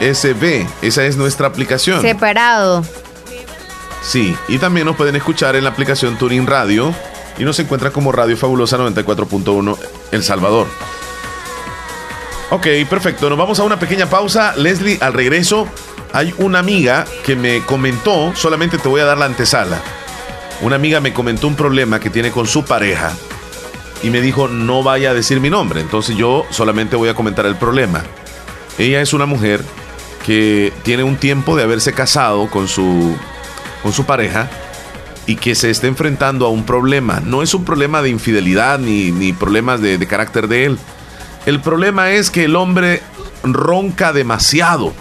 SB. 0.00 0.66
Esa 0.82 1.04
es 1.04 1.16
nuestra 1.16 1.46
aplicación. 1.46 2.00
Separado. 2.00 2.84
Sí, 4.02 4.36
y 4.48 4.58
también 4.58 4.86
nos 4.86 4.96
pueden 4.96 5.16
escuchar 5.16 5.56
en 5.56 5.64
la 5.64 5.70
aplicación 5.70 6.18
Turing 6.18 6.46
Radio 6.46 6.94
y 7.38 7.44
nos 7.44 7.58
encuentra 7.58 7.90
como 7.90 8.12
Radio 8.12 8.36
Fabulosa 8.36 8.76
94.1 8.76 9.78
El 10.12 10.22
Salvador. 10.22 10.66
Ok, 12.50 12.66
perfecto. 12.88 13.28
Nos 13.28 13.38
vamos 13.38 13.58
a 13.58 13.64
una 13.64 13.78
pequeña 13.78 14.06
pausa. 14.06 14.54
Leslie, 14.56 14.98
al 15.00 15.14
regreso 15.14 15.66
hay 16.12 16.34
una 16.38 16.60
amiga 16.60 17.06
que 17.24 17.34
me 17.34 17.64
comentó, 17.64 18.32
solamente 18.36 18.78
te 18.78 18.88
voy 18.88 19.00
a 19.00 19.04
dar 19.04 19.18
la 19.18 19.24
antesala. 19.24 19.80
Una 20.60 20.76
amiga 20.76 21.00
me 21.00 21.12
comentó 21.12 21.48
un 21.48 21.56
problema 21.56 21.98
que 21.98 22.10
tiene 22.10 22.30
con 22.30 22.46
su 22.46 22.64
pareja 22.64 23.12
y 24.02 24.10
me 24.10 24.20
dijo 24.20 24.46
no 24.46 24.82
vaya 24.82 25.10
a 25.10 25.14
decir 25.14 25.40
mi 25.40 25.50
nombre. 25.50 25.80
Entonces 25.80 26.16
yo 26.16 26.46
solamente 26.50 26.94
voy 26.94 27.08
a 27.08 27.14
comentar 27.14 27.46
el 27.46 27.56
problema. 27.56 28.04
Ella 28.78 29.00
es 29.00 29.12
una 29.12 29.26
mujer 29.26 29.62
que 30.24 30.72
tiene 30.82 31.04
un 31.04 31.16
tiempo 31.16 31.56
de 31.56 31.62
haberse 31.62 31.92
casado 31.92 32.48
con 32.48 32.66
su, 32.66 33.14
con 33.82 33.92
su 33.92 34.04
pareja 34.04 34.48
y 35.26 35.36
que 35.36 35.54
se 35.54 35.70
está 35.70 35.86
enfrentando 35.86 36.46
a 36.46 36.50
un 36.50 36.64
problema. 36.64 37.20
No 37.20 37.42
es 37.42 37.54
un 37.54 37.64
problema 37.64 38.02
de 38.02 38.10
infidelidad 38.10 38.78
ni, 38.78 39.12
ni 39.12 39.32
problemas 39.32 39.80
de, 39.80 39.98
de 39.98 40.06
carácter 40.06 40.48
de 40.48 40.64
él. 40.64 40.78
El 41.46 41.60
problema 41.60 42.10
es 42.10 42.30
que 42.30 42.44
el 42.44 42.56
hombre 42.56 43.02
ronca 43.42 44.12
demasiado 44.12 44.94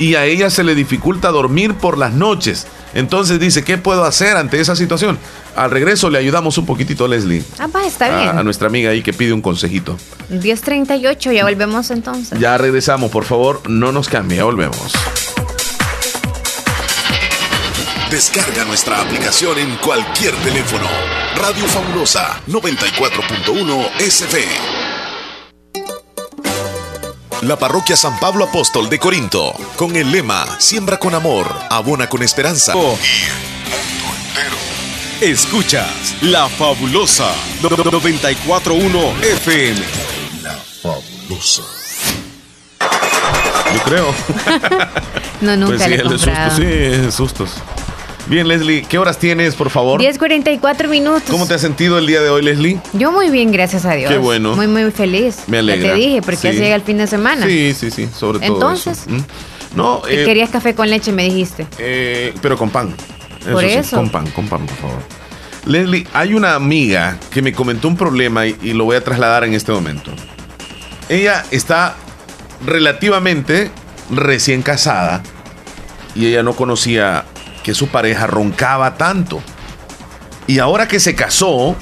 y 0.00 0.16
a 0.16 0.24
ella 0.24 0.50
se 0.50 0.64
le 0.64 0.74
dificulta 0.74 1.28
dormir 1.30 1.74
por 1.74 1.96
las 1.98 2.12
noches. 2.12 2.66
Entonces 2.94 3.38
dice, 3.38 3.62
¿qué 3.62 3.78
puedo 3.78 4.04
hacer 4.04 4.36
ante 4.36 4.58
esa 4.60 4.74
situación? 4.74 5.16
Al 5.54 5.70
regreso 5.70 6.10
le 6.10 6.18
ayudamos 6.18 6.58
un 6.58 6.66
poquitito, 6.66 7.06
Leslie. 7.06 7.44
Ah, 7.60 7.68
va, 7.68 7.84
está 7.86 8.06
A, 8.06 8.30
a 8.30 8.32
bien. 8.32 8.44
nuestra 8.44 8.66
amiga 8.66 8.90
ahí 8.90 9.02
que 9.02 9.12
pide 9.12 9.32
un 9.32 9.42
consejito. 9.42 9.96
10.38, 10.32 11.32
ya 11.32 11.44
volvemos 11.44 11.90
entonces. 11.92 12.36
Ya 12.40 12.58
regresamos, 12.58 13.10
por 13.12 13.24
favor, 13.24 13.62
no 13.68 13.92
nos 13.92 14.08
cambie, 14.08 14.38
ya 14.38 14.44
volvemos. 14.44 14.92
Descarga 18.10 18.64
nuestra 18.64 19.00
aplicación 19.00 19.56
en 19.58 19.76
cualquier 19.76 20.34
teléfono. 20.36 20.86
Radio 21.36 21.64
Fabulosa 21.66 22.40
94.1 22.48 23.86
SV. 24.00 24.38
La 27.42 27.56
parroquia 27.56 27.96
San 27.96 28.18
Pablo 28.20 28.44
Apóstol 28.44 28.88
de 28.90 28.98
Corinto, 28.98 29.54
con 29.76 29.96
el 29.96 30.10
lema 30.12 30.46
Siembra 30.58 30.98
con 30.98 31.14
amor, 31.14 31.46
abona 31.70 32.06
con 32.08 32.22
esperanza. 32.22 32.74
Escuchas 35.20 36.16
La 36.22 36.48
Fabulosa 36.48 37.32
941 37.62 39.12
FM. 39.22 39.80
La 40.42 40.56
Fabulosa. 40.82 41.62
Yo 43.74 43.82
creo. 43.84 44.14
No, 45.40 45.56
nunca 45.56 45.76
Pues 45.78 45.82
sí, 45.84 45.88
le 45.88 45.94
he 45.96 45.98
el 46.00 46.08
de 46.10 46.16
comprado. 46.18 46.50
sustos, 46.50 46.66
sí, 47.06 47.12
sustos. 47.16 47.50
Bien, 48.30 48.46
Leslie, 48.46 48.82
¿qué 48.88 48.96
horas 48.96 49.18
tienes, 49.18 49.56
por 49.56 49.70
favor? 49.70 50.00
10.44 50.00 50.86
minutos. 50.88 51.24
¿Cómo 51.28 51.46
te 51.48 51.54
has 51.54 51.60
sentido 51.60 51.98
el 51.98 52.06
día 52.06 52.20
de 52.20 52.30
hoy, 52.30 52.42
Leslie? 52.42 52.78
Yo 52.92 53.10
muy 53.10 53.28
bien, 53.28 53.50
gracias 53.50 53.84
a 53.84 53.94
Dios. 53.94 54.08
Qué 54.08 54.18
bueno. 54.18 54.54
Muy, 54.54 54.68
muy 54.68 54.88
feliz. 54.92 55.38
Me 55.48 55.58
alegra. 55.58 55.88
Ya 55.88 55.94
te 55.94 55.98
dije, 55.98 56.22
porque 56.22 56.36
Sí. 56.36 56.48
así 56.48 56.58
llega 56.58 56.76
el 56.76 56.82
fin 56.82 56.98
de 56.98 57.08
semana. 57.08 57.44
Sí, 57.44 57.74
sí, 57.74 57.90
sí, 57.90 58.08
sobre 58.16 58.38
todo. 58.38 58.54
Entonces. 58.54 58.98
eso. 59.00 59.10
¿Mm? 59.10 59.24
No, 59.74 60.02
eh, 60.08 60.22
querías 60.24 60.50
café 60.50 60.76
con 60.76 60.88
leche, 60.88 61.10
me 61.10 61.24
dijiste. 61.24 61.66
eh, 61.78 62.32
pero 62.40 62.56
con 62.56 62.70
pan. 62.70 62.94
Por 63.50 63.62
sí, 63.64 63.70
eso. 63.70 63.96
con 63.96 64.08
pan, 64.10 64.28
con 64.30 64.46
pan, 64.48 64.64
por 64.64 64.76
favor. 64.76 64.98
Leslie, 65.66 66.06
hay 66.12 66.32
una 66.34 66.54
amiga 66.54 67.18
que 67.32 67.42
me 67.42 67.52
comentó 67.52 67.88
un 67.88 67.96
problema 67.96 68.46
y, 68.46 68.56
y 68.62 68.74
lo 68.74 68.84
voy 68.84 68.94
a 68.96 69.02
trasladar 69.02 69.42
en 69.42 69.54
este 69.54 69.72
momento. 69.72 70.12
Ella 71.08 71.44
está 71.50 71.96
relativamente 72.64 73.72
recién 74.10 74.62
casada 74.62 75.20
y 76.14 76.26
ella 76.26 76.44
no 76.44 76.52
conocía 76.54 77.24
que 77.62 77.74
su 77.74 77.88
pareja 77.88 78.26
roncaba 78.26 78.96
tanto. 78.96 79.42
Y 80.46 80.58
ahora 80.58 80.88
que 80.88 80.98
se 81.00 81.14
casó, 81.14 81.76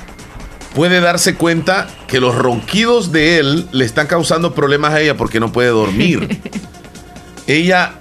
puede 0.74 1.00
darse 1.00 1.34
cuenta 1.36 1.88
que 2.06 2.20
los 2.20 2.34
ronquidos 2.34 3.12
de 3.12 3.38
él 3.38 3.68
le 3.72 3.84
están 3.84 4.06
causando 4.06 4.54
problemas 4.54 4.92
a 4.94 5.00
ella 5.00 5.16
porque 5.16 5.40
no 5.40 5.52
puede 5.52 5.68
dormir. 5.68 6.40
ella 7.46 7.94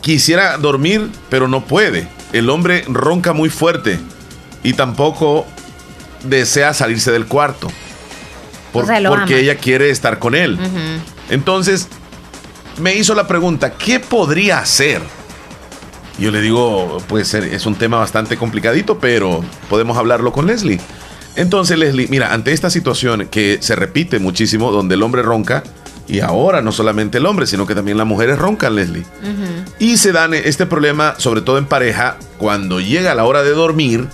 quisiera 0.00 0.58
dormir, 0.58 1.10
pero 1.30 1.48
no 1.48 1.64
puede. 1.64 2.08
El 2.32 2.50
hombre 2.50 2.84
ronca 2.88 3.32
muy 3.32 3.48
fuerte 3.50 3.98
y 4.62 4.74
tampoco 4.74 5.46
desea 6.24 6.74
salirse 6.74 7.10
del 7.12 7.26
cuarto. 7.26 7.68
Por- 8.72 8.84
O 8.84 8.86
sea, 8.86 9.00
lo 9.00 9.10
porque 9.10 9.34
ama. 9.34 9.42
ella 9.42 9.56
quiere 9.56 9.90
estar 9.90 10.18
con 10.18 10.34
él. 10.34 10.58
Entonces, 11.30 11.88
me 12.78 12.94
hizo 12.94 13.14
la 13.14 13.26
pregunta, 13.26 13.72
¿qué 13.74 14.00
podría 14.00 14.58
hacer? 14.58 15.02
Yo 16.18 16.30
le 16.30 16.40
digo, 16.40 16.98
puede 17.08 17.24
ser, 17.24 17.44
es 17.44 17.66
un 17.66 17.74
tema 17.74 17.98
bastante 17.98 18.36
complicadito, 18.36 18.98
pero 18.98 19.42
podemos 19.68 19.96
hablarlo 19.96 20.32
con 20.32 20.46
Leslie. 20.46 20.80
Entonces, 21.36 21.78
Leslie, 21.78 22.08
mira, 22.08 22.32
ante 22.34 22.52
esta 22.52 22.70
situación 22.70 23.28
que 23.30 23.58
se 23.60 23.74
repite 23.74 24.18
muchísimo, 24.18 24.70
donde 24.70 24.94
el 24.94 25.02
hombre 25.02 25.22
ronca, 25.22 25.62
y 26.06 26.20
ahora 26.20 26.60
no 26.60 26.72
solamente 26.72 27.18
el 27.18 27.26
hombre, 27.26 27.46
sino 27.46 27.66
que 27.66 27.74
también 27.74 27.96
las 27.96 28.06
mujeres 28.06 28.38
roncan, 28.38 28.74
Leslie. 28.74 29.04
Y 29.78 29.96
se 29.96 30.12
dan 30.12 30.34
este 30.34 30.66
problema, 30.66 31.14
sobre 31.16 31.40
todo 31.40 31.58
en 31.58 31.66
pareja, 31.66 32.18
cuando 32.38 32.80
llega 32.80 33.14
la 33.14 33.24
hora 33.24 33.42
de 33.42 33.50
dormir. 33.50 34.06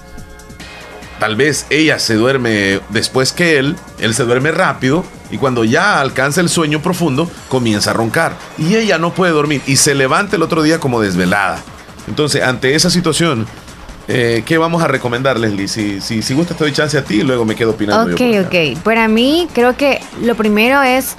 Tal 1.19 1.35
vez 1.35 1.67
ella 1.71 1.99
se 1.99 2.15
duerme 2.15 2.79
después 2.91 3.33
que 3.33 3.59
él, 3.59 3.75
él 3.99 4.15
se 4.15 4.23
duerme 4.23 4.53
rápido 4.53 5.05
y 5.33 5.39
cuando 5.39 5.65
ya 5.65 6.01
alcanza 6.01 6.41
el 6.41 6.49
sueño 6.49 6.81
profundo 6.81 7.29
comienza 7.49 7.91
a 7.91 7.95
roncar 7.95 8.37
y 8.57 8.77
ella 8.77 8.99
no 8.99 9.13
puede 9.13 9.33
dormir 9.33 9.61
y 9.67 9.77
se 9.77 9.97
levanta 9.97 10.37
el 10.37 10.43
otro 10.43 10.63
día 10.63 10.79
como 10.79 11.01
desvelada. 11.01 11.61
Entonces, 12.09 12.43
ante 12.43 12.75
esa 12.75 12.91
situación, 12.91 13.47
eh, 14.09 14.43
¿qué 14.47 14.59
vamos 14.59 14.83
a 14.83 14.89
recomendar, 14.89 15.39
Leslie? 15.39 15.69
Si, 15.69 16.01
si, 16.01 16.23
si 16.23 16.35
gusta, 16.35 16.55
te 16.55 16.65
doy 16.65 16.73
chance 16.73 16.97
a 16.97 17.05
ti 17.05 17.17
y 17.17 17.23
luego 17.23 17.45
me 17.45 17.55
quedo 17.55 17.71
opinando. 17.71 18.09
yo 18.09 18.15
Ok, 18.15 18.47
acá. 18.47 18.49
ok. 18.73 18.79
Para 18.83 19.09
mí, 19.09 19.47
creo 19.53 19.77
que 19.77 20.01
lo 20.23 20.35
primero 20.35 20.83
es, 20.83 21.15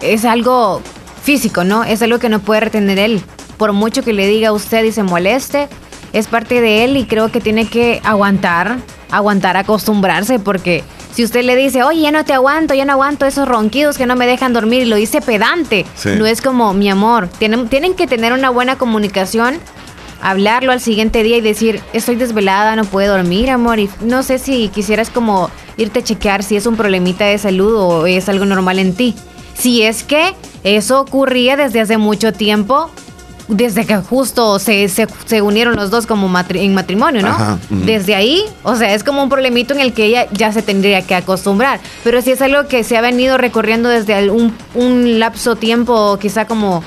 es 0.00 0.24
algo 0.24 0.80
físico, 1.22 1.64
¿no? 1.64 1.84
Es 1.84 2.00
algo 2.02 2.18
que 2.18 2.28
no 2.28 2.38
puede 2.40 2.60
retener 2.60 2.98
él. 2.98 3.22
Por 3.56 3.72
mucho 3.72 4.02
que 4.02 4.12
le 4.12 4.26
diga 4.26 4.50
a 4.50 4.52
usted 4.52 4.84
y 4.84 4.92
se 4.92 5.02
moleste, 5.02 5.68
es 6.12 6.28
parte 6.28 6.60
de 6.60 6.84
él 6.84 6.96
y 6.96 7.06
creo 7.06 7.30
que 7.32 7.40
tiene 7.40 7.66
que 7.68 8.00
aguantar, 8.04 8.78
aguantar, 9.10 9.56
acostumbrarse, 9.56 10.38
porque 10.38 10.84
si 11.12 11.24
usted 11.24 11.42
le 11.42 11.56
dice, 11.56 11.82
oye, 11.82 12.02
ya 12.02 12.12
no 12.12 12.24
te 12.24 12.32
aguanto, 12.32 12.72
ya 12.74 12.84
no 12.84 12.92
aguanto 12.92 13.26
esos 13.26 13.48
ronquidos 13.48 13.98
que 13.98 14.06
no 14.06 14.14
me 14.14 14.26
dejan 14.28 14.52
dormir, 14.52 14.82
y 14.82 14.86
lo 14.86 14.94
dice 14.94 15.20
pedante, 15.20 15.84
Sí. 15.96 16.10
no 16.16 16.24
es 16.26 16.40
como, 16.40 16.72
mi 16.72 16.88
amor, 16.88 17.28
tienen, 17.38 17.68
tienen 17.68 17.94
que 17.94 18.06
tener 18.06 18.32
una 18.32 18.48
buena 18.50 18.78
comunicación 18.78 19.56
hablarlo 20.20 20.72
al 20.72 20.80
siguiente 20.80 21.22
día 21.22 21.36
y 21.36 21.40
decir, 21.40 21.80
estoy 21.92 22.16
desvelada, 22.16 22.76
no 22.76 22.84
puedo 22.84 23.16
dormir, 23.16 23.50
amor. 23.50 23.78
Y 23.78 23.88
no 24.00 24.22
sé 24.22 24.38
si 24.38 24.68
quisieras 24.68 25.10
como 25.10 25.50
irte 25.76 26.00
a 26.00 26.04
chequear 26.04 26.42
si 26.42 26.56
es 26.56 26.66
un 26.66 26.76
problemita 26.76 27.24
de 27.24 27.38
salud 27.38 27.74
o 27.76 28.06
es 28.06 28.28
algo 28.28 28.44
normal 28.44 28.78
en 28.78 28.94
ti. 28.94 29.14
Si 29.54 29.82
es 29.82 30.02
que 30.04 30.34
eso 30.64 31.00
ocurría 31.00 31.56
desde 31.56 31.80
hace 31.80 31.98
mucho 31.98 32.32
tiempo, 32.32 32.90
desde 33.48 33.86
que 33.86 33.96
justo 33.96 34.58
se, 34.58 34.88
se, 34.88 35.06
se 35.24 35.40
unieron 35.40 35.74
los 35.74 35.90
dos 35.90 36.06
como 36.06 36.28
matri- 36.28 36.60
en 36.60 36.74
matrimonio, 36.74 37.22
¿no? 37.22 37.28
Ajá. 37.28 37.58
Desde 37.70 38.14
ahí, 38.14 38.42
o 38.62 38.76
sea, 38.76 38.94
es 38.94 39.02
como 39.02 39.22
un 39.22 39.30
problemito 39.30 39.72
en 39.72 39.80
el 39.80 39.94
que 39.94 40.04
ella 40.04 40.26
ya 40.32 40.52
se 40.52 40.60
tendría 40.62 41.00
que 41.06 41.14
acostumbrar. 41.14 41.80
Pero 42.04 42.20
si 42.20 42.32
es 42.32 42.42
algo 42.42 42.68
que 42.68 42.84
se 42.84 42.98
ha 42.98 43.00
venido 43.00 43.38
recorriendo 43.38 43.88
desde 43.88 44.30
un, 44.30 44.54
un 44.74 45.18
lapso 45.18 45.56
tiempo, 45.56 46.18
quizá 46.20 46.46
como 46.46 46.84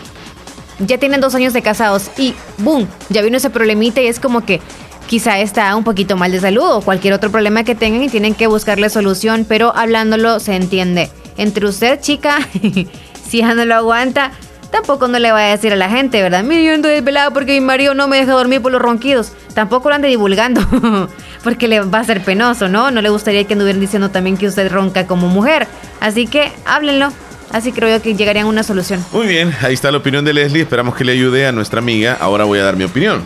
ya 0.85 0.97
tienen 0.97 1.21
dos 1.21 1.35
años 1.35 1.53
de 1.53 1.61
casados 1.61 2.11
y 2.17 2.33
boom, 2.57 2.87
ya 3.09 3.21
vino 3.21 3.37
ese 3.37 3.49
problemita 3.49 4.01
y 4.01 4.07
es 4.07 4.19
como 4.19 4.45
que 4.45 4.61
quizá 5.07 5.39
está 5.39 5.75
un 5.75 5.83
poquito 5.83 6.15
mal 6.15 6.31
de 6.31 6.39
salud 6.39 6.63
o 6.65 6.81
cualquier 6.81 7.13
otro 7.13 7.31
problema 7.31 7.63
que 7.63 7.75
tengan 7.75 8.03
y 8.03 8.09
tienen 8.09 8.33
que 8.33 8.47
buscarle 8.47 8.89
solución, 8.89 9.45
pero 9.47 9.75
hablándolo 9.75 10.39
se 10.39 10.55
entiende. 10.55 11.09
Entre 11.37 11.65
usted, 11.65 11.99
chica, 11.99 12.39
si 13.27 13.39
ya 13.39 13.53
no 13.53 13.65
lo 13.65 13.75
aguanta, 13.75 14.31
tampoco 14.71 15.07
no 15.07 15.19
le 15.19 15.31
va 15.31 15.39
a 15.39 15.51
decir 15.51 15.73
a 15.73 15.75
la 15.75 15.89
gente, 15.89 16.21
¿verdad? 16.21 16.43
Mire, 16.43 16.63
yo 16.63 16.73
ando 16.73 16.87
desvelado 16.87 17.31
porque 17.33 17.53
mi 17.53 17.65
marido 17.65 17.93
no 17.93 18.07
me 18.07 18.17
deja 18.17 18.31
dormir 18.31 18.61
por 18.61 18.71
los 18.71 18.81
ronquidos. 18.81 19.33
Tampoco 19.53 19.89
lo 19.89 19.95
ande 19.95 20.07
divulgando, 20.07 20.61
porque 21.43 21.67
le 21.67 21.81
va 21.81 21.99
a 21.99 22.03
ser 22.03 22.23
penoso, 22.23 22.69
¿no? 22.69 22.89
No 22.91 23.01
le 23.01 23.09
gustaría 23.09 23.43
que 23.43 23.53
anduvieran 23.53 23.81
diciendo 23.81 24.11
también 24.11 24.37
que 24.37 24.47
usted 24.47 24.71
ronca 24.71 25.07
como 25.07 25.27
mujer. 25.27 25.67
Así 25.99 26.25
que 26.25 26.51
háblenlo. 26.65 27.11
Así 27.51 27.71
creo 27.71 27.89
yo 27.89 28.01
que 28.01 28.15
llegarían 28.15 28.45
a 28.45 28.49
una 28.49 28.63
solución. 28.63 29.03
Muy 29.11 29.27
bien, 29.27 29.53
ahí 29.61 29.73
está 29.73 29.91
la 29.91 29.97
opinión 29.97 30.23
de 30.25 30.33
Leslie. 30.33 30.61
Esperamos 30.61 30.95
que 30.95 31.03
le 31.03 31.11
ayude 31.13 31.47
a 31.47 31.51
nuestra 31.51 31.79
amiga. 31.79 32.17
Ahora 32.19 32.45
voy 32.45 32.59
a 32.59 32.63
dar 32.63 32.75
mi 32.77 32.83
opinión. 32.83 33.23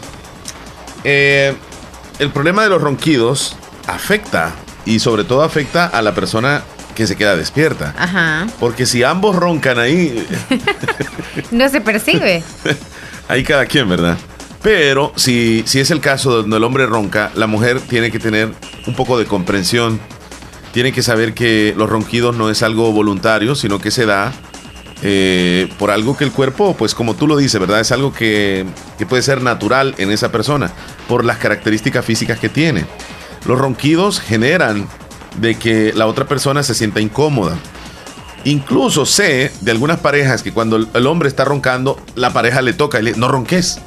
Eh, 1.03 1.53
el 2.19 2.31
problema 2.31 2.63
de 2.63 2.69
los 2.69 2.81
ronquidos 2.81 3.55
afecta 3.87 4.53
y 4.85 4.99
sobre 4.99 5.23
todo 5.23 5.43
afecta 5.43 5.85
a 5.85 6.01
la 6.01 6.15
persona 6.15 6.63
que 6.95 7.05
se 7.05 7.15
queda 7.15 7.35
despierta. 7.35 7.93
Ajá. 7.97 8.47
Porque 8.59 8.85
si 8.85 9.03
ambos 9.03 9.35
roncan 9.35 9.77
ahí, 9.77 10.25
No 11.51 11.69
se 11.69 11.81
percibe. 11.81 12.43
ahí 13.27 13.43
cada 13.43 13.65
quien, 13.65 13.87
¿verdad? 13.89 14.17
Pero 14.61 15.13
si, 15.15 15.63
si 15.67 15.79
es 15.79 15.91
el 15.91 15.99
caso 15.99 16.41
donde 16.41 16.57
el 16.57 16.63
hombre 16.63 16.87
ronca, 16.87 17.31
la 17.35 17.45
mujer 17.45 17.79
tiene 17.81 18.09
que 18.11 18.17
tener 18.17 18.51
un 18.87 18.95
poco 18.95 19.19
de 19.19 19.25
comprensión. 19.25 19.99
Tiene 20.75 20.91
que 20.91 21.01
saber 21.01 21.33
que 21.33 21.73
los 21.77 21.89
ronquidos 21.89 22.35
no 22.35 22.49
es 22.49 22.61
algo 22.61 22.91
voluntario, 22.91 23.55
sino 23.55 23.79
que 23.79 23.91
se 23.91 24.05
da 24.05 24.33
eh, 25.03 25.69
por 25.79 25.89
algo 25.89 26.17
que 26.17 26.25
el 26.25 26.33
cuerpo, 26.33 26.75
pues 26.77 26.93
como 26.93 27.13
tú 27.15 27.27
lo 27.27 27.37
dices, 27.37 27.61
¿verdad? 27.61 27.79
Es 27.79 27.93
algo 27.93 28.11
que, 28.13 28.65
que 28.97 29.05
puede 29.05 29.23
ser 29.23 29.41
natural 29.41 29.95
en 29.99 30.11
esa 30.11 30.33
persona, 30.33 30.73
por 31.07 31.23
las 31.23 31.37
características 31.37 32.03
físicas 32.03 32.39
que 32.39 32.49
tiene. 32.49 32.85
Los 33.45 33.57
ronquidos 33.57 34.19
generan 34.19 34.85
de 35.39 35.55
que 35.55 35.93
la 35.93 36.07
otra 36.07 36.25
persona 36.25 36.61
se 36.61 36.73
sienta 36.75 36.99
incómoda. 36.99 37.55
Incluso 38.43 39.05
sé 39.05 39.53
de 39.61 39.71
algunas 39.71 40.01
parejas 40.01 40.43
que 40.43 40.51
cuando 40.51 40.75
el- 40.93 41.07
hombre 41.07 41.29
está 41.29 41.45
roncando, 41.45 42.01
la 42.15 42.33
pareja 42.33 42.61
le 42.61 42.73
toca 42.73 42.99
y 42.99 43.03
le 43.03 43.13
no 43.13 43.29
ronques. 43.29 43.79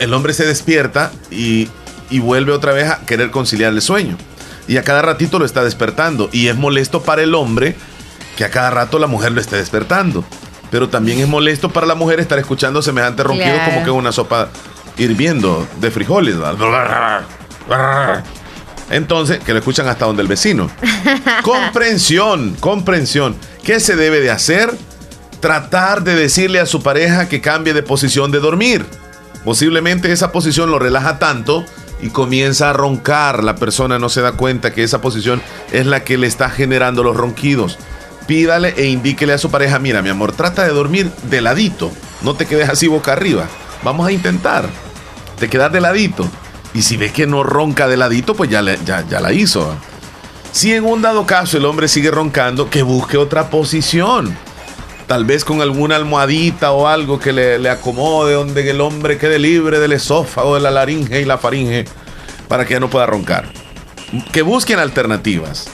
El 0.00 0.12
hombre 0.12 0.32
se 0.34 0.44
despierta 0.44 1.12
y, 1.30 1.68
y 2.10 2.18
vuelve 2.18 2.50
otra 2.50 2.72
vez 2.72 2.88
a 2.90 2.98
querer 3.06 3.30
conciliar 3.30 3.72
el 3.72 3.80
sueño. 3.80 4.18
Y 4.70 4.76
a 4.76 4.84
cada 4.84 5.02
ratito 5.02 5.40
lo 5.40 5.44
está 5.44 5.64
despertando. 5.64 6.28
Y 6.30 6.46
es 6.46 6.54
molesto 6.54 7.02
para 7.02 7.22
el 7.24 7.34
hombre 7.34 7.74
que 8.36 8.44
a 8.44 8.50
cada 8.50 8.70
rato 8.70 9.00
la 9.00 9.08
mujer 9.08 9.32
lo 9.32 9.40
esté 9.40 9.56
despertando. 9.56 10.24
Pero 10.70 10.88
también 10.88 11.18
es 11.18 11.26
molesto 11.26 11.70
para 11.70 11.88
la 11.88 11.96
mujer 11.96 12.20
estar 12.20 12.38
escuchando 12.38 12.80
semejante 12.80 13.24
ronquido 13.24 13.52
Claro. 13.52 13.72
como 13.72 13.84
que 13.84 13.90
una 13.90 14.12
sopa 14.12 14.48
hirviendo 14.96 15.66
de 15.80 15.90
frijoles. 15.90 16.36
Entonces, 18.90 19.40
que 19.40 19.52
lo 19.52 19.58
escuchan 19.58 19.88
hasta 19.88 20.04
donde 20.04 20.22
el 20.22 20.28
vecino. 20.28 20.70
comprensión, 21.42 22.56
comprensión. 22.60 23.34
¿Qué 23.64 23.80
se 23.80 23.96
debe 23.96 24.20
de 24.20 24.30
hacer? 24.30 24.70
Tratar 25.40 26.04
de 26.04 26.14
decirle 26.14 26.60
a 26.60 26.66
su 26.66 26.80
pareja 26.80 27.28
que 27.28 27.40
cambie 27.40 27.74
de 27.74 27.82
posición 27.82 28.30
de 28.30 28.38
dormir. 28.38 28.86
Posiblemente 29.44 30.12
esa 30.12 30.30
posición 30.30 30.70
lo 30.70 30.78
relaja 30.78 31.18
tanto 31.18 31.64
y 32.02 32.10
comienza 32.10 32.70
a 32.70 32.72
roncar. 32.72 33.42
La 33.44 33.56
persona 33.56 33.98
no 33.98 34.08
se 34.08 34.20
da 34.22 34.32
cuenta 34.32 34.72
que 34.72 34.82
esa 34.82 35.00
posición 35.00 35.42
es 35.72 35.86
la 35.86 36.04
que 36.04 36.18
le 36.18 36.26
está 36.26 36.50
generando 36.50 37.02
los 37.02 37.16
ronquidos. 37.16 37.78
Pídale 38.26 38.74
e 38.76 38.86
indíquele 38.86 39.32
a 39.32 39.38
su 39.38 39.50
pareja, 39.50 39.78
mira 39.78 40.02
mi 40.02 40.08
amor, 40.08 40.32
trata 40.32 40.62
de 40.64 40.70
dormir 40.72 41.10
de 41.24 41.40
ladito. 41.40 41.90
No 42.22 42.34
te 42.34 42.46
quedes 42.46 42.68
así 42.68 42.86
boca 42.86 43.12
arriba. 43.12 43.46
Vamos 43.82 44.06
a 44.06 44.12
intentar. 44.12 44.68
Te 45.38 45.48
quedas 45.48 45.72
de 45.72 45.80
ladito. 45.80 46.28
Y 46.74 46.82
si 46.82 46.96
ves 46.96 47.12
que 47.12 47.26
no 47.26 47.42
ronca 47.42 47.88
de 47.88 47.96
ladito, 47.96 48.34
pues 48.34 48.48
ya, 48.50 48.62
le- 48.62 48.78
ya, 48.84 49.04
ya 49.08 49.20
la 49.20 49.32
hizo. 49.32 49.74
Si 50.52 50.72
en 50.72 50.84
un 50.84 51.02
dado 51.02 51.26
caso 51.26 51.56
el 51.56 51.64
hombre 51.64 51.88
sigue 51.88 52.10
roncando, 52.10 52.70
que 52.70 52.82
busque 52.82 53.16
otra 53.16 53.50
posición. 53.50 54.36
Tal 55.10 55.24
vez 55.24 55.44
con 55.44 55.60
alguna 55.60 55.96
almohadita 55.96 56.70
o 56.70 56.86
algo 56.86 57.18
que 57.18 57.32
le, 57.32 57.68
acomode 57.68 58.34
donde 58.34 58.70
el 58.70 58.80
hombre 58.80 59.18
quede 59.18 59.40
libre 59.40 59.80
del 59.80 59.90
esófago, 59.90 60.54
de 60.54 60.60
la 60.60 60.70
laringe 60.70 61.20
y 61.20 61.24
la 61.24 61.36
faringe, 61.36 61.84
para 62.46 62.64
que 62.64 62.74
ya 62.74 62.78
no 62.78 62.88
pueda 62.90 63.06
roncar. 63.06 63.50
Que 64.30 64.42
busquen 64.42 64.78
alternativas. 64.78 65.68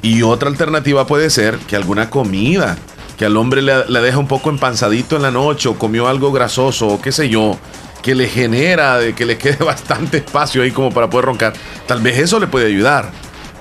Y 0.00 0.22
otra 0.22 0.48
alternativa 0.48 1.06
puede 1.06 1.28
ser 1.28 1.58
que 1.58 1.76
alguna 1.76 2.08
comida, 2.08 2.78
que 3.18 3.26
al 3.26 3.36
hombre 3.36 3.60
le, 3.60 3.84
le 3.90 4.00
deja 4.00 4.16
un 4.16 4.26
poco 4.26 4.48
empanzadito 4.48 5.16
en 5.16 5.22
la 5.22 5.30
noche 5.30 5.68
o 5.68 5.78
comió 5.78 6.08
algo 6.08 6.32
grasoso 6.32 6.88
o 6.88 6.98
qué 6.98 7.12
sé 7.12 7.28
yo, 7.28 7.58
que 8.00 8.14
le 8.14 8.26
genera 8.26 8.96
de 8.96 9.14
que 9.14 9.26
le 9.26 9.36
quede 9.36 9.62
bastante 9.66 10.16
espacio 10.16 10.62
ahí 10.62 10.70
como 10.70 10.90
para 10.90 11.10
poder 11.10 11.26
roncar. 11.26 11.52
Tal 11.86 12.00
vez 12.00 12.18
eso 12.18 12.40
le 12.40 12.46
puede 12.46 12.68
ayudar. 12.68 13.10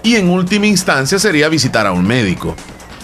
Y 0.04 0.16
en 0.16 0.30
última 0.30 0.68
instancia 0.68 1.20
sería 1.20 1.50
visitar 1.50 1.86
a 1.86 1.92
un 1.92 2.08
médico. 2.08 2.56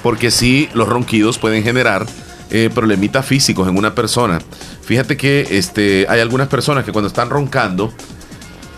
Porque 0.07 0.31
sí, 0.31 0.69
los 0.73 0.88
ronquidos 0.88 1.38
pueden 1.38 1.63
generar 1.63 2.05
eh, 2.49 2.69
problemitas 2.73 3.25
físicos 3.25 3.67
en 3.67 3.77
una 3.77 3.93
persona. 3.93 4.39
Fíjate 4.81 5.17
que 5.17 5.45
este, 5.51 6.05
hay 6.07 6.21
algunas 6.21 6.47
personas 6.47 6.85
que 6.85 6.93
cuando 6.93 7.09
están 7.09 7.29
roncando, 7.29 7.91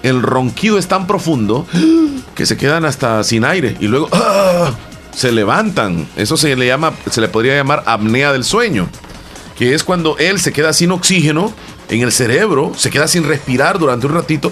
el 0.02 0.24
ronquido 0.24 0.80
es 0.80 0.88
tan 0.88 1.06
profundo 1.06 1.68
que 2.34 2.48
se 2.48 2.58
quedan 2.58 2.84
hasta 2.84 3.24
sin 3.24 3.46
aire 3.46 3.78
y 3.80 3.86
luego 3.86 4.10
¡ah! 4.12 4.72
se 5.16 5.32
levantan. 5.32 6.08
Eso 6.16 6.36
se 6.36 6.56
le 6.56 6.66
llama, 6.66 6.94
se 7.12 7.22
le 7.22 7.28
podría 7.28 7.54
llamar 7.54 7.84
apnea 7.86 8.32
del 8.32 8.44
sueño, 8.44 8.90
que 9.56 9.76
es 9.76 9.84
cuando 9.84 10.18
él 10.18 10.40
se 10.40 10.52
queda 10.52 10.74
sin 10.74 10.90
oxígeno 10.90 11.54
en 11.90 12.02
el 12.02 12.12
cerebro, 12.12 12.72
se 12.76 12.90
queda 12.90 13.08
sin 13.08 13.24
respirar 13.24 13.78
durante 13.78 14.08
un 14.08 14.16
ratito 14.16 14.52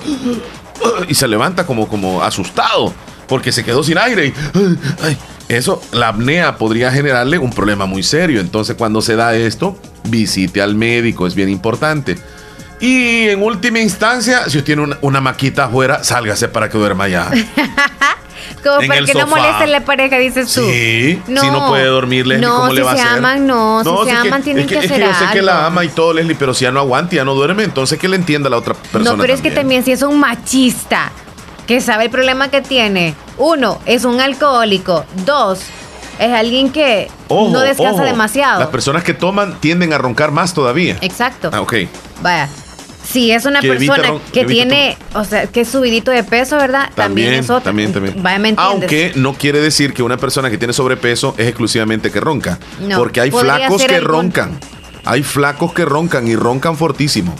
y 1.07 1.15
se 1.15 1.27
levanta 1.27 1.65
como, 1.65 1.87
como 1.87 2.21
asustado 2.21 2.93
porque 3.27 3.51
se 3.51 3.63
quedó 3.63 3.83
sin 3.83 3.97
aire. 3.97 4.31
Eso, 5.49 5.81
la 5.93 6.09
apnea 6.09 6.57
podría 6.57 6.91
generarle 6.91 7.37
un 7.37 7.51
problema 7.51 7.85
muy 7.85 8.03
serio. 8.03 8.41
Entonces, 8.41 8.75
cuando 8.75 9.01
se 9.01 9.15
da 9.15 9.33
esto, 9.35 9.77
visite 10.05 10.61
al 10.61 10.75
médico, 10.75 11.25
es 11.25 11.35
bien 11.35 11.49
importante. 11.49 12.17
Y 12.79 13.29
en 13.29 13.41
última 13.41 13.79
instancia, 13.79 14.41
si 14.43 14.57
usted 14.57 14.63
tiene 14.65 14.81
una, 14.83 14.97
una 15.01 15.21
maquita 15.21 15.65
afuera, 15.65 16.03
sálgase 16.03 16.47
para 16.49 16.69
que 16.69 16.77
duerma 16.77 17.05
allá. 17.05 17.29
Como 18.63 18.81
En 18.81 18.87
para 18.87 19.05
que 19.05 19.13
no 19.13 19.21
sofá. 19.21 19.35
moleste 19.35 19.67
la 19.67 19.81
pareja, 19.85 20.17
dices 20.17 20.53
tú. 20.53 20.61
Sí, 20.61 21.21
si 21.25 21.31
no 21.33 21.67
puede 21.67 21.85
dormir, 21.85 22.27
Leslie, 22.27 22.45
no, 22.45 22.55
¿cómo 22.57 22.69
si 22.69 22.75
le 22.75 22.83
va 22.83 22.91
a 22.91 22.95
se 22.95 23.01
hacer? 23.01 23.17
aman, 23.17 23.47
no. 23.47 23.83
si 23.83 23.89
se 23.89 24.11
es 24.15 24.21
que- 24.21 24.27
aman, 24.27 24.43
tienen 24.43 24.63
es 24.63 24.67
que, 24.69 24.73
que, 24.79 24.85
es 24.85 24.91
hacer 24.91 25.01
que 25.03 25.07
yo 25.07 25.13
sé 25.13 25.19
que 25.31 25.39
algo. 25.39 25.45
la 25.45 25.65
ama 25.65 25.85
y 25.85 25.89
todo, 25.89 26.13
Leslie, 26.13 26.35
pero 26.35 26.53
si 26.53 26.63
ya 26.63 26.71
no 26.71 26.79
aguanta, 26.79 27.15
ya 27.15 27.23
no 27.25 27.33
duerme, 27.33 27.63
entonces 27.63 27.97
que 27.99 28.07
le 28.07 28.15
entienda 28.15 28.47
a 28.47 28.51
la 28.51 28.57
otra 28.57 28.73
persona. 28.73 29.11
No, 29.11 29.17
pero 29.17 29.33
es 29.33 29.41
que 29.41 29.51
también 29.51 29.83
si 29.83 29.91
es 29.91 30.01
un 30.01 30.19
machista 30.19 31.11
que 31.67 31.81
sabe 31.81 32.05
el 32.05 32.09
problema 32.09 32.49
que 32.49 32.61
tiene. 32.61 33.13
Uno, 33.37 33.79
es 33.85 34.05
un 34.05 34.19
alcohólico. 34.19 35.05
Dos, 35.25 35.59
es 36.17 36.33
alguien 36.33 36.71
que 36.71 37.09
Ojo, 37.27 37.51
no 37.51 37.59
descansa 37.59 37.91
ojo, 37.93 38.03
demasiado. 38.03 38.59
Las 38.59 38.69
personas 38.69 39.03
que 39.03 39.13
toman 39.13 39.59
tienden 39.59 39.93
a 39.93 39.97
roncar 39.97 40.31
más 40.31 40.53
todavía. 40.53 40.97
Exacto. 41.01 41.49
Ah, 41.53 41.61
ok. 41.61 41.73
Vaya. 42.21 42.49
Si 43.07 43.31
es 43.31 43.45
una 43.45 43.61
Que 43.61 43.69
persona 43.69 44.13
que 44.33 44.43
tiene, 44.43 44.97
o 45.13 45.23
sea, 45.23 45.47
que 45.47 45.61
es 45.61 45.69
subidito 45.69 46.11
de 46.11 46.23
peso, 46.25 46.57
¿verdad? 46.57 46.89
También, 46.93 47.33
es 47.35 47.49
otra. 47.49 47.63
También, 47.65 47.93
también. 47.93 48.21
Vaya, 48.21 48.37
¿me? 48.37 48.53
Aunque 48.57 49.13
no 49.15 49.33
quiere 49.33 49.61
decir 49.61 49.93
que 49.93 50.03
una 50.03 50.17
persona 50.17 50.49
que 50.49 50.57
tiene 50.57 50.73
sobrepeso 50.73 51.33
es 51.37 51.47
exclusivamente 51.47 52.11
que 52.11 52.19
ronca. 52.19 52.59
No, 52.81 52.97
porque 52.97 53.21
hay 53.21 53.31
flacos 53.31 53.81
que 53.83 53.95
algún- 53.95 54.09
roncan. 54.11 54.59
Hay 55.05 55.23
flacos 55.23 55.71
que 55.73 55.85
roncan 55.85 56.27
y 56.27 56.35
roncan 56.35 56.75
fortísimo. 56.75 57.33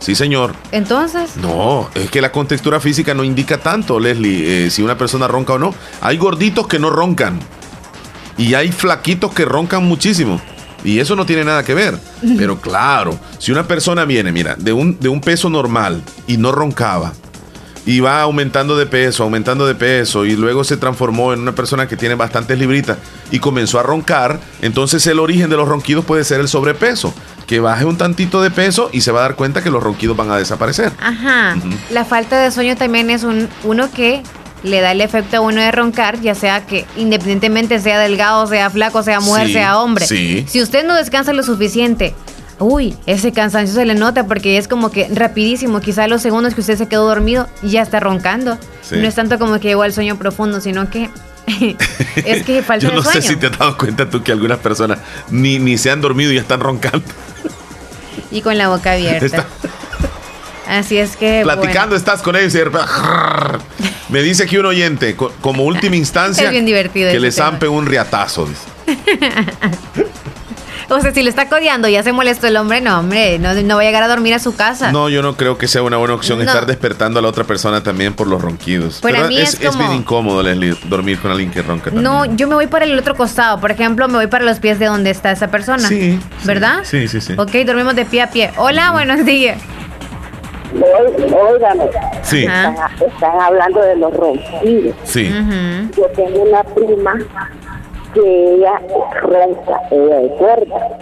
Sí, 0.00 0.14
señor. 0.14 0.54
Entonces, 0.72 1.36
No, 1.36 1.88
es 1.94 2.10
que 2.10 2.20
la 2.20 2.30
contextura 2.30 2.80
física 2.80 3.14
no 3.14 3.24
indica 3.24 3.58
tanto, 3.58 3.98
Leslie, 3.98 4.66
eh, 4.66 4.70
si 4.70 4.82
una 4.82 4.96
persona 4.96 5.26
ronca 5.26 5.54
o 5.54 5.58
no. 5.58 5.74
Hay 6.00 6.16
gorditos 6.16 6.66
que 6.66 6.78
no 6.78 6.90
roncan. 6.90 7.38
Y 8.36 8.54
hay 8.54 8.70
flaquitos 8.70 9.32
que 9.34 9.44
roncan 9.44 9.84
muchísimo. 9.84 10.40
Y 10.84 11.00
eso 11.00 11.16
no 11.16 11.26
tiene 11.26 11.44
nada 11.44 11.64
que 11.64 11.74
ver. 11.74 11.98
Pero 12.36 12.60
claro, 12.60 13.18
si 13.38 13.50
una 13.50 13.66
persona 13.66 14.04
viene, 14.04 14.30
mira, 14.30 14.54
de 14.56 14.72
un, 14.72 14.96
de 15.00 15.08
un 15.08 15.20
peso 15.20 15.50
normal 15.50 16.02
y 16.28 16.36
no 16.36 16.52
roncaba, 16.52 17.12
y 17.88 18.00
va 18.00 18.20
aumentando 18.20 18.76
de 18.76 18.84
peso, 18.84 19.22
aumentando 19.22 19.66
de 19.66 19.74
peso, 19.74 20.26
y 20.26 20.36
luego 20.36 20.62
se 20.62 20.76
transformó 20.76 21.32
en 21.32 21.40
una 21.40 21.52
persona 21.54 21.88
que 21.88 21.96
tiene 21.96 22.16
bastantes 22.16 22.58
libritas 22.58 22.98
y 23.30 23.38
comenzó 23.38 23.80
a 23.80 23.82
roncar, 23.82 24.40
entonces 24.60 25.06
el 25.06 25.18
origen 25.18 25.48
de 25.48 25.56
los 25.56 25.66
ronquidos 25.66 26.04
puede 26.04 26.22
ser 26.24 26.40
el 26.40 26.48
sobrepeso. 26.48 27.14
Que 27.46 27.60
baje 27.60 27.86
un 27.86 27.96
tantito 27.96 28.42
de 28.42 28.50
peso 28.50 28.90
y 28.92 29.00
se 29.00 29.10
va 29.10 29.20
a 29.20 29.22
dar 29.22 29.34
cuenta 29.36 29.62
que 29.62 29.70
los 29.70 29.82
ronquidos 29.82 30.14
van 30.18 30.30
a 30.30 30.36
desaparecer. 30.36 30.92
ajá. 31.00 31.56
La 31.90 32.04
falta 32.04 32.38
de 32.42 32.50
sueño 32.50 32.76
también 32.76 33.08
es 33.08 33.22
un 33.22 33.48
uno 33.64 33.90
que 33.90 34.22
le 34.64 34.82
da 34.82 34.92
el 34.92 35.00
efecto 35.00 35.38
a 35.38 35.40
uno 35.40 35.62
de 35.62 35.70
roncar, 35.72 36.20
ya 36.20 36.34
sea 36.34 36.66
que 36.66 36.84
independientemente 36.96 37.80
sea 37.80 37.98
delgado, 38.00 38.46
sea 38.48 38.68
flaco, 38.68 39.02
sea 39.02 39.20
mujer, 39.20 39.46
Sí, 39.46 39.52
sea 39.54 39.78
hombre. 39.80 40.06
sí. 40.06 40.44
Si 40.46 40.60
usted 40.60 40.86
no 40.86 40.94
descansa 40.94 41.32
lo 41.32 41.42
suficiente, 41.42 42.14
uy, 42.58 42.96
ese 43.06 43.32
cansancio 43.32 43.74
se 43.74 43.84
le 43.84 43.94
nota 43.94 44.24
porque 44.26 44.58
es 44.58 44.68
como 44.68 44.90
que 44.90 45.08
rapidísimo, 45.14 45.80
quizá 45.80 46.06
los 46.08 46.22
segundos 46.22 46.54
que 46.54 46.60
usted 46.60 46.76
se 46.76 46.86
quedó 46.88 47.06
dormido 47.06 47.48
ya 47.62 47.82
está 47.82 48.00
roncando. 48.00 48.58
Sí. 48.82 48.96
No 48.96 49.06
es 49.08 49.14
tanto 49.14 49.38
como 49.38 49.54
que 49.60 49.68
llegó 49.68 49.82
al 49.82 49.92
sueño 49.92 50.16
profundo, 50.16 50.60
sino 50.60 50.90
que 50.90 51.10
es 52.16 52.42
que 52.44 52.62
falta 52.66 52.86
Yo 52.88 52.94
no 52.94 53.02
sueño. 53.02 53.20
sé 53.22 53.28
si 53.28 53.36
te 53.36 53.46
has 53.46 53.58
dado 53.58 53.76
cuenta 53.78 54.08
tú 54.10 54.22
que 54.22 54.32
algunas 54.32 54.58
personas 54.58 54.98
ni, 55.30 55.58
ni 55.58 55.78
se 55.78 55.90
han 55.90 56.00
dormido 56.00 56.32
y 56.32 56.36
ya 56.36 56.40
están 56.42 56.60
roncando. 56.60 57.02
Y 58.30 58.42
con 58.42 58.58
la 58.58 58.68
boca 58.68 58.92
abierta. 58.92 59.24
Está- 59.24 59.46
Así 60.66 60.98
es 60.98 61.16
que 61.16 61.40
Platicando 61.44 61.96
estás 61.96 62.20
con 62.20 62.36
ellos 62.36 62.54
y 62.54 62.58
me 64.12 64.20
dice 64.20 64.42
aquí 64.42 64.58
un 64.58 64.66
oyente, 64.66 65.16
co- 65.16 65.32
como 65.40 65.64
última 65.64 65.96
instancia, 65.96 66.44
Es 66.44 66.50
bien 66.50 66.66
divertido 66.66 67.06
que 67.10 67.16
ese 67.16 67.20
le 67.20 67.30
tema. 67.32 67.46
zampen 67.46 67.70
un 67.70 67.86
riatazo. 67.86 68.46
O 70.90 71.00
sea, 71.00 71.12
si 71.12 71.22
lo 71.22 71.28
está 71.28 71.48
codeando, 71.50 71.86
ya 71.86 72.02
se 72.02 72.12
molestó 72.12 72.46
el 72.46 72.56
hombre, 72.56 72.80
no, 72.80 73.00
hombre, 73.00 73.38
no, 73.38 73.52
no 73.52 73.76
va 73.76 73.82
a 73.82 73.84
llegar 73.84 74.02
a 74.02 74.08
dormir 74.08 74.32
a 74.32 74.38
su 74.38 74.56
casa. 74.56 74.90
No, 74.90 75.10
yo 75.10 75.20
no 75.20 75.36
creo 75.36 75.58
que 75.58 75.68
sea 75.68 75.82
una 75.82 75.98
buena 75.98 76.14
opción 76.14 76.38
No. 76.38 76.44
estar 76.46 76.64
despertando 76.64 77.18
a 77.18 77.22
la 77.22 77.28
otra 77.28 77.44
persona 77.44 77.82
también 77.82 78.14
por 78.14 78.26
los 78.26 78.40
ronquidos. 78.40 79.00
Para 79.00 79.16
Pero 79.16 79.28
mí 79.28 79.38
es, 79.38 79.54
es 79.54 79.60
es 79.60 79.66
como- 79.70 79.80
bien 79.80 79.92
incómodo, 80.00 80.42
Leslie, 80.42 80.74
dormir 80.86 81.18
con 81.20 81.30
alguien 81.30 81.50
que 81.50 81.60
ronca 81.60 81.86
también. 81.90 82.04
No, 82.04 82.24
yo 82.24 82.48
me 82.48 82.54
voy 82.54 82.68
para 82.68 82.86
el 82.86 82.98
otro 82.98 83.14
costado. 83.14 83.60
Por 83.60 83.70
ejemplo, 83.70 84.08
me 84.08 84.14
voy 84.14 84.28
para 84.28 84.44
los 84.46 84.60
pies 84.60 84.78
de 84.78 84.86
donde 84.86 85.10
está 85.10 85.30
esa 85.30 85.48
persona. 85.48 85.86
Sí, 85.88 86.18
¿Verdad? 86.44 86.80
Sí, 86.84 87.06
sí, 87.06 87.20
sí. 87.20 87.34
Ok, 87.36 87.50
dormimos 87.66 87.94
de 87.94 88.06
pie 88.06 88.22
a 88.22 88.30
pie. 88.30 88.50
Hola, 88.56 88.90
buenos 88.92 89.26
días. 89.26 89.60
Óigame, 90.74 91.84
Sí. 92.22 92.40
están, 92.44 92.74
están 93.06 93.40
hablando 93.40 93.80
de 93.80 93.96
los 93.96 94.12
ronquidos. 94.14 94.94
Sí. 95.04 95.30
Yo 95.96 96.04
tengo 96.14 96.42
una 96.42 96.62
prima 96.62 97.14
que 98.20 98.54
ella 98.54 98.80
ronca, 99.22 99.80
ella 99.90 100.20
es 100.22 100.32
cuerda, 100.32 100.98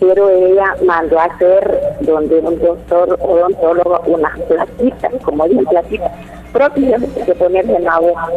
pero 0.00 0.30
ella 0.30 0.74
mandó 0.86 1.18
a 1.18 1.24
hacer 1.24 1.80
donde 2.00 2.38
un 2.40 2.58
doctor 2.60 3.18
odontólogo 3.20 4.00
unas 4.06 4.38
plaquitas, 4.40 5.12
como 5.24 5.46
dicen 5.48 5.64
plaquitas, 5.66 6.12
propias 6.52 7.00
de 7.26 7.34
ponerse 7.34 7.74
en 7.76 7.84
la 7.84 7.98
boca. 7.98 8.28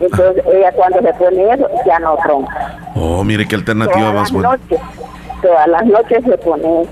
Entonces 0.00 0.44
ella 0.52 0.72
cuando 0.72 1.00
se 1.00 1.14
pone 1.14 1.54
eso 1.54 1.68
ya 1.86 1.98
no 1.98 2.16
ronca. 2.16 2.78
Oh, 2.94 3.24
mire 3.24 3.46
qué 3.46 3.56
alternativa 3.56 4.10
Todas 4.10 4.14
más 4.14 4.32
buena. 4.32 4.48
noches, 4.50 4.80
todas 5.42 5.66
las 5.68 5.86
noches 5.86 6.24
se 6.24 6.38
pone 6.38 6.82
eso. 6.82 6.90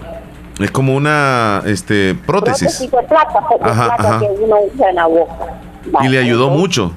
Es 0.59 0.70
como 0.70 0.97
una 0.97 1.62
este, 1.66 2.14
prótesis. 2.27 2.78
Prótesis 2.78 2.90
de 2.90 3.02
plata, 3.02 3.40
Ajá, 3.60 3.97
plata 3.97 4.09
ajá. 4.09 4.18
que 4.20 4.43
uno 4.43 4.56
usa 4.73 4.89
en 4.89 4.97
la 4.97 5.06
boca. 5.06 5.35
Y 6.02 6.09
le 6.09 6.18
ayudó 6.18 6.48
mucho. 6.48 6.93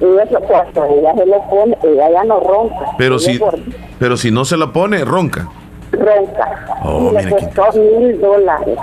Y 0.00 0.04
eso 0.04 0.40
cuando 0.40 0.84
ella 0.86 1.14
se 1.14 1.26
lo 1.26 1.42
pone, 1.48 1.78
ella 1.84 2.10
ya 2.10 2.24
no 2.24 2.40
ronca. 2.40 2.86
Pero 2.98 3.16
Ella 3.16 3.24
si, 3.32 3.40
pero 3.98 4.16
si 4.16 4.30
no 4.30 4.44
se 4.44 4.56
la 4.56 4.72
pone, 4.72 5.04
ronca. 5.04 5.48
ronca. 5.92 6.78
Oh, 6.82 7.10
y 7.10 7.14
le 7.14 7.24
mira 7.24 7.36
qué 7.36 7.46
costó 7.54 7.78
mil 7.80 8.20
dólares. 8.20 8.78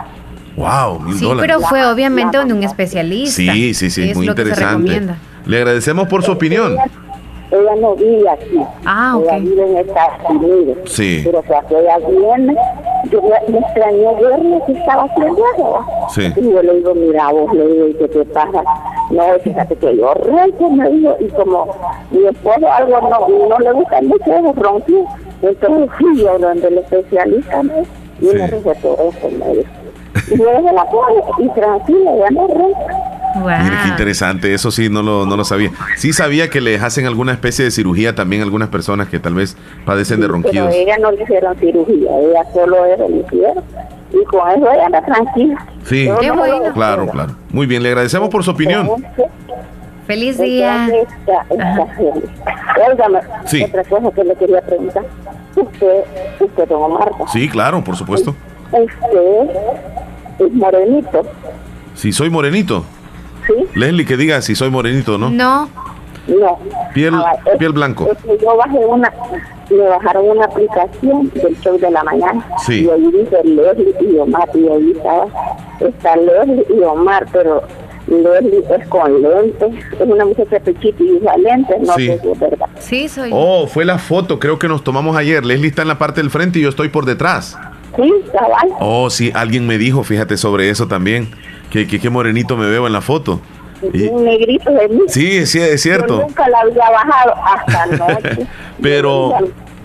Wow, 0.55 0.99
mil 0.99 1.15
Sí, 1.17 1.25
dólares. 1.25 1.53
pero 1.55 1.67
fue 1.67 1.85
obviamente 1.85 2.38
donde 2.38 2.53
un 2.53 2.63
especialista. 2.63 3.35
Sí, 3.53 3.73
sí, 3.73 3.89
sí, 3.89 4.09
Es 4.09 4.17
muy 4.17 4.27
interesante. 4.27 5.01
Le 5.45 5.57
agradecemos 5.57 6.07
por 6.07 6.23
su 6.23 6.31
opinión. 6.31 6.77
Ella 7.51 7.75
no 7.81 7.95
vive 7.95 8.29
aquí. 8.29 8.61
Ah, 8.85 9.19
Ella 9.21 9.35
ok. 9.35 9.41
vive 9.41 9.69
en 9.71 9.77
Estados 9.79 10.29
Unidos. 10.29 10.77
Sí. 10.85 11.21
Pero 11.25 11.41
cuando 11.45 11.79
ella 11.79 11.97
viene, 11.97 12.55
yo 13.11 13.21
me, 13.21 13.57
extrañé 13.59 14.15
verle 14.21 14.61
que 14.65 14.71
estaba 14.71 15.03
haciendo. 15.03 15.85
Sí. 16.13 16.33
Y 16.38 16.51
yo 16.53 16.61
le 16.63 16.75
digo, 16.75 16.95
mira 16.95 17.29
vos, 17.31 17.53
le 17.53 17.67
digo, 17.67 17.88
¿y 17.89 17.93
qué 17.95 18.07
te 18.07 18.23
pasa? 18.25 18.63
No, 19.11 19.23
fíjate 19.43 19.75
que 19.75 19.97
yo 19.97 20.13
ronco, 20.13 20.69
me 20.71 20.89
dijo, 20.89 21.15
y 21.19 21.27
como 21.29 21.75
mi 22.11 22.25
esposo 22.25 22.71
algo 22.71 23.01
no, 23.01 23.47
no 23.49 23.59
le 23.59 23.71
gusta 23.73 24.01
mucho 24.01 24.23
eso, 24.25 24.53
ronquí. 24.55 24.95
Entonces 25.41 25.89
fui 25.97 26.21
yo 26.21 26.38
donde 26.39 26.67
el 26.67 26.77
especialista, 26.79 27.63
¿no? 27.63 27.73
y 28.21 28.25
me 28.25 28.47
recetó 28.47 28.97
eso, 29.09 29.29
me 29.38 29.57
dijo. 29.57 29.69
Y 30.31 30.35
luego 30.38 30.67
se 30.67 30.73
la 30.73 30.85
pone, 30.85 31.15
y 31.39 31.49
tranquila, 31.49 32.11
ya 32.19 32.29
no 32.31 32.47
ronca. 32.47 33.11
Mire 33.33 33.75
qué 33.83 33.89
interesante, 33.89 34.53
eso 34.53 34.71
sí, 34.71 34.89
no 34.89 35.01
lo, 35.01 35.25
no 35.25 35.38
lo 35.38 35.45
sabía. 35.45 35.71
Sí 35.95 36.11
sabía 36.11 36.49
que 36.49 36.59
les 36.59 36.81
hacen 36.83 37.05
alguna 37.05 37.31
especie 37.31 37.63
de 37.63 37.71
cirugía 37.71 38.13
también 38.13 38.41
a 38.41 38.45
algunas 38.45 38.67
personas 38.69 39.07
que 39.07 39.19
tal 39.19 39.35
vez 39.35 39.55
padecen 39.85 40.19
de 40.19 40.27
Pero 40.27 40.33
ronquidos. 40.33 40.73
ella 40.73 40.97
no 40.97 41.11
le 41.11 41.23
hicieron 41.23 41.57
cirugía, 41.57 42.11
ella 42.19 42.43
solo 42.53 42.85
eso 42.85 43.07
le 43.07 43.17
hicieron. 43.17 43.63
Y 44.13 44.23
con 44.25 44.49
eso 44.49 44.71
ella 44.71 44.85
anda 44.88 45.01
tranquila. 45.01 45.65
Sí, 45.85 46.05
Yo 46.05 46.35
no 46.35 46.45
lo 46.45 46.73
claro, 46.73 47.07
claro. 47.07 47.33
Muy 47.51 47.65
bien, 47.65 47.81
le 47.83 47.89
agradecemos 47.89 48.29
por 48.29 48.43
su 48.43 48.51
opinión. 48.51 48.89
Feliz 50.07 50.38
día. 50.38 50.89
Óigame, 52.89 53.19
Sí. 53.45 53.63
otra 53.63 53.83
cosa 53.85 54.11
que 54.11 54.23
le 54.23 54.35
quería 54.35 54.61
preguntar. 54.61 55.03
Usted, 55.55 56.03
usted, 56.39 56.67
don 56.67 56.83
Omar, 56.83 57.11
Sí, 57.31 57.47
claro, 57.49 57.83
por 57.83 57.95
supuesto. 57.95 58.35
usted 58.71 59.49
es 60.39 60.53
morenito, 60.53 61.21
Si 61.93 62.11
soy 62.11 62.29
morenito. 62.29 62.83
¿sí? 63.47 63.53
Leslie, 63.75 64.05
que 64.05 64.17
diga 64.17 64.41
si 64.41 64.55
soy 64.55 64.69
morenito 64.69 65.15
o 65.15 65.17
no. 65.17 65.29
No. 65.29 65.69
No. 66.27 66.59
Piel, 66.93 67.15
Ah, 67.15 67.33
es- 67.45 67.57
piel 67.57 67.71
blanco. 67.73 68.07
Es 68.11 68.17
que 68.23 68.38
yo 68.43 68.55
bajé 68.55 68.77
una, 68.77 69.11
me 69.72 69.84
bajaron 69.88 70.30
una 70.30 70.45
aplicación 70.45 71.30
del 71.34 71.60
show 71.61 71.77
de 71.77 71.89
la 71.91 72.03
mañana. 72.03 72.45
Sí. 72.65 72.85
Y 72.85 72.89
ahí 72.89 73.11
dice 73.11 73.38
Leslie 73.43 73.95
y 74.02 74.18
Omar. 74.18 74.49
Y 74.53 74.68
ahí 74.68 74.91
estaba, 74.95 75.26
está 75.80 76.15
Leslie 76.15 76.65
y 76.76 76.80
Omar, 76.84 77.26
pero 77.31 77.61
Leslie 78.07 78.64
es 78.80 78.88
con 78.88 79.22
lentes. 79.22 79.85
Es 79.99 80.02
una 80.07 80.26
muchacha 80.26 80.60
pequita 80.60 81.03
y 81.03 81.11
usa 81.14 81.38
lentes, 81.38 81.77
no 81.81 81.93
Sí. 81.93 82.07
sé 82.07 82.19
si 82.19 82.31
es 82.31 82.39
verdad. 82.39 82.65
Sí, 82.80 83.07
soy. 83.10 83.30
Oh, 83.34 83.68
fue 83.68 83.85
la 83.85 83.98
foto, 83.98 84.39
creo 84.39 84.60
que 84.60 84.68
nos 84.68 84.84
tomamos 84.84 85.15
ayer. 85.15 85.45
Leslie 85.45 85.69
está 85.69 85.81
en 85.84 85.88
la 85.88 85.98
parte 85.98 86.22
del 86.22 86.30
frente 86.30 86.60
y 86.60 86.64
yo 86.64 86.69
estoy 86.69 86.89
por 86.89 87.06
detrás. 87.06 87.57
Sí, 87.95 88.11
cabal. 88.31 88.69
Oh, 88.80 89.10
sí, 89.10 89.31
alguien 89.34 89.68
me 89.68 89.77
dijo, 89.77 90.03
fíjate 90.03 90.38
sobre 90.38 90.69
eso 90.69 90.88
también. 90.88 91.30
Que, 91.69 91.88
que, 91.88 91.99
qué 91.99 92.10
morenito 92.10 92.57
me 92.57 92.68
veo 92.69 92.88
en 92.88 92.93
la 92.93 93.02
foto. 93.02 93.39
Y- 93.93 94.07
Un 94.07 94.25
negrito 94.25 94.71
de 94.71 94.87
mí. 94.89 95.01
sí, 95.07 95.45
sí, 95.45 95.59
es 95.59 95.71
Yo 95.71 95.77
cierto. 95.77 96.21
nunca 96.21 96.47
la 96.49 96.59
había 96.61 96.89
bajado 96.89 97.33
hasta 97.45 97.83
anoche. 98.05 98.47
Pero, 98.81 99.35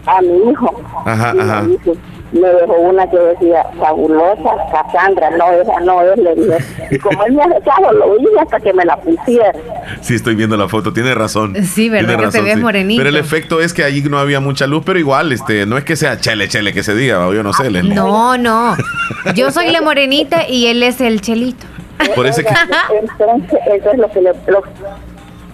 a 0.06 0.20
mi 0.22 0.50
hijo. 0.50 0.82
Ajá, 1.04 1.34
me 1.34 1.42
ajá. 1.42 1.62
dice, 1.62 1.92
me 2.32 2.48
dejó 2.48 2.72
una 2.74 3.08
que 3.08 3.16
decía 3.16 3.64
fabulosa 3.78 4.50
Cassandra, 4.72 5.30
no, 5.36 5.50
esa 5.52 5.80
no 5.80 6.02
es, 6.02 6.16
le 6.18 6.34
dije. 6.34 6.58
Y 6.90 6.98
como 7.00 7.24
él 7.24 7.32
me 7.32 7.42
ha 7.42 7.46
dejado, 7.48 7.92
lo 7.92 8.16
hice 8.20 8.38
hasta 8.40 8.60
que 8.60 8.72
me 8.72 8.84
la 8.84 8.96
pusiera. 8.96 9.52
Sí, 10.00 10.14
estoy 10.14 10.34
viendo 10.34 10.56
la 10.56 10.68
foto, 10.68 10.92
tiene 10.92 11.14
razón. 11.14 11.54
Sí, 11.64 11.88
¿verdad? 11.88 12.08
Tiene 12.18 12.24
Que 12.24 12.30
te 12.38 12.42
ves 12.42 12.58
morenito. 12.58 12.98
Pero 13.00 13.08
el 13.08 13.16
efecto 13.16 13.60
es 13.60 13.72
que 13.72 13.84
allí 13.84 14.02
no 14.02 14.18
había 14.18 14.40
mucha 14.40 14.66
luz, 14.66 14.82
pero 14.84 14.98
igual, 14.98 15.32
este, 15.32 15.66
no 15.66 15.78
es 15.78 15.84
que 15.84 15.96
sea 15.96 16.18
chele, 16.18 16.48
chele 16.48 16.72
que 16.72 16.82
se 16.82 16.94
diga, 16.94 17.18
yo 17.32 17.42
no 17.42 17.52
sé. 17.52 17.70
Leslie. 17.70 17.94
No, 17.94 18.36
no. 18.36 18.76
Yo 19.34 19.50
soy 19.50 19.70
la 19.72 19.80
morenita 19.80 20.48
y 20.48 20.66
él 20.66 20.82
es 20.82 21.00
el 21.00 21.20
chelito. 21.20 21.66
Por 22.14 22.26
eso 22.26 22.42
que- 22.42 22.98
Entonces, 22.98 23.58
eso 23.74 23.90
es 23.92 23.98
lo 23.98 24.10
que 24.10 24.20
le, 24.22 24.32
lo, 24.46 24.62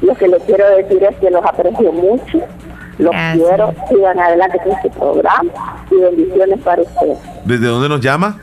lo 0.02 0.14
que 0.14 0.28
le 0.28 0.38
quiero 0.40 0.64
decir 0.76 1.02
es 1.04 1.16
que 1.16 1.30
los 1.30 1.44
aprecio 1.44 1.92
mucho, 1.92 2.38
los 2.98 3.14
quiero, 3.34 3.74
sigan 3.88 4.18
adelante 4.18 4.58
con 4.62 4.72
este 4.72 4.90
programa 4.90 5.50
y 5.90 5.94
bendiciones 6.00 6.60
para 6.60 6.82
ustedes. 6.82 7.18
¿Desde 7.44 7.66
dónde 7.66 7.88
nos 7.88 8.00
llama? 8.00 8.38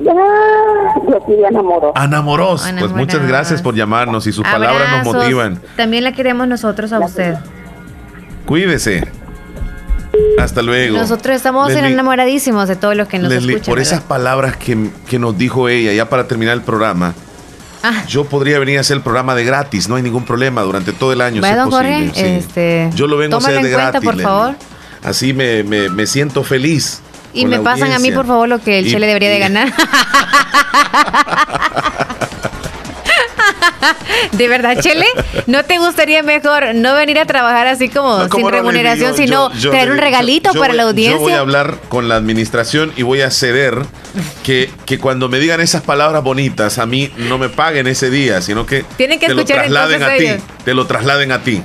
Ya, 0.00 0.12
yo 0.14 1.16
aquí 1.16 1.32
ya 1.40 1.48
enamoró. 1.48 1.92
Ana 1.94 2.22
Moros. 2.22 2.66
Pues 2.78 2.92
muchas 2.92 3.26
gracias 3.26 3.60
por 3.60 3.74
llamarnos 3.74 4.26
y 4.26 4.32
sus 4.32 4.44
palabras 4.44 4.80
nos 4.80 4.88
Abrazos. 5.00 5.14
motivan. 5.14 5.60
También 5.76 6.04
la 6.04 6.12
queremos 6.12 6.48
nosotros 6.48 6.92
a 6.92 7.00
usted. 7.00 7.34
Cuídese. 8.46 9.06
Hasta 10.38 10.62
luego. 10.62 10.96
Nosotros 10.96 11.36
estamos 11.36 11.72
Leslie, 11.72 11.92
enamoradísimos 11.92 12.68
de 12.68 12.76
todos 12.76 12.94
los 12.96 13.08
que 13.08 13.18
nos 13.18 13.30
Leslie, 13.30 13.56
escuchan. 13.56 13.72
por 13.72 13.78
¿verdad? 13.78 13.92
esas 13.94 14.04
palabras 14.04 14.56
que, 14.56 14.90
que 15.08 15.18
nos 15.18 15.36
dijo 15.36 15.68
ella, 15.68 15.92
ya 15.92 16.08
para 16.08 16.26
terminar 16.28 16.54
el 16.54 16.62
programa, 16.62 17.14
Ah. 17.82 18.04
yo 18.06 18.24
podría 18.26 18.58
venir 18.58 18.76
a 18.76 18.82
hacer 18.82 18.98
el 18.98 19.02
programa 19.02 19.34
de 19.34 19.42
gratis, 19.44 19.88
no 19.88 19.96
hay 19.96 20.02
ningún 20.02 20.26
problema 20.26 20.60
durante 20.62 20.92
todo 20.92 21.12
el 21.14 21.22
año. 21.22 21.42
si 21.42 21.48
es 21.48 21.56
Jorge, 21.64 22.08
posible, 22.08 22.12
sí. 22.14 22.20
este, 22.26 22.90
Yo 22.94 23.06
lo 23.06 23.16
vengo 23.16 23.36
a 23.36 23.38
hacer 23.38 23.52
de 23.52 23.56
en 23.60 23.64
cuenta, 23.64 23.80
gratis. 23.92 24.00
por 24.04 24.14
Leslie. 24.16 24.24
favor. 24.24 24.54
Así 25.02 25.32
me, 25.32 25.62
me, 25.62 25.88
me 25.88 26.06
siento 26.06 26.44
feliz. 26.44 27.00
Y 27.32 27.46
me 27.46 27.58
pasan 27.60 27.92
a 27.92 27.98
mí, 27.98 28.10
por 28.12 28.26
favor, 28.26 28.46
lo 28.48 28.58
que 28.60 28.80
el 28.80 28.86
Y- 28.86 28.90
Chele 28.90 29.06
debería 29.06 29.30
de 29.30 29.38
ganar. 29.38 29.72
De 34.32 34.48
verdad, 34.48 34.78
Chele, 34.80 35.06
¿no 35.46 35.64
te 35.64 35.78
gustaría 35.78 36.22
mejor 36.22 36.74
no 36.74 36.94
venir 36.94 37.18
a 37.18 37.24
trabajar 37.26 37.66
así 37.66 37.88
como 37.88 38.10
No, 38.16 38.20
sin 38.22 38.28
¿cómo 38.28 38.50
no, 38.50 38.56
remuneración, 38.56 39.14
sino 39.16 39.52
Yo- 39.54 39.58
yo- 39.58 39.70
traer 39.70 39.90
un 39.90 39.98
regalito 39.98 40.52
para 40.52 40.68
voy- 40.68 40.76
la 40.76 40.82
Yo 40.82 40.88
voy 40.92 41.06
a 41.06 41.10
audiencia? 41.10 41.38
hablar 41.40 41.78
con 41.88 42.08
la 42.08 42.16
administración 42.16 42.92
y 42.96 43.02
voy 43.02 43.20
a 43.22 43.30
ceder 43.30 43.78
que, 44.42 44.70
que 44.86 44.98
cuando 44.98 45.28
me 45.28 45.38
digan 45.38 45.60
esas 45.60 45.82
palabras 45.82 46.22
bonitas, 46.22 46.78
a 46.78 46.86
mí 46.86 47.10
no 47.16 47.38
me 47.38 47.48
paguen 47.48 47.86
ese 47.86 48.10
día, 48.10 48.40
sino 48.42 48.66
que 48.66 48.84
Tienen 48.96 49.18
que 49.18 49.26
te 49.28 49.34
lo 49.34 49.40
escuchar 49.40 49.60
trasladen 49.64 50.02
a 50.02 50.16
ti. 50.16 50.26
Te 50.64 50.74
lo 50.74 50.86
trasladen 50.86 51.32
a 51.32 51.42
ti. 51.42 51.62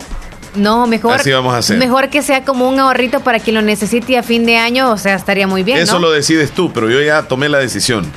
No, 0.56 0.88
mejor, 0.88 1.16
Así 1.20 1.32
vamos 1.32 1.54
a 1.54 1.58
hacer. 1.58 1.78
mejor 1.78 2.10
que 2.10 2.22
sea 2.22 2.46
como 2.46 2.70
un 2.70 2.80
ahorrito 2.80 3.20
para 3.20 3.40
quien 3.40 3.56
lo 3.56 3.62
necesite 3.62 4.14
y 4.14 4.16
a 4.16 4.24
fin 4.24 4.46
de 4.46 4.56
año, 4.56 4.90
o 4.90 4.98
sea, 4.98 5.16
estaría 5.16 5.48
muy 5.48 5.64
bien, 5.64 5.80
Eso 5.80 5.96
¿no? 5.96 6.00
lo 6.08 6.12
decides 6.12 6.52
tú, 6.52 6.72
pero 6.72 6.90
yo 6.90 7.02
ya 7.02 7.24
tomé 7.24 7.50
la 7.50 7.58
decisión. 7.60 8.10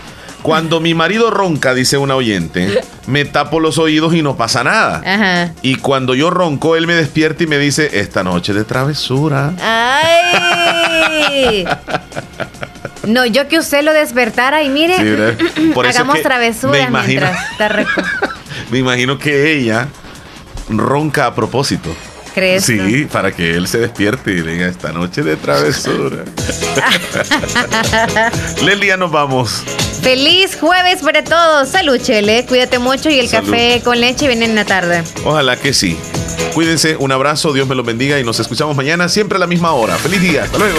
Cuando 0.43 0.81
mi 0.81 0.95
marido 0.95 1.31
ronca, 1.31 1.75
dice 1.75 1.99
una 1.99 2.15
oyente, 2.15 2.81
me 3.07 3.25
tapo 3.25 3.61
los 3.61 3.79
oídos 3.79 4.15
y 4.15 4.23
no 4.23 4.37
pasa 4.37 4.65
nada. 4.65 5.03
Ajá. 5.05 5.53
Y 5.63 5.77
cuando 5.77 6.15
yo 6.15 6.31
ronco, 6.31 6.77
él 6.77 6.87
me 6.87 6.95
despierta 6.95 7.43
y 7.43 7.47
me 7.47 7.59
dice, 7.59 7.99
esta 8.01 8.23
noche 8.23 8.55
de 8.55 8.65
travesura. 8.65 9.53
¡Ay! 9.61 11.67
No, 13.05 13.25
yo 13.25 13.49
que 13.49 13.59
usted 13.59 13.83
lo 13.85 13.95
despertara 13.95 14.63
y 14.63 14.69
mire, 14.69 14.97
Sí, 14.99 15.05
¿verdad? 15.05 15.35
Por 15.73 15.87
eso 15.87 15.99
hagamos 16.01 16.17
que 16.17 16.23
me 16.23 16.29
travesuras 16.29 16.89
imagino- 16.89 17.23
mientras 17.23 17.51
está 17.53 17.69
rico. 17.69 18.03
Me 18.71 18.79
imagino 18.79 19.19
que 19.19 19.53
ella 19.57 19.89
ronca 20.69 21.27
a 21.27 21.35
propósito. 21.35 21.89
¿Crees? 22.39 22.65
Sí, 22.65 23.09
para 23.13 23.33
que 23.33 23.55
él 23.55 23.67
se 23.67 23.79
despierte 23.79 24.31
y 24.31 24.43
diga 24.43 24.69
esta 24.69 24.93
noche 24.93 25.23
de 25.23 25.37
travesura. 25.37 26.19
Lelia, 28.65 28.97
nos 28.97 29.11
vamos. 29.11 29.65
Feliz 30.03 30.57
jueves 30.61 31.01
para 31.03 31.25
todos. 31.25 31.69
Salud, 31.69 31.99
Chele. 32.01 32.47
Cuídate 32.47 32.79
mucho 32.79 33.11
y 33.11 33.19
el 33.19 33.29
Salud. 33.29 33.51
café 33.51 33.81
con 33.83 34.01
leche 34.01 34.29
viene 34.29 34.45
en 34.45 34.55
la 34.55 34.65
tarde. 34.65 35.03
Ojalá 35.25 35.57
que 35.57 35.73
sí. 35.73 35.97
Cuídense, 36.55 36.97
un 36.97 37.11
abrazo, 37.11 37.53
Dios 37.53 37.67
me 37.67 37.75
los 37.75 37.85
bendiga 37.85 38.21
y 38.21 38.25
nos 38.25 38.39
escuchamos 38.39 38.77
mañana, 38.77 39.09
siempre 39.09 39.37
a 39.37 39.41
la 39.41 39.49
misma 39.49 39.73
hora. 39.73 39.97
Feliz 39.97 40.21
día, 40.21 40.45
hasta 40.45 40.59
luego. 40.59 40.79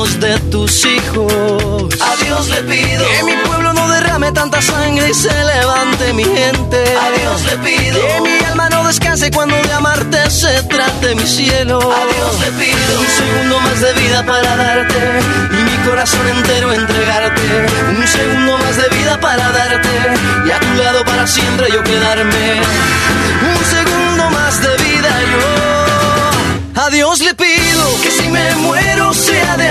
de 0.01 0.35
tus 0.49 0.83
hijos. 0.83 1.93
A 2.01 2.15
Dios 2.23 2.49
le 2.49 2.63
pido 2.63 3.05
que 3.07 3.23
mi 3.23 3.35
pueblo 3.45 3.71
no 3.71 3.87
derrame 3.87 4.31
tanta 4.31 4.59
sangre 4.59 5.11
y 5.11 5.13
se 5.13 5.31
levante 5.31 6.11
mi 6.13 6.23
gente. 6.23 6.77
A 6.97 7.11
Dios 7.19 7.43
le 7.45 7.57
pido 7.59 7.99
que 8.07 8.21
mi 8.21 8.45
alma 8.45 8.67
no 8.69 8.83
descanse 8.87 9.29
cuando 9.29 9.55
de 9.55 9.71
amarte 9.71 10.17
se 10.31 10.63
trate 10.63 11.13
mi 11.13 11.27
cielo. 11.27 11.77
A 11.77 12.05
Dios 12.13 12.39
le 12.39 12.51
pido 12.63 12.99
un 12.99 13.07
segundo 13.07 13.59
más 13.59 13.79
de 13.79 13.93
vida 13.93 14.25
para 14.25 14.55
darte 14.55 15.19
y 15.51 15.63
mi 15.69 15.77
corazón 15.87 16.27
entero 16.29 16.73
entregarte. 16.73 17.41
Un 17.95 18.07
segundo 18.07 18.57
más 18.57 18.77
de 18.77 18.97
vida 18.97 19.19
para 19.19 19.51
darte 19.51 19.89
y 20.47 20.51
a 20.51 20.59
tu 20.59 20.73
lado 20.81 21.05
para 21.05 21.27
siempre 21.27 21.67
yo 21.71 21.83
quedarme. 21.83 22.61
Un 23.55 23.65
segundo 23.65 24.29
más 24.31 24.61
de 24.63 24.77
vida 24.83 25.11
yo. 25.31 25.81
A 26.83 26.89
Dios 26.89 27.19
le 27.19 27.35
pido 27.35 28.01
que 28.01 28.09
si 28.09 28.27
me 28.29 28.55
muero 28.55 29.13
sea 29.13 29.55
de 29.55 29.70